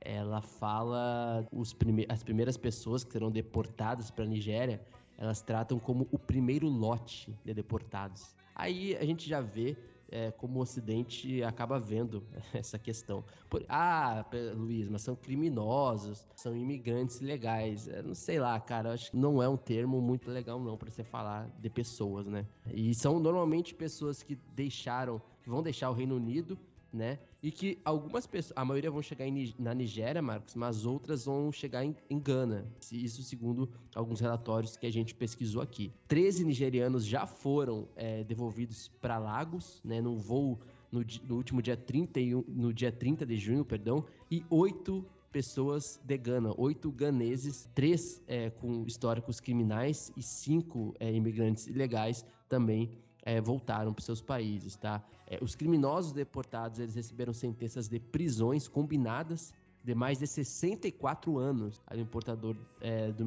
Ela 0.00 0.40
fala 0.40 1.46
os 1.52 1.72
prime 1.72 2.04
as 2.08 2.24
primeiras 2.24 2.56
pessoas 2.56 3.04
que 3.04 3.12
serão 3.12 3.30
deportadas 3.30 4.10
para 4.10 4.24
a 4.24 4.26
Nigéria, 4.26 4.84
elas 5.16 5.40
tratam 5.40 5.78
como 5.78 6.08
o 6.10 6.18
primeiro 6.18 6.66
lote 6.66 7.32
de 7.44 7.54
deportados. 7.54 8.34
Aí 8.52 8.96
a 8.96 9.04
gente 9.04 9.28
já 9.28 9.40
vê 9.40 9.76
é, 10.10 10.30
como 10.30 10.58
o 10.58 10.62
Ocidente 10.62 11.42
acaba 11.42 11.78
vendo 11.78 12.22
essa 12.52 12.78
questão. 12.78 13.24
Por, 13.48 13.64
ah, 13.68 14.24
Luiz, 14.54 14.88
mas 14.88 15.02
são 15.02 15.14
criminosos, 15.14 16.26
são 16.34 16.56
imigrantes 16.56 17.20
ilegais. 17.20 17.88
Eu 17.88 18.02
não 18.02 18.14
sei 18.14 18.38
lá, 18.38 18.58
cara, 18.60 18.92
acho 18.92 19.10
que 19.10 19.16
não 19.16 19.42
é 19.42 19.48
um 19.48 19.56
termo 19.56 20.00
muito 20.00 20.30
legal 20.30 20.60
não 20.60 20.76
para 20.76 20.90
você 20.90 21.04
falar 21.04 21.48
de 21.58 21.70
pessoas, 21.70 22.26
né? 22.26 22.46
E 22.72 22.94
são 22.94 23.18
normalmente 23.18 23.74
pessoas 23.74 24.22
que 24.22 24.36
deixaram, 24.54 25.20
que 25.42 25.48
vão 25.48 25.62
deixar 25.62 25.90
o 25.90 25.94
Reino 25.94 26.16
Unido 26.16 26.58
né? 26.92 27.18
E 27.42 27.50
que 27.50 27.78
algumas 27.84 28.26
pessoas, 28.26 28.52
a 28.56 28.64
maioria 28.64 28.90
vão 28.90 29.02
chegar 29.02 29.26
em, 29.26 29.54
na 29.58 29.74
Nigéria, 29.74 30.20
Marcos, 30.20 30.54
mas 30.54 30.84
outras 30.84 31.24
vão 31.24 31.52
chegar 31.52 31.84
em, 31.84 31.94
em 32.08 32.18
Gana. 32.18 32.66
Isso 32.90 33.22
segundo 33.22 33.68
alguns 33.94 34.20
relatórios 34.20 34.76
que 34.76 34.86
a 34.86 34.92
gente 34.92 35.14
pesquisou 35.14 35.62
aqui. 35.62 35.92
13 36.08 36.44
nigerianos 36.44 37.04
já 37.04 37.26
foram 37.26 37.88
é, 37.94 38.24
devolvidos 38.24 38.88
para 39.00 39.18
Lagos, 39.18 39.80
né? 39.84 40.00
No 40.00 40.16
voo 40.16 40.58
no, 40.90 41.04
no, 41.28 41.36
último 41.36 41.60
dia 41.60 41.76
31, 41.76 42.44
no 42.48 42.72
dia 42.72 42.90
30 42.90 43.26
de 43.26 43.36
junho, 43.36 43.64
perdão, 43.64 44.04
e 44.30 44.42
oito 44.48 45.04
pessoas 45.30 46.00
de 46.02 46.16
Gana, 46.16 46.54
oito 46.56 46.90
ganeses, 46.90 47.68
três 47.74 48.22
é, 48.26 48.48
com 48.48 48.84
históricos 48.86 49.40
criminais 49.40 50.10
e 50.16 50.22
cinco 50.22 50.94
é, 50.98 51.12
imigrantes 51.12 51.66
ilegais 51.66 52.24
também 52.48 52.90
é, 53.28 53.42
voltaram 53.42 53.92
para 53.92 54.02
seus 54.02 54.22
países, 54.22 54.74
tá? 54.74 55.02
É, 55.26 55.38
os 55.42 55.54
criminosos 55.54 56.12
deportados 56.12 56.78
eles 56.78 56.94
receberam 56.94 57.34
sentenças 57.34 57.86
de 57.86 58.00
prisões 58.00 58.66
combinadas 58.66 59.52
de 59.84 59.94
mais 59.94 60.18
de 60.18 60.26
64 60.26 61.36
anos, 61.36 61.82
o 61.94 62.00
importador 62.00 62.56
é, 62.80 63.12
do, 63.12 63.24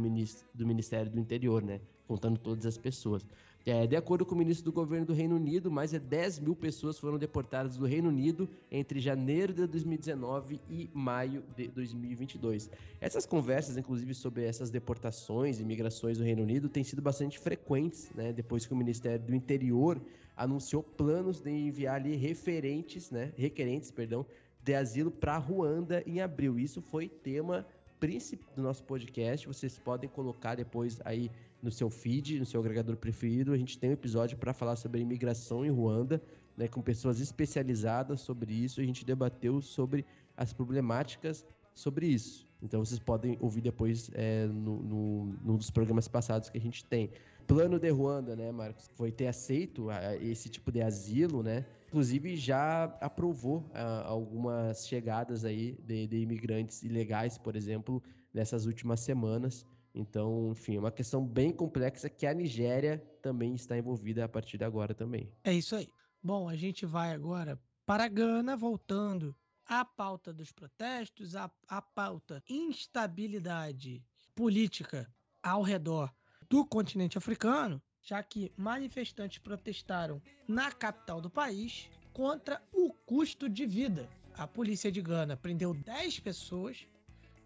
do 0.55 0.65
Ministério 0.65 1.11
do 1.11 1.19
Interior, 1.19 1.61
né? 1.61 1.79
Contando 2.07 2.39
todas 2.39 2.65
as 2.65 2.79
pessoas. 2.79 3.23
É, 3.63 3.85
de 3.85 3.95
acordo 3.95 4.25
com 4.25 4.33
o 4.33 4.37
ministro 4.37 4.65
do 4.65 4.71
governo 4.71 5.05
do 5.05 5.13
Reino 5.13 5.35
Unido, 5.35 5.69
mais 5.69 5.91
de 5.91 5.99
10 5.99 6.39
mil 6.39 6.55
pessoas 6.55 6.97
foram 6.97 7.19
deportadas 7.19 7.77
do 7.77 7.85
Reino 7.85 8.09
Unido 8.09 8.49
entre 8.71 8.99
janeiro 8.99 9.53
de 9.53 9.67
2019 9.67 10.59
e 10.67 10.89
maio 10.93 11.43
de 11.55 11.67
2022. 11.67 12.71
Essas 12.99 13.23
conversas, 13.25 13.77
inclusive, 13.77 14.15
sobre 14.15 14.45
essas 14.45 14.71
deportações 14.71 15.59
e 15.59 15.63
migrações 15.63 16.17
do 16.17 16.23
Reino 16.23 16.41
Unido, 16.41 16.69
têm 16.69 16.83
sido 16.83 17.03
bastante 17.03 17.37
frequentes, 17.37 18.09
né? 18.15 18.33
Depois 18.33 18.65
que 18.65 18.73
o 18.73 18.75
Ministério 18.75 19.23
do 19.23 19.35
Interior 19.35 20.01
anunciou 20.35 20.81
planos 20.81 21.39
de 21.39 21.51
enviar 21.51 21.97
ali 21.97 22.15
referentes, 22.15 23.11
né? 23.11 23.31
Requerentes, 23.37 23.91
perdão, 23.91 24.25
de 24.63 24.73
asilo 24.73 25.11
para 25.11 25.37
Ruanda 25.37 26.01
em 26.07 26.19
abril. 26.19 26.57
Isso 26.57 26.81
foi 26.81 27.07
tema 27.07 27.63
principal 27.99 28.49
do 28.55 28.63
nosso 28.63 28.83
podcast. 28.83 29.47
Vocês 29.47 29.77
podem 29.77 30.09
colocar 30.09 30.55
depois 30.55 30.99
aí 31.05 31.29
no 31.61 31.71
seu 31.71 31.89
feed, 31.89 32.39
no 32.39 32.45
seu 32.45 32.59
agregador 32.59 32.95
preferido. 32.97 33.53
A 33.53 33.57
gente 33.57 33.77
tem 33.77 33.89
um 33.89 33.93
episódio 33.93 34.37
para 34.37 34.53
falar 34.53 34.75
sobre 34.75 35.01
imigração 35.01 35.65
em 35.65 35.69
Ruanda, 35.69 36.21
né, 36.57 36.67
com 36.67 36.81
pessoas 36.81 37.19
especializadas 37.19 38.21
sobre 38.21 38.53
isso. 38.53 38.81
A 38.81 38.83
gente 38.83 39.05
debateu 39.05 39.61
sobre 39.61 40.05
as 40.35 40.53
problemáticas 40.53 41.45
sobre 41.73 42.07
isso. 42.07 42.47
Então 42.61 42.83
vocês 42.83 42.99
podem 42.99 43.37
ouvir 43.39 43.61
depois 43.61 44.11
é, 44.13 44.45
no, 44.47 44.81
no, 44.83 45.25
num 45.43 45.57
dos 45.57 45.71
programas 45.71 46.07
passados 46.07 46.49
que 46.49 46.57
a 46.57 46.61
gente 46.61 46.85
tem. 46.85 47.09
Plano 47.47 47.79
de 47.79 47.89
Ruanda, 47.89 48.35
né, 48.35 48.51
Marcos? 48.51 48.89
Foi 48.95 49.11
ter 49.11 49.27
aceito 49.27 49.89
a, 49.89 50.15
esse 50.17 50.47
tipo 50.47 50.71
de 50.71 50.81
asilo, 50.81 51.41
né? 51.41 51.65
Inclusive 51.87 52.35
já 52.37 52.85
aprovou 53.01 53.69
a, 53.73 54.07
algumas 54.07 54.87
chegadas 54.87 55.43
aí 55.43 55.77
de, 55.85 56.07
de 56.07 56.17
imigrantes 56.17 56.83
ilegais, 56.83 57.37
por 57.37 57.55
exemplo, 57.55 58.01
nessas 58.33 58.65
últimas 58.65 58.99
semanas. 58.99 59.65
Então, 59.93 60.51
enfim, 60.51 60.77
é 60.77 60.79
uma 60.79 60.91
questão 60.91 61.25
bem 61.25 61.51
complexa 61.51 62.09
que 62.09 62.25
a 62.25 62.33
Nigéria 62.33 62.97
também 63.21 63.53
está 63.55 63.77
envolvida 63.77 64.23
a 64.23 64.29
partir 64.29 64.57
de 64.57 64.63
agora 64.63 64.93
também. 64.93 65.31
É 65.43 65.53
isso 65.53 65.75
aí. 65.75 65.89
Bom, 66.23 66.47
a 66.47 66.55
gente 66.55 66.85
vai 66.85 67.11
agora 67.11 67.59
para 67.85 68.05
a 68.05 68.07
Gana, 68.07 68.55
voltando 68.55 69.35
à 69.65 69.83
pauta 69.83 70.31
dos 70.31 70.51
protestos, 70.51 71.35
à, 71.35 71.51
à 71.67 71.81
pauta 71.81 72.43
instabilidade 72.49 74.03
política 74.35 75.11
ao 75.43 75.61
redor 75.61 76.13
do 76.49 76.65
continente 76.65 77.17
africano, 77.17 77.81
já 78.01 78.21
que 78.23 78.51
manifestantes 78.55 79.39
protestaram 79.39 80.21
na 80.47 80.71
capital 80.71 81.19
do 81.19 81.29
país 81.29 81.89
contra 82.13 82.61
o 82.71 82.93
custo 83.05 83.49
de 83.49 83.65
vida. 83.65 84.09
A 84.33 84.47
polícia 84.47 84.91
de 84.91 85.01
Gana 85.01 85.35
prendeu 85.35 85.73
10 85.73 86.19
pessoas 86.19 86.87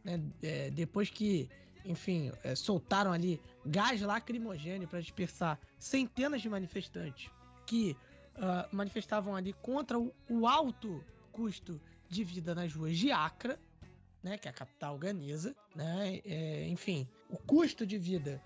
né, 0.04 0.22
é, 0.42 0.70
depois 0.70 1.10
que 1.10 1.50
enfim, 1.86 2.32
é, 2.44 2.56
soltaram 2.56 3.12
ali 3.12 3.42
gás 3.66 4.02
lacrimogêneo 4.02 4.88
para 4.88 5.00
dispersar 5.00 5.60
centenas 5.78 6.42
de 6.42 6.50
manifestantes 6.50 7.30
que 7.66 7.96
uh, 8.36 8.76
manifestavam 8.76 9.36
ali 9.36 9.54
contra 9.54 10.00
o, 10.00 10.14
o, 10.30 10.48
alto 10.48 11.04
custo 11.32 11.82
de 12.10 12.24
vida 12.24 12.54
nas 12.54 12.74
ruas 12.74 12.98
de 12.98 13.12
Acre, 13.12 13.58
né, 14.22 14.38
que 14.38 14.48
é 14.48 14.52
a 14.52 14.54
capital 14.54 14.98
ganesa, 14.98 15.56
né, 15.76 16.22
é, 16.26 16.68
enfim, 16.68 17.08
o 17.30 17.38
custo 17.38 17.86
de 17.86 17.98
vida 17.98 18.42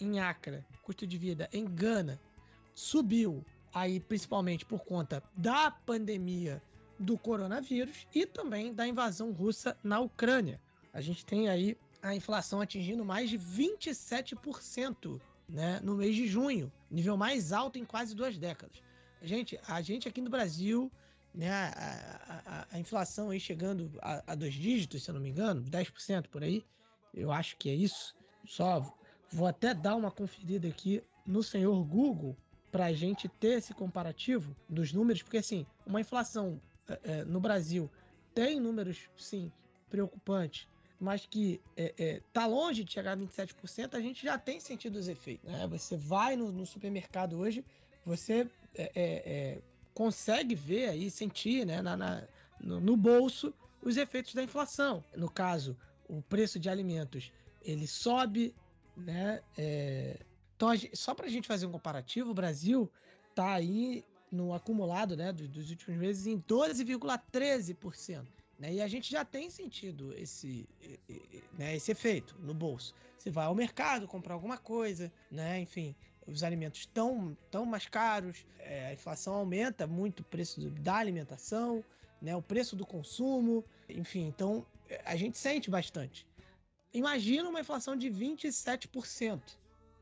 em 0.00 0.20
Acre, 0.20 0.64
custo 0.82 1.06
de 1.06 1.18
vida 1.18 1.48
em 1.52 1.64
Gana 1.64 2.20
subiu 2.74 3.44
aí 3.74 4.00
principalmente 4.00 4.64
por 4.64 4.84
conta 4.84 5.22
da 5.36 5.70
pandemia 5.70 6.62
do 6.98 7.16
coronavírus 7.16 8.06
e 8.14 8.26
também 8.26 8.72
da 8.72 8.86
invasão 8.86 9.32
russa 9.32 9.76
na 9.82 10.00
Ucrânia. 10.00 10.60
A 10.92 11.00
gente 11.00 11.24
tem 11.24 11.48
aí 11.48 11.76
a 12.02 12.14
inflação 12.14 12.60
atingindo 12.60 13.04
mais 13.04 13.28
de 13.30 13.38
27% 13.38 15.20
né, 15.48 15.80
no 15.82 15.96
mês 15.96 16.14
de 16.14 16.26
junho, 16.26 16.70
nível 16.90 17.16
mais 17.16 17.52
alto 17.52 17.78
em 17.78 17.84
quase 17.84 18.14
duas 18.14 18.36
décadas. 18.36 18.82
Gente, 19.22 19.58
a 19.66 19.80
gente 19.80 20.08
aqui 20.08 20.20
no 20.20 20.30
Brasil, 20.30 20.92
né, 21.34 21.50
a, 21.50 22.42
a, 22.46 22.76
a 22.76 22.78
inflação 22.78 23.30
aí 23.30 23.40
chegando 23.40 23.90
a, 24.00 24.32
a, 24.32 24.34
dois 24.34 24.54
dígitos, 24.54 25.02
se 25.02 25.10
eu 25.10 25.14
não 25.14 25.20
me 25.20 25.30
engano, 25.30 25.62
10% 25.62 26.28
por 26.28 26.42
aí, 26.42 26.64
eu 27.14 27.32
acho 27.32 27.56
que 27.56 27.70
é 27.70 27.74
isso. 27.74 28.14
Só 28.46 28.94
vou 29.30 29.46
até 29.46 29.74
dar 29.74 29.96
uma 29.96 30.10
conferida 30.10 30.68
aqui 30.68 31.02
no 31.26 31.42
senhor 31.42 31.82
Google 31.84 32.36
para 32.70 32.86
a 32.86 32.92
gente 32.92 33.28
ter 33.28 33.58
esse 33.58 33.74
comparativo 33.74 34.54
dos 34.68 34.92
números, 34.92 35.22
porque 35.22 35.38
assim, 35.38 35.66
uma 35.86 36.00
inflação 36.00 36.60
é, 36.88 37.00
é, 37.04 37.24
no 37.24 37.40
Brasil 37.40 37.90
tem 38.34 38.60
números, 38.60 39.08
sim, 39.16 39.50
preocupantes, 39.90 40.68
mas 41.00 41.24
que 41.26 41.60
é, 41.76 41.94
é, 41.96 42.22
tá 42.32 42.46
longe 42.46 42.82
de 42.82 42.92
chegar 42.92 43.12
a 43.12 43.16
27%, 43.16 43.94
a 43.94 44.00
gente 44.00 44.24
já 44.24 44.36
tem 44.36 44.58
sentido 44.58 44.96
os 44.96 45.08
efeitos. 45.08 45.50
Né? 45.50 45.66
Você 45.68 45.96
vai 45.96 46.36
no, 46.36 46.50
no 46.50 46.66
supermercado 46.66 47.38
hoje, 47.38 47.64
você 48.04 48.48
é, 48.74 48.90
é, 48.94 49.02
é 49.54 49.58
consegue 49.94 50.54
ver 50.54 50.90
aí, 50.90 51.10
sentir 51.10 51.66
né, 51.66 51.82
na, 51.82 51.96
na 51.96 52.22
no, 52.60 52.80
no, 52.80 52.96
bolso 52.96 53.52
os 53.82 53.96
efeitos 53.96 54.32
da 54.32 54.42
inflação. 54.42 55.02
No 55.16 55.28
caso, 55.28 55.76
o 56.08 56.22
preço 56.22 56.58
de 56.58 56.68
alimentos 56.68 57.32
ele 57.62 57.86
sobe, 57.86 58.54
né? 58.96 59.42
É... 59.56 60.16
Então, 60.56 60.68
só 60.92 61.14
para 61.14 61.26
a 61.26 61.28
gente 61.28 61.48
fazer 61.48 61.66
um 61.66 61.72
comparativo, 61.72 62.30
o 62.30 62.34
Brasil 62.34 62.90
está 63.30 63.54
aí 63.54 64.04
no 64.30 64.52
acumulado 64.52 65.16
né, 65.16 65.32
dos, 65.32 65.48
dos 65.48 65.70
últimos 65.70 65.98
meses 65.98 66.26
em 66.26 66.40
12,13%. 66.40 68.26
Né? 68.58 68.74
E 68.74 68.82
a 68.82 68.88
gente 68.88 69.10
já 69.10 69.24
tem 69.24 69.50
sentido 69.50 70.12
esse, 70.14 70.68
né, 71.56 71.76
esse 71.76 71.92
efeito 71.92 72.36
no 72.40 72.52
bolso. 72.52 72.94
Você 73.16 73.30
vai 73.30 73.46
ao 73.46 73.54
mercado 73.54 74.08
comprar 74.08 74.34
alguma 74.34 74.58
coisa, 74.58 75.12
né? 75.30 75.60
enfim, 75.60 75.94
os 76.26 76.42
alimentos 76.42 76.80
estão 76.80 77.36
tão 77.50 77.64
mais 77.64 77.86
caros, 77.86 78.44
é, 78.58 78.86
a 78.86 78.92
inflação 78.92 79.34
aumenta 79.34 79.86
muito 79.86 80.20
o 80.20 80.24
preço 80.24 80.60
da 80.70 80.96
alimentação, 80.96 81.82
né, 82.20 82.36
o 82.36 82.42
preço 82.42 82.76
do 82.76 82.84
consumo, 82.84 83.64
enfim, 83.88 84.26
então 84.26 84.66
a 85.04 85.16
gente 85.16 85.38
sente 85.38 85.70
bastante. 85.70 86.26
Imagina 86.92 87.48
uma 87.48 87.60
inflação 87.60 87.96
de 87.96 88.10
27%, 88.10 89.40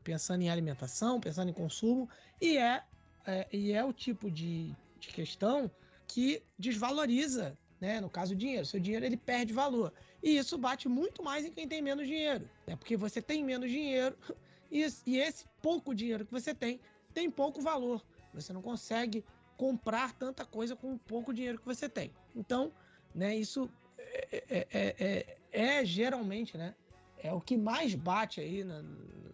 pensando 0.03 0.41
em 0.41 0.49
alimentação, 0.49 1.19
pensando 1.19 1.49
em 1.49 1.53
consumo, 1.53 2.09
e 2.41 2.57
é, 2.57 2.83
é 3.25 3.47
e 3.51 3.71
é 3.71 3.83
o 3.83 3.93
tipo 3.93 4.31
de, 4.31 4.73
de 4.99 5.09
questão 5.09 5.69
que 6.07 6.41
desvaloriza 6.57 7.57
né? 7.79 8.01
No 8.01 8.09
caso, 8.09 8.35
dinheiro. 8.35 8.65
Seu 8.65 8.79
dinheiro 8.79 9.05
ele 9.05 9.17
perde 9.17 9.53
valor. 9.53 9.93
E 10.21 10.37
isso 10.37 10.57
bate 10.57 10.87
muito 10.87 11.23
mais 11.23 11.45
em 11.45 11.51
quem 11.51 11.67
tem 11.67 11.81
menos 11.81 12.07
dinheiro. 12.07 12.49
Né? 12.65 12.75
Porque 12.75 12.97
você 12.97 13.21
tem 13.21 13.43
menos 13.43 13.69
dinheiro 13.69 14.17
e, 14.71 14.85
e 15.05 15.17
esse 15.19 15.45
pouco 15.61 15.93
dinheiro 15.93 16.25
que 16.25 16.31
você 16.31 16.53
tem 16.53 16.79
tem 17.13 17.29
pouco 17.31 17.61
valor. 17.61 18.03
Você 18.33 18.53
não 18.53 18.61
consegue 18.61 19.25
comprar 19.57 20.13
tanta 20.13 20.45
coisa 20.45 20.75
com 20.75 20.93
o 20.93 20.99
pouco 20.99 21.33
dinheiro 21.33 21.57
que 21.57 21.65
você 21.65 21.89
tem. 21.89 22.11
Então, 22.35 22.71
né, 23.13 23.35
isso 23.35 23.67
é, 23.97 24.43
é, 24.49 24.67
é, 24.71 25.37
é, 25.51 25.85
geralmente, 25.85 26.55
né, 26.55 26.75
é 27.17 27.33
o 27.33 27.41
que 27.41 27.57
mais 27.57 27.95
bate 27.95 28.39
aí 28.39 28.63
na, 28.63 28.83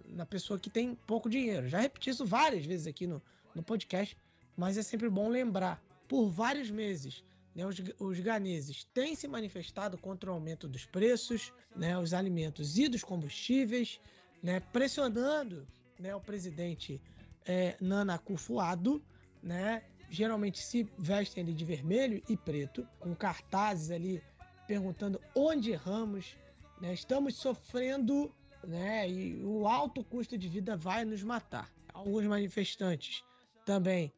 na 0.08 0.26
pessoa 0.26 0.58
que 0.58 0.70
tem 0.70 0.96
pouco 1.06 1.30
dinheiro. 1.30 1.68
Já 1.68 1.82
repeti 1.82 2.10
isso 2.10 2.26
várias 2.26 2.66
vezes 2.66 2.88
aqui 2.88 3.06
no, 3.06 3.22
no 3.54 3.62
podcast, 3.62 4.18
mas 4.56 4.78
é 4.78 4.82
sempre 4.82 5.10
bom 5.10 5.28
lembrar. 5.28 5.84
Por 6.08 6.30
vários 6.30 6.72
meses, 6.72 7.24
né, 7.56 7.66
os, 7.66 7.76
os 8.00 8.20
ganeses 8.20 8.84
têm 8.94 9.16
se 9.16 9.28
manifestado 9.28 9.98
contra 9.98 10.32
o 10.32 10.34
aumento 10.34 10.68
dos 10.68 10.86
preços, 10.86 11.54
né, 11.76 11.98
os 11.98 12.14
alimentos 12.14 12.78
e 12.78 12.88
dos 12.88 13.04
combustíveis, 13.04 14.00
né, 14.42 14.60
pressionando 14.60 15.68
né, 16.00 16.16
o 16.16 16.20
presidente 16.20 17.02
é, 17.46 17.76
Nana 17.80 18.16
Akufo-Addo, 18.16 19.04
né, 19.42 19.84
geralmente 20.10 20.60
se 20.60 20.88
vestem 20.98 21.46
de 21.46 21.66
vermelho 21.66 22.22
e 22.28 22.36
preto, 22.36 22.88
com 23.00 23.16
cartazes 23.16 23.92
ali 23.92 24.22
perguntando 24.68 25.20
onde 25.36 25.72
erramos, 25.72 26.36
né, 26.82 26.94
estamos 26.94 27.36
sofrendo 27.36 28.34
né, 28.64 29.10
e 29.10 29.44
o 29.44 29.68
alto 29.68 30.04
custo 30.04 30.38
de 30.38 30.48
vida 30.48 30.76
vai 30.76 31.06
nos 31.06 31.22
matar. 31.22 31.72
Alguns 31.94 32.26
manifestantes 32.26 33.24
também 33.66 34.12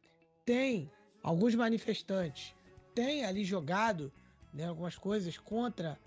têm, 0.44 0.90
alguns 1.22 1.54
manifestantes 1.54 2.55
têm 2.96 3.26
ali 3.26 3.44
jogado 3.44 4.10
né, 4.54 4.64
algumas 4.66 4.96
coisas 4.96 5.36
contra 5.36 6.00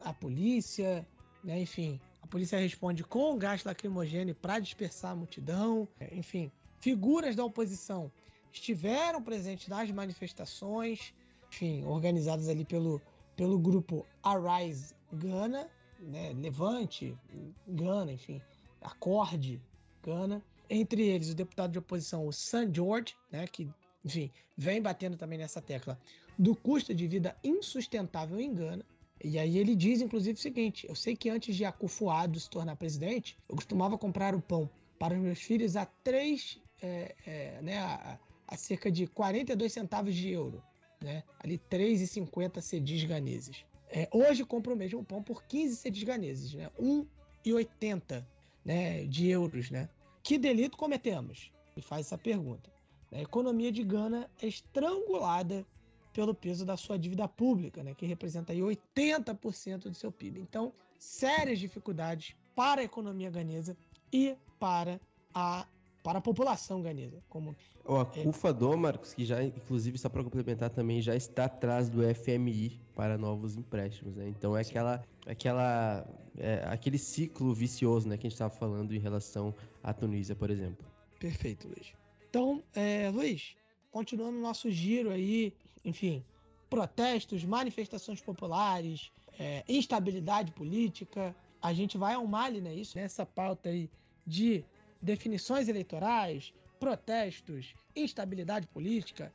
a 0.00 0.12
polícia, 0.12 1.04
né, 1.42 1.60
enfim, 1.60 2.00
a 2.22 2.26
polícia 2.28 2.58
responde 2.58 3.02
com 3.02 3.36
gás 3.36 3.64
lacrimogêneo 3.64 4.34
para 4.34 4.60
dispersar 4.60 5.10
a 5.10 5.16
multidão. 5.16 5.88
Enfim, 6.12 6.50
figuras 6.78 7.34
da 7.34 7.44
oposição 7.44 8.10
estiveram 8.52 9.20
presentes 9.20 9.66
nas 9.66 9.90
manifestações, 9.90 11.12
enfim, 11.50 11.84
organizadas 11.84 12.48
ali 12.48 12.64
pelo, 12.64 13.02
pelo 13.34 13.58
grupo 13.58 14.06
Arise 14.22 14.94
Gana, 15.12 15.68
né, 15.98 16.32
Levante 16.32 17.18
Gana, 17.66 18.12
enfim, 18.12 18.40
Acorde 18.80 19.60
Gana. 20.00 20.40
Entre 20.70 21.02
eles, 21.08 21.30
o 21.30 21.34
deputado 21.34 21.72
de 21.72 21.78
oposição, 21.78 22.26
o 22.26 22.32
San 22.32 22.72
George, 22.72 23.16
né, 23.32 23.46
que, 23.48 23.68
enfim, 24.06 24.30
vem 24.56 24.80
batendo 24.80 25.16
também 25.16 25.36
nessa 25.36 25.60
tecla 25.60 25.98
do 26.38 26.54
custo 26.54 26.94
de 26.94 27.08
vida 27.08 27.36
insustentável 27.42 28.38
em 28.38 28.54
Gana. 28.54 28.86
E 29.22 29.36
aí 29.36 29.58
ele 29.58 29.74
diz, 29.74 30.00
inclusive, 30.00 30.38
o 30.38 30.40
seguinte: 30.40 30.86
eu 30.88 30.94
sei 30.94 31.16
que 31.16 31.28
antes 31.28 31.56
de 31.56 31.64
Acufuado 31.64 32.38
se 32.38 32.48
tornar 32.48 32.76
presidente, 32.76 33.36
eu 33.48 33.56
costumava 33.56 33.98
comprar 33.98 34.34
o 34.34 34.40
pão 34.40 34.70
para 34.96 35.14
os 35.14 35.20
meus 35.20 35.40
filhos 35.40 35.74
a 35.74 35.84
três, 35.84 36.60
é, 36.80 37.14
é, 37.26 37.62
né, 37.62 37.78
a, 37.78 38.18
a, 38.46 38.56
cerca 38.56 38.90
de 38.92 39.08
42 39.08 39.72
centavos 39.72 40.14
de 40.14 40.30
euro, 40.30 40.62
né? 41.02 41.24
Ali 41.40 41.58
3,50 41.68 42.60
cedis 42.60 43.02
ganeses. 43.02 43.64
É, 43.90 44.08
hoje 44.12 44.44
compro 44.44 44.74
o 44.74 44.76
mesmo 44.76 45.04
pão 45.04 45.20
por 45.20 45.42
15 45.44 45.76
cedis 45.76 46.04
ganeses, 46.04 46.54
né? 46.54 46.70
1,80 46.78 48.24
né, 48.64 49.04
de 49.06 49.28
euros, 49.28 49.70
né? 49.70 49.88
Que 50.22 50.38
delito 50.38 50.76
cometemos? 50.76 51.50
Ele 51.74 51.84
faz 51.84 52.06
essa 52.06 52.18
pergunta. 52.18 52.75
A 53.12 53.20
economia 53.20 53.70
de 53.70 53.82
Gana 53.82 54.28
é 54.40 54.46
estrangulada 54.46 55.64
pelo 56.12 56.34
peso 56.34 56.64
da 56.64 56.76
sua 56.76 56.98
dívida 56.98 57.28
pública, 57.28 57.82
né, 57.82 57.94
que 57.94 58.06
representa 58.06 58.52
aí 58.52 58.60
80% 58.60 59.82
do 59.82 59.94
seu 59.94 60.10
PIB. 60.10 60.40
Então, 60.40 60.72
sérias 60.98 61.58
dificuldades 61.58 62.34
para 62.54 62.80
a 62.80 62.84
economia 62.84 63.30
ganesa 63.30 63.76
e 64.12 64.34
para 64.58 64.98
a 65.34 65.66
para 66.06 66.20
a 66.20 66.22
população 66.22 66.80
ganesa. 66.80 67.20
Como 67.28 67.56
o 67.84 67.96
Acufa 67.96 68.50
é... 68.50 68.76
Marcos, 68.76 69.12
que 69.12 69.24
já, 69.24 69.42
inclusive, 69.42 69.98
só 69.98 70.08
para 70.08 70.22
complementar 70.22 70.70
também, 70.70 71.02
já 71.02 71.16
está 71.16 71.46
atrás 71.46 71.88
do 71.88 72.00
FMI 72.14 72.80
para 72.94 73.18
novos 73.18 73.56
empréstimos, 73.56 74.14
né? 74.14 74.28
Então 74.28 74.56
é 74.56 74.60
aquela, 74.60 75.02
aquela, 75.26 76.06
é, 76.38 76.62
aquele 76.66 76.96
ciclo 76.96 77.52
vicioso, 77.52 78.08
né, 78.08 78.16
que 78.16 78.24
a 78.24 78.30
gente 78.30 78.34
estava 78.34 78.54
falando 78.54 78.94
em 78.94 79.00
relação 79.00 79.52
à 79.82 79.92
Tunísia, 79.92 80.36
por 80.36 80.48
exemplo. 80.48 80.86
Perfeito, 81.18 81.66
Luiz. 81.66 81.92
Então, 82.36 82.62
é, 82.74 83.08
Luiz, 83.08 83.56
continuando 83.90 84.36
o 84.36 84.42
nosso 84.42 84.70
giro 84.70 85.10
aí, 85.10 85.54
enfim, 85.82 86.22
protestos, 86.68 87.42
manifestações 87.44 88.20
populares, 88.20 89.10
é, 89.38 89.64
instabilidade 89.66 90.52
política. 90.52 91.34
A 91.62 91.72
gente 91.72 91.96
vai 91.96 92.12
ao 92.12 92.26
Mali, 92.26 92.60
né? 92.60 92.74
Isso, 92.74 92.98
nessa 92.98 93.24
pauta 93.24 93.70
aí 93.70 93.88
de 94.26 94.62
definições 95.00 95.66
eleitorais, 95.66 96.52
protestos, 96.78 97.74
instabilidade 97.96 98.66
política, 98.66 99.32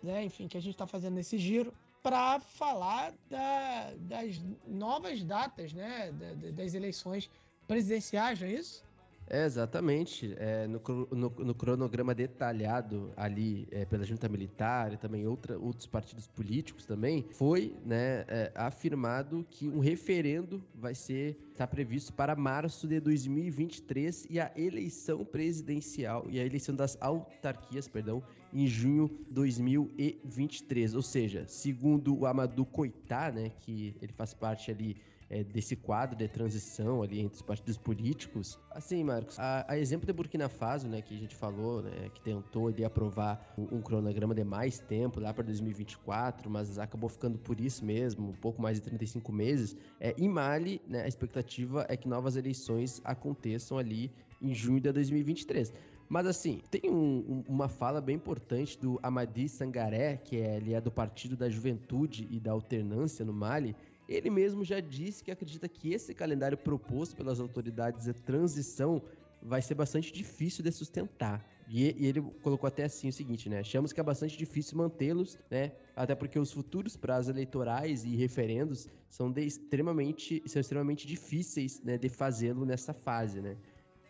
né? 0.00 0.22
Enfim, 0.22 0.46
que 0.46 0.56
a 0.56 0.60
gente 0.60 0.74
está 0.74 0.86
fazendo 0.86 1.14
nesse 1.14 1.36
giro 1.36 1.74
para 2.04 2.38
falar 2.38 3.12
da, 3.28 3.94
das 3.98 4.40
novas 4.64 5.24
datas, 5.24 5.72
né? 5.72 6.12
das 6.52 6.72
eleições 6.72 7.28
presidenciais, 7.66 8.38
não 8.40 8.46
é 8.46 8.52
isso? 8.52 8.83
É, 9.28 9.44
exatamente. 9.44 10.34
É, 10.38 10.66
no, 10.66 10.80
no, 11.10 11.30
no, 11.30 11.54
cronograma 11.54 12.14
detalhado 12.14 13.12
ali 13.16 13.66
é, 13.70 13.84
pela 13.84 14.04
junta 14.04 14.28
militar 14.28 14.92
e 14.92 14.96
também 14.96 15.26
outra, 15.26 15.58
outros 15.58 15.86
partidos 15.86 16.26
políticos 16.26 16.84
também, 16.84 17.24
foi 17.32 17.74
né, 17.84 18.24
é, 18.28 18.52
afirmado 18.54 19.46
que 19.50 19.68
um 19.68 19.78
referendo 19.78 20.62
vai 20.74 20.94
ser 20.94 21.38
está 21.52 21.66
previsto 21.66 22.12
para 22.12 22.34
março 22.34 22.88
de 22.88 22.98
2023 22.98 24.26
e 24.28 24.40
a 24.40 24.50
eleição 24.56 25.24
presidencial 25.24 26.26
e 26.28 26.40
a 26.40 26.44
eleição 26.44 26.74
das 26.74 26.98
autarquias, 27.00 27.86
perdão, 27.86 28.22
em 28.52 28.66
junho 28.66 29.08
de 29.28 29.32
2023. 29.34 30.94
Ou 30.94 31.02
seja, 31.02 31.46
segundo 31.46 32.18
o 32.18 32.26
Amadou 32.26 32.66
Coitá, 32.66 33.30
né, 33.30 33.52
que 33.60 33.94
ele 34.02 34.12
faz 34.12 34.34
parte 34.34 34.70
ali 34.70 34.96
é, 35.34 35.42
desse 35.42 35.74
quadro 35.74 36.16
de 36.16 36.28
transição 36.28 37.02
ali 37.02 37.18
entre 37.18 37.34
os 37.34 37.42
partidos 37.42 37.76
políticos. 37.76 38.56
Assim, 38.70 39.02
Marcos, 39.02 39.36
a, 39.36 39.64
a, 39.68 39.76
exemplo 39.76 40.06
de 40.06 40.12
Burkina 40.12 40.48
Faso, 40.48 40.86
né, 40.86 41.02
que 41.02 41.12
a 41.12 41.18
gente 41.18 41.34
falou, 41.34 41.82
né, 41.82 42.08
que 42.14 42.20
tentou 42.20 42.68
ali 42.68 42.84
aprovar 42.84 43.52
um, 43.58 43.78
um 43.78 43.82
cronograma 43.82 44.32
de 44.32 44.44
mais 44.44 44.78
tempo 44.78 45.18
lá 45.18 45.34
para 45.34 45.42
2024, 45.42 46.48
mas 46.48 46.78
acabou 46.78 47.10
ficando 47.10 47.36
por 47.36 47.58
isso 47.60 47.84
mesmo, 47.84 48.28
um 48.28 48.32
pouco 48.32 48.62
mais 48.62 48.76
de 48.76 48.84
35 48.84 49.32
meses. 49.32 49.76
É, 49.98 50.14
em 50.16 50.28
Mali, 50.28 50.80
né, 50.86 51.02
a 51.02 51.08
expectativa 51.08 51.84
é 51.88 51.96
que 51.96 52.06
novas 52.06 52.36
eleições 52.36 53.00
aconteçam 53.04 53.76
ali 53.76 54.12
em 54.40 54.54
junho 54.54 54.80
de 54.80 54.92
2023. 54.92 55.72
Mas 56.08 56.26
assim, 56.26 56.60
tem 56.70 56.82
um, 56.88 56.94
um, 56.94 57.44
uma 57.48 57.68
fala 57.68 58.00
bem 58.00 58.16
importante 58.16 58.78
do 58.78 59.00
Amadi 59.02 59.48
Sangaré, 59.48 60.16
que 60.16 60.36
é, 60.36 60.56
ele 60.56 60.74
é 60.74 60.80
do 60.80 60.90
Partido 60.90 61.36
da 61.36 61.48
Juventude 61.48 62.28
e 62.30 62.38
da 62.38 62.52
Alternância 62.52 63.24
no 63.24 63.32
Mali, 63.32 63.74
ele 64.08 64.30
mesmo 64.30 64.64
já 64.64 64.80
disse 64.80 65.22
que 65.22 65.30
acredita 65.30 65.68
que 65.68 65.92
esse 65.92 66.14
calendário 66.14 66.58
proposto 66.58 67.16
pelas 67.16 67.40
autoridades 67.40 68.04
de 68.04 68.12
transição 68.12 69.02
vai 69.42 69.60
ser 69.60 69.74
bastante 69.74 70.12
difícil 70.12 70.64
de 70.64 70.72
sustentar. 70.72 71.44
E, 71.68 71.84
e, 71.98 72.06
ele 72.06 72.20
colocou 72.42 72.66
até 72.66 72.84
assim 72.84 73.08
o 73.08 73.12
seguinte, 73.12 73.48
né? 73.48 73.60
Achamos 73.60 73.92
que 73.92 74.00
é 74.00 74.02
bastante 74.02 74.36
difícil 74.36 74.76
mantê-los, 74.76 75.38
né? 75.50 75.72
Até 75.96 76.14
porque 76.14 76.38
os 76.38 76.52
futuros 76.52 76.96
prazos 76.96 77.30
eleitorais 77.30 78.04
e 78.04 78.14
referendos 78.16 78.88
são 79.08 79.32
extremamente, 79.36 80.42
são 80.46 80.60
extremamente 80.60 81.06
difíceis 81.06 81.80
né, 81.82 81.96
de 81.96 82.08
fazê-lo 82.08 82.66
nessa 82.66 82.92
fase, 82.92 83.40
né? 83.40 83.56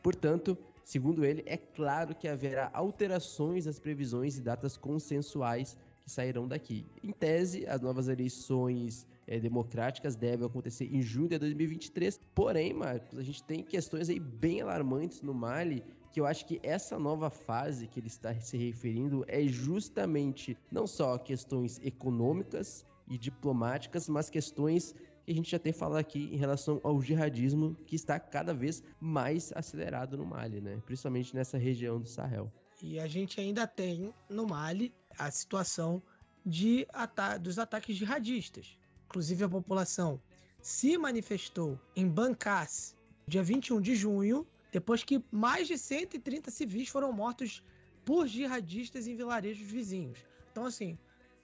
Portanto, 0.02 0.58
segundo 0.84 1.24
ele, 1.24 1.42
é 1.46 1.56
claro 1.56 2.14
que 2.14 2.26
haverá 2.26 2.70
alterações 2.72 3.66
às 3.66 3.78
previsões 3.78 4.36
e 4.36 4.40
datas 4.40 4.76
consensuais 4.76 5.76
que 6.02 6.10
sairão 6.10 6.48
daqui. 6.48 6.84
Em 7.02 7.12
tese, 7.12 7.66
as 7.66 7.80
novas 7.80 8.08
eleições 8.08 9.06
é, 9.26 9.38
democráticas 9.38 10.16
devem 10.16 10.46
acontecer 10.46 10.84
em 10.94 11.02
junho 11.02 11.28
de 11.28 11.38
2023. 11.38 12.20
Porém, 12.34 12.72
Marcos, 12.72 13.18
a 13.18 13.22
gente 13.22 13.42
tem 13.42 13.62
questões 13.62 14.08
aí 14.08 14.20
bem 14.20 14.60
alarmantes 14.60 15.22
no 15.22 15.34
Mali 15.34 15.82
que 16.14 16.20
eu 16.20 16.26
acho 16.26 16.46
que 16.46 16.60
essa 16.62 16.96
nova 16.96 17.28
fase 17.28 17.88
que 17.88 17.98
ele 17.98 18.06
está 18.06 18.32
se 18.34 18.56
referindo 18.56 19.24
é 19.26 19.42
justamente 19.48 20.56
não 20.70 20.86
só 20.86 21.18
questões 21.18 21.80
econômicas 21.82 22.86
e 23.08 23.18
diplomáticas, 23.18 24.08
mas 24.08 24.30
questões 24.30 24.94
que 25.24 25.32
a 25.32 25.34
gente 25.34 25.50
já 25.50 25.58
tem 25.58 25.72
falado 25.72 25.98
aqui 25.98 26.28
em 26.32 26.36
relação 26.36 26.80
ao 26.84 27.02
jihadismo 27.02 27.74
que 27.84 27.96
está 27.96 28.20
cada 28.20 28.54
vez 28.54 28.80
mais 29.00 29.52
acelerado 29.56 30.16
no 30.16 30.24
Mali, 30.24 30.60
né? 30.60 30.80
Principalmente 30.86 31.34
nessa 31.34 31.58
região 31.58 32.00
do 32.00 32.06
Sahel. 32.06 32.52
E 32.80 33.00
a 33.00 33.08
gente 33.08 33.40
ainda 33.40 33.66
tem 33.66 34.14
no 34.28 34.46
Mali 34.46 34.94
a 35.18 35.30
situação 35.32 36.00
de 36.46 36.86
ata 36.92 37.38
dos 37.38 37.58
ataques 37.58 37.96
jihadistas. 37.96 38.78
Inclusive 39.14 39.44
a 39.44 39.48
população 39.48 40.20
se 40.60 40.98
manifestou 40.98 41.78
em 41.94 42.08
Bankas 42.08 42.96
dia 43.28 43.44
21 43.44 43.80
de 43.80 43.94
junho 43.94 44.44
depois 44.72 45.04
que 45.04 45.24
mais 45.30 45.68
de 45.68 45.78
130 45.78 46.50
civis 46.50 46.88
foram 46.88 47.12
mortos 47.12 47.62
por 48.04 48.26
jihadistas 48.26 49.06
em 49.06 49.14
vilarejos 49.14 49.70
vizinhos. 49.70 50.18
Então, 50.50 50.66
assim, 50.66 50.98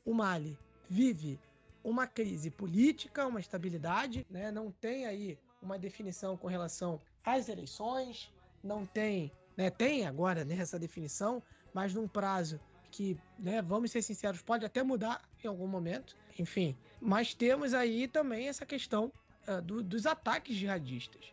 o 0.04 0.12
Mali 0.12 0.58
vive 0.88 1.38
uma 1.84 2.08
crise 2.08 2.50
política, 2.50 3.24
uma 3.24 3.38
estabilidade, 3.38 4.26
né? 4.28 4.50
não 4.50 4.72
tem 4.72 5.06
aí 5.06 5.38
uma 5.62 5.78
definição 5.78 6.36
com 6.36 6.48
relação 6.48 7.00
às 7.24 7.48
eleições, 7.48 8.32
não 8.64 8.84
tem, 8.84 9.30
né? 9.56 9.70
tem 9.70 10.08
agora 10.08 10.44
né, 10.44 10.56
essa 10.56 10.76
definição, 10.76 11.40
mas 11.72 11.94
num 11.94 12.08
prazo 12.08 12.58
que, 12.90 13.16
né, 13.38 13.62
vamos 13.62 13.90
ser 13.90 14.02
sinceros, 14.02 14.42
pode 14.42 14.64
até 14.64 14.82
mudar 14.82 15.22
em 15.42 15.48
algum 15.48 15.66
momento, 15.66 16.16
enfim. 16.38 16.76
Mas 17.00 17.34
temos 17.34 17.74
aí 17.74 18.08
também 18.08 18.48
essa 18.48 18.66
questão 18.66 19.12
uh, 19.48 19.62
do, 19.62 19.82
dos 19.82 20.06
ataques 20.06 20.56
jihadistas. 20.56 21.32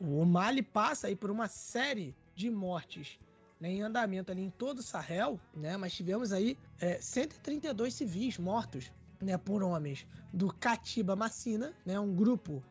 O 0.00 0.24
Mali 0.24 0.62
passa 0.62 1.06
aí 1.06 1.16
por 1.16 1.30
uma 1.30 1.48
série 1.48 2.14
de 2.34 2.50
mortes 2.50 3.18
né, 3.60 3.70
em 3.70 3.82
andamento 3.82 4.30
ali 4.30 4.42
em 4.42 4.50
todo 4.50 4.78
o 4.78 4.82
Sahel, 4.82 5.40
né? 5.54 5.76
Mas 5.76 5.94
tivemos 5.94 6.32
aí 6.32 6.58
é, 6.80 7.00
132 7.00 7.94
civis 7.94 8.38
mortos, 8.38 8.92
né, 9.20 9.36
por 9.38 9.62
homens 9.62 10.06
do 10.32 10.52
Katiba 10.52 11.16
Massina, 11.16 11.72
né, 11.84 11.98
um 11.98 12.14
grupo 12.14 12.62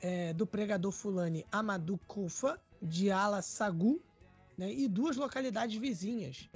é, 0.00 0.32
do 0.32 0.46
pregador 0.46 0.92
fulani 0.92 1.44
Amadou 1.50 1.98
Kufa, 2.06 2.60
de 2.80 3.10
Ala 3.10 3.42
Sagu, 3.42 4.00
né, 4.58 4.72
e 4.72 4.88
duas 4.88 5.16
localidades 5.16 5.76
vizinhas, 5.76 6.50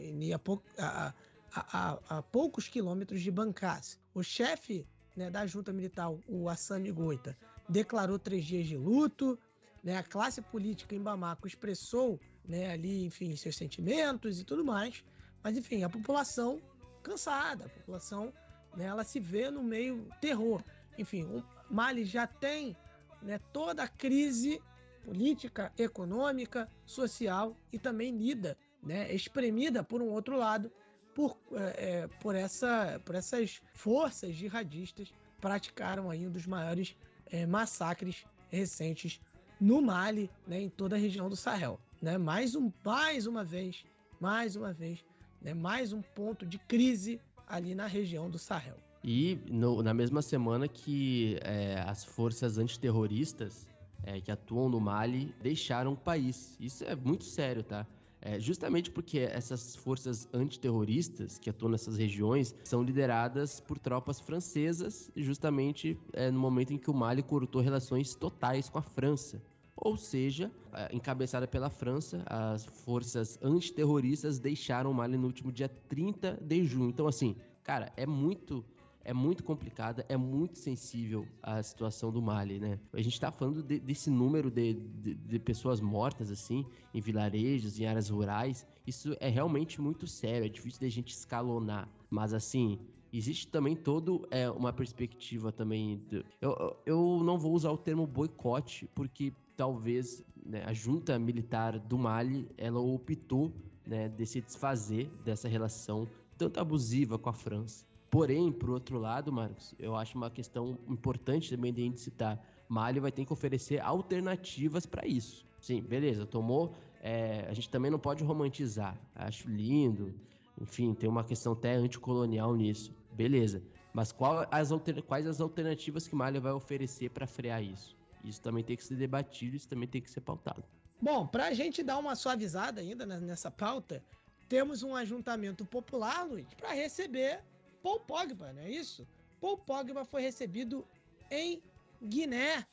a, 0.76 1.14
a, 1.54 1.54
a, 1.54 2.18
a, 2.18 2.22
poucos 2.22 2.66
quilômetros 2.66 3.22
de 3.22 3.30
Bancás. 3.30 3.96
O 4.12 4.24
chefe 4.24 4.84
né, 5.16 5.30
da 5.30 5.46
junta 5.46 5.72
militar, 5.72 6.10
o 6.26 6.48
Assami 6.48 6.90
Goita, 6.90 7.38
declarou 7.68 8.18
três 8.18 8.44
dias 8.44 8.66
de 8.66 8.76
luto, 8.76 9.38
né, 9.84 9.96
a 9.96 10.02
classe 10.02 10.42
política 10.42 10.96
em 10.96 11.00
Bamako 11.00 11.46
expressou 11.46 12.18
né, 12.44 12.72
ali, 12.72 13.04
enfim, 13.04 13.36
seus 13.36 13.56
sentimentos 13.56 14.40
e 14.40 14.44
tudo 14.44 14.64
mais, 14.64 15.04
mas 15.42 15.56
enfim, 15.56 15.84
a 15.84 15.88
população 15.88 16.60
cansada, 17.04 17.66
a 17.66 17.68
população 17.68 18.32
né, 18.76 18.86
ela 18.86 19.04
se 19.04 19.20
vê 19.20 19.48
no 19.48 19.62
meio 19.62 20.08
terror. 20.20 20.62
Enfim, 20.98 21.24
o 21.24 21.44
Mali 21.70 22.04
já 22.04 22.26
tem 22.26 22.76
né, 23.22 23.38
toda 23.52 23.84
a 23.84 23.88
crise 23.88 24.60
política, 25.04 25.72
econômica, 25.78 26.68
social 26.86 27.56
e 27.72 27.78
também 27.78 28.16
lida, 28.16 28.56
né, 28.82 29.12
espremida 29.14 29.82
por 29.82 30.02
um 30.02 30.08
outro 30.08 30.36
lado 30.36 30.70
por, 31.14 31.36
é, 31.76 32.06
por, 32.20 32.34
essa, 32.34 33.00
por 33.04 33.14
essas 33.14 33.60
forças 33.74 34.34
jihadistas 34.34 35.12
praticaram 35.40 36.10
aí 36.10 36.26
um 36.26 36.30
dos 36.30 36.46
maiores 36.46 36.96
é, 37.26 37.44
massacres 37.46 38.24
recentes 38.50 39.20
no 39.60 39.80
Mali, 39.80 40.30
né, 40.46 40.60
em 40.60 40.68
toda 40.68 40.96
a 40.96 40.98
região 40.98 41.28
do 41.28 41.36
Sahel. 41.36 41.78
Né? 42.00 42.18
Mais, 42.18 42.54
um, 42.54 42.72
mais 42.84 43.26
uma 43.26 43.44
vez, 43.44 43.84
mais 44.20 44.56
uma 44.56 44.72
vez, 44.72 45.04
né, 45.40 45.54
mais 45.54 45.92
um 45.92 46.02
ponto 46.02 46.46
de 46.46 46.58
crise 46.58 47.20
ali 47.46 47.74
na 47.74 47.86
região 47.86 48.30
do 48.30 48.38
Sahel. 48.38 48.76
E 49.04 49.38
no, 49.48 49.82
na 49.82 49.92
mesma 49.92 50.22
semana 50.22 50.68
que 50.68 51.38
é, 51.42 51.80
as 51.86 52.04
forças 52.04 52.56
antiterroristas 52.56 53.66
é, 54.04 54.20
que 54.20 54.30
atuam 54.30 54.68
no 54.68 54.80
Mali 54.80 55.34
deixaram 55.40 55.92
o 55.92 55.96
país. 55.96 56.56
Isso 56.60 56.84
é 56.84 56.94
muito 56.94 57.24
sério, 57.24 57.62
tá? 57.62 57.86
É, 58.20 58.38
justamente 58.38 58.90
porque 58.90 59.18
essas 59.18 59.74
forças 59.74 60.28
antiterroristas 60.32 61.38
que 61.38 61.50
atuam 61.50 61.72
nessas 61.72 61.96
regiões 61.96 62.54
são 62.62 62.82
lideradas 62.82 63.58
por 63.58 63.78
tropas 63.78 64.20
francesas, 64.20 65.10
justamente 65.16 65.98
é, 66.12 66.30
no 66.30 66.38
momento 66.38 66.72
em 66.72 66.78
que 66.78 66.88
o 66.88 66.94
Mali 66.94 67.22
cortou 67.22 67.60
relações 67.60 68.14
totais 68.14 68.68
com 68.68 68.78
a 68.78 68.82
França 68.82 69.42
ou 69.84 69.96
seja, 69.96 70.50
é, 70.72 70.94
encabeçada 70.94 71.46
pela 71.48 71.68
França, 71.68 72.22
as 72.26 72.64
forças 72.64 73.36
antiterroristas 73.42 74.38
deixaram 74.38 74.90
o 74.90 74.94
Mali 74.94 75.16
no 75.16 75.26
último 75.26 75.50
dia 75.50 75.68
30 75.68 76.38
de 76.40 76.64
junho. 76.64 76.88
Então, 76.88 77.08
assim, 77.08 77.34
cara, 77.64 77.92
é 77.96 78.06
muito 78.06 78.64
é 79.04 79.12
muito 79.12 79.42
complicada, 79.42 80.04
é 80.08 80.16
muito 80.16 80.58
sensível 80.58 81.26
a 81.42 81.62
situação 81.62 82.12
do 82.12 82.22
Mali, 82.22 82.60
né? 82.60 82.78
A 82.92 83.02
gente 83.02 83.18
tá 83.20 83.30
falando 83.30 83.62
de, 83.62 83.78
desse 83.78 84.10
número 84.10 84.50
de, 84.50 84.74
de, 84.74 85.14
de, 85.14 85.38
pessoas 85.38 85.80
mortas, 85.80 86.30
assim, 86.30 86.64
em 86.94 87.00
vilarejos, 87.00 87.78
em 87.78 87.86
áreas 87.86 88.08
rurais. 88.08 88.66
Isso 88.86 89.16
é 89.20 89.28
realmente 89.28 89.80
muito 89.80 90.06
sério, 90.06 90.46
é 90.46 90.48
difícil 90.48 90.80
da 90.80 90.88
gente 90.88 91.12
escalonar. 91.12 91.88
Mas, 92.10 92.32
assim, 92.32 92.78
existe 93.12 93.48
também 93.48 93.76
todo 93.76 94.26
é, 94.30 94.50
uma 94.50 94.72
perspectiva 94.72 95.52
também. 95.52 96.00
Eu, 96.40 96.76
eu 96.86 97.22
não 97.22 97.38
vou 97.38 97.52
usar 97.52 97.70
o 97.70 97.78
termo 97.78 98.06
boicote, 98.06 98.88
porque 98.94 99.32
talvez 99.56 100.24
né, 100.44 100.62
a 100.64 100.72
junta 100.72 101.18
militar 101.18 101.78
do 101.78 101.98
Mali 101.98 102.48
ela 102.56 102.80
optou 102.80 103.52
né, 103.86 104.08
de 104.08 104.26
se 104.26 104.40
desfazer 104.40 105.10
dessa 105.24 105.48
relação 105.48 106.08
tanto 106.38 106.58
abusiva 106.58 107.18
com 107.18 107.28
a 107.28 107.32
França. 107.32 107.84
Porém, 108.12 108.52
por 108.52 108.68
outro 108.68 108.98
lado, 108.98 109.32
Marcos, 109.32 109.74
eu 109.78 109.96
acho 109.96 110.18
uma 110.18 110.30
questão 110.30 110.78
importante 110.86 111.48
também 111.48 111.72
de 111.72 111.80
a 111.80 111.84
gente 111.86 111.98
citar. 111.98 112.38
Mali 112.68 113.00
vai 113.00 113.10
ter 113.10 113.24
que 113.24 113.32
oferecer 113.32 113.80
alternativas 113.80 114.84
para 114.84 115.06
isso. 115.06 115.46
Sim, 115.58 115.80
beleza, 115.80 116.26
tomou. 116.26 116.74
É, 117.00 117.46
a 117.48 117.54
gente 117.54 117.70
também 117.70 117.90
não 117.90 117.98
pode 117.98 118.22
romantizar. 118.22 119.00
Acho 119.14 119.48
lindo. 119.48 120.14
Enfim, 120.60 120.92
tem 120.92 121.08
uma 121.08 121.24
questão 121.24 121.54
até 121.54 121.72
anticolonial 121.72 122.54
nisso. 122.54 122.94
Beleza. 123.14 123.62
Mas 123.94 124.14
as 124.50 124.72
quais 125.06 125.26
as 125.26 125.40
alternativas 125.40 126.06
que 126.06 126.14
Mali 126.14 126.38
vai 126.38 126.52
oferecer 126.52 127.08
para 127.08 127.26
frear 127.26 127.64
isso? 127.64 127.96
Isso 128.22 128.42
também 128.42 128.62
tem 128.62 128.76
que 128.76 128.84
ser 128.84 128.96
debatido, 128.96 129.56
isso 129.56 129.66
também 129.66 129.88
tem 129.88 130.02
que 130.02 130.10
ser 130.10 130.20
pautado. 130.20 130.62
Bom, 131.00 131.26
para 131.26 131.46
a 131.46 131.54
gente 131.54 131.82
dar 131.82 131.96
uma 131.96 132.14
suavizada 132.14 132.82
ainda 132.82 133.06
nessa 133.06 133.50
pauta, 133.50 134.04
temos 134.50 134.82
um 134.82 134.94
ajuntamento 134.94 135.64
popular, 135.64 136.26
Luiz, 136.26 136.52
para 136.52 136.74
receber 136.74 137.42
Paul 137.82 138.00
Pogba, 138.00 138.52
não 138.52 138.62
é 138.62 138.70
isso? 138.70 139.06
Paul 139.40 139.58
Pogba 139.58 140.04
foi 140.04 140.22
recebido 140.22 140.86
em 141.30 141.62
Guiné, 142.02 142.66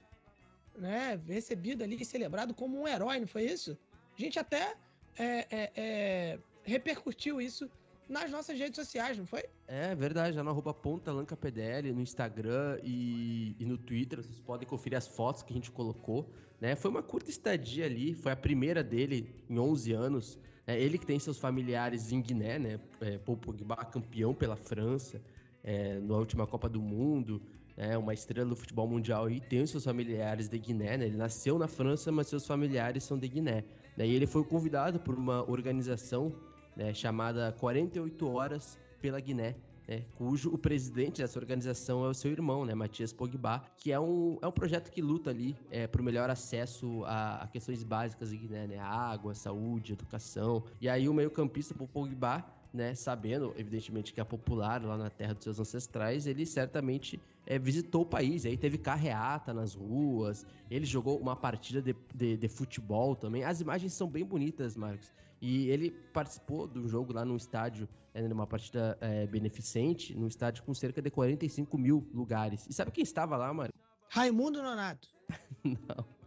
né? 0.76 1.19
Recebido 1.27 1.84
ali, 1.84 2.03
celebrado 2.06 2.53
como 2.53 2.80
um 2.80 2.88
herói, 2.88 3.19
não 3.19 3.27
foi 3.27 3.44
isso? 3.44 3.77
A 4.18 4.22
gente 4.22 4.38
até 4.38 4.76
é, 5.18 5.48
é, 5.49 5.72
é, 5.76 6.40
repercutiu 6.64 7.41
isso 7.41 7.69
nas 8.07 8.31
nossas 8.31 8.57
redes 8.57 8.76
sociais, 8.76 9.18
não 9.18 9.26
foi? 9.26 9.44
É 9.68 9.94
verdade, 9.94 10.36
já 10.36 10.44
no 10.44 10.49
arroba 10.49 10.73
ponta 10.73 11.11
Lanca 11.11 11.38
PDL, 11.38 11.94
no 11.94 12.02
Instagram 12.02 12.80
e, 12.84 13.56
e, 13.60 13.65
no 13.65 13.77
Twitter, 13.77 14.22
vocês 14.22 14.40
podem 14.40 14.68
conferir 14.68 14.98
as 14.98 15.07
fotos 15.07 15.44
que 15.44 15.53
a 15.53 15.56
gente 15.56 15.69
colocou, 15.69 16.27
né? 16.60 16.76
Foi 16.76 16.90
uma 16.90 17.03
curta 17.03 17.30
estadia 17.30 17.86
ali, 17.86 18.15
foi 18.15 18.31
a 18.31 18.36
primeira 18.36 18.84
dele 18.84 19.36
em 19.48 19.60
11 19.60 19.94
anos, 19.94 20.40
é 20.69 20.79
ele 20.79 20.97
que 20.97 21.05
tem 21.05 21.17
seus 21.17 21.37
familiares 21.37 22.11
em 22.11 22.21
Guiné, 22.21 22.59
né? 22.59 22.79
É, 23.01 23.17
Paul 23.17 23.37
Pogba, 23.37 23.75
campeão 23.77 24.33
pela 24.35 24.55
França, 24.55 25.19
é, 25.63 25.99
na 25.99 26.15
última 26.15 26.45
Copa 26.45 26.69
do 26.69 26.79
Mundo, 26.81 27.41
é 27.75 27.97
uma 27.97 28.13
estrela 28.13 28.49
do 28.49 28.55
futebol 28.55 28.87
mundial 28.87 29.29
e 29.29 29.39
tem 29.39 29.61
os 29.61 29.71
seus 29.71 29.83
familiares 29.83 30.47
de 30.47 30.59
Guiné, 30.59 30.97
né? 30.97 31.05
Ele 31.05 31.17
nasceu 31.17 31.57
na 31.57 31.67
França, 31.67 32.11
mas 32.11 32.27
seus 32.27 32.45
familiares 32.45 33.03
são 33.03 33.17
de 33.17 33.27
Guiné. 33.27 33.63
Daí 33.97 34.13
ele 34.13 34.27
foi 34.27 34.43
convidado 34.43 34.99
por 34.99 35.15
uma 35.15 35.49
organização 35.49 36.31
né, 36.75 36.93
chamada 36.93 37.51
48 37.59 38.29
Horas 38.29 38.77
pela 39.01 39.19
Guiné, 39.19 39.55
né, 39.90 40.06
cujo 40.16 40.53
o 40.53 40.57
presidente 40.57 41.20
dessa 41.20 41.40
organização 41.40 42.06
é 42.06 42.10
o 42.10 42.14
seu 42.14 42.32
irmão, 42.32 42.64
né, 42.64 42.76
Matias 42.76 43.11
Pogba, 43.11 43.64
que 43.76 43.91
é 43.91 43.99
um, 43.99 44.38
é 44.40 44.48
um 44.48 44.52
projeto 44.52 44.91
que 44.91 45.02
luta 45.02 45.32
ali 45.32 45.56
é, 45.72 45.88
para 45.88 45.99
o 45.99 46.03
melhor 46.06 46.30
acesso 46.30 47.03
a, 47.06 47.44
a 47.44 47.48
questões 47.48 47.84
básicas, 47.84 48.32
né, 48.32 48.68
né, 48.68 48.78
água, 48.78 49.34
saúde, 49.34 49.94
educação. 49.94 50.64
E 50.80 50.88
aí 50.88 51.10
o 51.10 51.14
meio-campista 51.14 51.74
Pogba 51.74 52.45
né, 52.72 52.94
sabendo, 52.94 53.52
evidentemente, 53.57 54.14
que 54.14 54.22
é 54.22 54.24
popular 54.24 54.84
lá 54.84 54.95
na 54.95 55.10
terra 55.10 55.34
dos 55.34 55.44
seus 55.44 55.60
ancestrais, 55.60 56.28
ele 56.28 56.45
certamente 56.45 57.20
é, 57.48 57.57
visitou 57.57 58.03
o 58.03 58.06
país. 58.06 58.45
Aí 58.45 58.56
teve 58.56 58.78
carreata 58.78 59.52
nas 59.52 59.74
ruas, 59.74 60.45
ele 60.70 60.86
jogou 60.86 61.18
uma 61.18 61.36
partida 61.36 61.82
de, 61.82 61.95
de, 62.14 62.38
de, 62.38 62.48
futebol 62.48 63.16
também. 63.16 63.44
As 63.44 63.60
imagens 63.60 63.94
são 63.94 64.07
bem 64.07 64.24
bonitas, 64.24 64.78
Marcos. 64.78 65.11
E 65.41 65.68
ele 65.70 65.90
participou 66.14 66.68
do 66.68 66.88
jogo 66.88 67.14
lá 67.14 67.26
num 67.26 67.38
estádio, 67.38 67.88
numa 68.27 68.47
partida 68.47 68.97
é, 69.01 69.25
beneficente, 69.27 70.15
num 70.15 70.27
estádio 70.27 70.63
com 70.63 70.73
cerca 70.73 71.01
de 71.01 71.09
45 71.09 71.77
mil 71.77 72.07
lugares. 72.13 72.65
E 72.67 72.73
sabe 72.73 72.91
quem 72.91 73.03
estava 73.03 73.37
lá, 73.37 73.53
Marcos? 73.53 73.79
Raimundo 74.09 74.61
Nonato. 74.61 75.07
Não. 75.63 76.19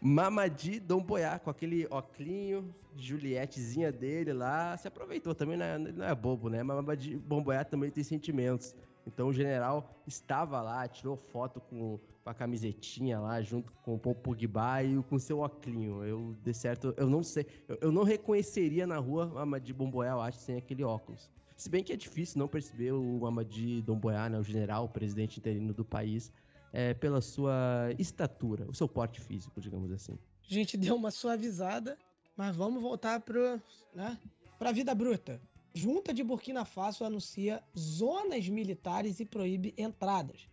Mamadi 0.00 0.80
Dom 0.80 1.02
Boiá, 1.02 1.38
com 1.38 1.50
aquele 1.50 1.86
oclinho, 1.86 2.74
Julietezinha 2.96 3.92
dele 3.92 4.32
lá, 4.32 4.76
se 4.76 4.88
aproveitou 4.88 5.34
também, 5.34 5.56
não 5.56 5.64
é, 5.64 5.78
não 5.78 6.04
é 6.04 6.14
bobo, 6.14 6.48
né? 6.48 6.62
Mamadi 6.62 7.16
Dom 7.16 7.42
Boiá 7.42 7.64
também 7.64 7.90
tem 7.90 8.02
sentimentos. 8.02 8.74
Então 9.06 9.28
o 9.28 9.32
general 9.32 10.02
estava 10.06 10.60
lá, 10.60 10.86
tirou 10.88 11.16
foto 11.16 11.60
com, 11.60 11.98
com 12.22 12.30
a 12.30 12.34
camisetinha 12.34 13.18
lá, 13.18 13.40
junto 13.40 13.72
com 13.82 13.94
o 13.94 13.98
Pogba 13.98 14.82
e 14.82 15.02
com 15.04 15.18
seu 15.18 15.40
oclinho. 15.40 16.04
Eu, 16.04 16.36
de 16.42 16.52
certo, 16.52 16.94
eu 16.96 17.08
não 17.08 17.22
sei, 17.22 17.46
eu, 17.68 17.78
eu 17.80 17.92
não 17.92 18.02
reconheceria 18.02 18.86
na 18.86 18.98
rua 18.98 19.26
Mamadi 19.26 19.72
Bomboé, 19.72 20.10
eu 20.10 20.20
acho, 20.20 20.38
sem 20.38 20.56
aquele 20.56 20.84
óculos. 20.84 21.30
Se 21.56 21.68
bem 21.68 21.84
que 21.84 21.92
é 21.92 21.96
difícil 21.96 22.38
não 22.38 22.48
perceber 22.48 22.92
o 22.92 23.20
Mamadi 23.20 23.82
Domboiá, 23.82 24.28
né, 24.28 24.38
o 24.38 24.42
general, 24.42 24.84
o 24.84 24.88
presidente 24.88 25.38
interino 25.38 25.74
do 25.74 25.84
país, 25.84 26.32
é, 26.72 26.94
pela 26.94 27.20
sua 27.20 27.94
estatura, 27.98 28.66
o 28.68 28.74
seu 28.74 28.88
porte 28.88 29.20
físico, 29.20 29.60
digamos 29.60 29.90
assim. 29.92 30.18
A 30.48 30.54
gente 30.54 30.76
deu 30.76 30.96
uma 30.96 31.10
suavizada, 31.10 31.98
mas 32.36 32.56
vamos 32.56 32.82
voltar 32.82 33.20
para 33.20 33.60
né, 33.94 34.18
a 34.58 34.72
vida 34.72 34.94
bruta. 34.94 35.40
Junta 35.74 36.12
de 36.12 36.24
Burkina 36.24 36.64
Faso 36.64 37.04
anuncia 37.04 37.62
zonas 37.78 38.48
militares 38.48 39.20
e 39.20 39.24
proíbe 39.24 39.74
entradas. 39.76 40.48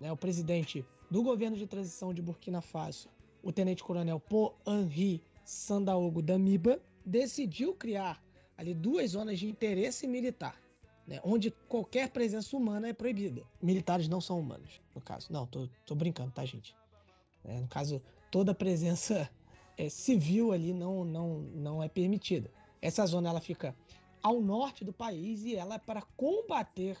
Né, 0.00 0.10
o 0.10 0.16
presidente 0.16 0.84
do 1.10 1.22
governo 1.22 1.56
de 1.56 1.66
transição 1.66 2.14
de 2.14 2.22
Burkina 2.22 2.60
Faso, 2.60 3.08
o 3.42 3.52
tenente-coronel 3.52 4.20
Paul 4.20 4.54
Henri 4.66 5.22
Sandaogo 5.44 6.22
Damiba, 6.22 6.80
decidiu 7.04 7.74
criar 7.74 8.22
ali 8.56 8.74
duas 8.74 9.12
zonas 9.12 9.38
de 9.38 9.48
interesse 9.48 10.06
militar 10.06 10.60
né, 11.10 11.20
onde 11.24 11.50
qualquer 11.68 12.08
presença 12.10 12.56
humana 12.56 12.88
é 12.88 12.92
proibida. 12.92 13.42
Militares 13.60 14.08
não 14.08 14.20
são 14.20 14.38
humanos, 14.38 14.80
no 14.94 15.00
caso. 15.00 15.26
Não, 15.32 15.44
tô, 15.44 15.68
tô 15.84 15.96
brincando, 15.96 16.30
tá, 16.30 16.44
gente? 16.44 16.76
É, 17.42 17.60
no 17.60 17.66
caso, 17.66 18.00
toda 18.30 18.54
presença 18.54 19.28
é, 19.76 19.88
civil 19.88 20.52
ali 20.52 20.72
não, 20.72 21.04
não, 21.04 21.40
não 21.40 21.82
é 21.82 21.88
permitida. 21.88 22.48
Essa 22.80 23.04
zona 23.06 23.28
ela 23.28 23.40
fica 23.40 23.74
ao 24.22 24.40
norte 24.40 24.84
do 24.84 24.92
país 24.92 25.44
e 25.44 25.56
ela 25.56 25.74
é 25.74 25.78
para 25.78 26.02
combater 26.16 26.96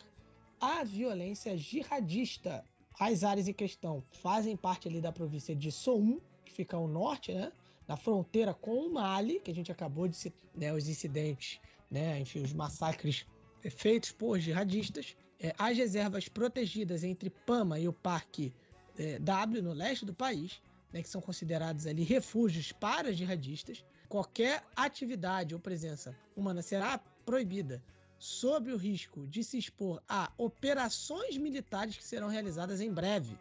a 0.60 0.82
violência 0.82 1.56
jihadista. 1.56 2.64
As 3.00 3.24
áreas 3.24 3.48
em 3.48 3.54
questão 3.54 4.04
fazem 4.12 4.54
parte 4.54 4.86
ali 4.86 5.00
da 5.00 5.10
província 5.10 5.56
de 5.56 5.72
Soum, 5.72 6.20
que 6.44 6.52
fica 6.52 6.76
ao 6.76 6.86
norte, 6.86 7.32
né? 7.32 7.50
Na 7.88 7.96
fronteira 7.96 8.52
com 8.52 8.86
o 8.86 8.92
Mali, 8.92 9.40
que 9.40 9.50
a 9.50 9.54
gente 9.54 9.72
acabou 9.72 10.06
de 10.06 10.30
né, 10.54 10.70
os 10.70 10.86
incidentes, 10.86 11.58
né? 11.90 12.20
Enfim, 12.20 12.42
os 12.42 12.52
massacres 12.52 13.26
feitos 13.70 14.12
por 14.12 14.38
jihadistas. 14.38 15.16
É, 15.40 15.54
as 15.58 15.78
reservas 15.78 16.28
protegidas 16.28 17.02
entre 17.02 17.30
Pama 17.30 17.78
e 17.78 17.88
o 17.88 17.92
Parque 17.92 18.52
é, 18.98 19.18
W, 19.18 19.62
no 19.62 19.72
leste 19.72 20.04
do 20.04 20.12
país, 20.12 20.60
né, 20.92 21.02
que 21.02 21.08
são 21.08 21.22
considerados 21.22 21.86
ali 21.86 22.02
refúgios 22.02 22.70
para 22.70 23.14
jihadistas. 23.14 23.82
Qualquer 24.10 24.62
atividade 24.76 25.54
ou 25.54 25.60
presença 25.60 26.14
humana 26.36 26.60
será 26.60 26.98
proibida 27.24 27.82
sob 28.20 28.70
o 28.70 28.76
risco 28.76 29.26
de 29.26 29.42
se 29.42 29.56
expor 29.56 30.02
a 30.06 30.30
operações 30.36 31.38
militares 31.38 31.96
que 31.96 32.04
serão 32.04 32.28
realizadas 32.28 32.80
em 32.82 32.92
breve. 32.92 33.36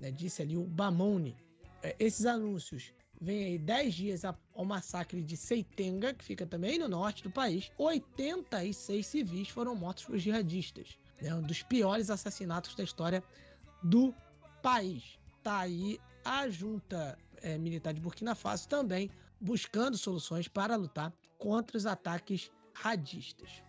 Né, 0.00 0.10
disse 0.10 0.40
ali 0.40 0.56
o 0.56 0.64
Bamone. 0.64 1.36
É, 1.82 1.94
esses 2.00 2.24
anúncios 2.24 2.94
vem 3.20 3.44
aí 3.44 3.58
10 3.58 3.94
dias 3.94 4.24
ao 4.24 4.64
massacre 4.64 5.22
de 5.22 5.36
Seitenga, 5.36 6.14
que 6.14 6.24
fica 6.24 6.46
também 6.46 6.78
no 6.78 6.88
norte 6.88 7.22
do 7.22 7.30
país. 7.30 7.70
86 7.76 9.06
civis 9.06 9.48
foram 9.50 9.76
mortos 9.76 10.04
por 10.04 10.16
jihadistas. 10.16 10.98
É 11.18 11.34
um 11.34 11.42
dos 11.42 11.62
piores 11.62 12.08
assassinatos 12.08 12.74
da 12.74 12.84
história 12.84 13.22
do 13.82 14.14
país. 14.62 15.18
Tá 15.42 15.58
aí 15.58 16.00
a 16.24 16.48
junta 16.48 17.18
é, 17.42 17.58
militar 17.58 17.92
de 17.92 18.00
Burkina 18.00 18.34
Faso 18.34 18.66
também 18.68 19.10
buscando 19.38 19.98
soluções 19.98 20.48
para 20.48 20.76
lutar 20.76 21.12
contra 21.36 21.76
os 21.76 21.84
ataques 21.84 22.50
radistas. 22.72 23.67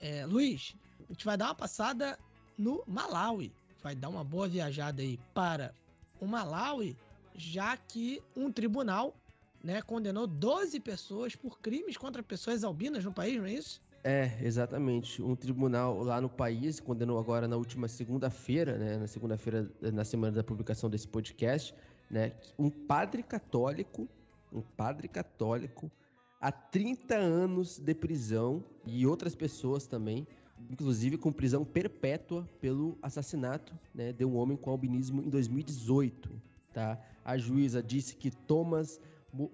É, 0.00 0.26
Luiz, 0.26 0.74
a 1.08 1.12
gente 1.12 1.24
vai 1.24 1.36
dar 1.36 1.46
uma 1.46 1.54
passada 1.54 2.18
no 2.58 2.82
Malawi. 2.86 3.52
Vai 3.82 3.94
dar 3.94 4.08
uma 4.08 4.24
boa 4.24 4.48
viajada 4.48 5.02
aí 5.02 5.18
para 5.32 5.74
o 6.20 6.26
Malawi 6.26 6.96
já 7.34 7.76
que 7.76 8.22
um 8.34 8.50
tribunal 8.50 9.14
né, 9.62 9.82
condenou 9.82 10.26
12 10.26 10.80
pessoas 10.80 11.34
por 11.36 11.60
crimes 11.60 11.96
contra 11.96 12.22
pessoas 12.22 12.64
albinas 12.64 13.04
no 13.04 13.12
país, 13.12 13.36
não 13.36 13.46
é 13.46 13.52
isso? 13.52 13.82
É, 14.04 14.38
exatamente. 14.40 15.20
Um 15.20 15.34
tribunal 15.34 16.02
lá 16.02 16.20
no 16.20 16.28
país 16.28 16.78
condenou 16.78 17.18
agora 17.18 17.48
na 17.48 17.56
última 17.56 17.88
segunda-feira, 17.88 18.78
né, 18.78 18.96
na 18.96 19.06
segunda-feira, 19.06 19.68
na 19.80 20.04
semana 20.04 20.36
da 20.36 20.44
publicação 20.44 20.88
desse 20.88 21.08
podcast, 21.08 21.74
né, 22.08 22.32
um 22.58 22.70
padre 22.70 23.22
católico, 23.22 24.08
um 24.52 24.62
padre 24.62 25.08
católico, 25.08 25.90
a 26.40 26.52
30 26.52 27.14
anos 27.14 27.78
de 27.78 27.94
prisão 27.94 28.62
e 28.84 29.06
outras 29.06 29.34
pessoas 29.34 29.86
também, 29.86 30.26
inclusive 30.70 31.16
com 31.16 31.32
prisão 31.32 31.64
perpétua 31.64 32.48
pelo 32.60 32.96
assassinato 33.02 33.74
né, 33.94 34.12
de 34.12 34.24
um 34.24 34.36
homem 34.36 34.56
com 34.56 34.70
albinismo 34.70 35.22
em 35.22 35.28
2018. 35.28 36.30
Tá? 36.72 36.98
A 37.24 37.36
juíza 37.38 37.82
disse 37.82 38.16
que 38.16 38.30
Thomas 38.30 39.00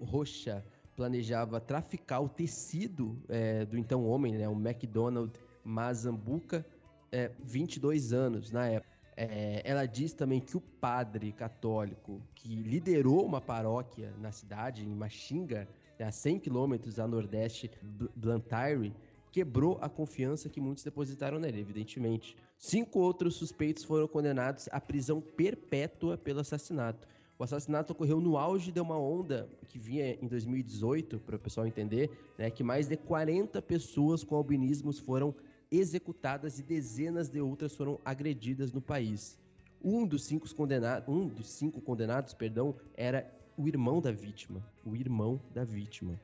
Rocha 0.01 0.63
planejava 0.95 1.59
traficar 1.59 2.19
o 2.19 2.29
tecido 2.29 3.17
é, 3.27 3.65
do 3.65 3.77
então 3.77 4.05
homem, 4.05 4.33
né, 4.33 4.47
o 4.47 4.53
McDonald 4.53 5.31
Mazambuca, 5.63 6.65
é, 7.11 7.31
22 7.43 8.13
anos 8.13 8.51
na 8.51 8.67
época. 8.67 8.93
É, 9.15 9.61
ela 9.63 9.85
diz 9.85 10.13
também 10.13 10.39
que 10.39 10.57
o 10.57 10.61
padre 10.61 11.31
católico 11.31 12.19
que 12.33 12.55
liderou 12.55 13.23
uma 13.25 13.39
paróquia 13.39 14.11
na 14.19 14.31
cidade, 14.31 14.83
em 14.83 14.89
Machinga, 14.89 15.67
a 16.03 16.11
100 16.11 16.39
quilômetros 16.39 16.99
a 16.99 17.07
nordeste 17.07 17.71
Blantyre, 18.15 18.93
quebrou 19.31 19.79
a 19.81 19.89
confiança 19.89 20.47
que 20.47 20.61
muitos 20.61 20.83
depositaram 20.83 21.39
nele, 21.39 21.59
evidentemente. 21.59 22.35
Cinco 22.57 22.99
outros 22.99 23.35
suspeitos 23.35 23.83
foram 23.83 24.07
condenados 24.07 24.69
à 24.71 24.79
prisão 24.79 25.19
perpétua 25.19 26.17
pelo 26.17 26.39
assassinato. 26.39 27.07
O 27.39 27.43
assassinato 27.43 27.93
ocorreu 27.93 28.21
no 28.21 28.37
auge 28.37 28.71
de 28.71 28.79
uma 28.79 28.97
onda 28.97 29.49
que 29.67 29.79
vinha 29.79 30.13
em 30.21 30.27
2018, 30.27 31.19
para 31.19 31.35
o 31.35 31.39
pessoal 31.39 31.65
entender, 31.65 32.11
né, 32.37 32.51
que 32.51 32.63
mais 32.63 32.87
de 32.87 32.95
40 32.95 33.59
pessoas 33.61 34.23
com 34.23 34.35
albinismos 34.35 34.99
foram 34.99 35.33
executadas 35.71 36.59
e 36.59 36.63
dezenas 36.63 37.29
de 37.29 37.41
outras 37.41 37.75
foram 37.75 37.99
agredidas 38.05 38.71
no 38.71 38.79
país. 38.79 39.39
Um 39.83 40.05
dos 40.05 40.23
cinco 40.23 40.47
condenados, 40.55 41.09
um 41.09 41.27
dos 41.27 41.49
cinco 41.49 41.81
condenados, 41.81 42.35
perdão, 42.35 42.75
era 42.95 43.29
o 43.57 43.67
irmão 43.67 44.01
da 44.01 44.11
vítima, 44.11 44.63
o 44.85 44.95
irmão 44.95 45.39
da 45.53 45.63
vítima. 45.63 46.19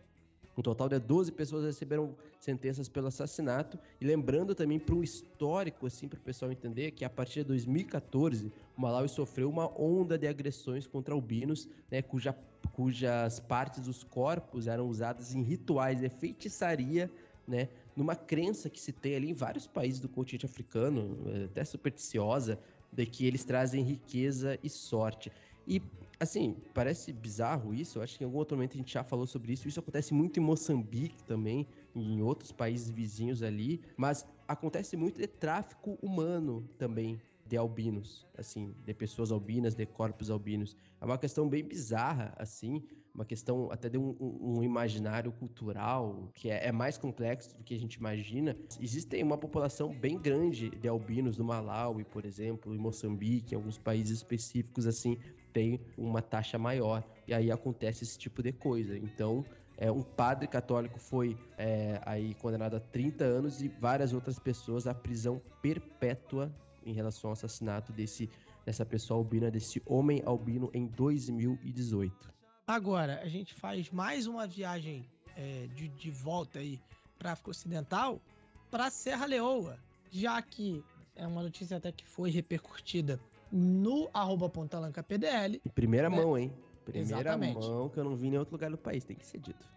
Um 0.58 0.62
total 0.62 0.90
de 0.90 1.00
12 1.00 1.32
pessoas 1.32 1.64
receberam 1.64 2.14
sentenças 2.38 2.90
pelo 2.90 3.08
assassinato. 3.08 3.80
E 4.02 4.06
lembrando 4.06 4.54
também 4.54 4.78
para 4.78 4.94
um 4.94 5.02
histórico, 5.02 5.88
assim, 5.88 6.08
para 6.08 6.20
o 6.20 6.22
pessoal 6.22 6.52
entender, 6.52 6.92
que 6.92 7.06
a 7.06 7.10
partir 7.10 7.40
de 7.40 7.46
2014, 7.46 8.52
o 8.78 8.82
Malawi 8.82 9.08
sofreu 9.08 9.50
uma 9.50 9.72
onda 9.80 10.18
de 10.18 10.28
agressões 10.28 10.86
contra 10.86 11.14
albinos, 11.14 11.70
né, 11.90 12.02
cuja, 12.02 12.36
cujas 12.74 13.40
partes 13.40 13.86
dos 13.86 14.04
corpos 14.04 14.68
eram 14.68 14.88
usadas 14.90 15.34
em 15.34 15.42
rituais 15.42 16.02
de 16.02 16.10
feitiçaria, 16.10 17.10
né, 17.48 17.70
numa 17.96 18.16
crença 18.16 18.70
que 18.70 18.82
se 18.82 18.92
tem 18.92 19.16
ali 19.16 19.30
em 19.30 19.34
vários 19.34 19.66
países 19.66 20.02
do 20.02 20.10
continente 20.10 20.46
africano, 20.46 21.18
até 21.46 21.64
supersticiosa, 21.64 22.60
de 22.92 23.06
que 23.06 23.26
eles 23.26 23.46
trazem 23.46 23.82
riqueza 23.82 24.60
e 24.62 24.70
sorte. 24.70 25.32
E, 25.68 25.82
assim, 26.20 26.56
parece 26.74 27.14
bizarro 27.14 27.74
isso. 27.74 27.98
Eu 27.98 28.04
acho 28.04 28.18
que 28.18 28.24
em 28.24 28.26
algum 28.26 28.38
outro 28.38 28.58
momento 28.58 28.74
a 28.74 28.78
gente 28.78 28.94
já 28.94 29.04
falou 29.04 29.26
sobre 29.26 29.54
isso. 29.54 29.68
Isso 29.68 29.80
acontece 29.80 30.14
muito 30.14 30.40
em 30.40 30.44
Moçambique 30.44 31.24
também, 31.24 31.66
em 31.96 32.22
outros 32.22 32.52
países 32.52 32.90
vizinhos 32.90 33.41
ali. 33.41 33.82
Mas 33.96 34.26
acontece 34.48 34.98
muito 34.98 35.20
de 35.20 35.28
tráfico 35.28 35.98
humano 36.02 36.68
também 36.78 37.20
de 37.50 37.58
albinos, 37.58 38.28
assim, 38.38 38.76
de 38.86 38.94
pessoas 38.94 39.32
albinas, 39.32 39.74
de 39.74 39.84
corpos 39.86 40.30
albinos. 40.30 40.78
É 41.02 41.06
uma 41.06 41.18
questão 41.18 41.50
bem 41.50 41.64
bizarra, 41.64 42.32
assim, 42.38 42.84
uma 43.14 43.26
questão 43.26 43.72
até 43.72 43.90
de 43.90 43.98
um, 43.98 44.16
um 44.20 44.64
imaginário 44.64 45.32
cultural 45.32 46.30
que 46.36 46.50
é, 46.52 46.68
é, 46.68 46.72
mais 46.72 46.96
complexo 46.96 47.58
do 47.58 47.64
que 47.64 47.74
a 47.74 47.80
gente 47.80 47.96
imagina. 47.96 48.56
Existe 48.80 49.22
uma 49.24 49.38
população 49.38 49.91
bem 49.91 50.20
grande 50.20 50.70
de 50.70 50.88
albinos 50.88 51.40
no 51.40 51.44
Malawi, 51.44 52.04
por 52.04 52.24
exemplo, 52.24 52.74
em 52.74 52.78
Moçambique, 52.78 53.56
em 53.56 53.58
alguns 53.58 53.80
países 53.80 54.18
específicos 54.18 54.86
assim, 54.86 55.18
tem 55.54 55.80
uma 55.98 56.22
taxa 56.22 56.58
maior. 56.58 57.04
E 57.28 57.34
aí 57.34 57.52
acontece 57.52 58.04
esse 58.04 58.18
tipo 58.18 58.42
de 58.42 58.52
coisa. 58.52 58.98
Então, 58.98 59.46
é, 59.78 59.92
um 59.92 60.02
padre 60.02 60.48
católico 60.48 61.00
foi 61.00 61.38
é, 61.58 62.02
aí 62.06 62.34
condenado 62.36 62.76
a 62.76 62.80
30 62.80 63.24
anos 63.24 63.62
e 63.62 63.68
várias 63.68 64.14
outras 64.14 64.38
pessoas 64.38 64.88
à 64.88 64.94
prisão 64.94 65.42
perpétua 65.62 66.54
em 66.86 66.94
relação 66.94 67.30
ao 67.30 67.34
assassinato 67.34 67.94
desse, 67.94 68.30
dessa 68.66 68.86
pessoa 68.86 69.18
albina, 69.18 69.50
desse 69.50 69.82
homem 69.86 70.22
albino 70.26 70.70
em 70.74 70.86
2018. 70.88 72.34
Agora, 72.68 73.22
a 73.22 73.28
gente 73.28 73.54
faz 73.54 73.90
mais 73.90 74.28
uma 74.28 74.46
viagem 74.46 75.06
é, 75.36 75.68
de, 75.74 75.88
de 75.88 76.12
volta 76.12 76.60
aí 76.60 76.80
para 77.18 77.32
África 77.32 77.52
Ocidental, 77.52 78.22
para 78.70 78.90
Serra 78.90 79.26
Leoa, 79.26 79.78
já 80.12 80.42
que 80.42 80.84
é 81.16 81.26
uma 81.26 81.42
notícia 81.42 81.78
até 81.78 81.92
que 81.92 82.06
foi 82.06 82.30
repercutida 82.30 83.20
no 83.52 84.10
arroba 84.14 84.50
PDL. 84.50 85.62
Em 85.66 85.70
primeira 85.70 86.10
né? 86.10 86.16
mão, 86.18 86.38
hein? 86.38 86.54
Primeira 86.86 87.20
Exatamente. 87.20 87.68
mão 87.68 87.90
que 87.90 87.98
eu 87.98 88.04
não 88.04 88.16
vi 88.16 88.28
em 88.28 88.38
outro 88.38 88.54
lugar 88.54 88.70
do 88.72 88.78
país, 88.78 89.04
tem 89.04 89.16
que 89.16 89.26
ser 89.26 89.40
dito. 89.40 89.68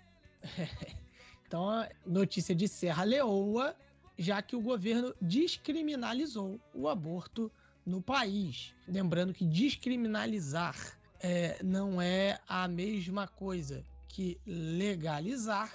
então, 1.47 1.86
notícia 2.07 2.55
de 2.55 2.66
Serra 2.66 3.05
Leoa, 3.05 3.77
já 4.19 4.40
que 4.40 4.57
o 4.57 4.61
governo 4.61 5.15
descriminalizou 5.20 6.61
o 6.74 6.89
aborto 6.89 7.51
no 7.85 8.01
país. 8.01 8.74
Lembrando 8.86 9.32
que 9.32 9.44
descriminalizar 9.44 10.77
é, 11.20 11.62
não 11.62 12.01
é 12.01 12.39
a 12.49 12.66
mesma 12.66 13.28
coisa 13.28 13.85
que 14.09 14.39
legalizar, 14.47 15.73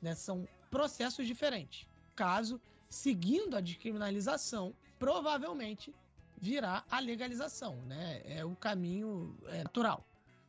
né? 0.00 0.14
são 0.14 0.48
processos 0.70 1.26
diferentes. 1.26 1.86
Caso, 2.14 2.60
seguindo 2.88 3.56
a 3.56 3.60
descriminalização, 3.60 4.74
provavelmente 4.98 5.94
virá 6.40 6.84
a 6.90 6.98
legalização, 6.98 7.76
né? 7.82 8.22
É 8.24 8.44
o 8.44 8.56
caminho 8.56 9.36
é, 9.48 9.62
natural, 9.62 10.06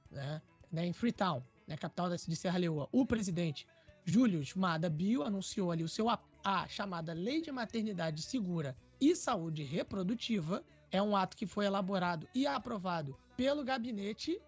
né? 0.09 0.41
né? 0.71 0.85
Em 0.85 0.93
Freetown, 0.93 1.43
né? 1.67 1.75
capital 1.75 2.09
de 2.09 2.35
Serra 2.35 2.57
Leoa, 2.57 2.87
o 2.91 3.05
presidente 3.05 3.67
Julius 4.05 4.55
Mada 4.55 4.89
Bio 4.89 5.23
anunciou 5.23 5.71
ali 5.71 5.83
o 5.83 5.89
seu 5.89 6.09
a, 6.09 6.19
a 6.43 6.67
chamada 6.67 7.13
Lei 7.13 7.41
de 7.41 7.51
Maternidade 7.51 8.21
Segura 8.23 8.75
e 8.99 9.15
Saúde 9.15 9.63
Reprodutiva. 9.63 10.63
É 10.89 11.01
um 11.01 11.15
ato 11.15 11.37
que 11.37 11.45
foi 11.45 11.65
elaborado 11.65 12.27
e 12.33 12.47
aprovado 12.47 13.17
pelo 13.35 13.63
gabinete 13.63 14.41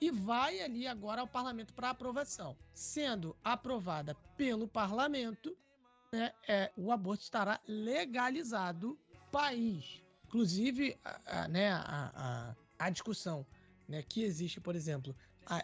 e 0.00 0.10
vai 0.10 0.60
ali 0.60 0.86
agora 0.86 1.20
ao 1.20 1.26
parlamento 1.26 1.74
para 1.74 1.90
aprovação. 1.90 2.56
Sendo 2.72 3.36
aprovada 3.44 4.14
pelo 4.36 4.66
parlamento, 4.66 5.56
né, 6.12 6.32
é, 6.48 6.72
o 6.76 6.90
aborto 6.92 7.22
estará 7.22 7.60
legalizado 7.66 8.98
país. 9.30 10.02
Inclusive, 10.30 10.96
a, 11.04 11.42
a, 11.42 11.48
né, 11.48 11.72
a, 11.72 12.54
a, 12.78 12.86
a, 12.86 12.90
discussão 12.90 13.44
né, 13.88 14.02
que 14.02 14.22
existe, 14.22 14.60
por 14.60 14.76
exemplo, 14.76 15.14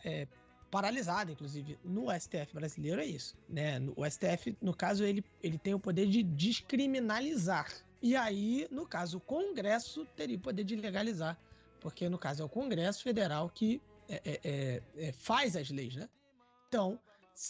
é, 0.05 0.26
paralisada, 0.70 1.30
inclusive, 1.30 1.78
no 1.84 2.06
STF 2.10 2.52
brasileiro 2.52 3.01
é 3.01 3.06
isso. 3.06 3.36
Né? 3.48 3.78
O 3.97 4.05
STF, 4.05 4.56
no 4.60 4.74
caso, 4.74 5.05
ele, 5.05 5.24
ele 5.43 5.59
tem 5.59 5.72
o 5.72 5.80
poder 5.80 6.06
de 6.06 6.22
descriminalizar. 6.22 7.72
E 8.02 8.14
aí, 8.14 8.66
no 8.70 8.86
caso, 8.86 9.18
o 9.18 9.20
Congresso 9.20 10.05
teria 10.16 10.36
o 10.36 10.40
poder 10.40 10.64
de 10.64 10.76
legalizar 10.76 11.38
porque 11.86 12.09
no 12.09 12.18
caso 12.18 12.43
é 12.43 12.44
o 12.44 12.48
Congresso 12.48 13.01
Federal 13.01 13.48
que 13.48 13.80
é, 14.09 14.20
é, 14.24 14.40
é, 14.43 14.82
é, 14.97 15.12
faz 15.12 15.55
as 15.55 15.70
leis, 15.70 15.94
né? 15.94 16.09
Então, 16.68 16.98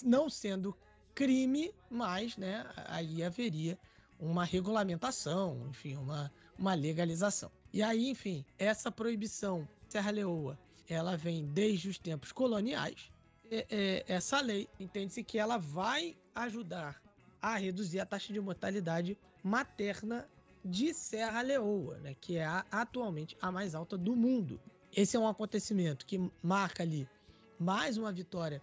não 0.03 0.29
sendo 0.29 0.77
crime, 1.15 1.73
mas 1.91 2.37
né, 2.37 2.67
aí 2.87 3.23
haveria 3.23 3.79
uma 4.21 4.45
regulamentação, 4.45 5.67
enfim, 5.71 5.97
uma, 5.97 6.31
uma 6.59 6.75
legalização. 6.75 7.51
E 7.73 7.83
aí, 7.83 8.09
enfim, 8.11 8.45
essa 8.59 8.91
proibição 8.91 9.69
Serra 9.89 10.11
Leoa, 10.11 10.59
ela 10.89 11.17
vem 11.17 11.45
desde 11.47 11.89
os 11.89 11.99
tempos 11.99 12.33
coloniais. 12.33 13.11
Essa 14.09 14.41
lei 14.41 14.69
entende-se 14.81 15.23
que 15.23 15.39
ela 15.39 15.57
vai 15.57 16.17
ajudar 16.35 17.01
a 17.41 17.57
reduzir 17.57 18.01
a 18.01 18.07
taxa 18.07 18.33
de 18.33 18.41
mortalidade 18.41 19.17
materna 19.43 20.29
de 20.65 20.93
Serra 20.93 21.43
Leoa, 21.43 21.99
né, 21.99 22.17
que 22.21 22.37
é 22.37 22.45
a, 22.45 22.65
atualmente 22.73 23.37
a 23.41 23.53
mais 23.53 23.75
alta 23.75 23.97
do 23.97 24.17
mundo. 24.17 24.61
Esse 24.95 25.17
é 25.17 25.21
um 25.21 25.29
acontecimento 25.29 26.05
que 26.05 26.31
marca 26.43 26.83
ali 26.83 27.09
mais 27.59 27.97
uma 27.97 28.11
vitória 28.11 28.61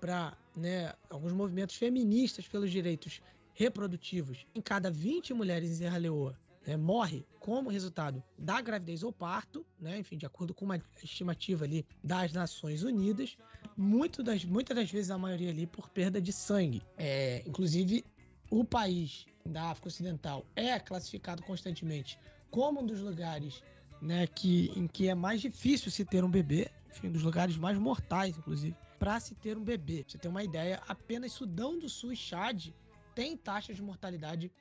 para 0.00 0.36
né, 0.56 0.92
alguns 1.08 1.32
movimentos 1.32 1.76
feministas 1.76 2.48
pelos 2.48 2.70
direitos 2.70 3.22
reprodutivos. 3.54 4.44
Em 4.54 4.60
cada 4.60 4.90
20 4.90 5.32
mulheres 5.32 5.70
em 5.70 5.74
Serra 5.74 5.98
Leoa 5.98 6.36
né, 6.66 6.76
morre 6.76 7.24
como 7.38 7.70
resultado 7.70 8.22
da 8.38 8.60
gravidez 8.60 9.02
ou 9.02 9.12
parto, 9.12 9.66
né, 9.78 9.98
enfim, 9.98 10.16
de 10.16 10.26
acordo 10.26 10.54
com 10.54 10.64
uma 10.64 10.80
estimativa 11.02 11.64
ali 11.64 11.86
das 12.02 12.32
Nações 12.32 12.82
Unidas, 12.82 13.36
muito 13.76 14.22
das, 14.22 14.44
muitas 14.44 14.76
das 14.76 14.90
vezes 14.90 15.10
a 15.10 15.18
maioria 15.18 15.50
ali 15.50 15.66
por 15.66 15.88
perda 15.90 16.20
de 16.20 16.32
sangue. 16.32 16.82
É, 16.96 17.42
inclusive, 17.46 18.04
o 18.50 18.64
país 18.64 19.26
da 19.44 19.70
África 19.70 19.88
Ocidental 19.88 20.44
é 20.56 20.78
classificado 20.78 21.42
constantemente 21.42 22.18
como 22.50 22.80
um 22.80 22.86
dos 22.86 23.00
lugares 23.00 23.62
né, 24.00 24.26
que, 24.26 24.70
em 24.76 24.86
que 24.86 25.08
é 25.08 25.14
mais 25.14 25.40
difícil 25.40 25.90
se 25.90 26.04
ter 26.04 26.24
um 26.24 26.30
bebê, 26.30 26.70
enfim, 26.88 27.08
um 27.08 27.12
dos 27.12 27.22
lugares 27.22 27.56
mais 27.56 27.78
mortais, 27.78 28.36
inclusive, 28.36 28.76
para 28.98 29.18
se 29.18 29.34
ter 29.34 29.56
um 29.56 29.64
bebê. 29.64 30.02
Pra 30.02 30.12
você 30.12 30.18
ter 30.18 30.28
uma 30.28 30.44
ideia, 30.44 30.82
apenas 30.86 31.32
Sudão 31.32 31.78
do 31.78 31.88
Sul 31.88 32.12
e 32.12 32.16
Chad 32.16 32.68
têm 33.14 33.36
taxas 33.36 33.76
de 33.76 33.82
mortalidade 33.82 34.52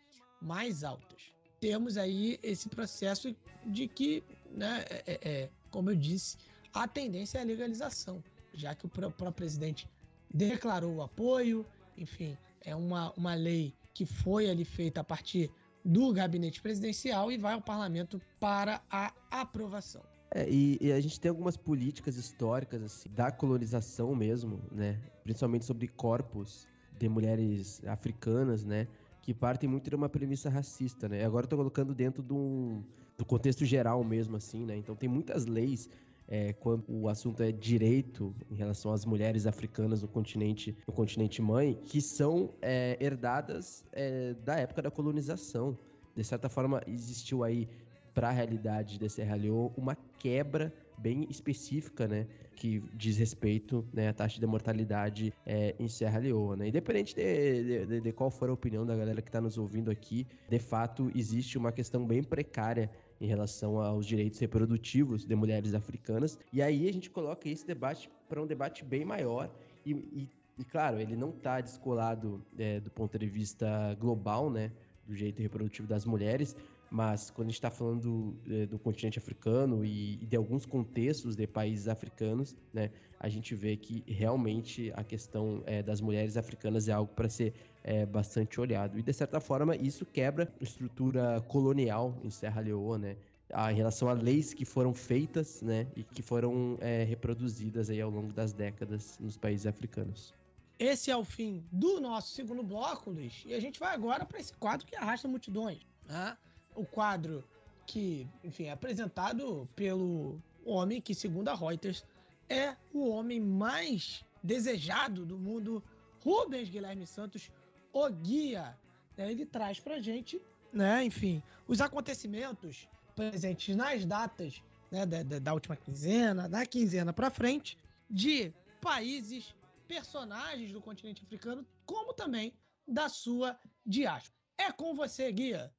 mais 0.42 0.84
altas. 0.84 1.33
Temos 1.64 1.98
aí 1.98 2.38
esse 2.44 2.68
processo 2.68 3.34
de 3.66 3.88
que, 3.88 4.22
né, 4.52 4.84
é, 4.90 5.04
é, 5.08 5.20
é 5.24 5.50
como 5.72 5.90
eu 5.90 5.96
disse, 5.96 6.36
a 6.74 6.86
tendência 6.90 7.38
é 7.38 7.42
a 7.42 7.46
legalização, 7.46 8.22
já 8.54 8.76
que 8.76 8.86
o 8.86 8.90
próprio 8.90 9.32
presidente 9.32 9.88
declarou 10.34 10.96
o 10.96 11.02
apoio, 11.02 11.66
enfim, 11.98 12.38
é 12.66 12.76
uma, 12.76 13.14
uma 13.14 13.34
lei 13.34 13.74
que 13.94 14.06
foi 14.06 14.50
ali 14.50 14.66
feita 14.66 15.00
a 15.00 15.06
partir 15.06 15.50
do 15.86 16.12
gabinete 16.12 16.62
presidencial 16.62 17.32
e 17.32 17.38
vai 17.38 17.54
ao 17.54 17.62
parlamento 17.62 18.22
para 18.42 18.82
a 18.90 19.14
aprovação. 19.32 20.04
É, 20.32 20.46
e, 20.50 20.78
e, 20.82 20.92
a 20.92 21.00
gente 21.00 21.18
tem 21.18 21.30
algumas 21.30 21.56
políticas 21.56 22.18
históricas 22.18 22.84
assim, 22.84 23.10
da 23.12 23.32
colonização 23.32 24.14
mesmo, 24.14 24.62
né? 24.70 25.00
Principalmente 25.24 25.64
sobre 25.64 25.88
corpos 25.88 26.68
de 27.00 27.08
mulheres 27.08 27.82
africanas, 27.86 28.66
né? 28.66 28.86
Que 29.24 29.34
partem 29.34 29.70
muito 29.70 29.90
de 29.90 29.96
uma 29.96 30.10
premissa 30.10 30.50
racista, 30.50 31.10
né? 31.10 31.26
Agora 31.26 31.46
eu 31.46 31.50
tô 31.50 31.58
colocando 31.58 31.96
dentro 31.96 32.22
do, 32.22 32.84
do 33.18 33.26
contexto 33.26 33.66
geral 33.66 34.04
mesmo, 34.04 34.36
assim, 34.36 34.66
né? 34.66 34.78
Então 34.78 34.96
tem 34.96 35.10
muitas 35.10 35.46
leis 35.46 35.90
é, 36.28 36.54
quando 36.54 36.84
o 36.88 37.08
assunto 37.08 37.42
é 37.42 37.52
direito 37.52 38.36
em 38.52 38.56
relação 38.56 38.92
às 38.92 39.06
mulheres 39.06 39.48
africanas 39.48 40.02
no 40.02 40.10
continente, 40.10 40.78
no 40.86 40.94
continente 40.94 41.42
mãe, 41.42 41.74
que 41.86 42.02
são 42.02 42.54
é, 42.62 42.98
herdadas 43.00 43.86
é, 43.94 44.34
da 44.44 44.56
época 44.60 44.82
da 44.82 44.92
colonização. 44.92 45.78
De 46.16 46.24
certa 46.24 46.50
forma, 46.50 46.82
existiu 46.86 47.44
aí 47.46 47.68
para 48.14 48.28
a 48.28 48.32
realidade 48.32 49.00
de 49.00 49.10
Serra 49.10 49.36
Leoa 49.36 49.72
uma 49.76 49.98
quebra 50.20 50.72
bem 50.98 51.26
específica, 51.30 52.08
né, 52.08 52.28
que 52.56 52.82
diz 52.94 53.18
respeito 53.18 53.86
né, 53.94 54.10
à 54.10 54.14
taxa 54.14 54.40
de 54.40 54.46
mortalidade 54.46 55.34
é, 55.46 55.76
em 55.80 55.88
Serra 55.88 56.20
Leoa, 56.20 56.56
né? 56.56 56.68
Independente 56.68 57.16
de, 57.16 57.86
de, 57.86 58.02
de, 58.02 58.12
qual 58.12 58.30
for 58.30 58.50
a 58.50 58.54
opinião 58.54 58.86
da 58.86 58.96
galera 58.96 59.22
que 59.22 59.30
está 59.30 59.42
nos 59.42 59.58
ouvindo 59.58 59.92
aqui, 59.92 60.26
de 60.50 60.60
fato 60.60 61.12
existe 61.16 61.58
uma 61.58 61.72
questão 61.72 62.06
bem 62.06 62.24
precária 62.24 62.90
em 63.20 63.28
relação 63.28 63.80
aos 63.80 64.06
direitos 64.06 64.40
reprodutivos 64.40 65.26
de 65.26 65.36
mulheres 65.36 65.74
africanas. 65.74 66.38
E 66.52 66.62
aí 66.62 66.88
a 66.88 66.94
gente 66.94 67.10
coloca 67.10 67.48
esse 67.50 67.66
debate 67.66 68.10
para 68.28 68.42
um 68.42 68.48
debate 68.48 68.84
bem 68.84 69.06
maior 69.06 69.50
e, 69.86 69.92
e, 69.92 70.30
e 70.58 70.64
claro, 70.64 71.00
ele 71.00 71.16
não 71.16 71.30
está 71.30 71.62
descolado 71.62 72.44
é, 72.58 72.80
do 72.80 72.92
ponto 72.92 73.18
de 73.18 73.28
vista 73.28 73.96
global, 74.00 74.50
né, 74.50 74.72
do 75.06 75.16
direito 75.16 75.42
reprodutivo 75.42 75.88
das 75.88 76.06
mulheres, 76.06 76.56
mas 76.94 77.32
quando 77.32 77.48
a 77.48 77.50
gente 77.50 77.58
está 77.58 77.72
falando 77.72 78.02
do, 78.46 78.54
é, 78.54 78.68
do, 78.68 78.78
continente 78.78 79.18
africano 79.18 79.84
e, 79.84 80.14
e, 80.22 80.26
de 80.28 80.38
alguns 80.38 80.64
contextos 80.64 81.36
de 81.36 81.48
países 81.48 81.88
africanos, 81.88 82.56
né, 82.72 82.92
a 83.20 83.28
gente 83.28 83.56
vê 83.56 83.76
que 83.76 84.04
realmente 84.06 84.94
a 84.96 85.04
questão 85.04 85.64
é, 85.66 85.82
das 85.82 86.00
mulheres 86.00 86.38
africanas 86.38 86.88
é 86.88 86.92
algo 86.92 87.12
para 87.12 87.28
ser 87.28 87.52
é, 87.84 88.06
bastante 88.06 88.62
olhado. 88.62 89.00
E 89.00 89.02
de 89.02 89.12
certa 89.12 89.40
forma, 89.40 89.76
isso 89.76 90.06
quebra 90.06 90.54
a 90.62 90.64
estrutura 90.64 91.42
colonial 91.48 92.16
em 92.24 92.30
Serra 92.30 92.62
Leoa, 92.62 93.00
né? 93.00 93.18
A, 93.52 93.74
em 93.74 93.76
relação 93.76 94.08
a 94.08 94.14
leis 94.14 94.54
que 94.54 94.64
foram 94.64 94.94
feitas, 94.94 95.64
né, 95.64 95.88
e 95.96 96.04
que 96.04 96.22
foram 96.22 96.78
é, 96.80 97.04
reproduzidas 97.04 97.90
aí 97.90 98.02
ao 98.02 98.12
longo 98.12 98.32
das 98.32 98.54
décadas 98.54 99.18
nos 99.20 99.36
países 99.36 99.66
africanos. 99.66 100.32
Esse 100.78 101.10
é 101.10 101.18
o 101.18 101.24
fim 101.24 101.64
do 101.72 102.00
nosso 102.00 102.36
segundo 102.36 102.62
bloco, 102.62 103.10
Luiz, 103.10 103.44
e 103.48 103.54
a 103.56 103.60
gente 103.60 103.80
vai 103.80 103.96
agora 103.96 104.26
para 104.26 104.40
esse 104.40 104.54
quadro 104.54 104.86
que 104.86 104.96
arrasta 104.96 105.28
multidões. 105.28 105.80
Né? 106.08 106.38
O 106.76 106.86
quadro 106.86 107.44
que, 107.86 108.28
enfim, 108.44 108.66
é 108.66 108.72
apresentado 108.72 109.68
pelo 109.76 110.42
homem 110.66 111.02
que, 111.02 111.14
segundo 111.14 111.50
a 111.50 111.56
Reuters, 111.56 112.06
é 112.50 112.76
o 112.94 113.10
homem 113.10 113.40
mais 113.40 114.26
desejado 114.42 115.26
do 115.26 115.38
mundo, 115.38 115.84
Rubens 116.24 116.70
Guilherme 116.70 117.06
Santos, 117.06 117.52
o 117.92 118.10
guia. 118.10 118.78
Né? 119.18 119.32
Ele 119.32 119.46
traz 119.46 119.80
pra 119.80 120.02
gente, 120.02 120.42
né, 120.72 121.04
enfim, 121.04 121.42
os 121.68 121.82
acontecimentos 121.82 122.88
presentes 123.16 123.76
nas 123.76 124.06
datas 124.06 124.62
né, 124.92 125.06
da, 125.06 125.40
da 125.40 125.54
última 125.54 125.76
quinzena, 125.76 126.50
da 126.50 126.66
quinzena 126.66 127.14
para 127.14 127.30
frente, 127.30 127.78
de 128.10 128.54
países, 128.82 129.56
personagens 129.88 130.72
do 130.72 130.82
continente 130.82 131.24
africano, 131.24 131.66
como 131.86 132.14
também 132.14 132.54
da 132.88 133.08
sua 133.10 133.58
diáspora. 133.86 134.34
É 134.58 134.72
com 134.72 134.94
você, 134.94 135.32
guia. 135.32 135.72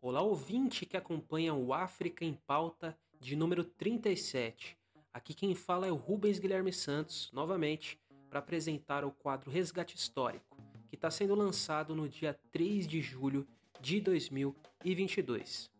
Olá, 0.00 0.20
ouvinte 0.20 0.84
que 0.84 0.96
acompanha 0.96 1.54
o 1.54 1.72
África 1.72 2.24
em 2.24 2.34
Pauta 2.34 2.98
de 3.18 3.34
número 3.34 3.64
37. 3.64 4.76
Aqui 5.12 5.32
quem 5.32 5.54
fala 5.54 5.86
é 5.86 5.90
o 5.90 5.96
Rubens 5.96 6.38
Guilherme 6.38 6.72
Santos, 6.72 7.30
novamente, 7.32 7.98
para 8.28 8.40
apresentar 8.40 9.04
o 9.04 9.10
quadro 9.10 9.50
Resgate 9.50 9.96
Histórico, 9.96 10.62
que 10.88 10.96
está 10.96 11.10
sendo 11.10 11.34
lançado 11.34 11.94
no 11.94 12.08
dia 12.08 12.38
3 12.50 12.86
de 12.86 13.00
julho 13.00 13.46
de 13.80 14.00
2022. 14.00 15.71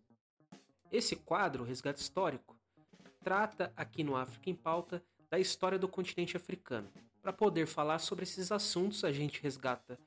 Esse 0.92 1.16
quadro, 1.16 1.64
Resgate 1.64 2.02
Histórico, 2.02 2.54
trata 3.24 3.72
aqui 3.74 4.04
no 4.04 4.14
África 4.14 4.50
em 4.50 4.54
Pauta 4.54 5.02
da 5.30 5.38
história 5.38 5.78
do 5.78 5.88
continente 5.88 6.36
africano. 6.36 6.92
Para 7.22 7.32
poder 7.32 7.66
falar 7.66 7.98
sobre 7.98 8.24
esses 8.24 8.52
assuntos, 8.52 9.02
a 9.02 9.10
gente 9.10 9.42
resgata 9.42 9.98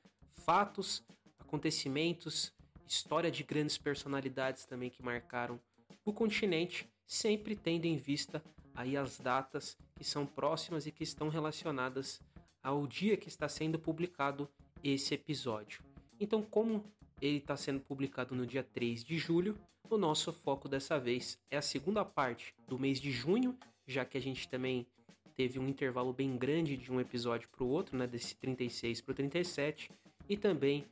fatos, 0.44 1.04
acontecimentos, 1.40 2.52
história 2.86 3.32
de 3.32 3.42
grandes 3.42 3.76
personalidades 3.76 4.64
também 4.64 4.88
que 4.88 5.02
marcaram 5.02 5.58
o 6.04 6.12
continente, 6.12 6.88
sempre 7.04 7.56
tendo 7.56 7.86
em 7.86 7.96
vista 7.96 8.40
aí 8.72 8.96
as 8.96 9.18
datas 9.18 9.76
que 9.96 10.04
são 10.04 10.24
próximas 10.24 10.86
e 10.86 10.92
que 10.92 11.02
estão 11.02 11.28
relacionadas 11.28 12.20
ao 12.62 12.86
dia 12.86 13.16
que 13.16 13.28
está 13.28 13.48
sendo 13.48 13.76
publicado 13.76 14.48
esse 14.84 15.14
episódio. 15.14 15.82
Então, 16.20 16.42
como 16.42 16.84
ele 17.20 17.38
está 17.38 17.56
sendo 17.56 17.80
publicado 17.80 18.34
no 18.34 18.46
dia 18.46 18.62
3 18.62 19.02
de 19.02 19.18
julho, 19.18 19.58
o 19.88 19.96
nosso 19.96 20.32
foco 20.32 20.68
dessa 20.68 20.98
vez 20.98 21.38
é 21.50 21.56
a 21.56 21.62
segunda 21.62 22.04
parte 22.04 22.54
do 22.68 22.78
mês 22.78 23.00
de 23.00 23.10
junho, 23.10 23.56
já 23.86 24.04
que 24.04 24.18
a 24.18 24.20
gente 24.20 24.48
também 24.48 24.86
teve 25.34 25.58
um 25.58 25.68
intervalo 25.68 26.12
bem 26.12 26.36
grande 26.36 26.76
de 26.76 26.90
um 26.92 27.00
episódio 27.00 27.48
para 27.48 27.64
o 27.64 27.68
outro, 27.68 27.96
né, 27.96 28.06
desse 28.06 28.34
36 28.36 29.00
para 29.00 29.12
o 29.12 29.14
37, 29.14 29.90
e 30.28 30.36
também 30.36 30.84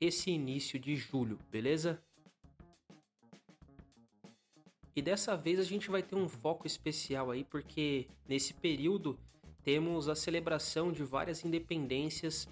esse 0.00 0.30
início 0.30 0.78
de 0.78 0.96
julho, 0.96 1.38
beleza? 1.50 2.02
E 4.96 5.00
dessa 5.00 5.36
vez 5.36 5.58
a 5.60 5.64
gente 5.64 5.90
vai 5.90 6.02
ter 6.02 6.16
um 6.16 6.28
foco 6.28 6.66
especial 6.66 7.30
aí, 7.30 7.44
porque 7.44 8.06
nesse 8.28 8.52
período 8.52 9.18
temos 9.62 10.08
a 10.08 10.14
celebração 10.14 10.90
de 10.90 11.04
várias 11.04 11.44
independências 11.44 12.48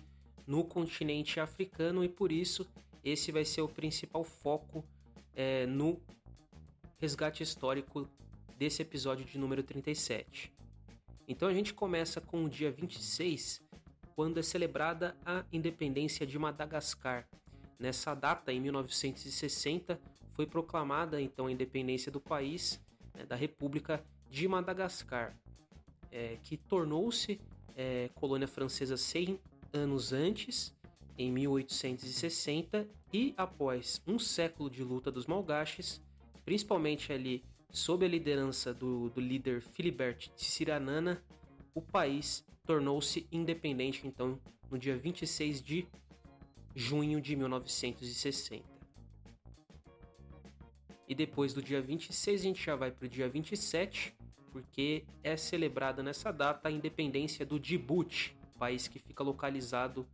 no 0.46 0.64
continente 0.64 1.40
africano 1.40 2.04
e 2.04 2.08
por 2.08 2.30
isso 2.30 2.66
esse 3.04 3.32
vai 3.32 3.44
ser 3.44 3.62
o 3.62 3.68
principal 3.68 4.24
foco 4.24 4.84
é, 5.34 5.66
no 5.66 6.00
resgate 6.98 7.42
histórico 7.42 8.08
desse 8.56 8.82
episódio 8.82 9.24
de 9.24 9.38
número 9.38 9.62
37. 9.62 10.52
Então 11.26 11.48
a 11.48 11.54
gente 11.54 11.72
começa 11.72 12.20
com 12.20 12.44
o 12.44 12.48
dia 12.48 12.70
26, 12.70 13.62
quando 14.16 14.38
é 14.38 14.42
celebrada 14.42 15.16
a 15.24 15.44
independência 15.52 16.26
de 16.26 16.38
Madagascar. 16.38 17.28
Nessa 17.78 18.14
data, 18.14 18.52
em 18.52 18.60
1960, 18.60 20.00
foi 20.32 20.46
proclamada 20.46 21.20
então 21.20 21.46
a 21.46 21.52
independência 21.52 22.10
do 22.10 22.20
país, 22.20 22.80
né, 23.14 23.24
da 23.24 23.36
República 23.36 24.04
de 24.28 24.48
Madagascar, 24.48 25.38
é, 26.10 26.38
que 26.42 26.56
tornou-se 26.56 27.40
é, 27.76 28.10
colônia 28.14 28.48
francesa 28.48 28.96
100 28.96 29.38
anos 29.72 30.12
antes 30.12 30.74
em 31.18 31.32
1860 31.32 32.88
e 33.12 33.34
após 33.36 34.00
um 34.06 34.18
século 34.18 34.70
de 34.70 34.84
luta 34.84 35.10
dos 35.10 35.26
malgaches, 35.26 36.00
principalmente 36.44 37.12
ali 37.12 37.44
sob 37.70 38.06
a 38.06 38.08
liderança 38.08 38.72
do, 38.72 39.10
do 39.10 39.20
líder 39.20 39.60
Philibert 39.60 40.28
Tsiranana, 40.36 41.22
o 41.74 41.82
país 41.82 42.46
tornou-se 42.64 43.26
independente 43.32 44.06
então 44.06 44.40
no 44.70 44.78
dia 44.78 44.96
26 44.96 45.60
de 45.60 45.88
junho 46.74 47.20
de 47.20 47.34
1960. 47.34 48.64
E 51.08 51.14
depois 51.14 51.52
do 51.52 51.62
dia 51.62 51.80
26 51.80 52.40
a 52.40 52.44
gente 52.44 52.64
já 52.64 52.76
vai 52.76 52.90
para 52.92 53.06
o 53.06 53.08
dia 53.08 53.28
27, 53.28 54.14
porque 54.52 55.04
é 55.22 55.36
celebrada 55.36 56.02
nessa 56.02 56.30
data 56.30 56.68
a 56.68 56.72
independência 56.72 57.44
do 57.44 57.58
Djibouti, 57.58 58.36
país 58.58 58.86
que 58.86 58.98
fica 58.98 59.22
localizado 59.22 60.06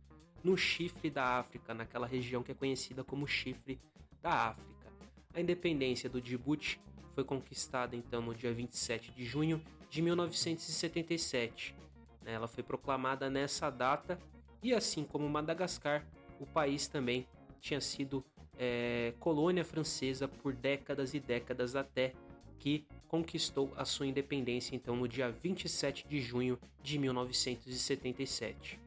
no 0.45 0.55
chifre 0.55 1.09
da 1.09 1.39
África, 1.39 1.73
naquela 1.73 2.05
região 2.05 2.43
que 2.43 2.51
é 2.51 2.55
conhecida 2.55 3.03
como 3.03 3.25
chifre 3.25 3.79
da 4.21 4.49
África. 4.49 4.93
A 5.33 5.41
independência 5.41 6.07
do 6.07 6.21
Djibouti 6.21 6.79
foi 7.15 7.23
conquistada 7.23 7.95
então 7.95 8.21
no 8.21 8.35
dia 8.35 8.53
27 8.53 9.11
de 9.11 9.25
junho 9.25 9.59
de 9.89 10.03
1977. 10.03 11.75
Ela 12.23 12.47
foi 12.47 12.61
proclamada 12.63 13.27
nessa 13.27 13.71
data 13.71 14.19
e 14.61 14.71
assim 14.71 15.03
como 15.03 15.27
Madagascar, 15.27 16.05
o 16.39 16.45
país 16.45 16.87
também 16.87 17.27
tinha 17.59 17.81
sido 17.81 18.23
é, 18.55 19.15
colônia 19.19 19.65
francesa 19.65 20.27
por 20.27 20.53
décadas 20.53 21.15
e 21.15 21.19
décadas 21.19 21.75
até 21.75 22.13
que 22.59 22.85
conquistou 23.07 23.73
a 23.75 23.83
sua 23.83 24.05
independência 24.05 24.75
então 24.75 24.95
no 24.95 25.07
dia 25.07 25.31
27 25.31 26.07
de 26.07 26.21
junho 26.21 26.59
de 26.83 26.99
1977. 26.99 28.84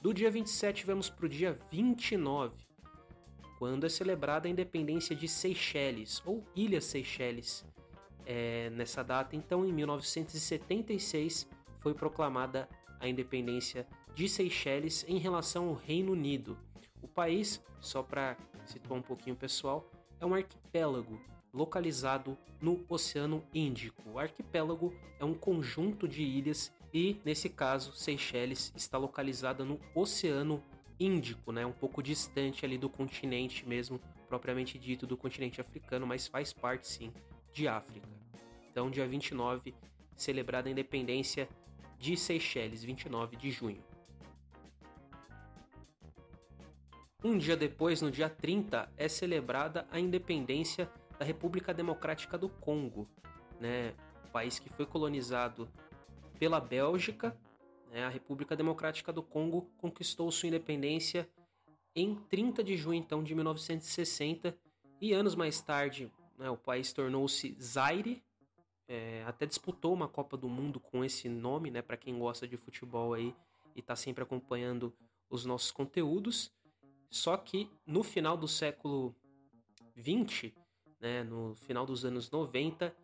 Do 0.00 0.14
dia 0.14 0.30
27 0.30 0.86
vamos 0.86 1.10
para 1.10 1.26
o 1.26 1.28
dia 1.28 1.58
29, 1.72 2.54
quando 3.58 3.84
é 3.84 3.88
celebrada 3.88 4.46
a 4.46 4.50
independência 4.50 5.14
de 5.14 5.26
Seychelles, 5.26 6.22
ou 6.24 6.44
Ilha 6.54 6.80
Seychelles. 6.80 7.66
É, 8.24 8.70
nessa 8.70 9.02
data, 9.02 9.34
então, 9.34 9.64
em 9.66 9.72
1976, 9.72 11.48
foi 11.80 11.94
proclamada 11.94 12.68
a 13.00 13.08
independência 13.08 13.88
de 14.14 14.28
Seychelles 14.28 15.04
em 15.08 15.18
relação 15.18 15.70
ao 15.70 15.74
Reino 15.74 16.12
Unido. 16.12 16.56
O 17.02 17.08
país, 17.08 17.60
só 17.80 18.00
para 18.00 18.36
situar 18.66 19.00
um 19.00 19.02
pouquinho 19.02 19.34
pessoal, 19.34 19.90
é 20.20 20.26
um 20.26 20.32
arquipélago 20.32 21.20
localizado 21.52 22.38
no 22.60 22.84
Oceano 22.88 23.42
Índico. 23.52 24.00
O 24.10 24.18
arquipélago 24.20 24.94
é 25.18 25.24
um 25.24 25.34
conjunto 25.34 26.06
de 26.06 26.22
ilhas 26.22 26.72
e, 26.92 27.20
nesse 27.24 27.48
caso, 27.48 27.92
Seychelles 27.92 28.72
está 28.74 28.96
localizada 28.96 29.64
no 29.64 29.78
Oceano 29.94 30.62
Índico, 30.98 31.52
né? 31.52 31.64
um 31.64 31.72
pouco 31.72 32.02
distante 32.02 32.64
ali 32.64 32.76
do 32.76 32.88
continente 32.88 33.66
mesmo, 33.66 34.00
propriamente 34.28 34.78
dito, 34.78 35.06
do 35.06 35.16
continente 35.16 35.60
africano, 35.60 36.06
mas 36.06 36.26
faz 36.26 36.52
parte 36.52 36.88
sim 36.88 37.12
de 37.52 37.68
África. 37.68 38.08
Então, 38.70 38.90
dia 38.90 39.06
29, 39.06 39.74
celebrada 40.16 40.68
a 40.68 40.72
independência 40.72 41.48
de 41.98 42.16
Seychelles, 42.16 42.82
29 42.82 43.36
de 43.36 43.50
junho. 43.50 43.82
Um 47.22 47.36
dia 47.36 47.56
depois, 47.56 48.00
no 48.00 48.10
dia 48.10 48.30
30, 48.30 48.88
é 48.96 49.08
celebrada 49.08 49.86
a 49.90 49.98
independência 49.98 50.88
da 51.18 51.24
República 51.24 51.74
Democrática 51.74 52.38
do 52.38 52.48
Congo, 52.48 53.08
né? 53.60 53.92
País 54.32 54.58
que 54.60 54.68
foi 54.68 54.86
colonizado 54.86 55.68
pela 56.38 56.60
Bélgica. 56.60 57.36
Né? 57.90 58.04
A 58.04 58.08
República 58.08 58.56
Democrática 58.56 59.12
do 59.12 59.22
Congo 59.22 59.70
conquistou 59.78 60.30
sua 60.30 60.48
independência 60.48 61.28
em 61.94 62.14
30 62.14 62.62
de 62.62 62.76
junho 62.76 62.98
então, 62.98 63.22
de 63.22 63.34
1960 63.34 64.56
e 65.00 65.12
anos 65.12 65.34
mais 65.34 65.60
tarde 65.60 66.10
né, 66.38 66.48
o 66.48 66.56
país 66.56 66.92
tornou-se 66.92 67.54
Zaire. 67.60 68.22
É, 68.86 69.22
até 69.26 69.44
disputou 69.44 69.92
uma 69.92 70.08
Copa 70.08 70.34
do 70.36 70.48
Mundo 70.48 70.80
com 70.80 71.04
esse 71.04 71.28
nome, 71.28 71.70
né, 71.70 71.82
para 71.82 71.96
quem 71.96 72.18
gosta 72.18 72.48
de 72.48 72.56
futebol 72.56 73.12
aí 73.12 73.34
e 73.76 73.80
está 73.80 73.94
sempre 73.94 74.22
acompanhando 74.22 74.94
os 75.28 75.44
nossos 75.44 75.70
conteúdos. 75.70 76.50
Só 77.10 77.36
que 77.36 77.70
no 77.86 78.02
final 78.02 78.36
do 78.36 78.48
século 78.48 79.14
20, 79.94 80.54
né, 81.00 81.22
no 81.22 81.54
final 81.54 81.84
dos 81.84 82.04
anos 82.04 82.30
90, 82.30 82.94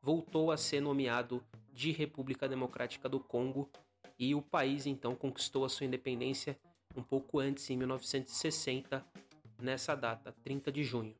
voltou 0.00 0.50
a 0.50 0.56
ser 0.56 0.80
nomeado 0.80 1.44
de 1.76 1.92
República 1.92 2.48
Democrática 2.48 3.06
do 3.06 3.20
Congo 3.20 3.70
e 4.18 4.34
o 4.34 4.40
país 4.40 4.86
então 4.86 5.14
conquistou 5.14 5.62
a 5.62 5.68
sua 5.68 5.84
independência 5.84 6.58
um 6.96 7.02
pouco 7.02 7.38
antes, 7.38 7.68
em 7.68 7.76
1960, 7.76 9.06
nessa 9.60 9.94
data, 9.94 10.34
30 10.42 10.72
de 10.72 10.82
junho. 10.82 11.14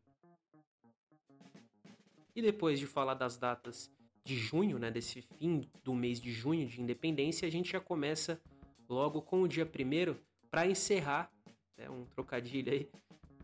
E 2.35 2.41
depois 2.41 2.81
de 2.81 2.87
falar 2.87 3.12
das 3.12 3.37
datas 3.37 3.91
de 4.24 4.35
junho, 4.35 4.78
né, 4.78 4.91
desse 4.91 5.20
fim 5.20 5.70
do 5.85 5.95
mês 5.95 6.19
de 6.19 6.33
junho 6.33 6.66
de 6.66 6.81
independência, 6.81 7.47
a 7.47 7.51
gente 7.51 7.70
já 7.70 7.81
começa 7.81 8.41
logo 8.89 9.20
com 9.20 9.43
o 9.43 9.49
dia 9.49 9.66
1 9.66 10.16
para 10.51 10.66
encerrar, 10.66 11.31
né, 11.77 11.91
um 11.91 12.07
trocadilho 12.07 12.73
aí, 12.73 12.89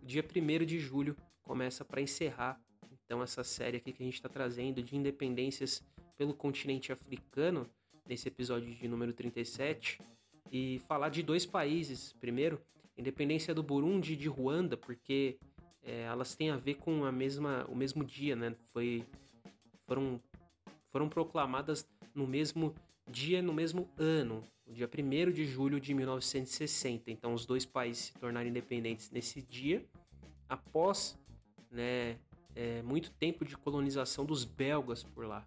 dia 0.03 0.25
1 0.25 0.65
de 0.65 0.79
julho 0.79 1.15
começa 1.43 1.85
para 1.85 2.01
encerrar 2.01 2.59
então 3.05 3.23
essa 3.23 3.45
série 3.45 3.77
aqui 3.77 3.93
que 3.93 4.03
a 4.03 4.07
gente 4.07 4.15
está 4.15 4.29
trazendo 4.31 4.83
de 4.83 4.97
independências 4.97 5.85
pelo 6.17 6.35
continente 6.35 6.93
africano, 6.93 7.69
nesse 8.07 8.29
episódio 8.29 8.75
de 8.75 8.89
número 8.89 9.13
37, 9.13 9.99
e 10.51 10.81
falar 10.87 11.09
de 11.09 11.23
dois 11.23 11.47
países. 11.47 12.13
Primeiro, 12.21 12.61
independência 12.97 13.55
do 13.55 13.63
Burundi 13.63 14.13
e 14.13 14.17
de 14.17 14.29
Ruanda, 14.29 14.77
porque 14.77 15.39
é, 15.83 16.03
elas 16.03 16.35
têm 16.35 16.51
a 16.51 16.57
ver 16.57 16.75
com 16.75 17.05
a 17.05 17.13
mesma, 17.13 17.65
o 17.69 17.75
mesmo 17.75 18.05
dia, 18.05 18.37
né? 18.37 18.55
Foi, 18.73 19.05
foram, 19.87 20.21
foram 20.91 21.09
proclamadas 21.09 21.87
no 22.15 22.27
mesmo 22.27 22.75
dia, 23.11 23.43
no 23.43 23.53
mesmo 23.53 23.89
ano, 23.99 24.45
o 24.67 24.73
dia 24.73 24.89
1 24.89 25.33
de 25.33 25.45
julho 25.45 25.81
de 25.81 25.95
1960. 25.95 27.11
Então, 27.11 27.35
os 27.35 27.47
dois 27.47 27.65
países 27.65 28.05
se 28.05 28.13
tornaram 28.15 28.49
independentes 28.49 29.11
nesse 29.11 29.43
dia, 29.43 29.85
após 30.49 31.19
né, 31.71 32.19
é, 32.55 32.83
muito 32.83 33.11
tempo 33.13 33.45
de 33.45 33.57
colonização 33.57 34.25
dos 34.25 34.45
belgas 34.45 35.03
por 35.03 35.27
lá. 35.27 35.45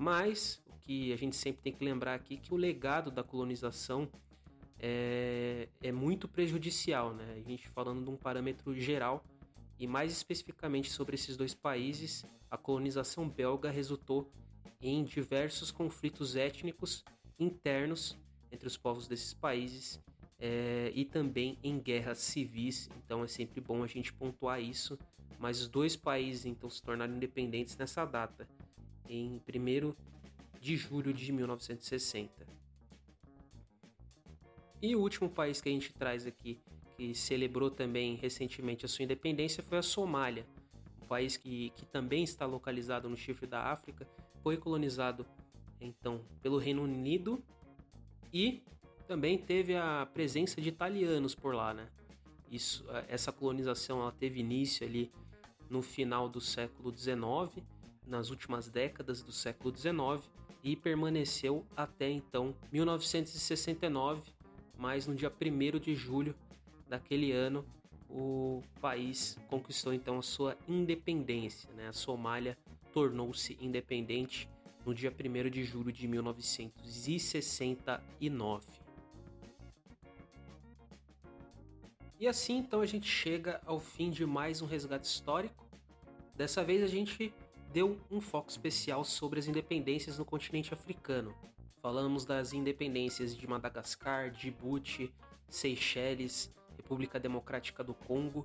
Mas 0.00 0.62
o 0.66 0.78
que 0.80 1.12
a 1.12 1.16
gente 1.16 1.36
sempre 1.36 1.60
tem 1.60 1.74
que 1.74 1.84
lembrar 1.84 2.14
aqui 2.14 2.36
é 2.36 2.36
que 2.38 2.54
o 2.54 2.56
legado 2.56 3.10
da 3.10 3.22
colonização 3.22 4.08
é, 4.78 5.68
é 5.82 5.92
muito 5.92 6.26
prejudicial, 6.26 7.12
né? 7.12 7.34
A 7.36 7.46
gente 7.46 7.68
falando 7.68 8.02
de 8.02 8.08
um 8.08 8.16
parâmetro 8.16 8.74
geral 8.74 9.22
e 9.78 9.86
mais 9.86 10.10
especificamente 10.10 10.90
sobre 10.90 11.16
esses 11.16 11.36
dois 11.36 11.52
países, 11.52 12.24
a 12.50 12.56
colonização 12.56 13.28
belga 13.28 13.70
resultou 13.70 14.32
em 14.80 15.04
diversos 15.04 15.70
conflitos 15.70 16.34
étnicos 16.34 17.04
internos 17.38 18.16
entre 18.50 18.66
os 18.66 18.78
povos 18.78 19.06
desses 19.06 19.34
países 19.34 20.02
é, 20.38 20.90
e 20.94 21.04
também 21.04 21.58
em 21.62 21.78
guerras 21.78 22.20
civis. 22.20 22.88
Então 23.04 23.22
é 23.22 23.26
sempre 23.26 23.60
bom 23.60 23.84
a 23.84 23.86
gente 23.86 24.14
pontuar 24.14 24.62
isso. 24.62 24.98
Mas 25.38 25.60
os 25.60 25.68
dois 25.68 25.94
países 25.94 26.46
então 26.46 26.70
se 26.70 26.82
tornaram 26.82 27.14
independentes 27.14 27.76
nessa 27.76 28.06
data, 28.06 28.48
em 29.10 29.42
1 29.48 29.94
de 30.60 30.76
julho 30.76 31.12
de 31.12 31.32
1960. 31.32 32.46
E 34.80 34.94
o 34.94 35.00
último 35.00 35.28
país 35.28 35.60
que 35.60 35.68
a 35.68 35.72
gente 35.72 35.92
traz 35.92 36.26
aqui, 36.26 36.58
que 36.96 37.14
celebrou 37.14 37.70
também 37.70 38.14
recentemente 38.14 38.86
a 38.86 38.88
sua 38.88 39.04
independência, 39.04 39.62
foi 39.62 39.78
a 39.78 39.82
Somália, 39.82 40.46
um 41.02 41.06
país 41.06 41.36
que, 41.36 41.70
que 41.70 41.84
também 41.86 42.22
está 42.22 42.46
localizado 42.46 43.08
no 43.08 43.16
chifre 43.16 43.46
da 43.46 43.64
África, 43.64 44.06
foi 44.42 44.56
colonizado 44.56 45.26
então 45.80 46.24
pelo 46.40 46.56
Reino 46.56 46.82
Unido 46.82 47.42
e 48.32 48.62
também 49.06 49.36
teve 49.36 49.74
a 49.74 50.06
presença 50.06 50.60
de 50.60 50.68
italianos 50.68 51.34
por 51.34 51.54
lá, 51.54 51.74
né? 51.74 51.88
Isso, 52.50 52.84
essa 53.08 53.32
colonização 53.32 54.00
ela 54.00 54.12
teve 54.12 54.40
início 54.40 54.86
ali 54.86 55.10
no 55.68 55.82
final 55.82 56.28
do 56.28 56.40
século 56.40 56.96
XIX, 56.96 57.64
nas 58.06 58.30
últimas 58.30 58.68
décadas 58.68 59.22
do 59.22 59.32
século 59.32 59.76
XIX 59.76 60.30
e 60.62 60.76
permaneceu 60.76 61.66
até 61.76 62.08
então 62.10 62.54
1969, 62.72 64.32
mas 64.76 65.06
no 65.06 65.14
dia 65.14 65.30
1 65.30 65.78
de 65.78 65.94
julho 65.94 66.34
daquele 66.88 67.30
ano 67.32 67.64
o 68.08 68.62
país 68.80 69.38
conquistou 69.48 69.92
então 69.94 70.18
a 70.18 70.22
sua 70.22 70.58
independência, 70.66 71.70
né? 71.74 71.86
A 71.88 71.92
Somália 71.92 72.58
tornou-se 72.92 73.56
independente 73.60 74.48
no 74.84 74.92
dia 74.94 75.12
1 75.12 75.14
de 75.50 75.64
julho 75.64 75.92
de 75.92 76.08
1969. 76.08 78.66
E 82.18 82.26
assim 82.26 82.56
então 82.58 82.80
a 82.80 82.86
gente 82.86 83.08
chega 83.08 83.60
ao 83.64 83.78
fim 83.80 84.10
de 84.10 84.26
mais 84.26 84.60
um 84.60 84.66
resgate 84.66 85.06
histórico. 85.06 85.64
Dessa 86.34 86.64
vez 86.64 86.82
a 86.82 86.86
gente 86.86 87.32
deu 87.72 87.98
um 88.10 88.20
foco 88.20 88.50
especial 88.50 89.04
sobre 89.04 89.38
as 89.38 89.46
independências 89.46 90.18
no 90.18 90.24
continente 90.24 90.74
africano. 90.74 91.34
Falamos 91.80 92.24
das 92.24 92.52
independências 92.52 93.36
de 93.36 93.46
Madagascar, 93.46 94.30
Djibouti, 94.30 95.12
Seychelles, 95.48 96.52
República 96.76 97.18
Democrática 97.18 97.82
do 97.82 97.94
Congo, 97.94 98.44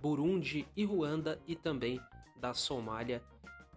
Burundi 0.00 0.66
e 0.76 0.84
Ruanda 0.84 1.40
e 1.46 1.54
também 1.54 2.00
da 2.36 2.54
Somália, 2.54 3.22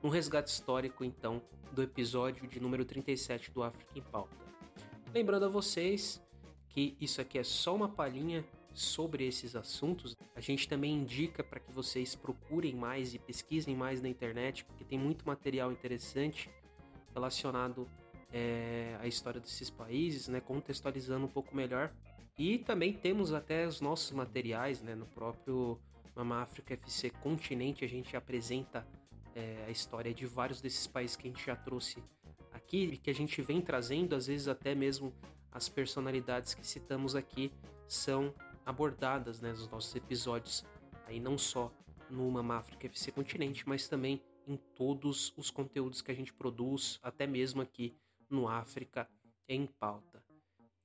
um 0.04 0.10
resgate 0.10 0.50
histórico 0.50 1.04
então 1.04 1.42
do 1.72 1.82
episódio 1.82 2.48
de 2.48 2.60
número 2.60 2.86
37 2.86 3.52
do 3.52 3.64
África 3.64 3.98
em 3.98 4.02
Pauta. 4.02 4.36
Lembrando 5.14 5.46
a 5.46 5.50
vocês 5.50 6.22
que 6.70 6.96
isso 7.00 7.22
aqui 7.22 7.38
é 7.38 7.44
só 7.44 7.76
uma 7.76 7.90
palhinha 7.90 8.46
sobre 8.76 9.26
esses 9.26 9.56
assuntos, 9.56 10.18
a 10.36 10.42
gente 10.42 10.68
também 10.68 10.94
indica 10.94 11.44
para 11.44 11.60
que 11.60 11.72
vocês 11.72 12.14
procurem 12.14 12.76
mais 12.76 13.14
e 13.14 13.20
pesquisem 13.20 13.76
mais 13.76 14.02
na 14.02 14.10
internet, 14.10 14.66
porque 14.66 14.84
tem 14.84 15.00
muito 15.00 15.26
material 15.26 15.72
interessante 15.72 16.50
relacionado 17.14 17.88
é, 18.34 18.98
à 19.00 19.08
história 19.08 19.40
desses 19.40 19.70
países, 19.70 20.28
né, 20.28 20.42
contextualizando 20.42 21.26
um 21.26 21.30
pouco 21.30 21.56
melhor. 21.56 21.94
E 22.38 22.58
também 22.58 22.92
temos 22.92 23.32
até 23.32 23.66
os 23.66 23.80
nossos 23.80 24.12
materiais, 24.12 24.82
né, 24.82 24.94
no 24.94 25.06
próprio 25.06 25.80
Mama 26.14 26.42
África 26.42 26.74
FC 26.74 27.10
Continente, 27.10 27.86
a 27.86 27.88
gente 27.88 28.16
apresenta 28.18 28.86
é, 29.34 29.66
a 29.68 29.72
história 29.72 30.14
de 30.14 30.26
vários 30.26 30.60
desses 30.60 30.86
países 30.86 31.16
que 31.16 31.28
a 31.28 31.32
gente 31.32 31.46
já 31.46 31.56
trouxe 31.56 32.04
aqui 32.52 32.84
e 32.94 32.98
que 32.98 33.10
a 33.10 33.14
gente 33.14 33.42
vem 33.42 33.62
trazendo, 33.62 34.16
às 34.16 34.28
vezes 34.28 34.50
até 34.50 34.76
mesmo 34.76 35.14
as 35.52 35.70
personalidades 35.70 36.54
que 36.54 36.68
citamos 36.68 37.16
aqui 37.16 37.52
são 37.88 38.34
abordadas 38.66 39.40
né, 39.40 39.52
nos 39.52 39.70
nossos 39.70 39.96
episódios, 39.96 40.66
aí 41.06 41.20
não 41.20 41.38
só 41.38 41.72
no 42.10 42.30
Mama 42.30 42.56
África 42.56 42.88
FC 42.88 43.12
Continente, 43.12 43.68
mas 43.68 43.88
também 43.88 44.22
em 44.48 44.58
todos 44.76 45.34
os 45.38 45.50
conteúdos 45.50 46.02
que 46.02 46.12
a 46.12 46.16
gente 46.16 46.34
produz, 46.34 47.00
até 47.02 47.26
mesmo 47.26 47.62
aqui 47.62 47.96
no 48.30 48.48
África 48.48 49.10
em 49.48 49.66
Pauta. 49.66 50.24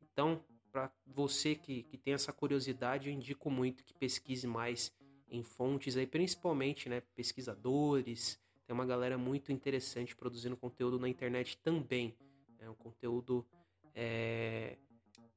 Então, 0.01 0.43
para 0.71 0.91
você 1.07 1.55
que, 1.55 1.83
que 1.85 1.99
tem 1.99 2.15
essa 2.15 2.33
curiosidade, 2.33 3.09
eu 3.09 3.15
indico 3.15 3.51
muito 3.51 3.85
que 3.85 3.95
pesquise 3.95 4.47
mais 4.47 4.93
em 5.29 5.43
fontes 5.43 5.97
aí, 5.97 6.07
principalmente 6.07 6.89
né, 6.89 7.01
pesquisadores. 7.15 8.39
Tem 8.67 8.75
uma 8.75 8.87
galera 8.87 9.19
muito 9.19 9.53
interessante 9.53 10.15
produzindo 10.15 10.57
conteúdo 10.57 10.99
na 10.99 11.09
internet 11.09 11.59
também. 11.59 12.17
É 12.59 12.69
um 12.69 12.75
conteúdo 12.75 13.47
é, 13.95 14.77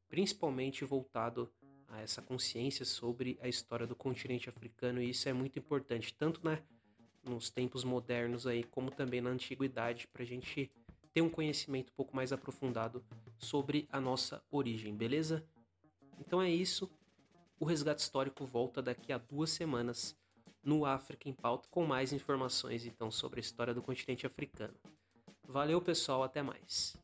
principalmente 0.08 0.86
voltado 0.86 1.52
a 1.94 2.02
essa 2.02 2.22
consciência 2.22 2.86
sobre 2.86 3.38
a 3.42 3.48
história 3.48 3.86
do 3.86 3.96
continente 3.96 4.50
africano 4.50 5.02
e 5.02 5.12
isso 5.12 5.30
é 5.30 5.34
muito 5.34 5.60
importante, 5.60 6.14
tanto 6.14 6.44
né, 6.44 6.62
nos 7.24 7.50
tempos 7.50 7.84
modernos 7.84 8.48
aí, 8.48 8.64
como 8.64 8.90
também 8.90 9.22
na 9.22 9.30
antiguidade, 9.30 10.08
para 10.08 10.24
a 10.24 10.26
gente 10.26 10.72
ter 11.14 11.22
um 11.22 11.30
conhecimento 11.30 11.92
um 11.92 11.96
pouco 11.96 12.16
mais 12.16 12.34
aprofundado 12.34 13.04
sobre 13.38 13.88
a 13.92 14.02
nossa 14.02 14.44
origem, 14.52 14.96
beleza? 14.96 15.46
Então 16.20 16.42
é 16.42 16.50
isso. 16.50 16.90
O 17.60 17.66
resgate 17.66 18.02
histórico 18.02 18.46
volta 18.46 18.82
daqui 18.82 19.14
a 19.14 19.20
duas 19.20 19.52
semanas 19.52 20.18
no 20.64 20.86
África 20.86 21.30
em 21.30 21.34
Pauta 21.34 21.68
com 21.70 21.86
mais 21.86 22.12
informações 22.12 22.86
então 22.86 23.12
sobre 23.12 23.40
a 23.40 23.42
história 23.42 23.74
do 23.74 23.82
continente 23.82 24.26
africano. 24.26 24.74
Valeu, 25.48 25.80
pessoal, 25.80 26.24
até 26.24 26.42
mais. 26.42 26.98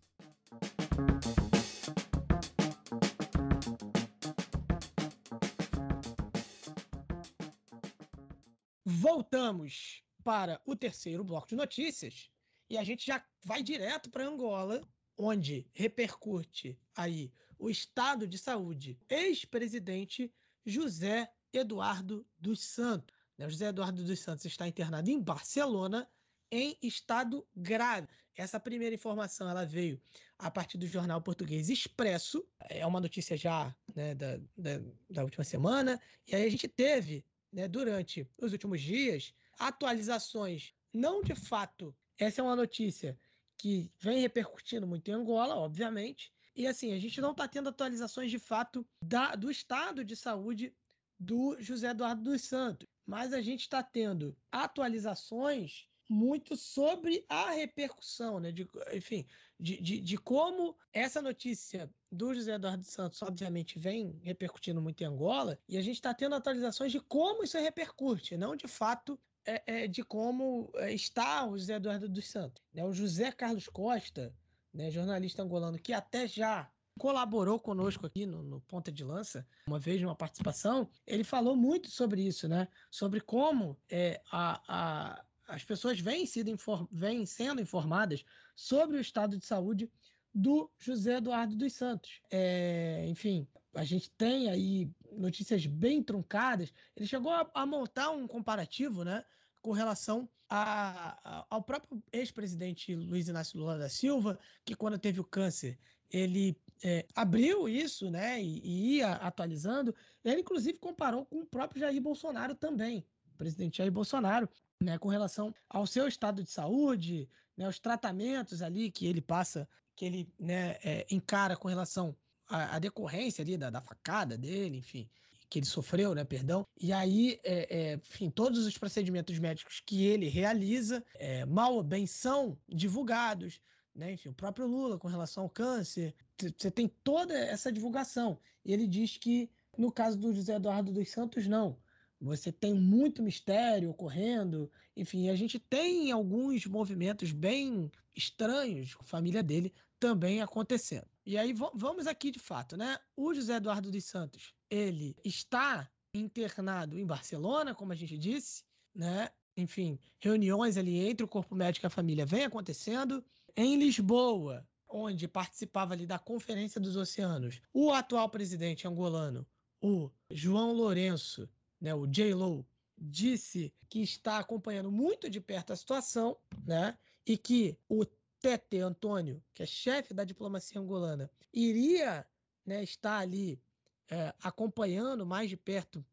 Voltamos 9.02 10.04
para 10.26 10.62
o 10.66 10.76
terceiro 10.76 11.24
bloco 11.24 11.48
de 11.48 11.56
notícias 11.56 12.30
e 12.70 12.78
a 12.78 12.84
gente 12.84 13.08
já 13.08 13.26
vai 13.46 13.64
direto 13.64 14.10
para 14.10 14.28
Angola, 14.28 14.86
onde 15.18 15.66
repercute 15.74 16.78
aí 16.94 17.32
o 17.58 17.70
estado 17.70 18.28
de 18.28 18.38
saúde 18.38 19.00
ex-presidente 19.08 20.30
José 20.66 21.32
Eduardo 21.54 22.28
dos 22.38 22.62
Santos. 22.62 23.16
Né, 23.38 23.50
José 23.50 23.68
Eduardo 23.68 24.04
dos 24.04 24.20
Santos 24.20 24.44
está 24.44 24.68
internado 24.68 25.10
em 25.10 25.22
Barcelona 25.22 26.06
em 26.52 26.78
estado 26.82 27.48
grave. 27.56 28.06
Essa 28.36 28.60
primeira 28.60 28.96
informação 28.96 29.50
ela 29.50 29.66
veio 29.66 30.02
a 30.38 30.52
partir 30.52 30.78
do 30.78 30.88
jornal 30.88 31.22
português 31.22 31.70
Expresso, 31.70 32.46
é 32.70 32.86
uma 32.86 33.00
notícia 33.00 33.38
já 33.38 33.74
né, 33.96 34.14
da, 34.14 34.38
da, 34.58 34.82
da, 35.10 35.24
última 35.24 35.46
semana, 35.46 36.02
e 36.28 36.36
aí 36.36 36.46
a 36.46 36.52
gente 36.52 36.68
teve, 36.68 37.26
né, 37.52 37.68
durante 37.68 38.30
os 38.38 38.52
últimos 38.52 38.82
dias, 38.82 39.34
atualizações, 39.58 40.74
não 40.94 41.22
de 41.22 41.36
fato, 41.36 41.96
essa 42.18 42.42
é 42.42 42.44
uma 42.44 42.56
notícia 42.56 43.20
que 43.58 43.92
vem 44.00 44.22
repercutindo 44.22 44.88
muito 44.88 45.10
em 45.10 45.14
Angola, 45.14 45.56
obviamente, 45.56 46.32
e 46.56 46.68
assim, 46.68 46.94
a 46.94 47.00
gente 47.00 47.22
não 47.22 47.32
está 47.32 47.48
tendo 47.48 47.70
atualizações 47.70 48.32
de 48.32 48.40
fato 48.40 48.86
da, 49.04 49.36
do 49.36 49.50
estado 49.50 50.04
de 50.04 50.16
saúde 50.16 50.74
do 51.20 51.56
José 51.60 51.90
Eduardo 51.90 52.24
dos 52.24 52.42
Santos, 52.44 52.88
mas 53.06 53.34
a 53.34 53.42
gente 53.42 53.62
está 53.62 53.84
tendo 53.84 54.38
atualizações 54.52 55.88
muito 56.10 56.56
sobre 56.58 57.24
a 57.30 57.52
repercussão, 57.52 58.40
né? 58.40 58.52
De, 58.52 58.68
enfim, 58.94 59.26
de, 59.60 59.80
de, 59.80 60.02
de, 60.02 60.18
como 60.18 60.76
essa 60.92 61.22
notícia 61.22 61.90
do 62.12 62.34
José 62.34 62.56
Eduardo 62.56 62.84
Santos, 62.84 63.22
obviamente, 63.22 63.78
vem 63.78 64.20
repercutindo 64.24 64.82
muito 64.82 65.02
em 65.02 65.06
Angola, 65.06 65.60
e 65.68 65.78
a 65.78 65.82
gente 65.82 65.96
está 65.96 66.14
tendo 66.14 66.34
atualizações 66.34 66.92
de 66.92 67.00
como 67.00 67.44
isso 67.44 67.60
repercute, 67.60 68.36
não 68.36 68.56
de 68.56 68.68
fato 68.68 69.20
é, 69.46 69.84
é, 69.84 69.88
de 69.88 70.04
como 70.04 70.72
é, 70.76 70.92
está 70.92 71.46
o 71.46 71.58
José 71.58 71.76
Eduardo 71.76 72.10
dos 72.10 72.28
Santos. 72.28 72.64
Né? 72.74 72.84
O 72.84 72.92
José 72.92 73.32
Carlos 73.32 73.68
Costa, 73.68 74.34
né, 74.74 74.90
jornalista 74.90 75.44
angolano, 75.44 75.78
que 75.78 75.94
até 75.94 76.28
já 76.28 76.72
colaborou 77.00 77.58
conosco 77.60 78.06
aqui 78.06 78.26
no, 78.26 78.44
no, 78.44 78.62
Ponta 78.62 78.92
de 78.92 79.04
Lança, 79.04 79.48
uma 79.66 79.80
vez 79.80 80.02
numa 80.02 80.16
participação, 80.16 80.90
ele 81.08 81.24
falou 81.24 81.56
muito 81.56 81.90
sobre 81.90 82.22
isso, 82.22 82.48
né? 82.48 82.68
Sobre 82.92 83.22
como 83.22 83.80
é, 83.90 84.22
a, 84.30 84.62
a, 84.68 85.26
as 85.50 85.64
pessoas 85.64 86.00
vêm, 86.00 86.26
sido 86.26 86.50
inform, 86.50 86.86
vêm 86.92 87.26
sendo 87.26 87.62
informadas 87.62 88.24
sobre 88.56 88.98
o 88.98 89.02
estado 89.02 89.38
de 89.38 89.46
saúde 89.46 89.90
do 90.34 90.70
José 90.78 91.18
Eduardo 91.18 91.56
dos 91.56 91.74
Santos. 91.74 92.22
É, 92.32 93.06
enfim, 93.08 93.48
a 93.74 93.84
gente 93.84 94.10
tem 94.12 94.50
aí 94.50 94.90
notícias 95.12 95.66
bem 95.66 96.02
truncadas. 96.04 96.72
Ele 96.96 97.08
chegou 97.08 97.32
a, 97.32 97.50
a 97.54 97.66
montar 97.66 98.12
um 98.12 98.28
comparativo, 98.28 99.04
né? 99.04 99.26
com 99.62 99.72
relação 99.72 100.30
a, 100.50 101.20
a, 101.24 101.46
ao 101.50 101.62
próprio 101.62 102.02
ex-presidente 102.12 102.96
Luiz 102.96 103.28
Inácio 103.28 103.60
Lula 103.60 103.78
da 103.78 103.90
Silva, 103.90 104.40
que 104.66 104.76
quando 104.76 104.98
teve 104.98 105.20
o 105.20 105.24
câncer, 105.24 105.78
ele 106.10 106.58
é, 106.84 107.06
abriu 107.16 107.70
isso, 107.70 108.10
né, 108.10 108.42
e, 108.42 108.60
e, 108.60 108.96
ia 108.98 109.14
atualizando. 109.14 109.94
Ele, 110.24 110.42
inclusive, 110.42 110.78
comparou 110.78 111.26
com 111.26 111.42
o 111.42 111.46
próprio 111.46 111.82
Jair 111.82 112.02
Bolsonaro 112.02 112.56
também, 112.56 113.06
presidente 113.38 113.78
Jair 113.78 113.92
Bolsonaro, 113.92 114.50
né, 114.82 114.98
com 114.98 115.10
relação 115.10 115.54
ao 115.70 115.86
seu 115.86 116.08
estado 116.08 116.44
de 116.44 116.50
saúde, 116.50 117.30
né, 117.58 117.68
os 117.68 117.80
tratamentos 117.80 118.62
ali 118.62 118.90
que 118.90 119.06
ele 119.06 119.22
passa, 119.22 119.68
que 119.96 120.06
ele 120.06 120.34
né, 120.40 120.78
é, 120.84 121.06
encara 121.12 121.58
com 121.58 121.68
relação 121.68 122.16
à, 122.48 122.76
à 122.76 122.80
decorrência 122.80 123.42
ali 123.42 123.58
da, 123.58 123.70
da 123.70 123.82
facada 123.82 124.38
dele, 124.38 124.78
enfim, 124.78 125.10
que 125.50 125.60
ele 125.60 125.66
sofreu, 125.66 126.16
né, 126.16 126.24
perdão. 126.24 126.66
E 126.80 126.94
aí, 126.94 127.40
é, 127.44 127.78
é, 127.78 127.94
enfim, 127.96 128.30
todos 128.30 128.66
os 128.66 128.78
procedimentos 128.78 129.38
médicos 129.40 129.82
que 129.86 130.06
ele 130.06 130.30
realiza, 130.30 131.04
é, 131.16 131.44
mal 131.46 131.74
ou 131.74 131.84
bem, 131.84 132.06
são 132.06 132.58
divulgados. 132.68 133.60
Né? 133.94 134.14
Enfim, 134.14 134.30
o 134.30 134.34
próprio 134.34 134.68
Lula 134.68 134.98
com 134.98 135.08
relação 135.08 135.44
ao 135.44 135.50
câncer, 135.50 136.16
você 136.58 136.72
tem 136.72 136.88
toda 137.04 137.38
essa 137.38 137.72
divulgação. 137.72 138.40
E 138.64 138.72
ele 138.72 138.88
diz 138.88 139.18
que, 139.18 139.50
no 139.78 139.92
caso 139.92 140.18
do 140.18 140.32
José 140.34 140.56
Eduardo 140.56 140.94
dos 140.94 141.10
Santos, 141.10 141.48
não. 141.48 141.78
Você 142.22 142.52
tem 142.52 142.74
muito 142.74 143.24
mistério 143.24 143.90
ocorrendo, 143.90 144.70
enfim, 144.96 145.30
a 145.30 145.36
gente 145.36 145.58
tem 145.58 146.12
alguns 146.12 146.66
movimentos 146.66 147.32
bem 147.32 147.90
estranhos 148.14 148.94
com 148.94 149.04
a 149.04 149.08
família 149.08 149.42
dele 149.42 149.74
também 150.00 150.42
acontecendo. 150.42 151.08
E 151.26 151.38
aí 151.38 151.54
vamos 151.74 152.08
aqui 152.08 152.32
de 152.32 152.40
fato, 152.40 152.76
né? 152.76 152.98
O 153.16 153.34
José 153.34 153.56
Eduardo 153.56 153.90
dos 153.90 154.04
Santos, 154.06 154.54
ele 154.70 155.16
está 155.24 155.90
internado 156.14 156.98
em 156.98 157.06
Barcelona, 157.06 157.74
como 157.74 157.94
a 157.94 157.96
gente 157.96 158.18
disse, 158.18 158.64
né? 158.94 159.30
Enfim, 159.56 160.00
reuniões 160.20 160.78
ali 160.78 160.98
entre 161.00 161.24
o 161.24 161.28
corpo 161.28 161.56
médico 161.56 161.86
e 161.86 161.88
a 161.88 161.92
família 161.92 162.26
vem 162.26 162.46
acontecendo. 162.46 163.24
Em 163.56 163.78
Lisboa, 163.78 164.68
onde 164.88 165.28
participava 165.28 165.94
ali 165.94 166.06
da 166.06 166.18
Conferência 166.18 166.82
dos 166.82 166.96
Oceanos, 166.96 167.62
o 167.74 167.92
atual 167.92 168.30
presidente 168.30 168.88
angolano, 168.88 169.46
o 169.82 170.10
João 170.32 170.74
Lourenço, 170.74 171.48
né, 171.80 171.94
o 171.94 172.06
J. 172.06 172.34
Lo, 172.34 172.66
disse 172.98 173.74
que 173.88 174.02
está 174.02 174.40
acompanhando 174.40 174.92
muito 174.92 175.30
de 175.30 175.40
perto 175.40 175.72
a 175.72 175.76
situação, 175.76 176.38
né, 176.66 176.98
e 177.26 177.38
que 177.38 177.78
o 177.88 178.06
Tete 178.42 178.80
Antônio, 178.80 179.44
que 179.54 179.64
é 179.64 179.66
chefe 179.66 180.14
da 180.14 180.24
diplomacia 180.24 180.80
angolana, 180.80 181.30
iria 181.54 182.26
né, 182.66 182.84
estar 182.84 183.20
ali 183.20 183.62
é, 184.10 184.34
acompanhando 184.42 185.26
mais 185.26 185.50
de 185.50 185.58
perto 185.58 186.06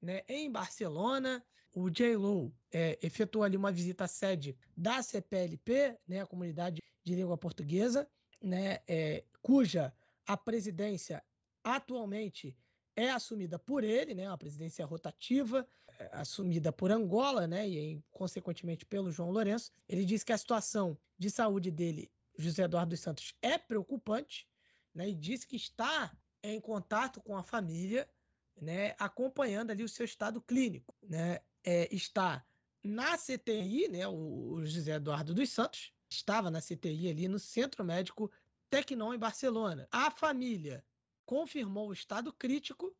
né, 0.00 0.22
em 0.28 0.50
Barcelona. 0.50 1.44
O 1.72 1.88
J. 1.88 2.16
Lo 2.16 2.52
é, 2.72 2.98
efetuou 3.02 3.44
ali 3.44 3.56
uma 3.56 3.72
visita 3.72 4.04
à 4.04 4.08
sede 4.08 4.56
da 4.76 5.02
CPLP, 5.02 5.98
né, 6.06 6.20
a 6.20 6.26
comunidade 6.26 6.82
de 7.04 7.14
língua 7.14 7.38
portuguesa, 7.38 8.08
né, 8.42 8.80
é, 8.86 9.24
cuja 9.40 9.94
a 10.26 10.36
presidência 10.36 11.22
atualmente 11.62 12.56
é 12.96 13.10
assumida 13.10 13.58
por 13.58 13.84
ele, 13.84 14.14
né, 14.14 14.28
uma 14.28 14.38
presidência 14.38 14.84
rotativa, 14.84 15.66
é, 15.98 16.10
assumida 16.12 16.72
por 16.72 16.90
Angola, 16.90 17.46
né, 17.46 17.68
e 17.68 18.02
consequentemente 18.10 18.84
pelo 18.84 19.10
João 19.10 19.30
Lourenço. 19.30 19.72
Ele 19.88 20.04
diz 20.04 20.22
que 20.22 20.32
a 20.32 20.38
situação 20.38 20.96
de 21.18 21.30
saúde 21.30 21.70
dele, 21.70 22.10
José 22.36 22.64
Eduardo 22.64 22.90
dos 22.90 23.00
Santos, 23.00 23.34
é 23.42 23.58
preocupante, 23.58 24.48
né, 24.94 25.08
e 25.08 25.14
disse 25.14 25.46
que 25.46 25.56
está 25.56 26.12
em 26.42 26.60
contato 26.60 27.20
com 27.20 27.36
a 27.36 27.42
família, 27.42 28.08
né, 28.60 28.94
acompanhando 28.98 29.70
ali 29.70 29.84
o 29.84 29.88
seu 29.88 30.04
estado 30.04 30.40
clínico, 30.40 30.94
né, 31.02 31.40
é, 31.64 31.94
está 31.94 32.44
na 32.82 33.16
CTI, 33.16 33.88
né, 33.88 34.06
o, 34.08 34.54
o 34.54 34.66
José 34.66 34.94
Eduardo 34.94 35.34
dos 35.34 35.50
Santos 35.50 35.92
estava 36.10 36.50
na 36.50 36.60
CTI 36.60 37.08
ali 37.08 37.28
no 37.28 37.38
Centro 37.38 37.84
Médico 37.84 38.30
Tecnon 38.68 39.14
em 39.14 39.18
Barcelona. 39.18 39.88
A 39.90 40.10
família 40.10 40.84
confirmou 41.30 41.90
o 41.90 41.92
estado 41.92 42.32
crítico 42.32 42.92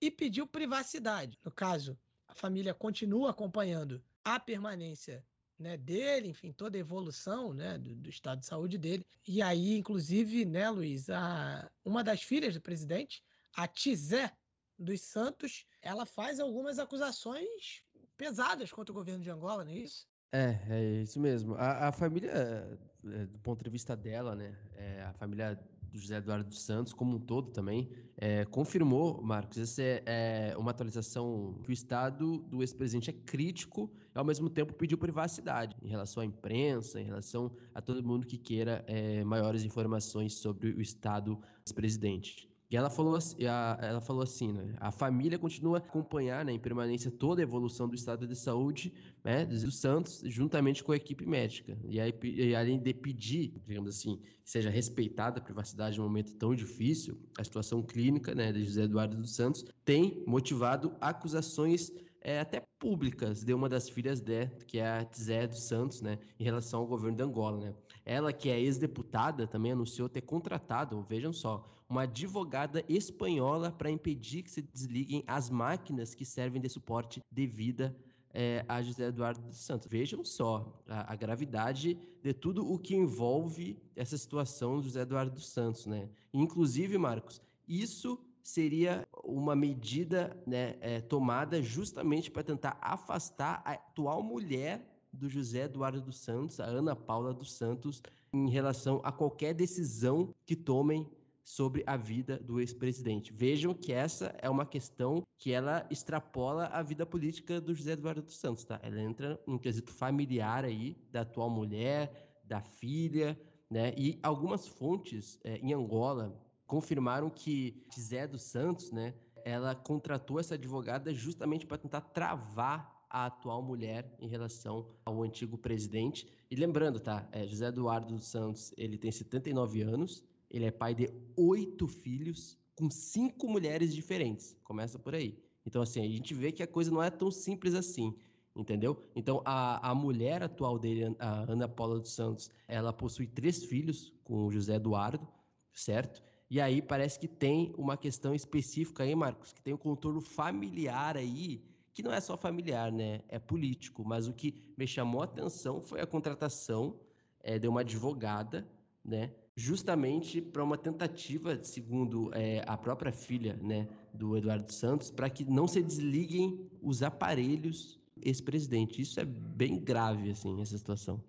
e 0.00 0.08
pediu 0.08 0.46
privacidade. 0.46 1.36
No 1.44 1.50
caso, 1.50 1.98
a 2.28 2.32
família 2.32 2.72
continua 2.72 3.30
acompanhando 3.30 4.00
a 4.24 4.38
permanência 4.38 5.26
né, 5.58 5.76
dele, 5.76 6.28
enfim, 6.28 6.52
toda 6.52 6.76
a 6.76 6.78
evolução 6.78 7.52
né, 7.52 7.78
do, 7.78 7.96
do, 7.96 8.08
estado 8.08 8.38
de 8.38 8.46
saúde 8.46 8.78
dele. 8.78 9.04
E 9.26 9.42
aí, 9.42 9.76
inclusive, 9.76 10.44
né, 10.44 10.70
Luiz, 10.70 11.10
a, 11.10 11.68
uma 11.84 12.04
das 12.04 12.22
filhas 12.22 12.54
do 12.54 12.60
presidente, 12.60 13.20
a 13.52 13.66
Tizé 13.66 14.30
dos 14.78 15.00
Santos, 15.00 15.66
ela 15.80 16.06
faz 16.06 16.38
algumas 16.38 16.78
acusações 16.78 17.82
pesadas 18.16 18.70
contra 18.70 18.92
o 18.92 18.94
governo 18.94 19.24
de 19.24 19.30
Angola, 19.30 19.64
não 19.64 19.72
é 19.72 19.78
isso? 19.78 20.06
É, 20.30 20.56
é 20.70 21.02
isso 21.02 21.18
mesmo. 21.18 21.56
A, 21.56 21.88
a 21.88 21.92
família, 21.92 22.30
é, 22.30 23.26
do 23.26 23.40
ponto 23.40 23.64
de 23.64 23.70
vista 23.70 23.96
dela, 23.96 24.36
né, 24.36 24.56
é, 24.76 25.02
a 25.02 25.12
família 25.14 25.58
do 25.92 25.98
José 25.98 26.16
Eduardo 26.16 26.48
dos 26.48 26.62
Santos, 26.62 26.92
como 26.92 27.16
um 27.16 27.20
todo 27.20 27.50
também, 27.50 27.90
é, 28.16 28.44
confirmou, 28.46 29.22
Marcos, 29.22 29.58
essa 29.58 29.82
é, 29.82 30.02
é, 30.06 30.56
uma 30.56 30.70
atualização 30.70 31.54
que 31.62 31.70
o 31.70 31.72
estado 31.72 32.38
do 32.38 32.62
ex-presidente 32.62 33.10
é 33.10 33.12
crítico 33.12 33.90
e, 34.14 34.18
ao 34.18 34.24
mesmo 34.24 34.48
tempo, 34.48 34.72
pediu 34.72 34.96
privacidade 34.96 35.76
em 35.82 35.88
relação 35.88 36.22
à 36.22 36.26
imprensa, 36.26 37.00
em 37.00 37.04
relação 37.04 37.50
a 37.74 37.80
todo 37.80 38.02
mundo 38.02 38.26
que 38.26 38.38
queira 38.38 38.84
é, 38.86 39.22
maiores 39.24 39.64
informações 39.64 40.34
sobre 40.34 40.70
o 40.70 40.80
estado 40.80 41.36
do 41.36 41.42
ex-presidente. 41.66 42.51
E 42.72 42.76
ela 42.76 42.88
falou, 42.88 43.18
ela 43.38 44.00
falou 44.00 44.22
assim, 44.22 44.50
né? 44.50 44.74
A 44.80 44.90
família 44.90 45.38
continua 45.38 45.76
a 45.76 45.78
acompanhar, 45.78 46.42
né, 46.42 46.52
em 46.52 46.58
permanência 46.58 47.10
toda 47.10 47.42
a 47.42 47.44
evolução 47.44 47.86
do 47.86 47.94
estado 47.94 48.26
de 48.26 48.34
saúde, 48.34 48.94
né, 49.22 49.44
dos 49.44 49.78
Santos, 49.78 50.22
juntamente 50.24 50.82
com 50.82 50.92
a 50.92 50.96
equipe 50.96 51.26
médica. 51.26 51.78
E 51.84 52.00
aí, 52.00 52.14
e 52.22 52.54
além 52.54 52.80
de 52.80 52.94
pedir, 52.94 53.60
digamos 53.66 53.90
assim, 53.90 54.16
que 54.42 54.50
seja 54.50 54.70
respeitada 54.70 55.38
a 55.38 55.42
privacidade 55.42 55.98
num 55.98 56.04
momento 56.04 56.34
tão 56.36 56.54
difícil, 56.54 57.20
a 57.38 57.44
situação 57.44 57.82
clínica, 57.82 58.34
né, 58.34 58.50
de 58.50 58.64
José 58.64 58.84
Eduardo 58.84 59.18
dos 59.18 59.36
Santos 59.36 59.66
tem 59.84 60.24
motivado 60.26 60.96
acusações 60.98 61.92
é, 62.22 62.40
até 62.40 62.62
públicas 62.78 63.44
de 63.44 63.52
uma 63.52 63.68
das 63.68 63.90
filhas 63.90 64.22
dela, 64.22 64.50
que 64.66 64.78
é 64.78 64.86
a 64.86 65.06
Zé 65.14 65.46
dos 65.46 65.62
Santos, 65.64 66.00
né, 66.00 66.18
em 66.40 66.44
relação 66.44 66.80
ao 66.80 66.86
governo 66.86 67.18
de 67.18 67.22
Angola, 67.22 67.58
né. 67.58 67.74
Ela, 68.02 68.32
que 68.32 68.48
é 68.48 68.58
ex-deputada, 68.58 69.46
também 69.46 69.72
anunciou 69.72 70.08
ter 70.08 70.22
contratado, 70.22 71.02
vejam 71.02 71.32
só, 71.34 71.68
uma 71.92 72.04
advogada 72.04 72.82
espanhola 72.88 73.70
para 73.70 73.90
impedir 73.90 74.42
que 74.42 74.50
se 74.50 74.62
desliguem 74.62 75.22
as 75.26 75.50
máquinas 75.50 76.14
que 76.14 76.24
servem 76.24 76.60
de 76.60 76.68
suporte 76.70 77.20
de 77.30 77.46
vida 77.46 77.94
é, 78.32 78.64
a 78.66 78.80
José 78.80 79.08
Eduardo 79.08 79.42
dos 79.42 79.58
Santos. 79.58 79.86
Vejam 79.88 80.24
só 80.24 80.82
a, 80.88 81.12
a, 81.12 81.14
gravidade 81.14 81.98
de 82.22 82.32
tudo 82.32 82.66
o 82.66 82.78
que 82.78 82.96
envolve 82.96 83.78
essa 83.94 84.16
situação 84.16 84.76
do 84.76 84.84
José 84.84 85.02
Eduardo 85.02 85.32
dos 85.32 85.46
Santos, 85.46 85.84
né? 85.84 86.08
Inclusive, 86.32 86.96
Marcos, 86.96 87.42
isso 87.68 88.18
seria 88.42 89.06
uma 89.22 89.54
medida 89.54 90.34
né, 90.46 90.76
é, 90.80 91.02
tomada 91.02 91.60
justamente 91.60 92.30
para 92.30 92.42
tentar 92.42 92.78
afastar 92.80 93.60
a 93.66 93.72
atual 93.72 94.22
mulher 94.22 94.82
do 95.12 95.28
José 95.28 95.64
Eduardo 95.64 96.00
dos 96.00 96.16
Santos, 96.16 96.58
a 96.58 96.64
Ana 96.64 96.96
Paula 96.96 97.34
dos 97.34 97.52
Santos, 97.52 98.02
em 98.32 98.48
relação 98.48 98.98
a 99.04 99.12
qualquer 99.12 99.52
decisão 99.52 100.34
que 100.46 100.56
tomem 100.56 101.06
sobre 101.44 101.82
a 101.86 101.96
vida 101.96 102.38
do 102.38 102.60
ex-presidente. 102.60 103.32
Vejam 103.32 103.74
que 103.74 103.92
essa 103.92 104.34
é 104.40 104.48
uma 104.48 104.64
questão 104.64 105.22
que 105.38 105.52
ela 105.52 105.86
extrapola 105.90 106.66
a 106.66 106.82
vida 106.82 107.04
política 107.04 107.60
do 107.60 107.74
José 107.74 107.92
Eduardo 107.92 108.22
dos 108.22 108.36
Santos, 108.36 108.64
tá? 108.64 108.78
Ela 108.82 109.00
entra 109.00 109.40
num 109.46 109.58
quesito 109.58 109.92
familiar 109.92 110.64
aí 110.64 110.96
da 111.10 111.22
atual 111.22 111.50
mulher, 111.50 112.40
da 112.44 112.60
filha, 112.60 113.38
né? 113.68 113.92
E 113.96 114.18
algumas 114.22 114.68
fontes 114.68 115.40
é, 115.42 115.56
em 115.58 115.72
Angola 115.72 116.38
confirmaram 116.66 117.28
que 117.28 117.84
José 117.94 118.26
dos 118.26 118.42
Santos, 118.42 118.92
né? 118.92 119.14
Ela 119.44 119.74
contratou 119.74 120.38
essa 120.38 120.54
advogada 120.54 121.12
justamente 121.12 121.66
para 121.66 121.78
tentar 121.78 122.00
travar 122.00 123.02
a 123.10 123.26
atual 123.26 123.60
mulher 123.60 124.10
em 124.18 124.26
relação 124.26 124.86
ao 125.04 125.22
antigo 125.22 125.58
presidente. 125.58 126.26
E 126.50 126.54
lembrando, 126.54 126.98
tá? 126.98 127.28
É, 127.32 127.46
José 127.46 127.66
Eduardo 127.66 128.14
dos 128.14 128.26
Santos, 128.26 128.72
ele 128.76 128.96
tem 128.96 129.10
79 129.10 129.82
anos, 129.82 130.24
ele 130.52 130.66
é 130.66 130.70
pai 130.70 130.94
de 130.94 131.10
oito 131.36 131.88
filhos 131.88 132.56
com 132.76 132.88
cinco 132.88 133.48
mulheres 133.48 133.92
diferentes. 133.92 134.56
Começa 134.62 134.98
por 134.98 135.14
aí. 135.14 135.36
Então, 135.66 135.82
assim, 135.82 136.00
a 136.00 136.08
gente 136.08 136.32
vê 136.34 136.52
que 136.52 136.62
a 136.62 136.66
coisa 136.66 136.90
não 136.90 137.02
é 137.02 137.10
tão 137.10 137.30
simples 137.30 137.74
assim 137.74 138.14
entendeu? 138.54 139.02
Então, 139.14 139.42
a, 139.44 139.90
a 139.90 139.94
mulher 139.94 140.42
atual 140.42 140.78
dele, 140.78 141.16
a 141.18 141.50
Ana 141.50 141.68
Paula 141.68 141.98
dos 141.98 142.12
Santos, 142.12 142.50
ela 142.68 142.92
possui 142.92 143.26
três 143.26 143.64
filhos 143.64 144.12
com 144.22 144.46
o 144.46 144.50
José 144.50 144.74
Eduardo, 144.74 145.26
certo? 145.72 146.22
E 146.50 146.60
aí 146.60 146.82
parece 146.82 147.18
que 147.18 147.26
tem 147.26 147.74
uma 147.78 147.96
questão 147.96 148.34
específica 148.34 149.04
aí, 149.04 149.14
Marcos, 149.14 149.52
que 149.52 149.62
tem 149.62 149.72
um 149.72 149.78
contorno 149.78 150.20
familiar 150.20 151.16
aí, 151.16 151.64
que 151.94 152.02
não 152.02 152.12
é 152.12 152.20
só 152.20 152.36
familiar, 152.36 152.92
né? 152.92 153.22
É 153.28 153.38
político. 153.38 154.04
Mas 154.04 154.28
o 154.28 154.34
que 154.34 154.54
me 154.76 154.86
chamou 154.86 155.22
a 155.22 155.24
atenção 155.24 155.80
foi 155.80 156.00
a 156.00 156.06
contratação 156.06 157.00
é, 157.40 157.58
de 157.58 157.66
uma 157.66 157.80
advogada, 157.80 158.68
né? 159.02 159.32
Justamente 159.56 160.40
para 160.40 160.64
uma 160.64 160.78
tentativa, 160.78 161.62
segundo 161.62 162.30
é, 162.34 162.64
a 162.66 162.76
própria 162.76 163.12
filha, 163.12 163.54
né, 163.56 163.86
do 164.14 164.36
Eduardo 164.36 164.72
Santos, 164.72 165.10
para 165.10 165.28
que 165.28 165.44
não 165.44 165.68
se 165.68 165.82
desliguem 165.82 166.70
os 166.80 167.02
aparelhos 167.02 168.00
ex-presidente. 168.22 169.02
Isso 169.02 169.20
é 169.20 169.24
bem 169.24 169.78
grave, 169.78 170.30
assim, 170.30 170.60
essa 170.60 170.78
situação. 170.78 171.22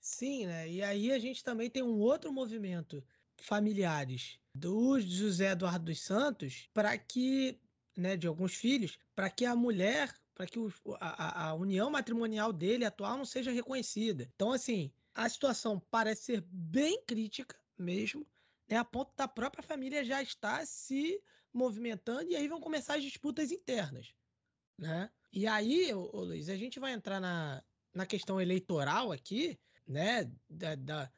Sim, 0.00 0.46
né? 0.46 0.68
E 0.68 0.82
aí 0.82 1.12
a 1.12 1.18
gente 1.18 1.44
também 1.44 1.70
tem 1.70 1.82
um 1.82 1.98
outro 1.98 2.32
movimento 2.32 3.04
familiares 3.40 4.38
do 4.54 4.98
José 5.00 5.52
Eduardo 5.52 5.84
dos 5.86 6.00
Santos 6.00 6.68
para 6.72 6.96
que, 6.98 7.58
né, 7.96 8.16
de 8.16 8.26
alguns 8.26 8.54
filhos, 8.54 8.98
para 9.14 9.30
que 9.30 9.44
a 9.44 9.54
mulher, 9.54 10.12
para 10.34 10.46
que 10.46 10.58
o, 10.58 10.72
a, 10.98 11.48
a 11.48 11.54
união 11.54 11.90
matrimonial 11.90 12.52
dele 12.52 12.84
atual 12.84 13.16
não 13.16 13.24
seja 13.24 13.52
reconhecida. 13.52 14.28
Então, 14.34 14.52
assim, 14.52 14.90
a 15.14 15.28
situação 15.28 15.80
parece 15.90 16.24
ser 16.24 16.40
bem 16.50 17.02
crítica 17.06 17.59
mesmo, 17.82 18.26
né, 18.68 18.76
a 18.76 18.84
ponto 18.84 19.14
da 19.16 19.26
própria 19.26 19.62
família 19.62 20.04
já 20.04 20.22
estar 20.22 20.66
se 20.66 21.22
movimentando 21.52 22.30
e 22.30 22.36
aí 22.36 22.46
vão 22.46 22.60
começar 22.60 22.96
as 22.96 23.02
disputas 23.02 23.50
internas, 23.50 24.14
né? 24.78 25.10
E 25.32 25.46
aí, 25.46 25.92
ô, 25.92 26.10
ô 26.12 26.24
Luiz, 26.24 26.48
a 26.48 26.56
gente 26.56 26.78
vai 26.78 26.92
entrar 26.92 27.20
na, 27.20 27.62
na 27.94 28.06
questão 28.06 28.40
eleitoral 28.40 29.12
aqui, 29.12 29.58
né, 29.86 30.30
da, 30.48 30.74
da 30.74 31.12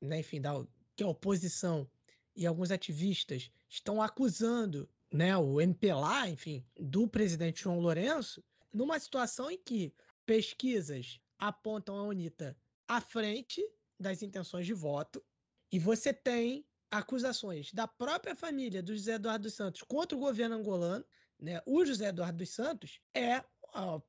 né, 0.00 0.20
enfim, 0.20 0.40
da, 0.40 0.52
que 0.96 1.02
a 1.02 1.08
oposição 1.08 1.88
e 2.34 2.46
alguns 2.46 2.70
ativistas 2.70 3.50
estão 3.68 4.00
acusando 4.00 4.88
né, 5.12 5.36
o 5.36 5.60
MPLA, 5.60 6.28
enfim, 6.28 6.64
do 6.76 7.08
presidente 7.08 7.62
João 7.62 7.80
Lourenço, 7.80 8.42
numa 8.72 8.98
situação 8.98 9.50
em 9.50 9.58
que 9.58 9.92
pesquisas 10.24 11.20
apontam 11.38 11.96
a 11.96 12.02
UNITA 12.02 12.56
à 12.86 13.00
frente 13.00 13.62
das 13.98 14.22
intenções 14.22 14.66
de 14.66 14.74
voto, 14.74 15.24
e 15.70 15.78
você 15.78 16.12
tem 16.12 16.66
acusações 16.90 17.72
da 17.72 17.86
própria 17.86 18.34
família 18.34 18.82
do 18.82 18.94
José 18.94 19.14
Eduardo 19.14 19.44
dos 19.44 19.54
Santos 19.54 19.82
contra 19.82 20.16
o 20.16 20.20
governo 20.20 20.56
angolano, 20.56 21.04
né? 21.38 21.60
O 21.66 21.84
José 21.84 22.08
Eduardo 22.08 22.38
dos 22.38 22.50
Santos 22.50 23.00
é 23.14 23.44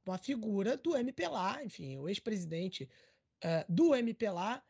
uma 0.05 0.17
figura 0.17 0.77
do 0.77 0.95
MPLA, 0.95 1.63
enfim, 1.63 1.97
o 1.97 2.07
ex-presidente 2.07 2.89
uh, 3.43 3.71
do 3.71 3.93
MPLA. 3.93 4.63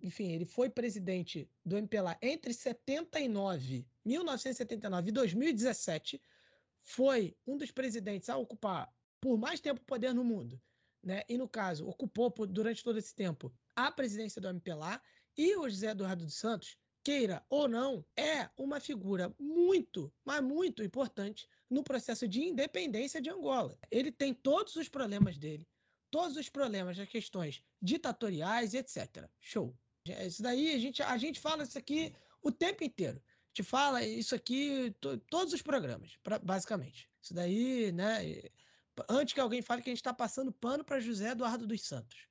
Enfim, 0.00 0.32
ele 0.32 0.44
foi 0.44 0.68
presidente 0.68 1.48
do 1.64 1.78
MPLA 1.78 2.18
entre 2.20 2.52
79, 2.52 3.86
1979 4.04 5.08
e 5.08 5.12
2017. 5.12 6.20
Foi 6.82 7.34
um 7.46 7.56
dos 7.56 7.70
presidentes 7.70 8.28
a 8.28 8.36
ocupar 8.36 8.92
por 9.20 9.38
mais 9.38 9.60
tempo 9.60 9.80
o 9.80 9.84
poder 9.84 10.12
no 10.12 10.22
mundo. 10.22 10.60
Né? 11.02 11.22
E, 11.28 11.38
no 11.38 11.48
caso, 11.48 11.88
ocupou 11.88 12.30
por, 12.30 12.46
durante 12.46 12.82
todo 12.82 12.98
esse 12.98 13.14
tempo 13.14 13.52
a 13.74 13.90
presidência 13.90 14.40
do 14.40 14.48
MPLA. 14.48 15.00
E 15.36 15.56
o 15.56 15.68
José 15.68 15.90
Eduardo 15.90 16.24
dos 16.24 16.34
Santos, 16.34 16.76
queira 17.02 17.44
ou 17.50 17.68
não, 17.68 18.04
é 18.16 18.48
uma 18.56 18.80
figura 18.80 19.34
muito, 19.38 20.12
mas 20.24 20.42
muito 20.42 20.82
importante 20.82 21.48
no 21.68 21.82
processo 21.82 22.26
de 22.26 22.42
independência 22.42 23.20
de 23.20 23.30
Angola. 23.30 23.78
Ele 23.90 24.10
tem 24.10 24.32
todos 24.32 24.76
os 24.76 24.88
problemas 24.88 25.36
dele, 25.36 25.66
todos 26.10 26.36
os 26.36 26.48
problemas 26.48 26.96
das 26.96 27.08
questões 27.08 27.62
ditatoriais, 27.82 28.74
etc. 28.74 29.28
Show. 29.40 29.76
Isso 30.06 30.42
daí 30.42 30.74
a 30.74 30.78
gente, 30.78 31.02
a 31.02 31.16
gente 31.18 31.40
fala 31.40 31.64
isso 31.64 31.78
aqui 31.78 32.14
o 32.42 32.52
tempo 32.52 32.84
inteiro. 32.84 33.20
A 33.26 33.48
gente 33.48 33.68
fala 33.68 34.04
isso 34.04 34.34
aqui 34.34 34.94
to, 35.00 35.18
todos 35.30 35.52
os 35.52 35.62
programas, 35.62 36.16
pra, 36.22 36.38
basicamente. 36.38 37.08
Isso 37.20 37.34
daí, 37.34 37.92
né? 37.92 38.42
Antes 39.08 39.34
que 39.34 39.40
alguém 39.40 39.62
fale 39.62 39.82
que 39.82 39.90
a 39.90 39.92
gente 39.92 39.98
está 39.98 40.12
passando 40.12 40.52
pano 40.52 40.84
para 40.84 41.00
José 41.00 41.30
Eduardo 41.30 41.66
dos 41.66 41.82
Santos. 41.82 42.28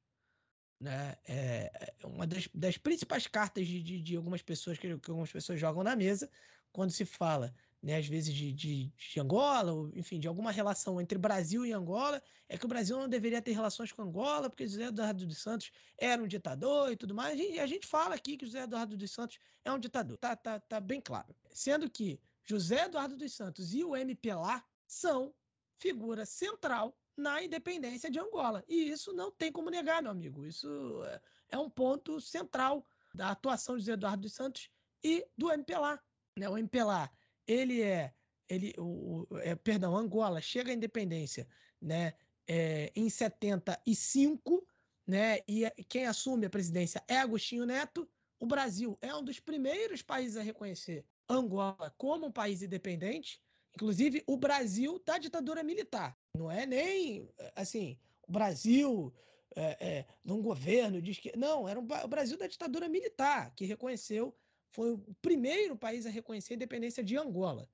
Né? 0.83 1.15
É, 1.25 1.93
é 2.01 2.05
uma 2.05 2.27
das, 2.27 2.49
das 2.53 2.77
principais 2.77 3.25
cartas 3.25 3.65
de, 3.65 3.81
de, 3.81 4.01
de 4.01 4.15
algumas 4.17 4.41
pessoas 4.41 4.77
que, 4.77 4.97
que 4.99 5.09
algumas 5.09 5.31
pessoas 5.31 5.57
jogam 5.57 5.81
na 5.81 5.95
mesa 5.95 6.29
quando 6.73 6.91
se 6.91 7.05
fala 7.05 7.55
né, 7.81 7.97
às 7.97 8.07
vezes 8.07 8.33
de, 8.33 8.51
de, 8.51 8.85
de, 8.87 9.19
Angola, 9.19 9.73
ou, 9.73 9.91
enfim, 9.93 10.19
de 10.19 10.27
alguma 10.27 10.51
relação 10.51 10.99
entre 10.99 11.17
Brasil 11.17 11.65
e 11.65 11.73
Angola, 11.73 12.21
é 12.47 12.57
que 12.57 12.65
o 12.65 12.67
Brasil 12.67 12.97
não 12.97 13.07
deveria 13.09 13.41
ter 13.41 13.51
relações 13.51 13.91
com 13.91 14.01
Angola, 14.01 14.49
porque 14.49 14.67
José 14.67 14.85
Eduardo 14.85 15.25
dos 15.25 15.37
Santos 15.37 15.71
era 15.97 16.21
um 16.21 16.27
ditador 16.27 16.91
e 16.91 16.95
tudo 16.95 17.13
mais. 17.13 17.37
E 17.39 17.59
a 17.59 17.67
gente 17.67 17.85
fala 17.85 18.15
aqui 18.15 18.37
que 18.37 18.45
José 18.45 18.63
Eduardo 18.63 18.95
dos 18.95 19.11
Santos 19.11 19.37
é 19.63 19.71
um 19.71 19.79
ditador. 19.79 20.17
Tá, 20.17 20.35
tá, 20.35 20.59
tá 20.59 20.79
bem 20.79 21.01
claro. 21.01 21.33
Sendo 21.49 21.89
que 21.89 22.19
José 22.45 22.85
Eduardo 22.85 23.17
dos 23.17 23.33
Santos 23.33 23.73
e 23.73 23.83
o 23.83 23.95
MPLA 23.95 24.63
são 24.87 25.33
figura 25.77 26.25
central 26.25 26.97
na 27.15 27.43
independência 27.43 28.09
de 28.09 28.19
Angola. 28.19 28.63
E 28.67 28.89
isso 28.89 29.13
não 29.13 29.31
tem 29.31 29.51
como 29.51 29.69
negar, 29.69 30.01
meu 30.01 30.11
amigo. 30.11 30.45
Isso 30.45 30.67
é, 31.05 31.21
é 31.49 31.57
um 31.57 31.69
ponto 31.69 32.19
central 32.19 32.85
da 33.13 33.29
atuação 33.29 33.75
de 33.75 33.81
José 33.81 33.93
Eduardo 33.93 34.23
dos 34.23 34.33
Santos 34.33 34.69
e 35.03 35.25
do 35.37 35.51
MPLA. 35.51 35.99
Né? 36.37 36.49
O 36.49 36.57
MPLA 36.57 37.09
ele 37.47 37.81
é, 37.81 38.13
ele, 38.49 38.73
o, 38.77 39.27
é, 39.41 39.55
perdão, 39.55 39.95
Angola 39.95 40.41
chega 40.41 40.71
à 40.71 40.73
independência, 40.73 41.47
né, 41.81 42.13
é, 42.47 42.91
em 42.95 43.09
75, 43.09 44.65
né, 45.05 45.39
e 45.47 45.69
quem 45.89 46.05
assume 46.05 46.45
a 46.45 46.49
presidência 46.49 47.03
é 47.07 47.17
Agostinho 47.17 47.65
Neto. 47.65 48.09
O 48.39 48.45
Brasil 48.45 48.97
é 49.01 49.13
um 49.15 49.23
dos 49.23 49.39
primeiros 49.39 50.01
países 50.01 50.37
a 50.37 50.41
reconhecer 50.41 51.05
Angola 51.29 51.93
como 51.97 52.27
um 52.27 52.31
país 52.31 52.61
independente, 52.61 53.41
inclusive 53.75 54.23
o 54.27 54.37
Brasil 54.37 55.01
da 55.05 55.17
ditadura 55.17 55.63
militar. 55.63 56.17
Não 56.35 56.51
é 56.51 56.65
nem 56.65 57.29
assim, 57.55 57.97
o 58.27 58.31
Brasil 58.31 59.13
é, 59.55 59.77
é, 59.79 60.05
num 60.23 60.41
governo 60.41 61.01
diz 61.01 61.19
que 61.19 61.35
não, 61.37 61.67
era 61.67 61.79
um, 61.79 61.83
o 61.83 62.07
Brasil 62.07 62.37
da 62.37 62.47
ditadura 62.47 62.87
militar 62.87 63.53
que 63.55 63.65
reconheceu 63.65 64.35
foi 64.71 64.91
o 64.91 64.97
primeiro 65.21 65.75
país 65.77 66.05
a 66.05 66.09
reconhecer 66.09 66.53
a 66.53 66.55
independência 66.55 67.03
de 67.03 67.15
Angola. 67.15 67.69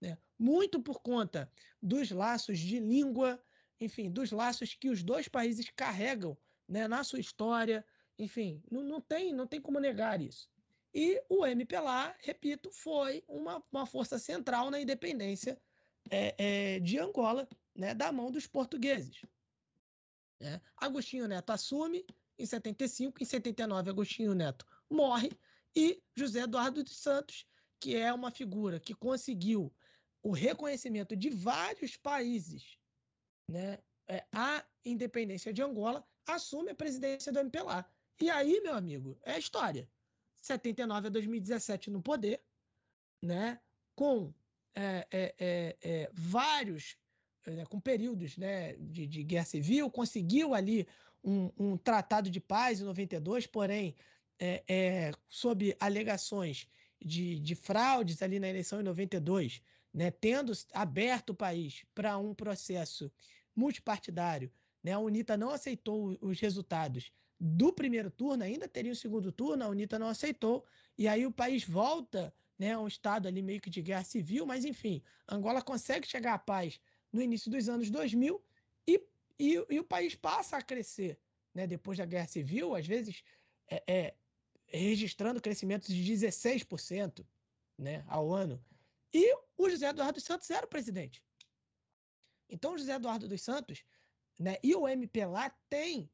Né? 0.00 0.18
Muito 0.38 0.80
por 0.80 1.00
conta 1.00 1.50
dos 1.80 2.10
laços 2.10 2.58
de 2.58 2.80
língua, 2.80 3.40
enfim, 3.80 4.10
dos 4.10 4.32
laços 4.32 4.74
que 4.74 4.88
os 4.88 5.02
dois 5.02 5.28
países 5.28 5.70
carregam 5.76 6.36
né, 6.68 6.88
na 6.88 7.04
sua 7.04 7.20
história. 7.20 7.84
Enfim, 8.18 8.62
não, 8.70 8.82
não, 8.82 9.00
tem, 9.00 9.32
não 9.32 9.46
tem 9.46 9.60
como 9.60 9.78
negar 9.78 10.20
isso. 10.20 10.50
E 10.92 11.22
o 11.28 11.46
MPLA, 11.46 12.16
repito, 12.20 12.70
foi 12.72 13.22
uma, 13.28 13.62
uma 13.70 13.86
força 13.86 14.18
central 14.18 14.70
na 14.70 14.80
independência 14.80 15.60
é, 16.10 16.34
é, 16.38 16.80
de 16.80 16.98
Angola, 16.98 17.48
né, 17.74 17.94
da 17.94 18.10
mão 18.10 18.30
dos 18.30 18.46
portugueses. 18.46 19.22
É. 20.40 20.60
Agostinho 20.76 21.28
Neto 21.28 21.50
assume 21.50 22.04
em 22.38 22.46
75, 22.46 23.22
em 23.22 23.26
79 23.26 23.90
Agostinho 23.90 24.34
Neto 24.34 24.66
morre 24.88 25.30
e 25.76 26.02
José 26.16 26.40
Eduardo 26.40 26.82
dos 26.82 26.96
Santos, 26.96 27.46
que 27.78 27.94
é 27.94 28.12
uma 28.12 28.30
figura 28.30 28.80
que 28.80 28.94
conseguiu 28.94 29.72
o 30.22 30.32
reconhecimento 30.32 31.16
de 31.16 31.30
vários 31.30 31.96
países, 31.96 32.78
né, 33.48 33.78
é, 34.08 34.24
a 34.32 34.64
independência 34.84 35.52
de 35.52 35.62
Angola, 35.62 36.04
assume 36.26 36.70
a 36.70 36.74
presidência 36.74 37.32
do 37.32 37.38
MPLA. 37.38 37.86
E 38.20 38.28
aí, 38.28 38.60
meu 38.60 38.74
amigo, 38.74 39.18
é 39.22 39.38
história. 39.38 39.88
79 40.40 41.08
a 41.08 41.10
2017 41.10 41.90
no 41.90 42.02
poder, 42.02 42.40
né, 43.22 43.60
com 43.94 44.32
é, 44.74 45.06
é, 45.10 45.34
é, 45.38 45.76
é 45.82 46.10
vários, 46.12 46.96
é, 47.46 47.64
com 47.66 47.80
períodos 47.80 48.36
né, 48.36 48.74
de, 48.76 49.06
de, 49.06 49.22
guerra 49.22 49.44
civil, 49.44 49.90
conseguiu 49.90 50.54
ali 50.54 50.86
um, 51.22 51.50
um 51.58 51.76
tratado 51.76 52.30
de 52.30 52.40
paz 52.40 52.80
em 52.80 52.84
92, 52.84 53.46
porém 53.46 53.94
é, 54.38 55.12
sob 55.28 55.76
alegações 55.78 56.66
de, 56.98 57.38
de 57.38 57.54
fraudes 57.54 58.22
ali 58.22 58.40
na 58.40 58.48
eleição 58.48 58.80
em 58.80 58.84
92, 58.84 59.62
né, 59.92 60.10
tendo 60.10 60.52
aberto 60.72 61.30
o 61.30 61.34
país 61.34 61.84
para 61.94 62.16
um 62.16 62.34
processo 62.34 63.12
multipartidário, 63.54 64.50
né, 64.82 64.92
a 64.92 64.98
UNITA 64.98 65.36
não 65.36 65.50
aceitou 65.50 66.16
os 66.20 66.40
resultados 66.40 67.12
do 67.40 67.72
primeiro 67.72 68.10
turno, 68.10 68.44
ainda 68.44 68.68
teria 68.68 68.92
o 68.92 68.96
segundo 68.96 69.32
turno, 69.32 69.64
a 69.64 69.68
UNITA 69.68 69.98
não 69.98 70.08
aceitou, 70.08 70.66
e 70.98 71.08
aí 71.08 71.24
o 71.24 71.32
país 71.32 71.64
volta 71.64 72.34
né, 72.58 72.72
a 72.72 72.80
um 72.80 72.86
estado 72.86 73.26
ali 73.26 73.40
meio 73.40 73.60
que 73.60 73.70
de 73.70 73.80
guerra 73.80 74.04
civil, 74.04 74.44
mas 74.44 74.66
enfim, 74.66 75.02
Angola 75.26 75.62
consegue 75.62 76.06
chegar 76.06 76.34
à 76.34 76.38
paz 76.38 76.78
no 77.10 77.22
início 77.22 77.50
dos 77.50 77.68
anos 77.68 77.90
2000 77.90 78.42
e, 78.86 79.02
E, 79.38 79.64
e 79.70 79.80
o 79.80 79.84
país 79.84 80.14
passa 80.14 80.58
a 80.58 80.62
crescer, 80.62 81.18
né? 81.54 81.66
Depois 81.66 81.96
da 81.96 82.04
Guerra 82.04 82.26
Civil, 82.26 82.74
às 82.74 82.86
vezes 82.86 83.24
é, 83.66 83.82
é, 83.86 84.14
registrando 84.66 85.40
crescimentos 85.40 85.88
de 85.88 86.12
16% 86.12 87.24
né, 87.78 88.04
ao 88.06 88.32
ano. 88.32 88.62
E 89.12 89.34
o 89.56 89.68
José 89.70 89.88
Eduardo 89.88 90.14
dos 90.14 90.24
Santos 90.24 90.50
era 90.50 90.66
o 90.66 90.68
presidente. 90.68 91.22
Então, 92.48 92.74
o 92.74 92.78
José 92.78 92.94
Eduardo 92.94 93.26
dos 93.26 93.42
Santos 93.42 93.84
né, 94.38 94.56
e 94.62 94.74
o 94.74 94.86
MP 94.86 95.24
lá 95.24 95.50
tem, 95.68 96.10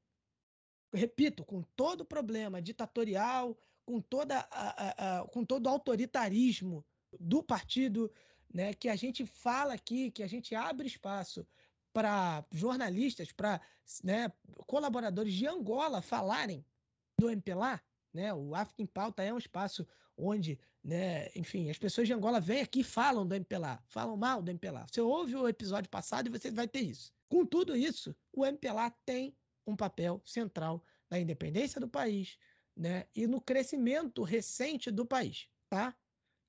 repito, 0.96 1.44
com 1.44 1.62
todo 1.76 2.00
o 2.00 2.04
problema 2.04 2.60
ditatorial, 2.60 3.56
com, 3.84 4.00
toda 4.00 4.38
a, 4.38 4.46
a, 4.50 5.20
a, 5.20 5.24
com 5.28 5.44
todo 5.44 5.66
o 5.66 5.68
autoritarismo 5.68 6.84
do 7.18 7.42
partido, 7.42 8.10
né, 8.52 8.74
que 8.74 8.88
a 8.88 8.96
gente 8.96 9.24
fala 9.24 9.74
aqui, 9.74 10.10
que 10.10 10.22
a 10.22 10.26
gente 10.26 10.54
abre 10.54 10.86
espaço 10.86 11.46
para 11.92 12.44
jornalistas, 12.50 13.32
para 13.32 13.60
né, 14.02 14.30
colaboradores 14.66 15.32
de 15.32 15.46
Angola 15.46 16.02
falarem 16.02 16.64
do 17.18 17.30
MPLA, 17.30 17.80
né? 18.12 18.34
O 18.34 18.54
África 18.54 18.82
em 18.82 18.86
Pauta 18.86 19.22
é 19.22 19.32
um 19.32 19.38
espaço 19.38 19.86
onde, 20.16 20.58
né, 20.84 21.28
enfim, 21.34 21.70
as 21.70 21.78
pessoas 21.78 22.06
de 22.06 22.12
Angola 22.12 22.40
vêm 22.40 22.60
aqui 22.60 22.80
e 22.80 22.84
falam 22.84 23.26
do 23.26 23.34
MPLA, 23.34 23.82
falam 23.86 24.16
mal 24.16 24.42
do 24.42 24.50
MPLA. 24.50 24.86
Você 24.90 25.00
ouve 25.00 25.36
o 25.36 25.48
episódio 25.48 25.88
passado 25.88 26.26
e 26.26 26.30
você 26.30 26.50
vai 26.50 26.68
ter 26.68 26.80
isso. 26.80 27.12
Com 27.28 27.46
tudo 27.46 27.74
isso, 27.76 28.14
o 28.32 28.44
MPLA 28.44 28.90
tem 29.04 29.34
um 29.66 29.76
papel 29.76 30.22
central 30.24 30.84
na 31.10 31.18
independência 31.18 31.80
do 31.80 31.88
país, 31.88 32.38
né, 32.76 33.06
e 33.14 33.26
no 33.26 33.40
crescimento 33.40 34.22
recente 34.22 34.90
do 34.90 35.06
país, 35.06 35.48
tá? 35.68 35.96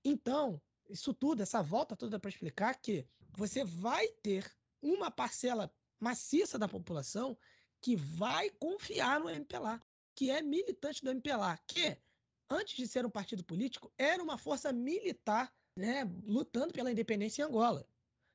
Então, 0.04 0.62
isso 0.90 1.14
tudo, 1.14 1.42
essa 1.42 1.62
volta 1.62 1.96
toda 1.96 2.20
para 2.20 2.30
explicar 2.30 2.76
que 2.82 3.08
você 3.38 3.64
vai 3.64 4.08
ter 4.22 4.50
uma 4.82 5.10
parcela 5.10 5.74
maciça 6.00 6.60
da 6.60 6.68
população 6.68 7.38
que 7.82 7.96
vai 7.96 8.50
confiar 8.50 9.20
no 9.20 9.30
MPLA 9.30 9.82
que 10.18 10.32
é 10.32 10.42
militante 10.42 11.04
do 11.04 11.12
MPLA, 11.12 11.60
que, 11.68 11.96
antes 12.50 12.76
de 12.76 12.88
ser 12.88 13.06
um 13.06 13.10
partido 13.10 13.44
político, 13.44 13.94
era 14.00 14.22
uma 14.22 14.36
força 14.36 14.74
militar 14.74 15.54
né, 15.76 16.12
lutando 16.26 16.74
pela 16.74 16.92
independência 16.92 17.44
em 17.44 17.46
Angola. 17.46 17.88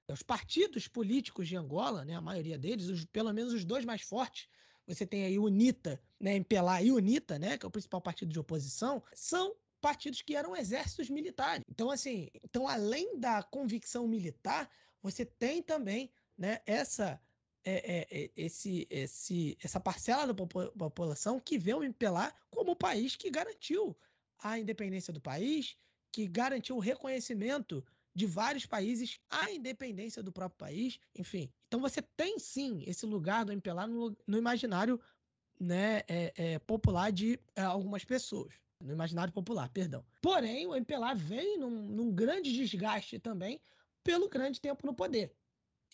Os 0.08 0.22
partidos 0.22 0.86
políticos 0.86 1.48
de 1.48 1.56
Angola, 1.56 2.04
né, 2.04 2.14
a 2.14 2.20
maioria 2.20 2.56
deles, 2.56 2.86
os, 2.86 3.04
pelo 3.06 3.32
menos 3.32 3.52
os 3.52 3.64
dois 3.64 3.84
mais 3.84 4.00
fortes, 4.00 4.48
você 4.86 5.06
tem 5.06 5.24
aí 5.24 5.38
UNITA, 5.38 6.00
né, 6.20 6.36
MPLA 6.36 6.82
e 6.82 6.92
UNITA, 6.92 7.38
né, 7.38 7.58
que 7.58 7.64
é 7.64 7.68
o 7.68 7.70
principal 7.70 8.00
partido 8.00 8.32
de 8.32 8.38
oposição, 8.38 9.02
são 9.14 9.54
partidos 9.80 10.22
que 10.22 10.36
eram 10.36 10.56
exércitos 10.56 11.10
militares. 11.10 11.64
Então, 11.68 11.90
assim, 11.90 12.28
então 12.44 12.68
além 12.68 13.18
da 13.18 13.42
convicção 13.42 14.06
militar, 14.06 14.70
você 15.02 15.24
tem 15.24 15.62
também 15.62 16.10
né, 16.38 16.60
essa 16.66 17.20
é, 17.64 17.74
é, 17.74 18.24
é, 18.24 18.30
esse, 18.36 18.86
esse, 18.90 19.56
essa 19.62 19.78
parcela 19.78 20.26
da 20.26 20.34
população 20.34 21.38
que 21.38 21.56
vê 21.56 21.72
o 21.72 21.82
MPLA 21.82 22.32
como 22.50 22.72
o 22.72 22.76
país 22.76 23.14
que 23.14 23.30
garantiu 23.30 23.96
a 24.40 24.58
independência 24.58 25.12
do 25.12 25.20
país, 25.20 25.76
que 26.10 26.26
garantiu 26.26 26.76
o 26.76 26.80
reconhecimento 26.80 27.84
de 28.14 28.26
vários 28.26 28.66
países 28.66 29.20
à 29.30 29.50
independência 29.50 30.22
do 30.22 30.32
próprio 30.32 30.58
país, 30.58 30.98
enfim. 31.14 31.52
Então 31.72 31.80
você 31.80 32.02
tem 32.02 32.38
sim 32.38 32.84
esse 32.86 33.06
lugar 33.06 33.46
do 33.46 33.52
MPLA 33.52 33.86
no, 33.86 34.14
no 34.26 34.36
imaginário 34.36 35.00
né, 35.58 36.02
é, 36.06 36.32
é, 36.36 36.58
popular 36.58 37.10
de 37.10 37.40
é, 37.56 37.62
algumas 37.62 38.04
pessoas. 38.04 38.52
No 38.78 38.92
imaginário 38.92 39.32
popular, 39.32 39.70
perdão. 39.70 40.04
Porém, 40.20 40.66
o 40.66 40.76
MPLA 40.76 41.14
vem 41.14 41.56
num, 41.56 41.70
num 41.70 42.12
grande 42.12 42.52
desgaste 42.52 43.18
também 43.18 43.58
pelo 44.04 44.28
grande 44.28 44.60
tempo 44.60 44.86
no 44.86 44.92
poder. 44.92 45.34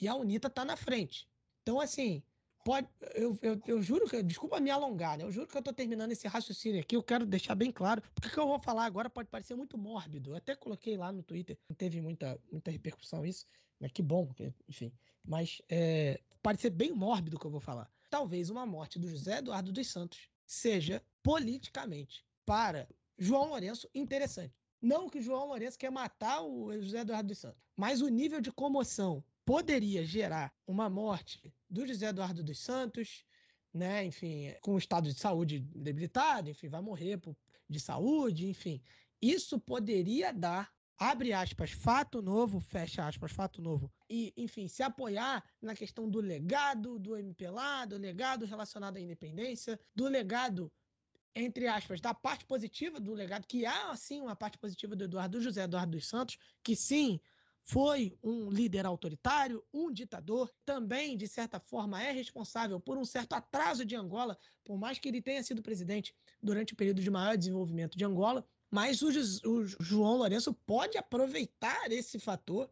E 0.01 0.09
a 0.09 0.17
UNITA 0.17 0.49
está 0.49 0.65
na 0.65 0.77
frente. 0.77 1.29
Então, 1.63 1.81
assim, 1.81 2.25
pode. 2.65 2.89
Eu, 3.15 3.39
eu, 3.41 3.61
eu 3.65 3.81
juro 3.81 4.09
que. 4.09 4.21
Desculpa 4.21 4.59
me 4.59 4.71
alongar, 4.71 5.17
né? 5.17 5.23
Eu 5.23 5.31
juro 5.31 5.47
que 5.47 5.57
eu 5.57 5.63
tô 5.63 5.73
terminando 5.73 6.11
esse 6.11 6.27
raciocínio 6.27 6.81
aqui. 6.81 6.97
Eu 6.97 7.05
quero 7.05 7.25
deixar 7.25 7.55
bem 7.55 7.71
claro. 7.71 8.03
Porque 8.17 8.27
o 8.27 8.33
que 8.33 8.41
eu 8.41 8.49
vou 8.49 8.59
falar 8.59 8.85
agora 8.85 9.09
pode 9.09 9.29
parecer 9.29 9.55
muito 9.55 9.79
mórbido. 9.79 10.33
Eu 10.33 10.37
até 10.37 10.57
coloquei 10.57 10.97
lá 10.97 11.13
no 11.13 11.23
Twitter. 11.23 11.57
Não 11.69 11.77
teve 11.77 12.01
muita, 12.01 12.37
muita 12.51 12.69
repercussão 12.69 13.25
isso. 13.25 13.47
Mas 13.79 13.93
que 13.93 14.03
bom, 14.03 14.35
enfim. 14.69 14.93
Mas 15.29 15.61
é, 15.69 16.21
pode 16.43 16.61
ser 16.61 16.71
bem 16.71 16.93
mórbido 16.93 17.37
o 17.37 17.41
que 17.41 17.47
eu 17.47 17.51
vou 17.51 17.61
falar. 17.61 17.93
Talvez 18.09 18.49
uma 18.49 18.65
morte 18.65 18.99
do 18.99 19.07
José 19.07 19.39
Eduardo 19.39 19.71
dos 19.71 19.87
Santos 19.87 20.31
seja 20.47 21.05
politicamente 21.23 22.25
para 22.47 22.89
João 23.19 23.51
Lourenço 23.51 23.87
interessante. 23.95 24.55
Não 24.81 25.11
que 25.11 25.21
João 25.21 25.49
Lourenço 25.49 25.79
quer 25.79 25.91
matar 25.91 26.41
o 26.43 26.73
José 26.81 27.01
Eduardo 27.01 27.29
dos 27.29 27.39
Santos, 27.39 27.61
mas 27.77 28.01
o 28.01 28.09
nível 28.09 28.41
de 28.41 28.51
comoção 28.51 29.23
poderia 29.45 30.03
gerar 30.05 30.55
uma 30.67 30.89
morte 30.89 31.53
do 31.69 31.87
José 31.87 32.09
Eduardo 32.09 32.43
dos 32.43 32.59
Santos, 32.59 33.27
né? 33.75 34.05
Enfim, 34.07 34.55
com 34.63 34.75
o 34.75 34.79
estado 34.79 35.13
de 35.13 35.19
saúde 35.19 35.59
debilitado, 35.59 36.49
enfim, 36.49 36.69
vai 36.69 36.81
morrer 36.81 37.21
de 37.69 37.81
saúde, 37.81 38.49
enfim. 38.49 38.81
Isso 39.21 39.59
poderia 39.59 40.33
dar, 40.33 40.73
abre 40.99 41.33
aspas, 41.33 41.71
fato 41.71 42.21
novo, 42.21 42.61
fecha 42.61 43.07
aspas, 43.07 43.31
fato 43.31 43.63
novo, 43.63 43.91
e, 44.11 44.33
enfim, 44.37 44.67
se 44.67 44.83
apoiar 44.83 45.45
na 45.63 45.75
questão 45.75 46.09
do 46.09 46.21
legado 46.21 46.99
do 46.99 47.17
MPLA, 47.17 47.87
do 47.87 47.97
legado 47.97 48.45
relacionado 48.45 48.97
à 48.97 49.01
independência, 49.01 49.79
do 49.95 50.09
legado 50.09 50.73
entre 51.35 51.69
aspas, 51.69 52.01
da 52.01 52.13
parte 52.13 52.45
positiva 52.45 52.99
do 52.99 53.15
legado, 53.15 53.47
que 53.47 53.65
há, 53.65 53.95
sim, 53.95 54.21
uma 54.21 54.35
parte 54.35 54.59
positiva 54.59 54.97
do 54.97 55.05
Eduardo 55.05 55.39
do 55.39 55.45
José 55.45 55.63
Eduardo 55.63 55.93
dos 55.93 56.09
Santos, 56.09 56.37
que 56.65 56.75
sim, 56.75 57.21
foi 57.63 58.19
um 58.23 58.51
líder 58.51 58.87
autoritário, 58.87 59.63
um 59.73 59.93
ditador, 59.93 60.51
também, 60.65 61.17
de 61.17 61.29
certa 61.29 61.61
forma, 61.61 62.03
é 62.03 62.11
responsável 62.11 62.81
por 62.81 62.97
um 62.97 63.05
certo 63.05 63.35
atraso 63.35 63.85
de 63.85 63.95
Angola, 63.95 64.39
por 64.65 64.79
mais 64.79 64.99
que 64.99 65.07
ele 65.07 65.21
tenha 65.21 65.43
sido 65.43 65.63
presidente 65.63 66.15
durante 66.43 66.73
o 66.73 66.77
período 66.77 67.03
de 67.03 67.11
maior 67.11 67.37
desenvolvimento 67.37 67.97
de 67.97 68.05
Angola. 68.05 68.49
Mas 68.71 69.03
o, 69.03 69.09
o 69.09 69.67
João 69.67 70.17
Lourenço 70.17 70.53
pode 70.53 70.99
aproveitar 70.99 71.91
esse 71.91 72.19
fator 72.19 72.71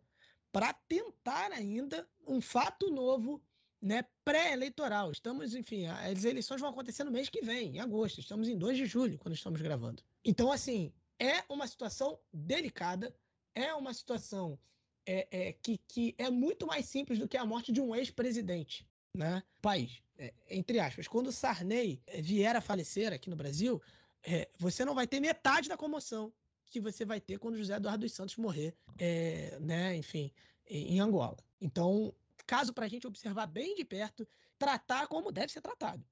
para 0.52 0.72
tentar 0.72 1.52
ainda 1.52 2.08
um 2.26 2.40
fato 2.40 2.90
novo 2.90 3.42
né, 3.80 4.04
pré-eleitoral. 4.24 5.12
Estamos, 5.12 5.54
enfim, 5.54 5.86
as 5.86 6.24
eleições 6.24 6.60
vão 6.60 6.70
acontecer 6.70 7.04
no 7.04 7.10
mês 7.10 7.28
que 7.28 7.42
vem, 7.42 7.76
em 7.76 7.80
agosto. 7.80 8.20
Estamos 8.20 8.48
em 8.48 8.56
2 8.56 8.76
de 8.76 8.86
julho, 8.86 9.18
quando 9.18 9.34
estamos 9.34 9.60
gravando. 9.60 10.02
Então, 10.24 10.50
assim, 10.50 10.92
é 11.18 11.44
uma 11.48 11.66
situação 11.66 12.18
delicada, 12.32 13.14
é 13.54 13.72
uma 13.74 13.94
situação 13.94 14.58
é, 15.06 15.28
é, 15.30 15.52
que, 15.52 15.78
que 15.88 16.14
é 16.18 16.28
muito 16.30 16.66
mais 16.66 16.86
simples 16.86 17.18
do 17.18 17.28
que 17.28 17.36
a 17.36 17.44
morte 17.44 17.70
de 17.70 17.80
um 17.80 17.94
ex-presidente, 17.94 18.86
né? 19.14 19.42
País, 19.62 20.02
é, 20.18 20.34
entre 20.50 20.80
aspas. 20.80 21.06
Quando 21.06 21.32
Sarney 21.32 22.02
vier 22.18 22.56
a 22.56 22.60
falecer 22.60 23.12
aqui 23.12 23.30
no 23.30 23.36
Brasil, 23.36 23.80
é, 24.26 24.48
você 24.58 24.84
não 24.84 24.94
vai 24.94 25.06
ter 25.06 25.20
metade 25.20 25.68
da 25.68 25.76
comoção 25.76 26.32
que 26.66 26.80
você 26.80 27.04
vai 27.04 27.20
ter 27.20 27.38
quando 27.38 27.56
José 27.56 27.76
Eduardo 27.76 28.04
dos 28.04 28.12
Santos 28.12 28.36
morrer, 28.36 28.74
é, 28.98 29.56
né? 29.60 29.96
Enfim, 29.96 30.32
em 30.68 30.98
Angola. 30.98 31.36
Então, 31.60 32.12
caso 32.44 32.72
para 32.72 32.86
a 32.86 32.88
gente 32.88 33.06
observar 33.06 33.46
bem 33.46 33.76
de 33.76 33.84
perto, 33.84 34.26
tratar 34.58 35.06
como 35.06 35.30
deve 35.30 35.52
ser 35.52 35.60
tratado. 35.60 36.04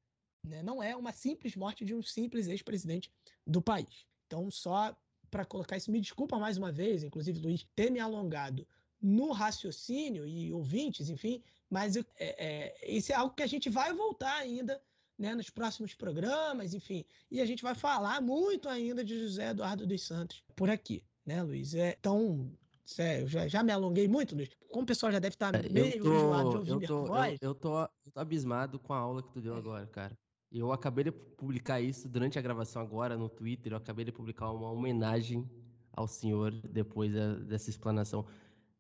Né? 0.45 0.63
Não 0.63 0.81
é 0.81 0.95
uma 0.95 1.13
simples 1.13 1.57
morte 1.57 1.85
de 1.85 1.93
um 1.93 2.03
simples 2.03 2.47
ex-presidente 2.47 3.11
do 3.45 3.61
país. 3.61 4.07
Então, 4.27 4.49
só 4.49 4.97
para 5.29 5.45
colocar 5.45 5.77
isso, 5.77 5.91
me 5.91 6.01
desculpa 6.01 6.39
mais 6.39 6.57
uma 6.57 6.71
vez, 6.71 7.03
inclusive, 7.03 7.41
Luiz, 7.41 7.67
ter 7.75 7.91
me 7.91 7.99
alongado 7.99 8.67
no 9.03 9.33
raciocínio 9.33 10.25
e 10.25 10.53
ouvintes, 10.53 11.11
enfim, 11.11 11.43
mas 11.69 11.97
é, 11.97 12.05
é, 12.19 12.91
isso 12.91 13.11
é 13.11 13.17
algo 13.17 13.35
que 13.35 13.43
a 13.43 13.47
gente 13.47 13.69
vai 13.69 13.93
voltar 13.93 14.37
ainda 14.37 14.81
né, 15.19 15.35
nos 15.35 15.51
próximos 15.51 15.95
programas, 15.95 16.75
enfim, 16.75 17.05
e 17.31 17.41
a 17.41 17.47
gente 17.47 17.63
vai 17.63 17.75
falar 17.75 18.21
muito 18.21 18.69
ainda 18.69 19.05
de 19.05 19.19
José 19.19 19.51
Eduardo 19.51 19.87
dos 19.87 20.03
Santos 20.03 20.43
por 20.57 20.69
aqui, 20.69 21.03
né, 21.25 21.43
Luiz? 21.43 21.75
É, 21.75 21.97
então, 21.99 22.51
sério, 22.85 23.27
já, 23.29 23.47
já 23.47 23.63
me 23.63 23.73
alonguei 23.73 24.09
muito, 24.09 24.35
Luiz. 24.35 24.51
Como 24.69 24.83
o 24.83 24.87
pessoal 24.87 25.13
já 25.13 25.19
deve 25.19 25.35
estar 25.35 25.55
é, 25.55 25.69
meio 25.69 26.03
tô, 26.03 26.15
enjoado 26.15 26.65
de 26.65 26.73
ouvir 26.73 26.85
eu 26.85 26.89
tô, 26.89 27.05
voz. 27.07 27.39
Eu, 27.41 27.49
eu, 27.51 27.55
tô, 27.55 27.81
eu 27.83 28.13
tô 28.13 28.21
abismado 28.21 28.79
com 28.79 28.93
a 28.93 28.99
aula 28.99 29.23
que 29.23 29.33
tu 29.33 29.41
deu 29.41 29.55
agora, 29.55 29.87
cara. 29.87 30.19
Eu 30.51 30.71
acabei 30.73 31.05
de 31.05 31.11
publicar 31.11 31.81
isso 31.81 32.09
durante 32.09 32.39
a 32.39 32.43
gravação 32.43 32.81
agora 32.81 33.17
no 33.17 33.29
Twitter. 33.29 33.73
Eu 33.73 33.77
acabei 33.77 34.05
de 34.05 34.13
publicar 34.13 34.53
uma 34.53 34.71
homenagem 34.71 35.49
ao 35.93 36.07
senhor 36.07 36.53
depois 36.53 37.13
dessa 37.47 37.71
explanação 37.71 38.25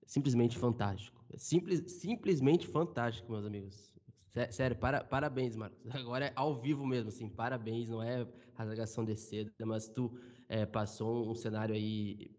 simplesmente 0.06 0.56
fantástico. 0.56 1.24
Simples, 1.36 1.82
simplesmente 1.90 2.66
fantástico, 2.66 3.32
meus 3.32 3.44
amigos. 3.44 3.93
Sério, 4.51 4.77
para, 4.77 5.05
parabéns, 5.05 5.55
Marcos. 5.55 5.78
Agora 5.94 6.27
é 6.27 6.32
ao 6.35 6.61
vivo 6.61 6.85
mesmo, 6.86 7.09
assim, 7.09 7.28
parabéns, 7.28 7.89
não 7.89 8.02
é 8.02 8.27
rasgação 8.55 9.05
de 9.05 9.16
seda, 9.16 9.52
mas 9.65 9.89
tu 9.89 10.12
é, 10.48 10.66
passou 10.66 11.31
um 11.31 11.35
cenário 11.35 11.74
aí 11.74 12.31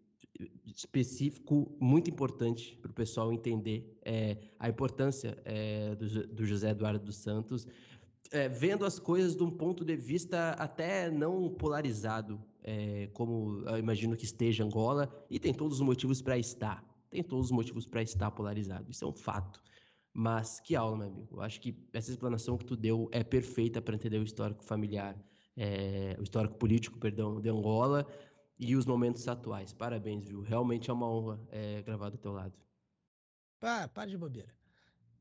específico 0.66 1.74
muito 1.80 2.10
importante 2.10 2.76
para 2.82 2.90
o 2.90 2.94
pessoal 2.94 3.32
entender 3.32 3.98
é, 4.04 4.36
a 4.58 4.68
importância 4.68 5.38
é, 5.46 5.94
do, 5.94 6.26
do, 6.26 6.44
José 6.44 6.70
Eduardo 6.70 7.02
dos 7.02 7.16
Santos, 7.16 7.66
é, 8.30 8.46
vendo 8.46 8.84
as 8.84 8.98
coisas 8.98 9.34
de 9.34 9.42
um 9.42 9.50
ponto 9.50 9.82
de 9.82 9.96
vista 9.96 10.50
até 10.58 11.10
não 11.10 11.48
polarizado, 11.48 12.38
é, 12.62 13.08
como 13.14 13.62
eu 13.66 13.78
imagino 13.78 14.14
que 14.14 14.26
esteja 14.26 14.64
Angola, 14.64 15.10
e 15.30 15.38
tem 15.38 15.54
todos 15.54 15.80
os 15.80 15.86
motivos 15.86 16.20
para 16.20 16.36
estar 16.36 16.84
tem 17.10 17.22
todos 17.22 17.46
os 17.46 17.52
motivos 17.52 17.86
para 17.86 18.02
estar 18.02 18.30
polarizado. 18.30 18.90
Isso 18.90 19.04
é 19.04 19.08
um 19.08 19.12
fato. 19.12 19.62
Mas 20.18 20.60
que 20.60 20.74
aula, 20.74 20.96
meu 20.96 21.08
amigo. 21.08 21.36
Eu 21.36 21.42
acho 21.42 21.60
que 21.60 21.76
essa 21.92 22.10
explanação 22.10 22.56
que 22.56 22.64
tu 22.64 22.74
deu 22.74 23.06
é 23.12 23.22
perfeita 23.22 23.82
para 23.82 23.94
entender 23.94 24.18
o 24.18 24.22
histórico 24.22 24.64
familiar, 24.64 25.14
é, 25.54 26.16
o 26.18 26.22
histórico 26.22 26.54
político, 26.56 26.98
perdão, 26.98 27.38
de 27.38 27.50
Angola 27.50 28.06
e 28.58 28.74
os 28.74 28.86
momentos 28.86 29.28
atuais. 29.28 29.74
Parabéns, 29.74 30.26
viu? 30.26 30.40
Realmente 30.40 30.88
é 30.88 30.92
uma 30.94 31.06
honra 31.06 31.38
é, 31.50 31.82
gravar 31.82 32.08
do 32.08 32.16
teu 32.16 32.32
lado. 32.32 32.54
Pá, 33.60 33.88
para 33.88 34.08
de 34.08 34.16
bobeira. 34.16 34.48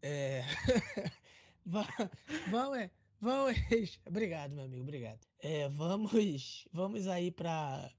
É... 0.02 0.44
vamos, 1.66 2.78
é, 2.78 2.90
vamos. 3.20 3.58
Obrigado, 4.08 4.56
meu 4.56 4.64
amigo, 4.64 4.84
obrigado. 4.84 5.20
É, 5.40 5.68
vamos, 5.68 6.70
vamos 6.72 7.06
aí 7.08 7.32
para 7.32 7.92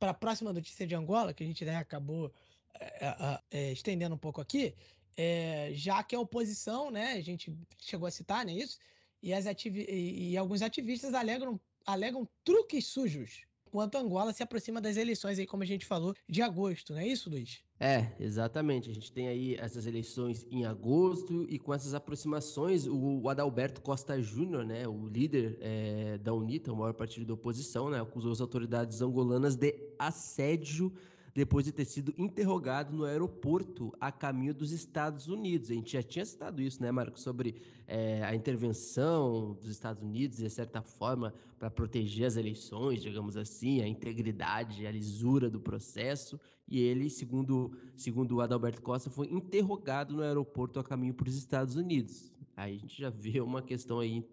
para 0.00 0.10
a 0.10 0.14
próxima 0.14 0.52
notícia 0.52 0.84
de 0.86 0.96
Angola, 0.96 1.32
que 1.32 1.44
a 1.44 1.46
gente 1.46 1.64
né, 1.64 1.76
acabou 1.76 2.32
é, 2.80 3.40
é, 3.50 3.72
estendendo 3.72 4.14
um 4.14 4.18
pouco 4.18 4.40
aqui, 4.40 4.74
é, 5.22 5.70
já 5.74 6.02
que 6.02 6.16
a 6.16 6.20
oposição, 6.20 6.90
né, 6.90 7.12
a 7.12 7.20
gente 7.20 7.54
chegou 7.78 8.06
a 8.06 8.10
citar, 8.10 8.44
né, 8.46 8.54
isso, 8.54 8.78
e, 9.22 9.34
ativi 9.34 9.84
e, 9.86 10.30
e 10.30 10.36
alguns 10.36 10.62
ativistas 10.62 11.12
alegam, 11.12 11.60
alegam 11.84 12.26
truques 12.42 12.86
sujos 12.86 13.42
enquanto 13.70 13.96
Angola 13.96 14.32
se 14.32 14.42
aproxima 14.42 14.80
das 14.80 14.96
eleições 14.96 15.38
aí, 15.38 15.46
como 15.46 15.62
a 15.62 15.66
gente 15.66 15.86
falou, 15.86 16.12
de 16.28 16.42
agosto, 16.42 16.92
não 16.92 17.00
é 17.00 17.06
isso, 17.06 17.30
Luiz? 17.30 17.62
É, 17.78 18.12
exatamente. 18.18 18.90
A 18.90 18.92
gente 18.92 19.12
tem 19.12 19.28
aí 19.28 19.54
essas 19.54 19.86
eleições 19.86 20.44
em 20.50 20.64
agosto 20.64 21.46
e 21.48 21.56
com 21.56 21.72
essas 21.72 21.94
aproximações, 21.94 22.86
o 22.88 23.28
Adalberto 23.28 23.80
Costa 23.80 24.20
Júnior, 24.20 24.66
né, 24.66 24.88
o 24.88 25.06
líder 25.06 25.56
é, 25.60 26.18
da 26.18 26.34
UNITA, 26.34 26.72
o 26.72 26.76
maior 26.76 26.94
partido 26.94 27.26
da 27.26 27.34
oposição, 27.34 27.88
né, 27.88 28.00
acusou 28.00 28.32
as 28.32 28.40
autoridades 28.40 29.00
angolanas 29.00 29.54
de 29.54 29.72
assédio 29.98 30.92
depois 31.34 31.64
de 31.64 31.72
ter 31.72 31.84
sido 31.84 32.12
interrogado 32.18 32.94
no 32.94 33.04
aeroporto 33.04 33.92
a 34.00 34.10
caminho 34.10 34.52
dos 34.52 34.72
Estados 34.72 35.28
Unidos. 35.28 35.70
A 35.70 35.74
gente 35.74 35.92
já 35.92 36.02
tinha 36.02 36.24
citado 36.24 36.60
isso, 36.60 36.82
né, 36.82 36.90
Marco, 36.90 37.18
sobre 37.18 37.62
é, 37.86 38.22
a 38.24 38.34
intervenção 38.34 39.54
dos 39.54 39.68
Estados 39.68 40.02
Unidos, 40.02 40.38
de 40.38 40.50
certa 40.50 40.82
forma, 40.82 41.32
para 41.58 41.70
proteger 41.70 42.26
as 42.26 42.36
eleições, 42.36 43.02
digamos 43.02 43.36
assim, 43.36 43.80
a 43.80 43.86
integridade, 43.86 44.86
a 44.86 44.90
lisura 44.90 45.48
do 45.48 45.60
processo. 45.60 46.38
E 46.68 46.80
ele, 46.80 47.10
segundo, 47.10 47.76
segundo 47.96 48.36
o 48.36 48.40
Adalberto 48.40 48.82
Costa, 48.82 49.10
foi 49.10 49.26
interrogado 49.26 50.14
no 50.14 50.22
aeroporto 50.22 50.78
a 50.78 50.84
caminho 50.84 51.14
para 51.14 51.28
os 51.28 51.36
Estados 51.36 51.76
Unidos. 51.76 52.32
Aí 52.56 52.76
a 52.76 52.78
gente 52.78 53.00
já 53.00 53.10
vê 53.10 53.40
uma 53.40 53.62
questão 53.62 54.00
aí, 54.00 54.24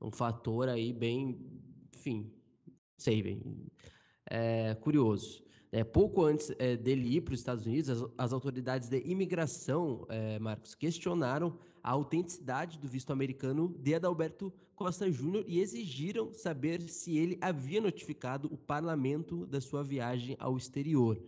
um 0.00 0.10
fator 0.10 0.68
aí 0.68 0.92
bem, 0.92 1.38
enfim, 1.94 2.30
sei 2.96 3.22
bem, 3.22 3.42
é, 4.26 4.74
curioso. 4.76 5.43
É, 5.74 5.82
pouco 5.82 6.22
antes 6.22 6.52
é, 6.60 6.76
dele 6.76 7.16
ir 7.16 7.22
para 7.22 7.34
os 7.34 7.40
Estados 7.40 7.66
Unidos, 7.66 7.90
as, 7.90 8.08
as, 8.16 8.32
autoridades 8.32 8.88
de 8.88 9.00
imigração, 9.00 10.06
é, 10.08 10.38
Marcos, 10.38 10.72
questionaram 10.72 11.58
a 11.82 11.90
autenticidade 11.90 12.78
do 12.78 12.86
visto 12.86 13.12
americano 13.12 13.76
de 13.80 13.92
Adalberto 13.92 14.52
Costa 14.76 15.10
Júnior 15.10 15.44
e 15.48 15.58
exigiram 15.58 16.32
saber 16.32 16.80
se 16.82 17.18
ele 17.18 17.36
havia 17.40 17.80
notificado 17.80 18.46
o 18.54 18.56
parlamento 18.56 19.46
da 19.46 19.60
sua 19.60 19.82
viagem 19.82 20.36
ao 20.38 20.56
exterior. 20.56 21.20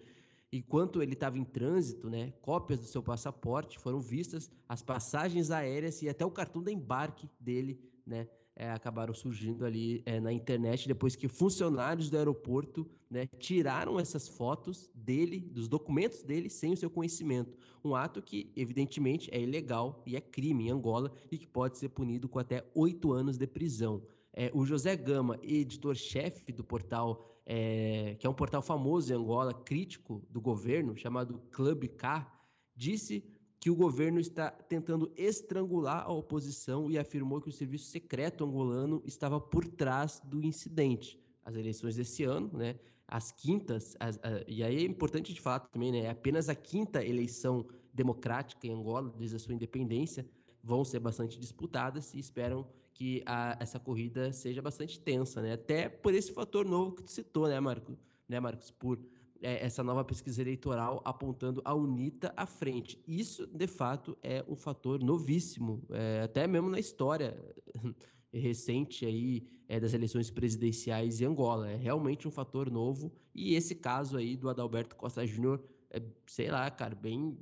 Enquanto 0.52 1.02
ele 1.02 1.14
estava 1.14 1.36
em 1.36 1.44
trânsito, 1.44 2.08
né, 2.08 2.32
cópias 2.40 2.78
do 2.78 2.86
seu 2.86 3.02
passaporte 3.02 3.80
foram 3.80 3.98
vistas, 3.98 4.48
as 4.68 4.80
passagens 4.80 5.50
aéreas 5.50 6.02
e 6.02 6.08
até 6.08 6.24
o 6.24 6.30
cartão 6.30 6.62
de 6.62 6.70
embarque 6.70 7.28
dele, 7.40 7.80
né, 8.06 8.28
é, 8.56 8.70
acabaram 8.70 9.12
surgindo 9.12 9.66
ali 9.66 10.02
é, 10.06 10.18
na 10.18 10.32
internet 10.32 10.88
depois 10.88 11.14
que 11.14 11.28
funcionários 11.28 12.08
do 12.08 12.16
aeroporto 12.16 12.88
né, 13.10 13.28
tiraram 13.38 14.00
essas 14.00 14.26
fotos 14.26 14.90
dele, 14.94 15.40
dos 15.40 15.68
documentos 15.68 16.22
dele, 16.22 16.48
sem 16.48 16.72
o 16.72 16.76
seu 16.76 16.88
conhecimento. 16.88 17.56
Um 17.84 17.94
ato 17.94 18.22
que, 18.22 18.50
evidentemente, 18.56 19.28
é 19.30 19.40
ilegal 19.40 20.02
e 20.06 20.16
é 20.16 20.20
crime 20.20 20.66
em 20.66 20.70
Angola 20.70 21.12
e 21.30 21.36
que 21.36 21.46
pode 21.46 21.76
ser 21.76 21.90
punido 21.90 22.28
com 22.28 22.38
até 22.38 22.64
oito 22.74 23.12
anos 23.12 23.36
de 23.36 23.46
prisão. 23.46 24.02
É, 24.32 24.50
o 24.54 24.64
José 24.64 24.96
Gama, 24.96 25.38
editor-chefe 25.42 26.50
do 26.50 26.64
portal, 26.64 27.40
é, 27.44 28.16
que 28.18 28.26
é 28.26 28.30
um 28.30 28.34
portal 28.34 28.62
famoso 28.62 29.12
em 29.12 29.16
Angola, 29.16 29.52
crítico 29.52 30.22
do 30.30 30.40
governo, 30.40 30.96
chamado 30.96 31.40
Club 31.50 31.84
K, 31.88 32.26
disse 32.74 33.22
que 33.66 33.70
o 33.70 33.74
governo 33.74 34.20
está 34.20 34.48
tentando 34.48 35.10
estrangular 35.16 36.04
a 36.04 36.12
oposição 36.12 36.88
e 36.88 36.96
afirmou 36.96 37.40
que 37.40 37.48
o 37.48 37.52
serviço 37.52 37.86
secreto 37.86 38.44
angolano 38.44 39.02
estava 39.04 39.40
por 39.40 39.66
trás 39.66 40.22
do 40.24 40.40
incidente. 40.40 41.18
As 41.44 41.56
eleições 41.56 41.96
desse 41.96 42.22
ano, 42.22 42.48
né, 42.56 42.78
as 43.08 43.32
quintas, 43.32 43.96
as, 43.98 44.18
a, 44.18 44.44
e 44.46 44.62
aí 44.62 44.84
é 44.84 44.86
importante 44.86 45.34
de 45.34 45.40
fato 45.40 45.68
também, 45.68 45.90
né, 45.90 46.02
é 46.02 46.10
apenas 46.10 46.48
a 46.48 46.54
quinta 46.54 47.04
eleição 47.04 47.66
democrática 47.92 48.68
em 48.68 48.70
Angola 48.70 49.12
desde 49.18 49.34
a 49.34 49.38
sua 49.40 49.52
independência, 49.52 50.24
vão 50.62 50.84
ser 50.84 51.00
bastante 51.00 51.36
disputadas 51.36 52.14
e 52.14 52.20
esperam 52.20 52.64
que 52.94 53.24
a, 53.26 53.56
essa 53.58 53.80
corrida 53.80 54.32
seja 54.32 54.62
bastante 54.62 55.00
tensa, 55.00 55.42
né, 55.42 55.54
até 55.54 55.88
por 55.88 56.14
esse 56.14 56.30
fator 56.30 56.64
novo 56.64 56.94
que 56.94 57.02
tu 57.02 57.10
citou, 57.10 57.48
né, 57.48 57.58
Marco, 57.58 57.98
né, 58.28 58.38
Marcos, 58.38 58.70
por 58.70 58.96
é, 59.42 59.64
essa 59.64 59.82
nova 59.82 60.04
pesquisa 60.04 60.40
eleitoral 60.40 61.02
apontando 61.04 61.62
a 61.64 61.74
UNITA 61.74 62.32
à 62.36 62.46
frente. 62.46 63.02
Isso, 63.06 63.46
de 63.46 63.66
fato, 63.66 64.16
é 64.22 64.44
um 64.48 64.56
fator 64.56 65.02
novíssimo, 65.02 65.82
é, 65.90 66.22
até 66.22 66.46
mesmo 66.46 66.68
na 66.68 66.78
história 66.78 67.36
recente 68.32 69.06
aí 69.06 69.46
é, 69.68 69.80
das 69.80 69.94
eleições 69.94 70.30
presidenciais 70.30 71.20
em 71.20 71.24
Angola. 71.24 71.70
É 71.70 71.76
realmente 71.76 72.26
um 72.26 72.30
fator 72.30 72.70
novo 72.70 73.12
e 73.34 73.54
esse 73.54 73.74
caso 73.74 74.16
aí 74.16 74.36
do 74.36 74.48
Adalberto 74.48 74.96
Costa 74.96 75.26
Júnior 75.26 75.62
é, 75.90 76.02
sei 76.26 76.50
lá, 76.50 76.70
cara, 76.70 76.94
bem 76.94 77.38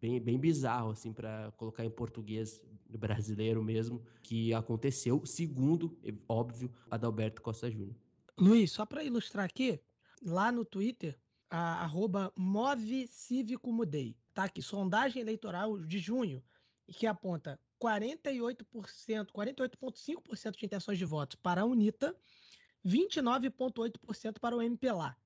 bem, 0.00 0.20
bem 0.20 0.38
bizarro 0.38 0.90
assim 0.90 1.12
para 1.12 1.52
colocar 1.56 1.84
em 1.84 1.90
português 1.90 2.62
brasileiro 2.88 3.62
mesmo 3.62 4.02
que 4.22 4.54
aconteceu, 4.54 5.24
segundo, 5.26 5.98
óbvio, 6.28 6.72
Adalberto 6.90 7.42
Costa 7.42 7.70
Júnior. 7.70 7.96
Luiz, 8.38 8.70
só 8.70 8.86
para 8.86 9.04
ilustrar 9.04 9.44
aqui, 9.44 9.80
lá 10.22 10.52
no 10.52 10.64
Twitter 10.64 11.18
a, 11.50 11.82
arroba 11.82 12.32
Move 12.36 13.06
Cívico 13.08 13.72
Mudei. 13.72 14.16
Tá 14.34 14.44
aqui, 14.44 14.62
sondagem 14.62 15.22
eleitoral 15.22 15.78
de 15.78 15.98
junho, 15.98 16.44
que 16.88 17.06
aponta 17.06 17.60
48%, 17.82 18.64
48,5% 19.32 20.56
de 20.56 20.66
intenções 20.66 20.98
de 20.98 21.04
votos 21.04 21.36
para 21.36 21.62
a 21.62 21.64
UNITA, 21.64 22.14
29,8% 22.84 24.38
para 24.38 24.56
o 24.56 24.62
MPLA. 24.62 25.16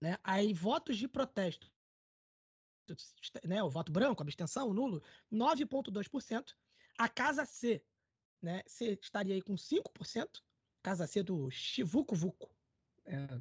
Né? 0.00 0.18
Aí, 0.24 0.52
votos 0.52 0.96
de 0.96 1.06
protesto, 1.06 1.70
né? 3.44 3.62
o 3.62 3.70
voto 3.70 3.92
branco, 3.92 4.22
abstenção, 4.22 4.72
nulo, 4.72 5.02
9,2%. 5.32 6.54
A 6.98 7.08
Casa 7.08 7.44
C, 7.44 7.82
né? 8.40 8.62
C 8.66 8.98
estaria 9.00 9.34
aí 9.34 9.40
com 9.40 9.54
5%, 9.54 10.42
Casa 10.82 11.06
C 11.06 11.22
do 11.22 11.50
Chivuco 11.50 12.14
Vuco, 12.14 12.54
é, 13.04 13.40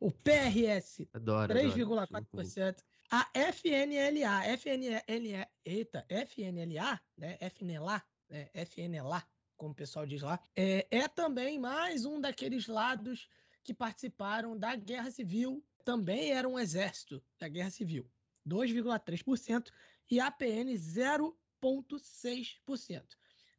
o 0.00 0.10
PRS, 0.10 1.06
3,4%. 1.14 2.82
A 3.10 3.28
FNLA, 3.34 4.46
FNLA, 4.56 5.48
eita, 5.64 6.04
FNLA, 6.08 7.00
né? 7.16 7.38
FNLA, 7.40 8.02
né? 8.28 8.50
FNLA, 8.52 9.24
como 9.56 9.70
o 9.72 9.74
pessoal 9.74 10.04
diz 10.04 10.20
lá, 10.22 10.38
é, 10.56 10.86
é 10.90 11.08
também 11.08 11.58
mais 11.58 12.04
um 12.04 12.20
daqueles 12.20 12.66
lados 12.66 13.26
que 13.62 13.72
participaram 13.72 14.58
da 14.58 14.74
Guerra 14.74 15.10
Civil, 15.10 15.64
também 15.84 16.32
era 16.32 16.48
um 16.48 16.58
exército 16.58 17.22
da 17.38 17.46
Guerra 17.48 17.70
Civil, 17.70 18.10
2,3%, 18.46 19.70
e 20.10 20.20
a 20.20 20.30
PN 20.30 20.74
0,6%. 20.74 23.02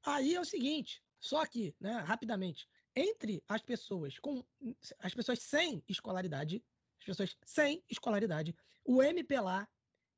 Aí 0.06 0.36
é 0.36 0.40
o 0.40 0.46
seguinte, 0.46 1.04
só 1.20 1.44
que, 1.46 1.76
né, 1.80 1.94
rapidamente, 2.06 2.70
entre 2.98 3.42
as 3.48 3.62
pessoas 3.62 4.18
com 4.18 4.44
as 5.00 5.14
pessoas 5.14 5.40
sem 5.40 5.84
escolaridade, 5.88 6.64
as 7.00 7.06
pessoas 7.06 7.38
sem 7.46 7.84
escolaridade, 7.88 8.56
o 8.84 9.04
MPLA 9.04 9.68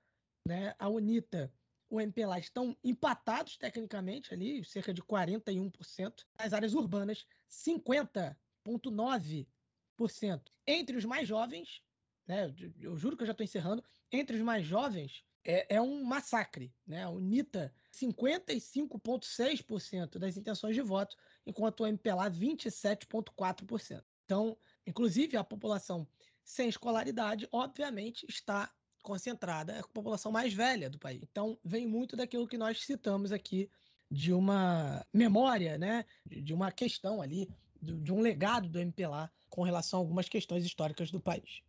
né? 0.47 0.75
A 0.79 0.87
UNITA, 0.87 1.51
o 1.89 2.01
MPLA 2.01 2.39
estão 2.39 2.75
empatados 2.83 3.57
tecnicamente 3.57 4.33
ali, 4.33 4.63
cerca 4.63 4.93
de 4.93 5.01
41%. 5.01 6.25
Nas 6.37 6.53
áreas 6.53 6.73
urbanas, 6.73 7.25
50,9%. 7.49 10.41
Entre 10.67 10.97
os 10.97 11.05
mais 11.05 11.27
jovens, 11.27 11.81
né? 12.27 12.53
Eu 12.79 12.97
juro 12.97 13.15
que 13.15 13.21
eu 13.23 13.27
já 13.27 13.31
estou 13.31 13.43
encerrando. 13.43 13.83
Entre 14.11 14.35
os 14.35 14.41
mais 14.41 14.65
jovens, 14.65 15.23
é, 15.43 15.75
é 15.75 15.81
um 15.81 16.03
massacre. 16.03 16.73
Né? 16.85 17.03
A 17.03 17.09
UNITA, 17.09 17.73
55,6% 17.93 20.17
das 20.17 20.35
intenções 20.37 20.75
de 20.75 20.81
voto, 20.81 21.15
enquanto 21.45 21.81
o 21.81 21.87
MPLA, 21.87 22.31
27,4%. 22.31 24.03
Então, 24.25 24.57
inclusive, 24.87 25.37
a 25.37 25.43
população 25.43 26.07
sem 26.43 26.67
escolaridade, 26.67 27.47
obviamente, 27.51 28.25
está 28.27 28.73
concentrada, 29.05 29.73
é 29.73 29.79
a 29.79 29.83
população 29.83 30.31
mais 30.31 30.53
velha 30.53 30.89
do 30.89 30.97
país. 30.97 31.21
Então, 31.21 31.57
vem 31.63 31.87
muito 31.87 32.15
daquilo 32.15 32.47
que 32.47 32.57
nós 32.57 32.83
citamos 32.83 33.31
aqui 33.31 33.69
de 34.09 34.33
uma 34.33 35.05
memória, 35.13 35.77
né? 35.77 36.05
de 36.25 36.53
uma 36.53 36.71
questão 36.71 37.21
ali, 37.21 37.47
de 37.79 38.11
um 38.11 38.19
legado 38.19 38.67
do 38.67 38.79
MPLA 38.79 39.31
com 39.49 39.61
relação 39.61 39.99
a 39.99 40.01
algumas 40.01 40.27
questões 40.27 40.65
históricas 40.65 41.11
do 41.11 41.19
país. 41.19 41.61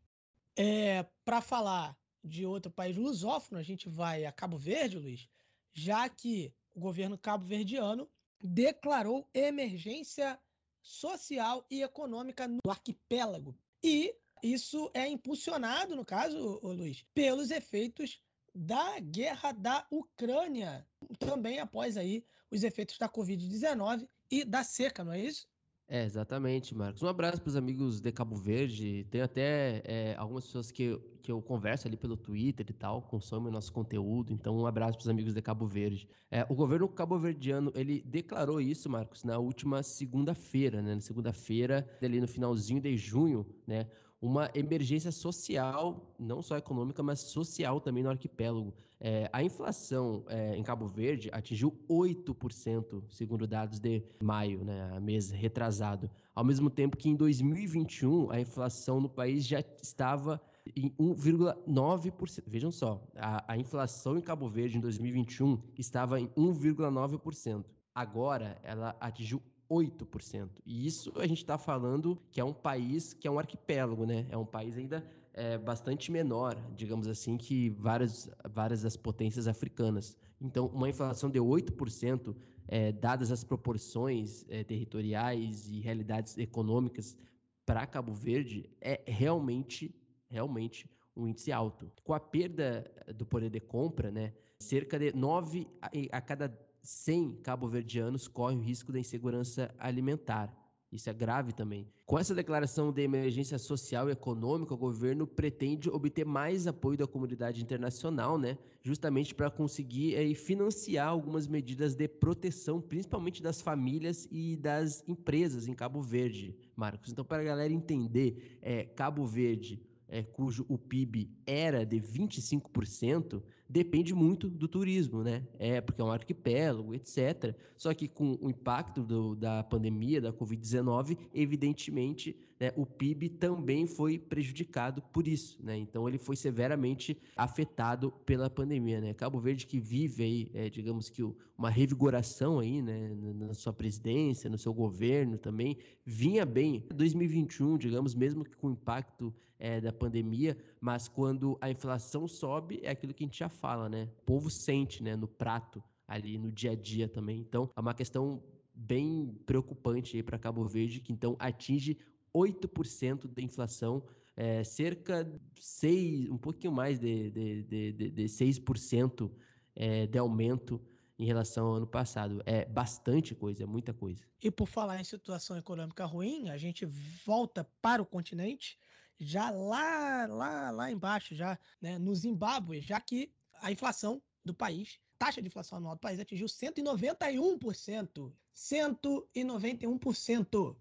É, 0.56 1.04
Para 1.24 1.40
falar 1.40 1.96
de 2.24 2.46
outro 2.46 2.72
país 2.72 2.96
lusófono, 2.96 3.60
a 3.60 3.62
gente 3.62 3.88
vai 3.88 4.24
a 4.24 4.32
Cabo 4.32 4.56
Verde, 4.56 4.98
Luiz, 4.98 5.28
já 5.74 6.08
que 6.08 6.52
o 6.74 6.80
governo 6.80 7.18
cabo-verdiano 7.18 8.08
declarou 8.40 9.28
emergência 9.32 10.38
social 10.82 11.66
e 11.70 11.82
econômica 11.82 12.48
no 12.48 12.70
arquipélago. 12.70 13.56
E 13.82 14.14
isso 14.42 14.90
é 14.94 15.06
impulsionado, 15.08 15.96
no 15.96 16.04
caso, 16.04 16.60
Luiz, 16.62 17.04
pelos 17.14 17.50
efeitos 17.50 18.20
da 18.54 18.98
guerra 19.00 19.52
da 19.52 19.86
Ucrânia, 19.90 20.86
também 21.18 21.58
após 21.58 21.96
aí 21.96 22.24
os 22.50 22.62
efeitos 22.62 22.96
da 22.98 23.08
Covid-19 23.08 24.08
e 24.30 24.44
da 24.44 24.64
seca, 24.64 25.04
não 25.04 25.12
é 25.12 25.20
isso? 25.20 25.46
É, 25.88 26.04
exatamente, 26.04 26.74
Marcos. 26.74 27.00
Um 27.00 27.06
abraço 27.06 27.40
para 27.40 27.48
os 27.48 27.54
amigos 27.54 28.00
de 28.00 28.10
Cabo 28.10 28.34
Verde. 28.34 29.06
Tem 29.08 29.20
até 29.20 29.82
é, 29.84 30.16
algumas 30.16 30.44
pessoas 30.46 30.72
que 30.72 30.82
eu, 30.82 31.00
que 31.22 31.30
eu 31.30 31.40
converso 31.40 31.86
ali 31.86 31.96
pelo 31.96 32.16
Twitter 32.16 32.66
e 32.68 32.72
tal, 32.72 33.02
consomem 33.02 33.52
nosso 33.52 33.72
conteúdo. 33.72 34.32
Então, 34.32 34.56
um 34.56 34.66
abraço 34.66 34.94
para 34.94 35.04
os 35.04 35.08
amigos 35.08 35.32
de 35.32 35.40
Cabo 35.40 35.64
Verde. 35.64 36.08
É, 36.28 36.44
o 36.48 36.56
governo 36.56 36.88
cabo-verdiano, 36.88 37.72
ele 37.72 38.02
declarou 38.04 38.60
isso, 38.60 38.90
Marcos, 38.90 39.22
na 39.22 39.38
última 39.38 39.80
segunda-feira, 39.84 40.82
né? 40.82 40.96
Na 40.96 41.00
segunda-feira, 41.00 41.88
ali 42.02 42.20
no 42.20 42.26
finalzinho 42.26 42.80
de 42.80 42.96
junho, 42.96 43.46
né? 43.64 43.88
Uma 44.20 44.50
emergência 44.54 45.12
social, 45.12 46.14
não 46.18 46.42
só 46.42 46.56
econômica, 46.56 47.02
mas 47.02 47.20
social 47.20 47.80
também 47.80 48.02
no 48.02 48.10
arquipélago. 48.10 48.74
É, 48.98 49.28
a 49.32 49.42
inflação 49.42 50.24
é, 50.28 50.56
em 50.56 50.62
Cabo 50.62 50.88
Verde 50.88 51.28
atingiu 51.32 51.78
8%, 51.88 53.04
segundo 53.10 53.46
dados 53.46 53.78
de 53.78 54.02
maio, 54.22 54.64
né, 54.64 54.98
mês 55.00 55.30
retrasado. 55.30 56.10
Ao 56.34 56.44
mesmo 56.44 56.70
tempo 56.70 56.96
que 56.96 57.08
em 57.08 57.14
2021 57.14 58.30
a 58.30 58.40
inflação 58.40 59.00
no 59.00 59.08
país 59.08 59.46
já 59.46 59.60
estava 59.82 60.40
em 60.74 60.90
1,9%. 60.98 62.44
Vejam 62.46 62.70
só, 62.70 63.06
a, 63.14 63.52
a 63.52 63.56
inflação 63.58 64.16
em 64.16 64.22
Cabo 64.22 64.48
Verde 64.48 64.78
em 64.78 64.80
2021 64.80 65.60
estava 65.78 66.18
em 66.18 66.28
1,9%. 66.28 67.64
Agora 67.94 68.58
ela 68.62 68.96
atingiu 68.98 69.42
8%. 69.70 70.48
E 70.64 70.86
isso 70.86 71.12
a 71.16 71.26
gente 71.26 71.38
está 71.38 71.58
falando 71.58 72.18
que 72.30 72.40
é 72.40 72.44
um 72.44 72.52
país 72.52 73.12
que 73.12 73.26
é 73.26 73.30
um 73.30 73.38
arquipélago, 73.38 74.06
né? 74.06 74.26
É 74.30 74.36
um 74.36 74.44
país 74.44 74.76
ainda 74.76 75.04
é, 75.32 75.58
bastante 75.58 76.10
menor, 76.10 76.56
digamos 76.74 77.06
assim, 77.06 77.36
que 77.36 77.70
várias, 77.70 78.30
várias 78.50 78.82
das 78.82 78.96
potências 78.96 79.46
africanas. 79.46 80.16
Então, 80.40 80.66
uma 80.66 80.88
inflação 80.88 81.30
de 81.30 81.38
8%, 81.38 82.34
é, 82.68 82.90
dadas 82.92 83.30
as 83.30 83.44
proporções 83.44 84.44
é, 84.48 84.64
territoriais 84.64 85.68
e 85.68 85.80
realidades 85.80 86.36
econômicas 86.38 87.16
para 87.64 87.86
Cabo 87.86 88.12
Verde, 88.12 88.68
é 88.80 89.02
realmente, 89.06 89.94
realmente 90.28 90.88
um 91.16 91.26
índice 91.26 91.52
alto. 91.52 91.90
Com 92.04 92.14
a 92.14 92.20
perda 92.20 92.90
do 93.14 93.26
poder 93.26 93.50
de 93.50 93.60
compra, 93.60 94.10
né, 94.10 94.32
cerca 94.58 94.98
de 94.98 95.14
9 95.14 95.66
a 96.12 96.20
cada 96.20 96.48
100 96.86 97.40
cabo-verdianos 97.42 98.28
correm 98.28 98.58
o 98.58 98.62
risco 98.62 98.92
da 98.92 99.00
insegurança 99.00 99.74
alimentar. 99.78 100.54
Isso 100.92 101.10
é 101.10 101.12
grave 101.12 101.52
também. 101.52 101.86
Com 102.06 102.16
essa 102.16 102.32
declaração 102.32 102.92
de 102.92 103.02
emergência 103.02 103.58
social 103.58 104.08
e 104.08 104.12
econômica, 104.12 104.72
o 104.72 104.76
governo 104.76 105.26
pretende 105.26 105.90
obter 105.90 106.24
mais 106.24 106.68
apoio 106.68 106.96
da 106.96 107.08
comunidade 107.08 107.60
internacional, 107.60 108.38
né? 108.38 108.56
Justamente 108.80 109.34
para 109.34 109.50
conseguir 109.50 110.14
aí, 110.14 110.32
financiar 110.32 111.08
algumas 111.08 111.48
medidas 111.48 111.96
de 111.96 112.06
proteção, 112.06 112.80
principalmente 112.80 113.42
das 113.42 113.60
famílias 113.60 114.28
e 114.30 114.56
das 114.56 115.02
empresas 115.08 115.66
em 115.66 115.74
Cabo 115.74 116.00
Verde, 116.00 116.56
Marcos. 116.76 117.10
Então, 117.10 117.24
para 117.24 117.42
a 117.42 117.46
galera 117.46 117.72
entender, 117.72 118.58
é, 118.62 118.84
Cabo 118.84 119.26
Verde, 119.26 119.82
é, 120.08 120.22
cujo 120.22 120.64
o 120.68 120.78
PIB 120.78 121.28
era 121.44 121.84
de 121.84 122.00
25%, 122.00 123.42
depende 123.68 124.14
muito 124.14 124.48
do 124.48 124.68
turismo, 124.68 125.22
né? 125.22 125.42
É, 125.58 125.80
porque 125.80 126.00
é 126.00 126.04
um 126.04 126.10
arquipélago, 126.10 126.94
etc. 126.94 127.54
Só 127.76 127.92
que 127.92 128.08
com 128.08 128.38
o 128.40 128.48
impacto 128.48 129.02
do, 129.02 129.34
da 129.34 129.62
pandemia, 129.64 130.20
da 130.20 130.32
Covid-19, 130.32 131.18
evidentemente, 131.34 132.36
né, 132.58 132.72
o 132.76 132.86
PIB 132.86 133.28
também 133.28 133.86
foi 133.86 134.18
prejudicado 134.18 135.02
por 135.12 135.28
isso, 135.28 135.58
né? 135.62 135.76
Então 135.76 136.08
ele 136.08 136.18
foi 136.18 136.36
severamente 136.36 137.16
afetado 137.36 138.10
pela 138.24 138.48
pandemia, 138.48 139.00
né? 139.00 139.12
Cabo 139.12 139.38
Verde 139.38 139.66
que 139.66 139.78
vive 139.78 140.22
aí, 140.22 140.50
é, 140.54 140.70
digamos 140.70 141.10
que 141.10 141.22
uma 141.56 141.70
revigoração 141.70 142.58
aí, 142.58 142.82
né, 142.82 143.14
na 143.34 143.54
sua 143.54 143.72
presidência, 143.72 144.50
no 144.50 144.58
seu 144.58 144.72
governo 144.72 145.38
também, 145.38 145.76
vinha 146.04 146.44
bem. 146.44 146.84
2021, 146.94 147.78
digamos, 147.78 148.14
mesmo 148.14 148.44
que 148.44 148.56
com 148.56 148.68
o 148.68 148.72
impacto 148.72 149.34
é, 149.58 149.80
da 149.80 149.92
pandemia, 149.92 150.56
mas 150.80 151.08
quando 151.08 151.56
a 151.60 151.70
inflação 151.70 152.26
sobe, 152.28 152.80
é 152.82 152.90
aquilo 152.90 153.14
que 153.14 153.24
a 153.24 153.26
gente 153.26 153.38
já 153.38 153.48
fala, 153.48 153.88
né? 153.88 154.08
O 154.22 154.24
povo 154.24 154.50
sente, 154.50 155.02
né, 155.02 155.16
no 155.16 155.28
prato 155.28 155.82
ali 156.06 156.38
no 156.38 156.50
dia 156.52 156.72
a 156.72 156.74
dia 156.74 157.08
também. 157.08 157.40
Então, 157.40 157.68
é 157.76 157.80
uma 157.80 157.94
questão 157.94 158.42
bem 158.74 159.34
preocupante 159.46 160.16
aí 160.16 160.22
para 160.22 160.38
Cabo 160.38 160.64
Verde, 160.64 161.00
que 161.00 161.12
então 161.12 161.34
atinge 161.38 161.98
8% 162.36 163.26
da 163.28 163.40
inflação, 163.40 164.04
é, 164.36 164.62
cerca 164.62 165.24
de 165.24 165.40
6, 165.58 166.30
um 166.30 166.36
pouquinho 166.36 166.72
mais 166.72 166.98
de, 166.98 167.30
de, 167.30 167.62
de, 167.62 167.92
de, 167.92 168.10
de 168.10 168.24
6% 168.24 169.32
é, 169.74 170.06
de 170.06 170.18
aumento 170.18 170.78
em 171.18 171.24
relação 171.24 171.68
ao 171.68 171.76
ano 171.76 171.86
passado. 171.86 172.42
É 172.44 172.66
bastante 172.66 173.34
coisa, 173.34 173.62
é 173.62 173.66
muita 173.66 173.94
coisa. 173.94 174.22
E 174.42 174.50
por 174.50 174.68
falar 174.68 175.00
em 175.00 175.04
situação 175.04 175.56
econômica 175.56 176.04
ruim, 176.04 176.50
a 176.50 176.58
gente 176.58 176.84
volta 177.24 177.66
para 177.80 178.02
o 178.02 178.06
continente, 178.06 178.78
já 179.18 179.48
lá, 179.48 180.26
lá, 180.26 180.70
lá 180.70 180.90
embaixo, 180.90 181.34
já 181.34 181.58
né, 181.80 181.98
no 181.98 182.14
Zimbábue, 182.14 182.82
já 182.82 183.00
que 183.00 183.32
a 183.62 183.72
inflação 183.72 184.20
do 184.44 184.52
país, 184.52 185.00
taxa 185.18 185.40
de 185.40 185.48
inflação 185.48 185.78
anual 185.78 185.96
do 185.96 186.00
país 186.00 186.20
atingiu 186.20 186.46
191%. 186.46 188.30
191%. 188.54 190.76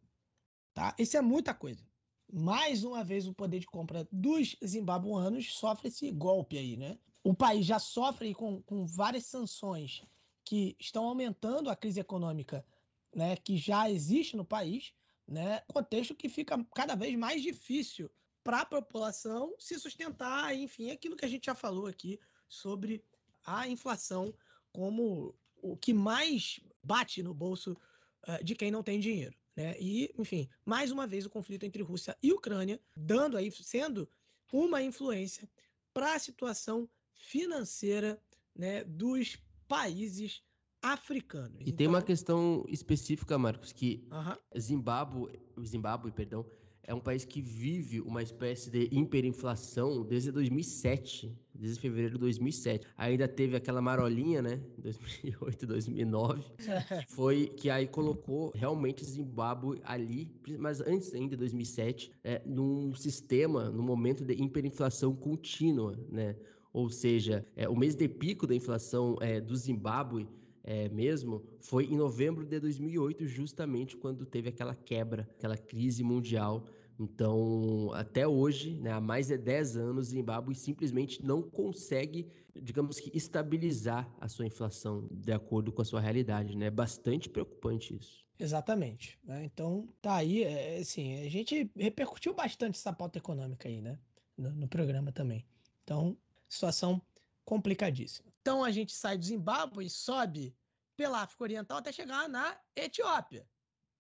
Tá? 0.75 0.93
Isso 0.99 1.15
é 1.15 1.21
muita 1.21 1.53
coisa. 1.53 1.87
Mais 2.31 2.83
uma 2.83 3.01
vez, 3.01 3.25
o 3.25 3.33
poder 3.33 3.59
de 3.59 3.65
compra 3.65 4.05
dos 4.11 4.57
zimbabuanos 4.63 5.53
sofre 5.57 5.87
esse 5.87 6.11
golpe 6.11 6.57
aí, 6.57 6.75
né? 6.75 6.99
O 7.23 7.33
país 7.33 7.65
já 7.65 7.79
sofre 7.79 8.35
com, 8.35 8.61
com 8.63 8.85
várias 8.85 9.25
sanções 9.25 10.03
que 10.43 10.75
estão 10.77 11.05
aumentando 11.05 11.69
a 11.69 11.75
crise 11.77 12.01
econômica 12.01 12.63
né, 13.15 13.37
que 13.37 13.55
já 13.55 13.89
existe 13.89 14.35
no 14.35 14.43
país, 14.43 14.93
né? 15.25 15.61
Contexto 15.61 16.13
que 16.13 16.27
fica 16.27 16.61
cada 16.75 16.93
vez 16.93 17.15
mais 17.15 17.41
difícil 17.41 18.11
para 18.43 18.61
a 18.61 18.65
população 18.65 19.55
se 19.57 19.79
sustentar, 19.79 20.53
enfim, 20.53 20.91
aquilo 20.91 21.15
que 21.15 21.25
a 21.25 21.29
gente 21.29 21.45
já 21.45 21.55
falou 21.55 21.87
aqui 21.87 22.19
sobre 22.49 23.01
a 23.45 23.65
inflação 23.65 24.33
como 24.73 25.33
o 25.61 25.77
que 25.77 25.93
mais 25.93 26.59
bate 26.83 27.23
no 27.23 27.33
bolso 27.33 27.77
uh, 28.27 28.43
de 28.43 28.55
quem 28.55 28.69
não 28.69 28.83
tem 28.83 28.99
dinheiro. 28.99 29.35
Né? 29.55 29.75
E, 29.79 30.13
enfim, 30.17 30.49
mais 30.65 30.91
uma 30.91 31.07
vez 31.07 31.25
o 31.25 31.29
conflito 31.29 31.63
entre 31.63 31.81
Rússia 31.81 32.17
e 32.21 32.33
Ucrânia, 32.33 32.79
dando 32.95 33.37
aí, 33.37 33.51
sendo 33.51 34.07
uma 34.51 34.81
influência 34.81 35.49
para 35.93 36.15
a 36.15 36.19
situação 36.19 36.89
financeira 37.13 38.21
né, 38.55 38.83
dos 38.83 39.37
países 39.67 40.43
africanos. 40.81 41.59
E 41.59 41.63
então... 41.63 41.75
tem 41.77 41.87
uma 41.87 41.97
então 41.99 42.07
questão 42.07 42.65
específica, 42.67 43.37
Marcos, 43.37 43.71
que 43.71 44.07
uhum. 44.11 44.59
Zimbábue, 44.59 45.39
Zimbábue, 45.63 46.11
perdão, 46.11 46.45
é 46.87 46.93
um 46.93 46.99
país 46.99 47.25
que 47.25 47.41
vive 47.41 47.99
uma 48.01 48.21
espécie 48.21 48.69
de 48.69 48.87
hiperinflação 48.91 50.03
desde 50.03 50.31
2007, 50.31 51.35
desde 51.53 51.79
fevereiro 51.79 52.13
de 52.13 52.19
2007. 52.19 52.87
Ainda 52.97 53.27
teve 53.27 53.55
aquela 53.55 53.81
marolinha, 53.81 54.41
né, 54.41 54.61
2008, 54.77 55.65
2009, 55.65 56.43
foi 57.09 57.47
que 57.47 57.69
aí 57.69 57.87
colocou 57.87 58.51
realmente 58.53 59.03
Zimbábue 59.03 59.81
ali, 59.83 60.31
mas 60.59 60.79
antes 60.81 61.13
ainda 61.13 61.29
de 61.29 61.37
2007, 61.37 62.11
é, 62.23 62.41
num 62.45 62.93
sistema, 62.93 63.69
num 63.69 63.83
momento 63.83 64.23
de 64.23 64.33
hiperinflação 64.33 65.15
contínua, 65.15 65.97
né? 66.09 66.35
Ou 66.71 66.89
seja, 66.89 67.45
é, 67.55 67.69
o 67.69 67.75
mês 67.75 67.95
de 67.95 68.07
pico 68.07 68.45
da 68.45 68.53
inflação 68.53 69.17
é, 69.21 69.39
do 69.39 69.55
Zimbábue 69.55 70.27
é, 70.67 70.89
mesmo 70.89 71.43
foi 71.59 71.85
em 71.85 71.95
novembro 71.95 72.43
de 72.43 72.59
2008, 72.59 73.27
justamente 73.27 73.95
quando 73.95 74.25
teve 74.25 74.49
aquela 74.49 74.73
quebra, 74.73 75.29
aquela 75.37 75.55
crise 75.55 76.03
mundial. 76.03 76.65
Então, 76.99 77.91
até 77.93 78.27
hoje, 78.27 78.79
né, 78.79 78.91
há 78.91 78.99
mais 78.99 79.27
de 79.27 79.37
10 79.37 79.77
anos, 79.77 80.07
Zimbábue 80.07 80.55
simplesmente 80.55 81.23
não 81.23 81.43
consegue, 81.43 82.27
digamos 82.59 82.99
que, 82.99 83.15
estabilizar 83.15 84.11
a 84.19 84.27
sua 84.27 84.47
inflação 84.47 85.07
de 85.11 85.31
acordo 85.31 85.71
com 85.71 85.83
a 85.83 85.85
sua 85.85 86.01
realidade. 86.01 86.57
Né? 86.57 86.65
É 86.65 86.71
bastante 86.71 87.29
preocupante 87.29 87.95
isso. 87.95 88.25
Exatamente. 88.39 89.19
Né? 89.23 89.45
Então, 89.45 89.87
tá 90.01 90.15
aí, 90.15 90.43
é, 90.43 90.79
assim, 90.79 91.21
a 91.21 91.29
gente 91.29 91.69
repercutiu 91.75 92.33
bastante 92.33 92.79
essa 92.79 92.91
pauta 92.91 93.19
econômica 93.19 93.69
aí, 93.69 93.81
né? 93.81 93.99
No, 94.35 94.49
no 94.49 94.67
programa 94.67 95.11
também. 95.11 95.45
Então, 95.83 96.17
situação 96.49 96.99
complicadíssima. 97.45 98.34
Então 98.45 98.63
a 98.63 98.69
gente 98.69 98.93
sai 98.93 99.17
do 99.17 99.25
Zimbábue 99.25 99.87
e 99.87 99.89
sobe 99.89 100.55
pela 100.95 101.23
África 101.23 101.45
Oriental 101.45 101.79
até 101.79 101.91
chegar 101.91 102.29
na 102.29 102.55
Etiópia, 102.75 103.49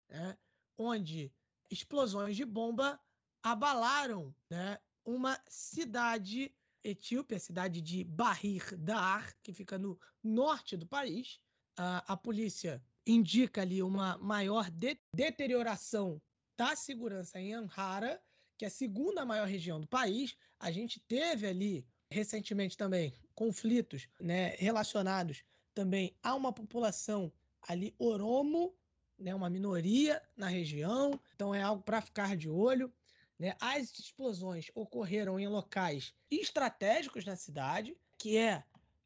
né? 0.10 0.38
onde 0.78 1.34
explosões 1.72 2.36
de 2.36 2.44
bomba 2.44 3.00
abalaram 3.42 4.36
né, 4.50 4.78
uma 5.06 5.42
cidade 5.48 6.54
etíope, 6.84 7.36
a 7.36 7.40
cidade 7.40 7.82
de 7.82 8.04
Bahir 8.04 8.78
Dar, 8.78 9.34
que 9.42 9.54
fica 9.54 9.78
no 9.78 9.98
norte 10.22 10.76
do 10.76 10.86
país. 10.86 11.40
A, 11.78 12.12
a 12.12 12.18
polícia 12.18 12.84
indica 13.08 13.62
ali 13.62 13.82
uma 13.82 14.18
maior 14.18 14.70
de 14.70 15.00
deterioração 15.16 16.22
da 16.60 16.76
segurança 16.76 17.40
em 17.40 17.54
Amhara, 17.54 18.22
que 18.58 18.66
é 18.66 18.68
a 18.68 18.72
segunda 18.72 19.24
maior 19.24 19.48
região 19.48 19.80
do 19.80 19.88
país. 19.88 20.36
A 20.60 20.70
gente 20.70 21.00
teve 21.00 21.48
ali 21.48 21.88
recentemente 22.12 22.76
também 22.76 23.14
conflitos 23.36 24.08
né, 24.20 24.56
relacionados 24.58 25.44
também 25.74 26.16
a 26.22 26.36
uma 26.36 26.54
população 26.54 27.32
ali 27.62 27.96
oromo, 27.98 28.76
né, 29.18 29.34
uma 29.34 29.50
minoria 29.50 30.22
na 30.36 30.48
região, 30.48 31.20
então 31.36 31.54
é 31.54 31.62
algo 31.62 31.84
para 31.84 32.02
ficar 32.02 32.36
de 32.36 32.50
olho. 32.50 32.94
Né? 33.40 33.56
As 33.60 33.98
explosões 33.98 34.70
ocorreram 34.76 35.40
em 35.40 35.48
locais 35.48 36.14
estratégicos 36.30 37.26
na 37.26 37.36
cidade, 37.36 37.98
que 38.18 38.38
é 38.38 38.64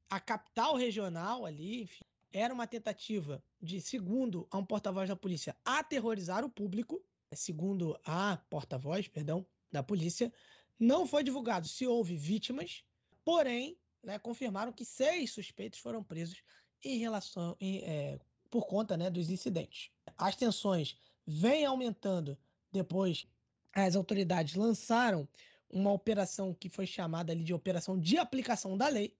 a 0.09 0.19
capital 0.19 0.75
regional 0.75 1.45
ali, 1.45 1.83
enfim, 1.83 2.03
era 2.31 2.53
uma 2.53 2.67
tentativa 2.67 3.43
de, 3.61 3.79
segundo 3.81 4.47
a 4.51 4.57
um 4.57 4.65
porta-voz 4.65 5.09
da 5.09 5.15
polícia, 5.15 5.55
aterrorizar 5.63 6.43
o 6.43 6.49
público, 6.49 7.01
segundo 7.33 7.99
a 8.05 8.37
porta-voz, 8.49 9.07
perdão, 9.07 9.45
da 9.71 9.81
polícia. 9.81 10.31
Não 10.79 11.07
foi 11.07 11.23
divulgado 11.23 11.67
se 11.67 11.87
houve 11.87 12.15
vítimas, 12.15 12.83
Porém, 13.27 13.77
né, 14.07 14.17
confirmaram 14.17 14.71
que 14.71 14.85
seis 14.85 15.31
suspeitos 15.34 15.79
foram 15.79 16.01
presos 16.01 16.41
em 16.81 16.97
relação 16.97 17.57
em, 17.59 17.79
é, 17.84 18.17
por 18.49 18.65
conta 18.65 18.95
né, 18.95 19.09
dos 19.09 19.29
incidentes. 19.29 19.91
As 20.17 20.34
tensões 20.34 20.95
vêm 21.25 21.65
aumentando 21.65 22.38
depois 22.71 23.27
as 23.73 23.97
autoridades 23.97 24.55
lançaram 24.55 25.27
uma 25.69 25.91
operação 25.91 26.53
que 26.53 26.69
foi 26.69 26.88
chamada 26.88 27.34
ali 27.34 27.43
de 27.43 27.53
operação 27.53 27.99
de 27.99 28.17
aplicação 28.17 28.77
da 28.77 28.88
lei, 28.88 29.13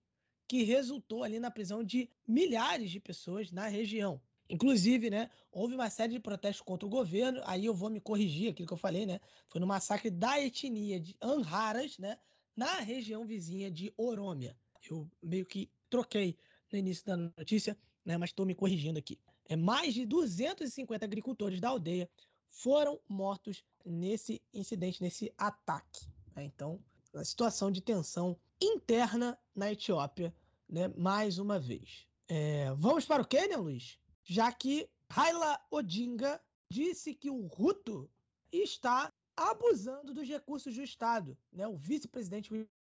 que 0.48 0.62
resultou 0.62 1.22
ali 1.22 1.38
na 1.38 1.50
prisão 1.50 1.84
de 1.84 2.08
milhares 2.26 2.90
de 2.90 2.98
pessoas 2.98 3.52
na 3.52 3.68
região. 3.68 4.18
Inclusive, 4.48 5.10
né, 5.10 5.28
houve 5.52 5.74
uma 5.74 5.90
série 5.90 6.14
de 6.14 6.20
protestos 6.20 6.62
contra 6.62 6.86
o 6.86 6.90
governo, 6.90 7.42
aí 7.44 7.66
eu 7.66 7.74
vou 7.74 7.90
me 7.90 8.00
corrigir 8.00 8.50
aquilo 8.50 8.66
que 8.66 8.72
eu 8.72 8.78
falei, 8.78 9.04
né? 9.04 9.20
Foi 9.50 9.60
no 9.60 9.66
massacre 9.66 10.08
da 10.08 10.40
etnia 10.40 10.98
de 10.98 11.14
Anharas, 11.20 11.98
né, 11.98 12.18
na 12.56 12.80
região 12.80 13.26
vizinha 13.26 13.70
de 13.70 13.92
Orômia. 13.94 14.56
Eu 14.92 15.08
meio 15.22 15.46
que 15.46 15.70
troquei 15.88 16.38
no 16.72 16.78
início 16.78 17.06
da 17.06 17.16
notícia, 17.16 17.76
né, 18.04 18.16
mas 18.16 18.30
estou 18.30 18.46
me 18.46 18.54
corrigindo 18.54 18.98
aqui. 18.98 19.18
É, 19.46 19.56
mais 19.56 19.94
de 19.94 20.04
250 20.04 21.04
agricultores 21.04 21.60
da 21.60 21.70
aldeia 21.70 22.08
foram 22.50 23.00
mortos 23.08 23.64
nesse 23.84 24.42
incidente, 24.52 25.02
nesse 25.02 25.32
ataque. 25.38 26.06
Né? 26.34 26.44
Então, 26.44 26.82
a 27.14 27.24
situação 27.24 27.70
de 27.70 27.80
tensão 27.80 28.38
interna 28.60 29.38
na 29.54 29.72
Etiópia, 29.72 30.34
né, 30.68 30.88
mais 30.88 31.38
uma 31.38 31.58
vez. 31.58 32.06
É, 32.28 32.72
vamos 32.74 33.06
para 33.06 33.22
o 33.22 33.26
Quênia, 33.26 33.56
Luiz? 33.56 33.98
Já 34.24 34.52
que 34.52 34.88
Raila 35.10 35.58
Odinga 35.70 36.40
disse 36.70 37.14
que 37.14 37.30
o 37.30 37.46
Ruto 37.46 38.10
está 38.52 39.12
abusando 39.34 40.12
dos 40.12 40.28
recursos 40.28 40.74
do 40.74 40.82
Estado. 40.82 41.38
Né? 41.52 41.66
O 41.66 41.76
vice-presidente 41.76 42.50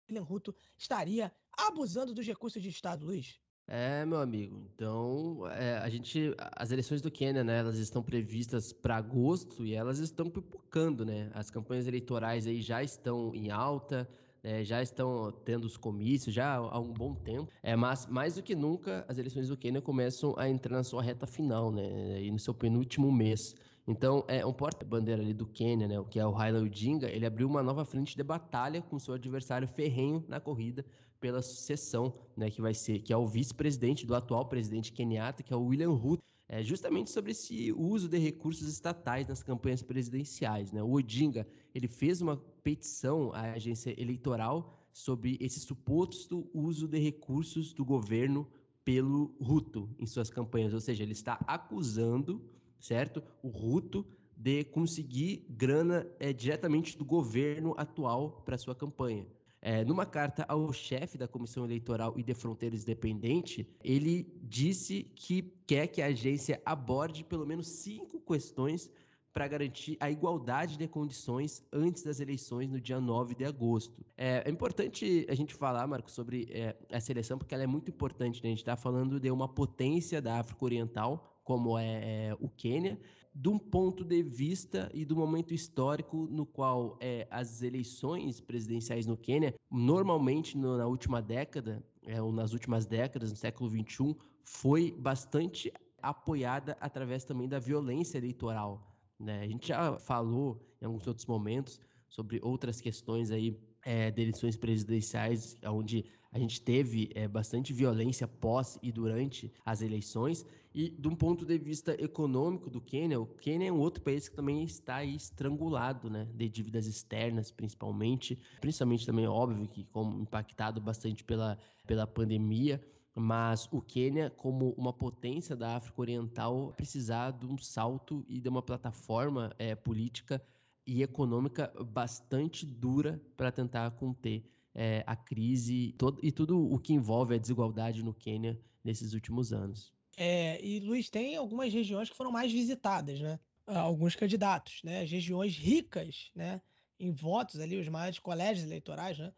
William 0.10 0.24
Ruto 0.24 0.56
estaria 0.78 1.32
abusando 1.52 2.14
dos 2.14 2.26
recursos 2.26 2.62
do 2.62 2.68
Estado, 2.68 3.06
Luiz. 3.06 3.40
É, 3.68 4.06
meu 4.06 4.20
amigo. 4.20 4.62
Então, 4.76 5.48
é, 5.50 5.78
a 5.78 5.90
gente, 5.90 6.36
as 6.38 6.72
eleições 6.72 7.02
do 7.02 7.10
Quênia, 7.10 7.44
né, 7.44 7.60
elas 7.60 7.78
estão 7.78 8.04
previstas 8.04 8.74
para 8.74 8.98
agosto 8.98 9.66
e 9.66 9.74
elas 9.74 10.00
estão 10.00 10.30
pipocando, 10.30 11.06
né? 11.06 11.32
As 11.34 11.50
campanhas 11.50 11.88
eleitorais 11.88 12.46
aí 12.46 12.62
já 12.62 12.84
estão 12.84 13.34
em 13.34 13.52
alta, 13.52 14.08
né, 14.44 14.66
já 14.66 14.82
estão 14.82 15.32
tendo 15.46 15.64
os 15.64 15.78
comícios 15.78 16.36
já 16.36 16.56
há 16.56 16.80
um 16.80 16.92
bom 16.92 17.16
tempo. 17.16 17.50
É, 17.64 17.74
mas 17.74 18.06
mais 18.06 18.36
do 18.36 18.44
que 18.44 18.54
nunca, 18.54 19.06
as 19.08 19.18
eleições 19.18 19.48
do 19.48 19.56
Quênia 19.56 19.82
começam 19.82 20.36
a 20.38 20.50
entrar 20.50 20.76
na 20.76 20.84
sua 20.84 21.02
reta 21.02 21.26
final, 21.26 21.72
né? 21.72 22.22
E 22.22 22.30
no 22.30 22.40
seu 22.40 22.54
penúltimo 22.54 23.10
mês. 23.12 23.56
Então, 23.85 24.23
é 24.30 24.45
um 24.45 24.53
porta-bandeira 24.53 25.22
ali 25.22 25.34
do 25.34 25.45
Quênia, 25.45 25.88
né, 25.88 26.03
que 26.10 26.18
é 26.18 26.26
o 26.26 26.31
Raila 26.31 26.61
Odinga, 26.61 27.10
ele 27.10 27.26
abriu 27.26 27.47
uma 27.47 27.61
nova 27.61 27.84
frente 27.84 28.15
de 28.15 28.23
batalha 28.23 28.81
com 28.81 28.97
seu 28.97 29.13
adversário 29.13 29.68
ferrenho 29.68 30.23
na 30.28 30.39
corrida 30.39 30.86
pela 31.20 31.41
sucessão, 31.41 32.13
né, 32.36 32.49
que 32.49 32.62
vai 32.62 32.73
ser, 32.73 32.99
que 32.99 33.12
é 33.12 33.18
o 33.18 33.28
vice-presidente 33.28 34.05
do 34.05 34.15
atual 34.15 34.45
presidente 34.45 34.94
Kenyatta, 34.94 35.44
que 35.44 35.53
é 35.53 35.55
o 35.55 35.65
William 35.65 35.91
Ruto, 35.91 36.23
é 36.47 36.62
justamente 36.62 37.10
sobre 37.10 37.31
esse 37.31 37.73
uso 37.73 38.07
de 38.07 38.18
recursos 38.18 38.68
estatais 38.68 39.28
nas 39.28 39.41
campanhas 39.41 39.81
presidenciais, 39.81 40.71
né? 40.71 40.84
O 40.84 40.91
Odinga, 40.91 41.47
ele 41.73 41.87
fez 41.87 42.21
uma 42.21 42.37
petição 42.62 43.31
à 43.34 43.53
agência 43.53 43.99
eleitoral 43.99 44.78
sobre 44.91 45.37
esse 45.41 45.60
suposto 45.60 46.47
uso 46.53 46.87
de 46.87 46.99
recursos 46.99 47.73
do 47.73 47.84
governo 47.84 48.47
pelo 48.86 49.34
Ruto 49.41 49.89
em 49.97 50.05
suas 50.05 50.29
campanhas, 50.29 50.73
ou 50.73 50.79
seja, 50.79 51.02
ele 51.02 51.13
está 51.13 51.39
acusando 51.47 52.41
certo? 52.84 53.23
O 53.41 53.47
Ruto 53.47 54.05
de 54.36 54.65
conseguir 54.65 55.45
grana 55.49 56.05
é, 56.20 56.34
diretamente 56.34 56.97
do 56.97 57.05
governo 57.05 57.73
atual 57.78 58.44
para 58.45 58.57
sua 58.57 58.76
campanha. 58.76 59.26
É, 59.62 59.86
numa 59.86 60.05
carta 60.05 60.44
ao 60.49 60.73
chefe 60.73 61.18
da 61.18 61.26
Comissão 61.26 61.63
Eleitoral 61.63 62.13
e 62.18 62.23
de 62.23 62.34
Fronteiras 62.34 62.84
Independente, 62.84 63.65
ele 63.81 64.28
disse 64.44 65.03
que 65.15 65.53
quer 65.65 65.87
que 65.87 66.02
a 66.02 66.07
agência 66.07 66.62
aborde 66.65 67.23
pelo 67.23 67.47
menos 67.47 67.68
cinco 67.68 68.20
questões 68.20 68.91
para 69.31 69.47
garantir 69.47 69.95
a 70.02 70.12
igualdade 70.12 70.78
de 70.78 70.86
condições 70.86 71.65
antes 71.71 72.03
das 72.03 72.20
eleições 72.20 72.70
no 72.70 72.81
dia 72.81 72.99
9 72.99 73.34
de 73.34 73.45
agosto. 73.45 74.05
É, 74.18 74.44
é 74.45 74.52
importante 74.52 75.26
a 75.29 75.34
gente 75.34 75.55
falar, 75.55 75.87
Marco, 75.87 76.12
sobre 76.12 76.49
é, 76.52 76.76
essa 76.89 77.12
eleição, 77.12 77.37
porque 77.37 77.55
ela 77.55 77.63
é 77.63 77.68
muito 77.68 77.89
importante. 77.89 78.44
Né? 78.44 78.49
A 78.49 78.52
gente 78.52 78.60
está 78.60 78.76
falando 78.76 79.20
de 79.21 79.31
uma 79.31 79.47
potência 79.47 80.21
da 80.21 80.39
África 80.39 80.65
Oriental, 80.65 81.32
como 81.44 81.78
é, 81.78 82.30
é 82.30 82.38
o 82.39 82.49
Quênia, 82.49 82.99
de 83.36 83.49
um 83.49 83.57
ponto 83.57 84.04
de 84.04 84.22
vista 84.22 84.89
e 84.94 85.04
do 85.04 85.15
momento 85.15 85.54
histórico 85.54 86.28
no 86.30 86.46
qual 86.46 86.97
é, 87.02 87.28
as 87.31 87.62
eleições 87.63 88.39
presidenciais 88.39 89.07
no 89.07 89.18
Quênia, 89.18 89.54
normalmente 89.72 90.57
no, 90.57 90.78
na 90.78 90.86
última 90.86 91.22
década, 91.22 91.84
é, 92.04 92.22
ou 92.22 92.31
nas 92.31 92.54
últimas 92.54 92.86
décadas, 92.86 93.31
no 93.31 93.38
século 93.38 93.70
XXI, 93.70 94.15
foi 94.44 94.91
bastante 94.91 95.72
apoiada 96.02 96.78
através 96.80 97.23
também 97.23 97.47
da 97.47 97.60
violência 97.60 98.18
eleitoral. 98.18 98.96
Né? 99.20 99.41
A 99.41 99.47
gente 99.47 99.68
já 99.70 99.97
falou 99.97 100.62
em 100.81 100.86
alguns 100.86 101.07
outros 101.07 101.26
momentos 101.26 101.80
sobre 102.07 102.39
outras 102.44 102.80
questões 102.80 103.31
aí 103.31 103.57
é, 103.86 104.12
de 104.12 104.21
eleições 104.21 104.55
presidenciais, 104.55 105.57
onde 105.65 106.05
a 106.31 106.39
gente 106.39 106.60
teve 106.62 107.12
é, 107.13 107.28
bastante 107.28 107.71
violência 107.71 108.28
pós 108.28 108.79
e 108.81 108.91
durante 108.91 109.52
as 109.65 109.81
eleições. 109.81 110.45
E, 110.73 110.89
de 110.89 111.07
um 111.07 111.15
ponto 111.15 111.45
de 111.45 111.55
vista 111.60 111.94
econômico 112.03 112.70
do 112.70 112.81
Quênia, 112.81 113.20
o 113.21 113.28
Quênia 113.28 113.70
é 113.70 113.71
um 113.71 113.79
outro 113.79 114.02
país 114.02 114.28
que 114.28 114.36
também 114.36 114.63
está 114.63 115.05
estrangulado, 115.05 116.10
né, 116.10 116.28
de 116.34 116.49
dívidas 116.49 116.87
externas, 116.87 117.52
principalmente, 117.52 118.39
principalmente 118.60 119.05
também, 119.05 119.28
óbvio, 119.28 119.68
que 119.68 119.84
como 119.84 120.20
impactado 120.20 120.81
bastante 120.81 121.23
pela, 121.23 121.60
pela 121.86 122.07
pandemia. 122.07 122.84
Mas 123.15 123.70
o 123.71 123.79
Quênia, 123.79 124.31
como 124.31 124.71
uma 124.71 124.91
potência 124.91 125.55
da 125.55 125.76
África 125.76 126.02
Oriental, 126.02 126.73
precisar 126.76 127.29
de 127.29 127.45
um 127.45 127.60
salto 127.60 128.26
e 128.28 128.41
de 128.41 128.49
uma 128.49 128.63
plataforma 128.63 129.53
é, 129.60 129.76
política 129.76 130.44
e 130.86 131.02
econômica 131.02 131.71
bastante 131.86 132.65
dura 132.65 133.21
para 133.37 133.52
tentar 133.52 133.89
conter 133.91 134.44
é, 134.76 135.03
a 135.05 135.15
crise 135.15 135.94
todo, 135.97 136.20
e 136.23 136.31
tudo 136.31 136.60
o 136.60 136.79
que 136.79 136.94
envolve 136.94 137.36
a 137.36 137.37
desigualdade 137.37 138.03
no 138.03 138.13
Quênia 138.13 138.60
nesses 138.84 139.13
últimos 139.13 139.53
anos. 139.53 139.94
É, 140.18 140.63
e 140.63 140.79
Luiz, 140.79 141.10
tem 141.10 141.36
algumas 141.36 141.73
regiões 141.73 142.10
que 142.10 142.15
foram 142.15 142.31
mais 142.31 142.52
visitadas, 142.52 143.20
né? 143.20 143.39
Alguns 143.65 144.15
candidatos, 144.15 144.81
né? 144.84 145.02
As 145.02 145.10
regiões 145.10 145.57
ricas, 145.57 146.31
né? 146.36 146.62
Em 146.99 147.12
votos 147.12 147.60
ali, 147.60 147.79
os 147.79 147.87
maiores 147.87 148.20
colégios 148.20 148.65
eleitorais, 148.65 149.18
né? 149.18 149.34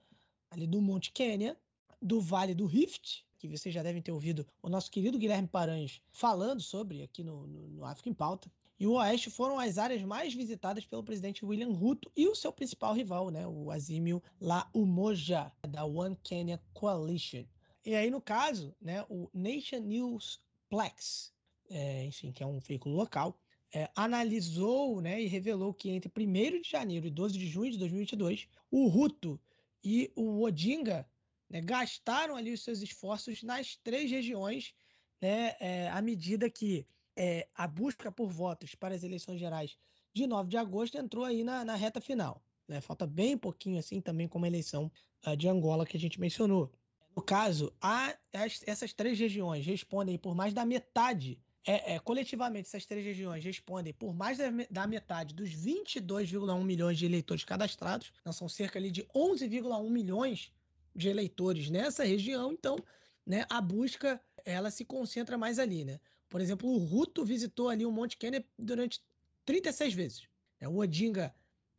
Ali 0.49 0.65
do 0.65 0.81
Monte 0.81 1.11
Quênia, 1.11 1.57
do 2.01 2.19
Vale 2.19 2.53
do 2.53 2.65
Rift, 2.65 3.25
que 3.37 3.47
vocês 3.47 3.73
já 3.73 3.83
devem 3.83 4.01
ter 4.01 4.11
ouvido 4.11 4.45
o 4.61 4.69
nosso 4.69 4.89
querido 4.89 5.17
Guilherme 5.17 5.47
Paranhos 5.47 6.01
falando 6.11 6.61
sobre 6.61 7.03
aqui 7.03 7.23
no, 7.23 7.45
no, 7.47 7.67
no 7.67 7.85
África 7.85 8.09
em 8.09 8.13
Pauta 8.13 8.51
e 8.79 8.85
o 8.85 8.93
Oeste 8.93 9.29
foram 9.29 9.57
as 9.57 9.77
áreas 9.77 10.01
mais 10.03 10.33
visitadas 10.33 10.85
pelo 10.85 11.03
presidente 11.03 11.45
William 11.45 11.71
Ruto 11.71 12.11
e 12.15 12.27
o 12.27 12.35
seu 12.35 12.51
principal 12.51 12.93
rival, 12.93 13.29
né, 13.29 13.47
o 13.47 13.71
Azimio 13.71 14.21
La 14.39 14.69
Umoja, 14.73 15.51
da 15.69 15.85
One 15.85 16.17
Kenya 16.21 16.61
Coalition. 16.73 17.45
E 17.85 17.95
aí, 17.95 18.09
no 18.09 18.19
caso, 18.19 18.75
né, 18.81 19.05
o 19.09 19.29
Nation 19.33 19.79
News 19.79 20.41
Plex, 20.69 21.33
é, 21.69 22.05
enfim, 22.05 22.31
que 22.31 22.43
é 22.43 22.45
um 22.45 22.59
veículo 22.59 22.95
local, 22.95 23.39
é, 23.73 23.89
analisou 23.95 25.01
né, 25.01 25.21
e 25.21 25.27
revelou 25.27 25.73
que 25.73 25.89
entre 25.89 26.11
1 26.15 26.61
de 26.61 26.69
janeiro 26.69 27.07
e 27.07 27.11
12 27.11 27.37
de 27.37 27.47
junho 27.47 27.71
de 27.71 27.77
2022, 27.77 28.47
o 28.69 28.87
Ruto 28.87 29.39
e 29.83 30.11
o 30.15 30.41
Odinga 30.41 31.07
né, 31.49 31.61
gastaram 31.61 32.35
ali 32.35 32.51
os 32.51 32.63
seus 32.63 32.81
esforços 32.81 33.41
nas 33.43 33.75
três 33.77 34.11
regiões, 34.11 34.73
né, 35.21 35.55
é, 35.59 35.89
à 35.89 36.01
medida 36.01 36.49
que 36.49 36.85
é, 37.15 37.47
a 37.55 37.67
busca 37.67 38.11
por 38.11 38.29
votos 38.29 38.75
para 38.75 38.95
as 38.95 39.03
eleições 39.03 39.39
gerais 39.39 39.77
de 40.13 40.27
9 40.27 40.49
de 40.49 40.57
agosto 40.57 40.97
entrou 40.97 41.25
aí 41.25 41.43
na, 41.43 41.65
na 41.65 41.75
reta 41.75 41.99
final. 41.99 42.41
Né? 42.67 42.81
Falta 42.81 43.05
bem 43.05 43.37
pouquinho 43.37 43.79
assim 43.79 44.01
também 44.01 44.27
como 44.27 44.45
a 44.45 44.47
eleição 44.47 44.91
uh, 45.27 45.35
de 45.35 45.47
Angola 45.47 45.85
que 45.85 45.97
a 45.97 45.99
gente 45.99 46.19
mencionou. 46.19 46.71
No 47.15 47.21
caso, 47.21 47.73
a, 47.81 48.15
as, 48.33 48.61
essas 48.65 48.93
três 48.93 49.17
regiões 49.17 49.65
respondem 49.65 50.17
por 50.17 50.35
mais 50.35 50.53
da 50.53 50.65
metade, 50.65 51.39
é, 51.65 51.95
é, 51.95 51.99
coletivamente 51.99 52.67
essas 52.67 52.85
três 52.85 53.05
regiões 53.05 53.43
respondem 53.43 53.93
por 53.93 54.13
mais 54.13 54.37
da, 54.69 54.85
metade 54.85 55.33
dos 55.33 55.49
22,1 55.49 56.63
milhões 56.63 56.97
de 56.97 57.05
eleitores 57.05 57.43
cadastrados, 57.43 58.11
então 58.19 58.33
são 58.33 58.47
cerca 58.49 58.77
ali 58.77 58.91
de 58.91 59.03
11,1 59.15 59.89
milhões 59.89 60.51
de 60.95 61.07
eleitores 61.07 61.69
nessa 61.69 62.03
região, 62.03 62.51
então 62.51 62.77
né, 63.25 63.45
a 63.49 63.59
busca 63.61 64.21
ela 64.43 64.69
se 64.69 64.85
concentra 64.85 65.37
mais 65.37 65.57
ali, 65.57 65.83
né? 65.83 65.99
Por 66.29 66.41
exemplo, 66.41 66.69
o 66.69 66.77
Ruto 66.77 67.23
visitou 67.23 67.69
ali 67.69 67.85
o 67.85 67.91
Monte 67.91 68.17
Kenya 68.17 68.45
durante 68.57 69.01
36 69.45 69.93
vezes. 69.93 70.27
É, 70.59 70.67
o 70.67 70.77
Odinga 70.77 71.33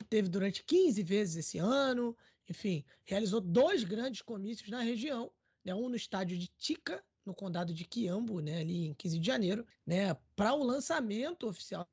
teve 0.08 0.28
durante 0.28 0.62
15 0.64 1.02
vezes 1.02 1.36
esse 1.36 1.58
ano. 1.58 2.16
Enfim, 2.48 2.84
realizou 3.04 3.40
dois 3.40 3.82
grandes 3.84 4.22
comícios 4.22 4.68
na 4.70 4.80
região. 4.80 5.32
Né? 5.64 5.74
Um 5.74 5.88
no 5.88 5.96
estádio 5.96 6.38
de 6.38 6.48
Tica, 6.58 7.04
no 7.24 7.34
condado 7.34 7.74
de 7.74 7.84
Quiambo, 7.84 8.40
né? 8.40 8.60
ali 8.60 8.86
em 8.86 8.94
15 8.94 9.18
de 9.18 9.26
janeiro, 9.26 9.66
né? 9.84 10.14
para 10.36 10.54
o 10.54 10.62
lançamento 10.62 11.48
oficial 11.48 11.88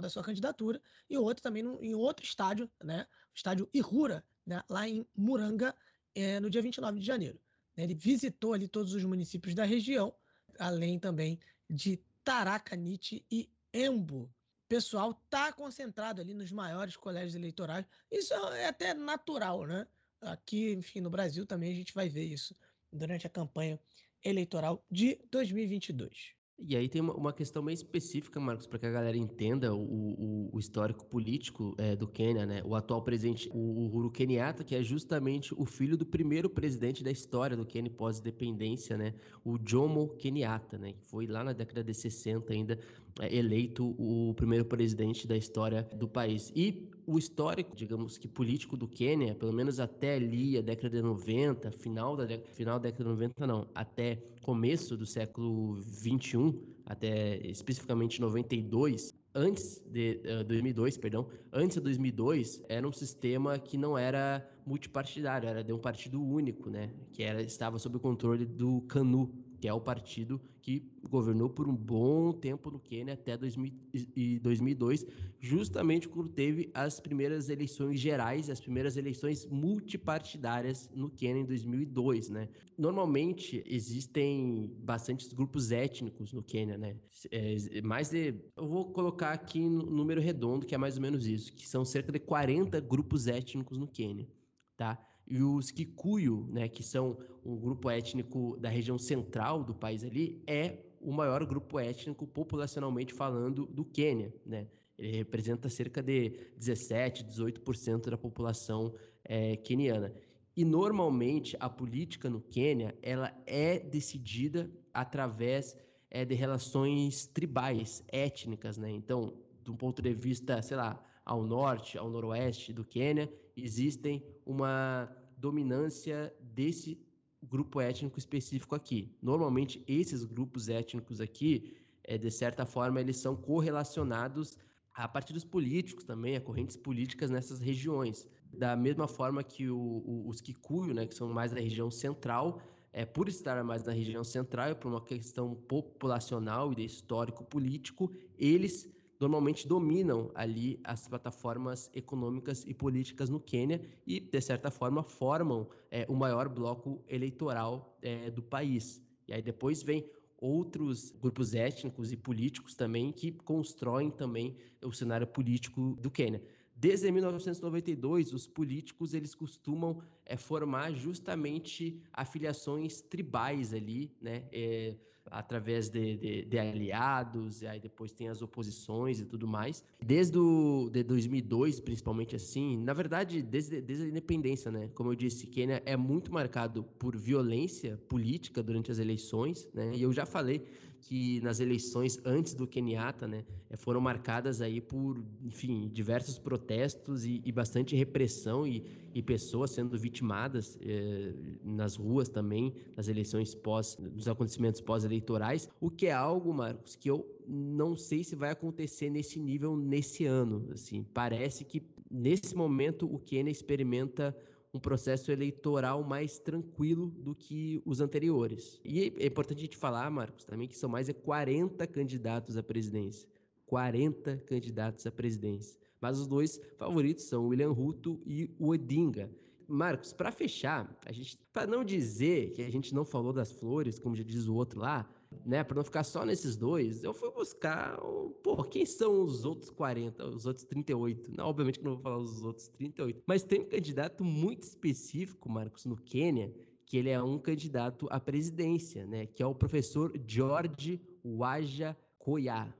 da 0.00 0.08
sua 0.08 0.22
candidatura, 0.22 0.80
e 1.10 1.18
outro 1.18 1.42
também 1.42 1.62
no, 1.62 1.82
em 1.82 1.94
outro 1.94 2.24
estádio, 2.24 2.70
né? 2.82 3.06
o 3.32 3.36
estádio 3.36 3.68
Ihura, 3.74 4.24
né? 4.46 4.62
lá 4.68 4.88
em 4.88 5.04
Muranga, 5.14 5.74
é, 6.14 6.40
no 6.40 6.48
dia 6.48 6.62
29 6.62 7.00
de 7.00 7.06
janeiro. 7.06 7.40
Ele 7.76 7.94
visitou 7.94 8.54
ali 8.54 8.66
todos 8.66 8.94
os 8.94 9.04
municípios 9.04 9.54
da 9.54 9.64
região, 9.64 10.14
além 10.58 10.98
também 10.98 11.38
de 11.68 12.00
Taracanite 12.24 13.24
e 13.30 13.50
Embo. 13.72 14.24
O 14.24 14.68
pessoal 14.68 15.14
tá 15.30 15.52
concentrado 15.52 16.20
ali 16.20 16.34
nos 16.34 16.52
maiores 16.52 16.96
colégios 16.96 17.34
eleitorais. 17.34 17.86
Isso 18.10 18.34
é 18.34 18.66
até 18.66 18.92
natural, 18.94 19.66
né? 19.66 19.86
Aqui, 20.20 20.72
enfim, 20.72 21.00
no 21.00 21.10
Brasil 21.10 21.46
também 21.46 21.72
a 21.72 21.74
gente 21.74 21.94
vai 21.94 22.08
ver 22.08 22.24
isso 22.24 22.54
durante 22.92 23.26
a 23.26 23.30
campanha 23.30 23.78
eleitoral 24.24 24.84
de 24.90 25.18
2022. 25.30 26.37
E 26.60 26.74
aí 26.74 26.88
tem 26.88 27.00
uma, 27.00 27.32
questão 27.32 27.62
bem 27.62 27.72
específica, 27.72 28.40
Marcos, 28.40 28.66
para 28.66 28.80
que 28.80 28.86
a 28.86 28.90
galera 28.90 29.16
entenda 29.16 29.72
o, 29.72 29.80
o, 29.80 30.50
o 30.52 30.58
histórico 30.58 31.04
político 31.06 31.72
é, 31.78 31.94
do 31.94 32.08
Quênia, 32.08 32.44
né? 32.44 32.62
O 32.64 32.74
atual 32.74 33.00
presidente, 33.02 33.48
o 33.54 33.84
Uhuru 33.84 34.10
Kenyatta, 34.10 34.64
que 34.64 34.74
é 34.74 34.82
justamente 34.82 35.54
o 35.54 35.64
filho 35.64 35.96
do 35.96 36.04
primeiro 36.04 36.50
presidente 36.50 37.04
da 37.04 37.12
história 37.12 37.56
do 37.56 37.64
Quênia 37.64 37.92
pós-independência, 37.92 38.96
né? 38.96 39.14
O 39.44 39.56
Jomo 39.64 40.08
Kenyatta, 40.16 40.76
né? 40.76 40.94
Que 40.94 41.04
foi 41.04 41.28
lá 41.28 41.44
na 41.44 41.52
década 41.52 41.84
de 41.84 41.94
60 41.94 42.52
ainda 42.52 42.76
é, 43.20 43.32
eleito 43.36 43.94
o 43.96 44.34
primeiro 44.34 44.64
presidente 44.64 45.28
da 45.28 45.36
história 45.36 45.84
do 45.94 46.08
país. 46.08 46.52
E 46.56 46.90
o 47.08 47.18
histórico, 47.18 47.74
digamos 47.74 48.18
que 48.18 48.28
político 48.28 48.76
do 48.76 48.86
Quênia, 48.86 49.34
pelo 49.34 49.50
menos 49.50 49.80
até 49.80 50.16
ali, 50.16 50.58
a 50.58 50.60
década 50.60 50.90
de 50.90 51.00
90, 51.00 51.70
final 51.72 52.14
da, 52.14 52.26
final 52.52 52.78
da 52.78 52.90
década 52.90 53.04
de 53.04 53.10
90 53.10 53.46
não, 53.46 53.66
até 53.74 54.16
começo 54.42 54.94
do 54.94 55.06
século 55.06 55.76
21, 55.76 56.60
até 56.84 57.38
especificamente 57.46 58.20
92, 58.20 59.14
antes 59.34 59.82
de 59.86 60.20
uh, 60.22 60.40
eh, 60.40 60.44
2002, 60.44 60.98
perdão, 60.98 61.26
antes 61.50 61.78
de 61.78 61.82
2002, 61.82 62.62
era 62.68 62.86
um 62.86 62.92
sistema 62.92 63.58
que 63.58 63.78
não 63.78 63.96
era 63.96 64.46
multipartidário, 64.66 65.48
era 65.48 65.64
de 65.64 65.72
um 65.72 65.78
partido 65.78 66.22
único, 66.22 66.68
né, 66.68 66.90
que 67.14 67.22
era 67.22 67.40
estava 67.40 67.78
sob 67.78 67.96
o 67.96 68.00
controle 68.00 68.44
do 68.44 68.82
CANU, 68.82 69.32
que 69.60 69.66
é 69.66 69.72
o 69.72 69.80
partido 69.80 70.40
que 70.60 70.88
governou 71.08 71.48
por 71.48 71.66
um 71.66 71.74
bom 71.74 72.32
tempo 72.32 72.70
no 72.70 72.78
Quênia 72.78 73.14
até 73.14 73.36
2002, 73.36 75.06
justamente 75.40 76.08
quando 76.08 76.28
teve 76.28 76.70
as 76.74 77.00
primeiras 77.00 77.48
eleições 77.48 77.98
gerais, 77.98 78.50
as 78.50 78.60
primeiras 78.60 78.96
eleições 78.96 79.46
multipartidárias 79.46 80.90
no 80.94 81.10
Quênia 81.10 81.40
em 81.40 81.46
2002, 81.46 82.28
né? 82.28 82.48
Normalmente 82.76 83.62
existem 83.66 84.70
bastantes 84.80 85.32
grupos 85.32 85.72
étnicos 85.72 86.32
no 86.32 86.42
Quênia, 86.42 86.76
né? 86.76 86.96
É, 87.30 87.80
mais 87.82 88.10
de, 88.10 88.34
eu 88.56 88.68
vou 88.68 88.92
colocar 88.92 89.32
aqui 89.32 89.60
no 89.60 89.82
número 89.82 90.20
redondo, 90.20 90.66
que 90.66 90.74
é 90.74 90.78
mais 90.78 90.96
ou 90.96 91.02
menos 91.02 91.26
isso, 91.26 91.52
que 91.54 91.66
são 91.66 91.84
cerca 91.84 92.12
de 92.12 92.18
40 92.18 92.80
grupos 92.80 93.26
étnicos 93.26 93.78
no 93.78 93.88
Quênia, 93.88 94.28
tá? 94.76 95.07
E 95.30 95.42
os 95.42 95.70
Kikuyu, 95.70 96.46
né, 96.50 96.68
que 96.68 96.82
são 96.82 97.18
um 97.44 97.56
grupo 97.56 97.90
étnico 97.90 98.56
da 98.58 98.68
região 98.68 98.98
central 98.98 99.62
do 99.62 99.74
país 99.74 100.02
ali, 100.02 100.42
é 100.46 100.78
o 101.00 101.12
maior 101.12 101.44
grupo 101.44 101.78
étnico 101.78 102.26
populacionalmente 102.26 103.12
falando 103.12 103.66
do 103.66 103.84
Quênia, 103.84 104.34
né? 104.44 104.66
Ele 104.98 105.16
representa 105.16 105.68
cerca 105.68 106.02
de 106.02 106.30
17, 106.56 107.24
18% 107.24 108.10
da 108.10 108.18
população 108.18 108.92
é, 109.22 109.56
queniana. 109.56 110.12
E 110.56 110.64
normalmente 110.64 111.56
a 111.60 111.68
política 111.68 112.28
no 112.28 112.40
Quênia 112.40 112.98
ela 113.00 113.32
é 113.46 113.78
decidida 113.78 114.68
através 114.92 115.76
é, 116.10 116.24
de 116.24 116.34
relações 116.34 117.26
tribais, 117.26 118.02
étnicas, 118.08 118.76
né? 118.76 118.90
Então, 118.90 119.34
de 119.62 119.70
um 119.70 119.76
ponto 119.76 120.02
de 120.02 120.12
vista, 120.12 120.60
sei 120.62 120.76
lá, 120.76 121.00
ao 121.24 121.44
norte, 121.44 121.96
ao 121.98 122.10
noroeste 122.10 122.72
do 122.72 122.84
Quênia, 122.84 123.30
existem 123.56 124.24
uma 124.44 125.08
dominância 125.38 126.34
desse 126.40 126.98
grupo 127.42 127.80
étnico 127.80 128.18
específico 128.18 128.74
aqui. 128.74 129.16
Normalmente, 129.22 129.82
esses 129.86 130.24
grupos 130.24 130.68
étnicos 130.68 131.20
aqui, 131.20 131.76
é, 132.04 132.18
de 132.18 132.30
certa 132.30 132.66
forma, 132.66 133.00
eles 133.00 133.16
são 133.16 133.36
correlacionados 133.36 134.58
a 134.94 135.06
partidos 135.06 135.44
políticos 135.44 136.04
também, 136.04 136.36
a 136.36 136.40
correntes 136.40 136.76
políticas 136.76 137.30
nessas 137.30 137.60
regiões. 137.60 138.26
Da 138.52 138.74
mesma 138.74 139.06
forma 139.06 139.44
que 139.44 139.68
o, 139.68 139.78
o, 139.78 140.28
os 140.28 140.40
Kikuyu, 140.40 140.92
né, 140.92 141.06
que 141.06 141.14
são 141.14 141.32
mais 141.32 141.52
da 141.52 141.60
região 141.60 141.90
central, 141.90 142.60
é, 142.92 143.04
por 143.04 143.28
estar 143.28 143.62
mais 143.62 143.84
na 143.84 143.92
região 143.92 144.24
central, 144.24 144.74
por 144.74 144.88
uma 144.88 145.00
questão 145.00 145.54
populacional 145.54 146.72
e 146.72 146.76
de 146.76 146.84
histórico 146.84 147.44
político, 147.44 148.10
eles 148.36 148.88
normalmente 149.20 149.66
dominam 149.66 150.30
ali 150.34 150.80
as 150.84 151.08
plataformas 151.08 151.90
econômicas 151.94 152.64
e 152.66 152.74
políticas 152.74 153.28
no 153.28 153.40
Quênia 153.40 153.80
e, 154.06 154.20
de 154.20 154.40
certa 154.40 154.70
forma, 154.70 155.02
formam 155.02 155.68
é, 155.90 156.06
o 156.08 156.14
maior 156.14 156.48
bloco 156.48 157.02
eleitoral 157.08 157.98
é, 158.02 158.30
do 158.30 158.42
país. 158.42 159.02
E 159.26 159.32
aí 159.32 159.42
depois 159.42 159.82
vem 159.82 160.08
outros 160.40 161.10
grupos 161.10 161.54
étnicos 161.54 162.12
e 162.12 162.16
políticos 162.16 162.74
também 162.74 163.10
que 163.12 163.32
constroem 163.32 164.10
também 164.10 164.56
o 164.82 164.92
cenário 164.92 165.26
político 165.26 165.96
do 166.00 166.10
Quênia. 166.10 166.42
Desde 166.76 167.10
1992, 167.10 168.32
os 168.32 168.46
políticos 168.46 169.12
eles 169.12 169.34
costumam 169.34 170.00
é, 170.24 170.36
formar 170.36 170.92
justamente 170.92 172.00
afiliações 172.12 173.00
tribais 173.00 173.74
ali, 173.74 174.14
né? 174.20 174.44
É, 174.52 174.94
através 175.30 175.88
de, 175.88 176.16
de, 176.16 176.44
de, 176.44 176.58
aliados, 176.58 177.62
e 177.62 177.66
aí 177.66 177.80
depois 177.80 178.12
tem 178.12 178.28
as 178.28 178.42
oposições 178.42 179.20
e 179.20 179.24
tudo 179.24 179.46
mais. 179.46 179.84
Desde 180.04 180.38
o, 180.38 180.88
de 180.92 181.02
2002, 181.02 181.80
principalmente 181.80 182.36
assim, 182.36 182.76
na 182.78 182.92
verdade, 182.92 183.42
desde, 183.42 183.80
desde 183.80 184.06
a 184.06 184.08
independência, 184.08 184.70
né? 184.70 184.88
Como 184.94 185.10
eu 185.10 185.14
disse, 185.14 185.46
Quênia 185.46 185.82
é 185.84 185.96
muito 185.96 186.32
marcado 186.32 186.82
por 186.98 187.16
violência 187.16 187.96
política 188.08 188.62
durante 188.62 188.90
as 188.90 188.98
eleições, 188.98 189.68
né? 189.74 189.92
E 189.94 190.02
eu 190.02 190.12
já 190.12 190.26
falei 190.26 190.66
que 191.00 191.40
nas 191.40 191.60
eleições 191.60 192.18
antes 192.24 192.54
do 192.54 192.66
Kenyatta, 192.66 193.26
né, 193.26 193.44
eh, 193.70 193.76
foram 193.76 194.00
marcadas 194.00 194.60
aí 194.60 194.80
por, 194.80 195.22
enfim, 195.42 195.88
diversos 195.92 196.38
protestos 196.38 197.24
e, 197.24 197.40
e 197.44 197.52
bastante 197.52 197.96
repressão 197.96 198.66
e, 198.66 198.84
e, 199.14 199.22
pessoas 199.22 199.70
sendo 199.70 199.98
vitimadas 199.98 200.78
eh, 200.82 201.32
nas 201.64 201.96
ruas 201.96 202.28
também, 202.28 202.74
nas 202.96 203.08
eleições 203.08 203.54
pós, 203.54 203.96
nos 203.98 204.28
acontecimentos 204.28 204.80
pós-eleitorais, 204.80 205.68
o 205.80 205.90
que 205.90 206.06
é 206.06 206.12
algo, 206.12 206.52
Marcos, 206.52 206.96
que 206.96 207.10
eu 207.10 207.26
não 207.46 207.96
sei 207.96 208.22
se 208.22 208.36
vai 208.36 208.50
acontecer 208.50 209.08
nesse 209.10 209.38
nível 209.38 209.76
nesse 209.76 210.24
ano, 210.24 210.68
assim, 210.72 211.04
parece 211.14 211.64
que 211.64 211.82
nesse 212.10 212.54
momento 212.54 213.12
o 213.12 213.18
Quênia 213.18 213.50
experimenta 213.50 214.36
um 214.78 214.80
processo 214.80 215.32
eleitoral 215.32 216.04
mais 216.04 216.38
tranquilo 216.38 217.08
do 217.10 217.34
que 217.34 217.82
os 217.84 218.00
anteriores. 218.00 218.80
E 218.84 219.12
é 219.18 219.26
importante 219.26 219.58
a 219.58 219.62
gente 219.62 219.76
falar, 219.76 220.08
Marcos, 220.08 220.44
também 220.44 220.68
que 220.68 220.78
são 220.78 220.88
mais 220.88 221.08
de 221.08 221.14
40 221.14 221.84
candidatos 221.88 222.56
à 222.56 222.62
presidência. 222.62 223.28
40 223.66 224.36
candidatos 224.46 225.04
à 225.04 225.10
presidência. 225.10 225.76
Mas 226.00 226.18
os 226.18 226.28
dois 226.28 226.60
favoritos 226.78 227.24
são 227.24 227.44
o 227.44 227.48
William 227.48 227.72
Ruto 227.72 228.22
e 228.24 228.48
o 228.56 228.68
Odinga. 228.68 229.28
Marcos, 229.66 230.12
para 230.12 230.30
fechar, 230.30 230.96
a 231.04 231.12
gente, 231.12 231.36
para 231.52 231.66
não 231.66 231.84
dizer 231.84 232.52
que 232.52 232.62
a 232.62 232.70
gente 232.70 232.94
não 232.94 233.04
falou 233.04 233.32
das 233.32 233.50
flores, 233.50 233.98
como 233.98 234.14
já 234.14 234.22
diz 234.22 234.46
o 234.46 234.54
outro 234.54 234.78
lá, 234.80 235.10
né, 235.44 235.62
para 235.62 235.76
não 235.76 235.84
ficar 235.84 236.04
só 236.04 236.24
nesses 236.24 236.56
dois, 236.56 237.02
eu 237.02 237.12
fui 237.12 237.30
buscar, 237.30 237.98
pô, 238.42 238.62
quem 238.64 238.84
são 238.86 239.22
os 239.22 239.44
outros 239.44 239.70
40, 239.70 240.26
os 240.26 240.46
outros 240.46 240.64
38? 240.64 241.30
Não, 241.36 241.46
obviamente 241.46 241.78
que 241.78 241.84
não 241.84 241.94
vou 241.94 242.02
falar 242.02 242.18
os 242.18 242.42
outros 242.42 242.68
38, 242.68 243.22
mas 243.26 243.42
tem 243.42 243.60
um 243.60 243.68
candidato 243.68 244.24
muito 244.24 244.62
específico, 244.62 245.50
Marcos, 245.50 245.84
no 245.84 245.96
Quênia, 245.96 246.52
que 246.86 246.96
ele 246.96 247.10
é 247.10 247.22
um 247.22 247.38
candidato 247.38 248.06
à 248.10 248.18
presidência, 248.18 249.06
né, 249.06 249.26
que 249.26 249.42
é 249.42 249.46
o 249.46 249.54
professor 249.54 250.12
George 250.26 251.00
Waja 251.24 251.96
Koya. 252.18 252.74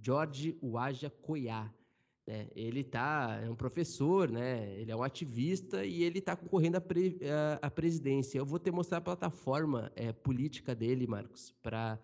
George 0.00 0.58
Waja 0.62 1.10
Koya. 1.10 1.72
Né? 2.26 2.48
Ele 2.54 2.84
tá, 2.84 3.40
é 3.42 3.50
um 3.50 3.54
professor, 3.56 4.30
né? 4.30 4.74
ele 4.78 4.90
é 4.90 4.96
um 4.96 5.02
ativista 5.02 5.84
e 5.84 6.04
ele 6.04 6.18
está 6.18 6.36
concorrendo 6.36 6.76
à, 6.76 6.80
pre, 6.80 7.18
presidência. 7.74 8.38
Eu 8.38 8.46
vou 8.46 8.58
te 8.58 8.70
mostrar 8.70 8.98
a 8.98 9.02
plataforma 9.02 9.90
é, 9.96 10.12
política 10.12 10.74
dele, 10.74 11.06
Marcos, 11.06 11.52
para 11.62 11.98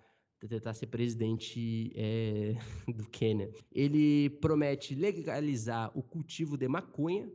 tentar 0.47 0.75
ser 0.75 0.87
presidente 0.87 1.93
é, 1.95 2.55
do 2.93 3.07
Quênia. 3.09 3.53
Ele 3.73 4.31
promete 4.41 4.95
legalizar 4.95 5.91
o 5.97 6.03
cultivo 6.03 6.57
de 6.57 6.69
maconha 6.69 7.31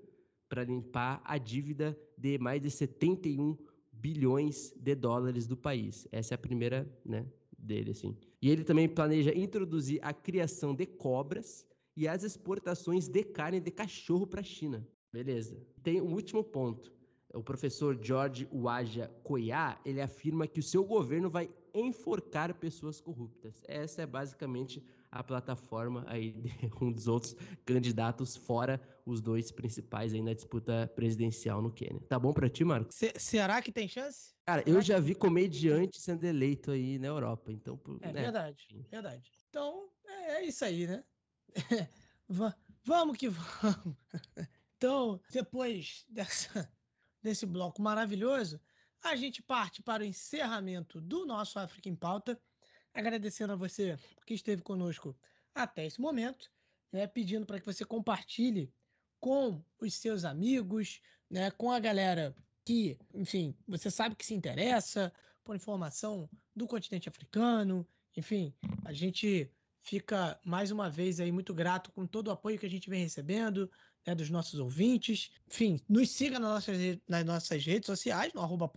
para 0.49 0.63
limpar 0.63 1.21
a 1.25 1.37
dívida 1.37 1.97
de 2.17 2.37
mais 2.37 2.61
de 2.61 2.69
71 2.69 3.57
bilhões 3.91 4.73
de 4.77 4.95
dólares 4.95 5.47
do 5.47 5.55
país. 5.55 6.07
Essa 6.11 6.33
é 6.33 6.35
a 6.35 6.37
primeira 6.37 6.87
né, 7.05 7.25
dele. 7.57 7.91
Assim. 7.91 8.15
E 8.41 8.49
ele 8.49 8.63
também 8.63 8.87
planeja 8.87 9.33
introduzir 9.33 9.99
a 10.01 10.13
criação 10.13 10.75
de 10.75 10.85
cobras 10.85 11.65
e 11.95 12.07
as 12.07 12.23
exportações 12.23 13.07
de 13.07 13.23
carne 13.23 13.59
de 13.59 13.71
cachorro 13.71 14.25
para 14.27 14.41
a 14.41 14.43
China. 14.43 14.87
Beleza. 15.11 15.61
Tem 15.83 16.01
um 16.01 16.13
último 16.13 16.43
ponto. 16.43 16.91
O 17.33 17.43
professor 17.43 17.97
George 18.01 18.47
Waja 18.53 19.07
Koya, 19.23 19.79
ele 19.85 20.01
afirma 20.01 20.47
que 20.47 20.59
o 20.59 20.63
seu 20.63 20.83
governo 20.83 21.29
vai 21.29 21.49
enforcar 21.73 22.53
pessoas 22.53 23.01
corruptas. 23.01 23.63
Essa 23.67 24.03
é 24.03 24.05
basicamente 24.05 24.83
a 25.11 25.23
plataforma 25.23 26.03
aí 26.07 26.31
de 26.31 26.51
um 26.81 26.91
dos 26.91 27.07
outros 27.07 27.35
candidatos, 27.65 28.35
fora 28.35 28.81
os 29.05 29.21
dois 29.21 29.51
principais 29.51 30.13
aí 30.13 30.21
na 30.21 30.33
disputa 30.33 30.91
presidencial 30.95 31.61
no 31.61 31.71
Quênia. 31.71 32.01
Tá 32.07 32.17
bom 32.17 32.33
para 32.33 32.49
ti, 32.49 32.63
Marco? 32.63 32.93
C 32.93 33.13
será 33.17 33.61
que 33.61 33.71
tem 33.71 33.87
chance? 33.87 34.33
Cara, 34.45 34.63
eu 34.67 34.81
já 34.81 34.99
vi 34.99 35.13
comediante 35.15 36.01
sendo 36.01 36.23
eleito 36.23 36.71
aí 36.71 36.97
na 36.99 37.07
Europa, 37.07 37.51
então... 37.51 37.79
É 38.01 38.11
né? 38.11 38.21
verdade, 38.21 38.85
verdade. 38.89 39.31
Então, 39.49 39.89
é, 40.05 40.35
é 40.35 40.45
isso 40.45 40.63
aí, 40.65 40.87
né? 40.87 41.03
vamos 42.83 43.17
que 43.17 43.29
vamos. 43.29 43.97
Então, 44.75 45.17
depois 45.31 46.03
dessa, 46.09 46.69
desse 47.21 47.45
bloco 47.45 47.81
maravilhoso, 47.81 48.59
a 49.01 49.15
gente 49.15 49.41
parte 49.41 49.81
para 49.81 50.03
o 50.03 50.05
encerramento 50.05 50.99
do 50.99 51.25
nosso 51.25 51.57
África 51.57 51.87
em 51.87 51.95
Pauta, 51.95 52.37
agradecendo 52.93 53.53
a 53.53 53.55
você 53.55 53.97
que 54.25 54.33
esteve 54.33 54.61
conosco 54.61 55.17
até 55.55 55.85
esse 55.85 56.01
momento, 56.01 56.51
né, 56.91 57.07
pedindo 57.07 57.45
para 57.45 57.61
que 57.61 57.65
você 57.65 57.85
compartilhe 57.85 58.73
com 59.21 59.63
os 59.79 59.93
seus 59.93 60.25
amigos, 60.25 60.99
né, 61.29 61.49
com 61.51 61.71
a 61.71 61.79
galera 61.79 62.35
que, 62.65 62.99
enfim, 63.13 63.55
você 63.65 63.89
sabe 63.89 64.15
que 64.15 64.25
se 64.25 64.33
interessa 64.33 65.13
por 65.45 65.55
informação 65.55 66.29
do 66.53 66.67
continente 66.67 67.07
africano, 67.07 67.87
enfim, 68.17 68.53
a 68.83 68.91
gente 68.91 69.49
fica 69.83 70.39
mais 70.45 70.71
uma 70.71 70.89
vez 70.89 71.19
aí 71.19 71.31
muito 71.31 71.53
grato 71.53 71.91
com 71.91 72.07
todo 72.07 72.29
o 72.29 72.31
apoio 72.31 72.57
que 72.57 72.65
a 72.65 72.69
gente 72.69 72.89
vem 72.89 73.03
recebendo 73.03 73.69
né, 74.07 74.15
dos 74.15 74.29
nossos 74.29 74.59
ouvintes. 74.59 75.29
Enfim, 75.47 75.79
nos 75.87 76.09
siga 76.09 76.39
nas 76.39 76.49
nossas, 76.49 76.77
nas 77.07 77.25
nossas 77.25 77.65
redes 77.65 77.85
sociais, 77.85 78.33
no 78.33 78.41
arroba 78.41 78.71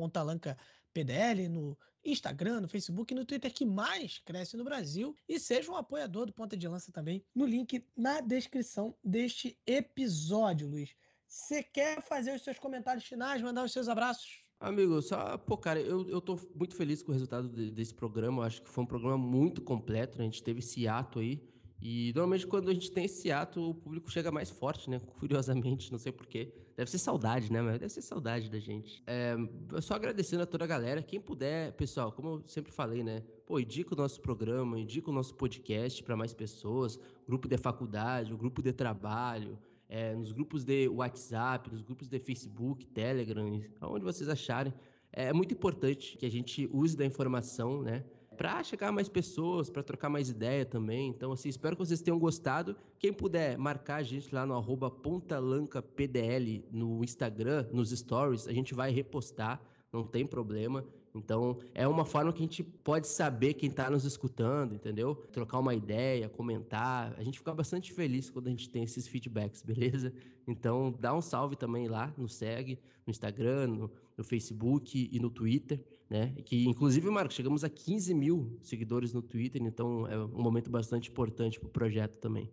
PDL, 0.92 1.48
no 1.48 1.78
Instagram, 2.04 2.60
no 2.60 2.68
Facebook 2.68 3.12
e 3.12 3.16
no 3.16 3.24
Twitter 3.24 3.52
que 3.52 3.64
mais 3.64 4.18
cresce 4.18 4.56
no 4.56 4.64
Brasil. 4.64 5.14
E 5.28 5.38
seja 5.38 5.70
um 5.70 5.76
apoiador 5.76 6.26
do 6.26 6.32
Ponta 6.32 6.56
de 6.56 6.66
Lança 6.66 6.90
também 6.90 7.24
no 7.34 7.46
link 7.46 7.86
na 7.96 8.20
descrição 8.20 8.96
deste 9.02 9.56
episódio, 9.64 10.68
Luiz. 10.68 10.94
Você 11.28 11.62
quer 11.62 12.02
fazer 12.02 12.34
os 12.34 12.42
seus 12.42 12.58
comentários 12.58 13.04
finais, 13.04 13.42
mandar 13.42 13.64
os 13.64 13.72
seus 13.72 13.88
abraços? 13.88 14.45
Amigo, 14.58 15.02
só, 15.02 15.36
pô, 15.36 15.56
cara, 15.58 15.80
eu, 15.80 16.08
eu 16.08 16.20
tô 16.20 16.38
muito 16.54 16.74
feliz 16.74 17.02
com 17.02 17.10
o 17.10 17.12
resultado 17.12 17.48
de, 17.48 17.70
desse 17.70 17.94
programa. 17.94 18.38
Eu 18.42 18.46
acho 18.46 18.62
que 18.62 18.68
foi 18.68 18.84
um 18.84 18.86
programa 18.86 19.18
muito 19.18 19.60
completo, 19.60 20.16
né? 20.16 20.24
A 20.24 20.26
gente 20.26 20.42
teve 20.42 20.60
esse 20.60 20.88
ato 20.88 21.18
aí. 21.18 21.42
E 21.80 22.10
normalmente 22.14 22.46
quando 22.46 22.70
a 22.70 22.74
gente 22.74 22.90
tem 22.90 23.04
esse 23.04 23.30
ato, 23.30 23.70
o 23.70 23.74
público 23.74 24.10
chega 24.10 24.32
mais 24.32 24.48
forte, 24.48 24.88
né? 24.88 24.98
Curiosamente, 25.20 25.92
não 25.92 25.98
sei 25.98 26.10
porquê. 26.10 26.54
Deve 26.74 26.90
ser 26.90 26.96
saudade, 26.98 27.52
né? 27.52 27.60
Mas 27.60 27.78
deve 27.78 27.92
ser 27.92 28.00
saudade 28.00 28.50
da 28.50 28.58
gente. 28.58 29.02
É, 29.06 29.36
só 29.82 29.94
agradecendo 29.94 30.42
a 30.42 30.46
toda 30.46 30.64
a 30.64 30.66
galera. 30.66 31.02
Quem 31.02 31.20
puder, 31.20 31.72
pessoal, 31.72 32.10
como 32.10 32.28
eu 32.28 32.42
sempre 32.46 32.72
falei, 32.72 33.02
né? 33.02 33.22
Pô, 33.44 33.60
indica 33.60 33.94
o 33.94 33.96
nosso 33.96 34.22
programa, 34.22 34.80
indica 34.80 35.10
o 35.10 35.12
nosso 35.12 35.34
podcast 35.34 36.02
para 36.02 36.16
mais 36.16 36.32
pessoas, 36.32 36.98
grupo 37.28 37.46
de 37.46 37.58
faculdade, 37.58 38.32
o 38.32 38.38
grupo 38.38 38.62
de 38.62 38.72
trabalho 38.72 39.58
é, 39.88 40.14
nos 40.14 40.32
grupos 40.32 40.64
de 40.64 40.88
WhatsApp, 40.88 41.70
nos 41.70 41.82
grupos 41.82 42.08
de 42.08 42.18
Facebook, 42.18 42.86
Telegram, 42.86 43.62
aonde 43.80 44.04
vocês 44.04 44.28
acharem. 44.28 44.72
É 45.12 45.32
muito 45.32 45.54
importante 45.54 46.16
que 46.16 46.26
a 46.26 46.30
gente 46.30 46.68
use 46.72 46.96
da 46.96 47.04
informação, 47.04 47.82
né? 47.82 48.04
Para 48.36 48.62
chegar 48.62 48.88
a 48.88 48.92
mais 48.92 49.08
pessoas, 49.08 49.70
para 49.70 49.82
trocar 49.82 50.10
mais 50.10 50.28
ideia 50.28 50.66
também. 50.66 51.08
Então, 51.08 51.32
assim, 51.32 51.48
espero 51.48 51.74
que 51.74 51.86
vocês 51.86 52.02
tenham 52.02 52.18
gostado. 52.18 52.76
Quem 52.98 53.12
puder 53.12 53.56
marcar 53.56 53.96
a 53.96 54.02
gente 54.02 54.34
lá 54.34 54.44
no 54.44 54.54
arroba 54.54 54.90
pontalancapdl 54.90 56.62
no 56.70 57.02
Instagram, 57.02 57.66
nos 57.72 57.90
stories, 57.90 58.46
a 58.46 58.52
gente 58.52 58.74
vai 58.74 58.90
repostar, 58.90 59.62
não 59.90 60.04
tem 60.04 60.26
problema. 60.26 60.84
Então, 61.16 61.58
é 61.74 61.86
uma 61.86 62.04
forma 62.04 62.32
que 62.32 62.38
a 62.38 62.42
gente 62.42 62.62
pode 62.62 63.06
saber 63.06 63.54
quem 63.54 63.68
está 63.68 63.90
nos 63.90 64.04
escutando, 64.04 64.74
entendeu? 64.74 65.14
Trocar 65.32 65.58
uma 65.58 65.74
ideia, 65.74 66.28
comentar. 66.28 67.14
A 67.18 67.22
gente 67.22 67.38
fica 67.38 67.54
bastante 67.54 67.92
feliz 67.92 68.30
quando 68.30 68.48
a 68.48 68.50
gente 68.50 68.68
tem 68.68 68.82
esses 68.82 69.08
feedbacks, 69.08 69.62
beleza? 69.66 70.12
Então, 70.46 70.94
dá 71.00 71.14
um 71.14 71.20
salve 71.20 71.56
também 71.56 71.88
lá, 71.88 72.12
nos 72.16 72.34
segue, 72.34 72.78
no 73.06 73.10
Instagram, 73.10 73.66
no, 73.68 73.90
no 74.16 74.24
Facebook 74.24 75.08
e 75.10 75.18
no 75.18 75.30
Twitter, 75.30 75.84
né? 76.08 76.34
Que, 76.44 76.66
inclusive, 76.66 77.08
Marco, 77.10 77.32
chegamos 77.32 77.64
a 77.64 77.68
15 77.68 78.14
mil 78.14 78.58
seguidores 78.62 79.12
no 79.12 79.22
Twitter, 79.22 79.62
então 79.62 80.06
é 80.06 80.18
um 80.18 80.42
momento 80.42 80.70
bastante 80.70 81.10
importante 81.10 81.58
para 81.58 81.68
o 81.68 81.72
projeto 81.72 82.18
também. 82.18 82.50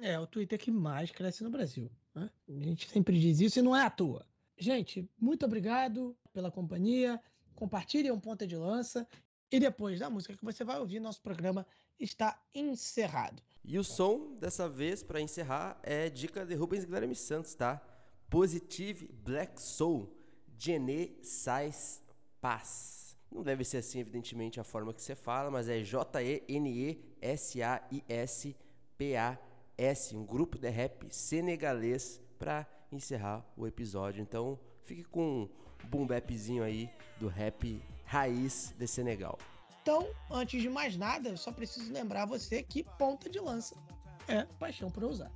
É, 0.00 0.18
o 0.18 0.26
Twitter 0.26 0.58
que 0.58 0.70
mais 0.70 1.10
cresce 1.10 1.42
no 1.42 1.50
Brasil. 1.50 1.90
Né? 2.14 2.30
A 2.48 2.62
gente 2.62 2.88
sempre 2.88 3.18
diz 3.18 3.40
isso 3.40 3.58
e 3.58 3.62
não 3.62 3.74
é 3.74 3.82
à 3.82 3.90
toa. 3.90 4.26
Gente, 4.58 5.08
muito 5.18 5.44
obrigado 5.44 6.16
pela 6.32 6.50
companhia 6.50 7.20
compartilhe 7.56 8.12
um 8.12 8.20
ponta 8.20 8.46
de 8.46 8.56
lança 8.56 9.08
e 9.50 9.58
depois 9.58 9.98
da 9.98 10.08
música 10.08 10.36
que 10.36 10.44
você 10.44 10.62
vai 10.62 10.78
ouvir, 10.78 11.00
nosso 11.00 11.20
programa 11.20 11.66
está 11.98 12.40
encerrado. 12.54 13.42
E 13.64 13.78
o 13.78 13.84
som 13.84 14.36
dessa 14.38 14.68
vez 14.68 15.02
para 15.02 15.20
encerrar 15.20 15.80
é 15.82 16.08
dica 16.08 16.46
de 16.46 16.54
Rubens 16.54 16.84
Guilherme 16.84 17.16
Santos, 17.16 17.54
tá? 17.54 17.82
Positive 18.30 19.08
Black 19.08 19.60
Soul, 19.60 20.14
Jene 20.56 21.18
Sais 21.22 22.02
Paz. 22.40 23.16
Não 23.30 23.42
deve 23.42 23.64
ser 23.64 23.78
assim, 23.78 23.98
evidentemente, 23.98 24.60
a 24.60 24.64
forma 24.64 24.94
que 24.94 25.02
você 25.02 25.16
fala, 25.16 25.50
mas 25.50 25.68
é 25.68 25.82
J-E-N-E-S-A-I-S-P-A-S, 25.82 26.46
um 30.16 30.24
grupo 30.24 30.58
de 30.58 30.68
rap 30.68 31.12
senegalês 31.12 32.20
para 32.38 32.66
encerrar 32.92 33.44
o 33.56 33.66
episódio. 33.66 34.22
Então, 34.22 34.58
fique 34.84 35.02
com 35.04 35.48
boom 35.84 36.06
bapzinho 36.06 36.62
aí 36.62 36.90
do 37.18 37.28
rap 37.28 37.82
raiz 38.04 38.74
de 38.78 38.86
Senegal. 38.86 39.38
Então, 39.82 40.08
antes 40.30 40.60
de 40.60 40.68
mais 40.68 40.96
nada, 40.96 41.28
eu 41.28 41.36
só 41.36 41.52
preciso 41.52 41.92
lembrar 41.92 42.26
você 42.26 42.62
que 42.62 42.82
ponta 42.98 43.30
de 43.30 43.38
lança 43.38 43.76
é 44.26 44.44
paixão 44.58 44.90
por 44.90 45.04
usar. 45.04 45.30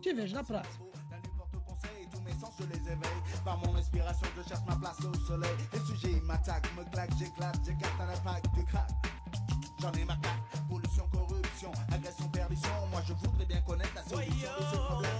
Te 0.00 0.12
vejo 0.12 0.34
na 0.34 0.44
próxima. 0.44 0.90
se 2.60 2.66
les 2.66 2.92
éveille 2.92 3.22
Par 3.44 3.58
mon 3.58 3.76
inspiration 3.76 4.26
je 4.36 4.48
cherche 4.48 4.64
ma 4.66 4.76
place 4.76 4.98
au 5.04 5.14
soleil 5.26 5.50
Les 5.72 5.80
sujets 5.80 6.20
m'attaquent, 6.22 6.70
me 6.76 6.84
claquent, 6.90 7.16
j'éclate, 7.18 7.58
j'écarte 7.64 8.00
à 8.00 8.06
la 8.06 8.16
plaque 8.18 8.42
de 8.56 8.62
crack 8.62 8.90
J'en 9.80 9.92
ai 9.92 10.04
ma 10.04 10.16
pollution, 10.68 11.08
corruption, 11.12 11.72
agression, 11.92 12.28
perdition 12.28 12.86
Moi 12.90 13.02
je 13.06 13.12
voudrais 13.14 13.46
bien 13.46 13.60
connaître 13.62 13.94
la 13.94 14.02
solution 14.02 14.48
de 14.58 14.64
ce 14.64 14.76
problème 14.76 15.19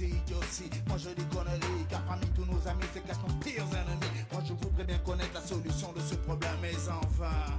Moi 0.00 0.96
je 0.96 1.08
dis 1.10 1.26
conneries, 1.34 1.86
car 1.90 2.00
parmi 2.04 2.24
tous 2.28 2.44
nos 2.44 2.68
amis, 2.68 2.84
c'est 2.94 3.04
cachent 3.04 3.16
nos 3.26 3.34
pires 3.42 3.64
ennemis. 3.64 4.24
Moi 4.32 4.42
je 4.46 4.52
voudrais 4.52 4.84
bien 4.84 4.98
connaître 4.98 5.34
la 5.34 5.40
solution 5.40 5.92
de 5.92 6.00
ce 6.00 6.14
problème, 6.14 6.56
mais 6.62 6.74
enfin. 6.88 7.57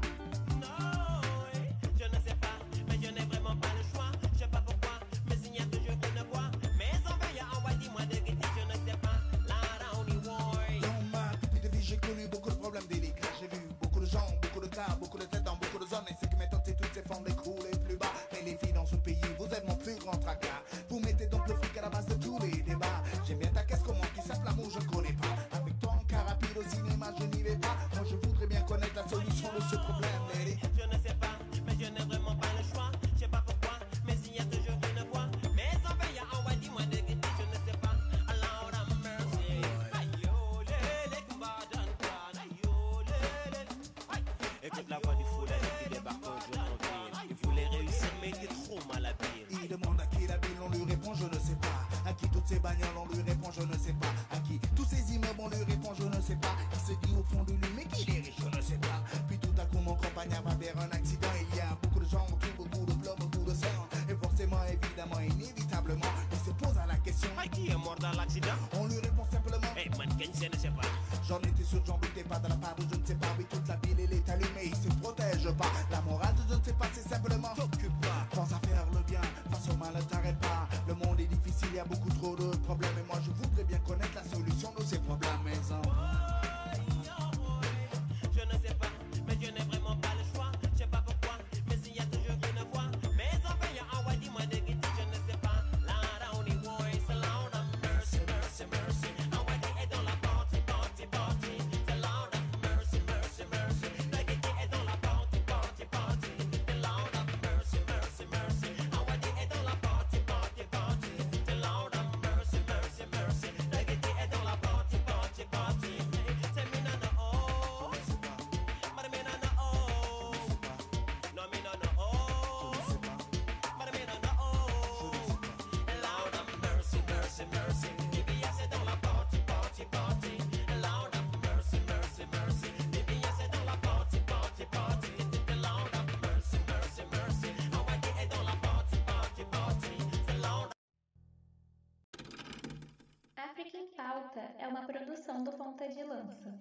É 144.57 144.67
uma 144.67 144.83
produção 144.83 145.43
do 145.43 145.51
Ponta 145.53 145.87
de 145.87 146.03
Lança. 146.03 146.58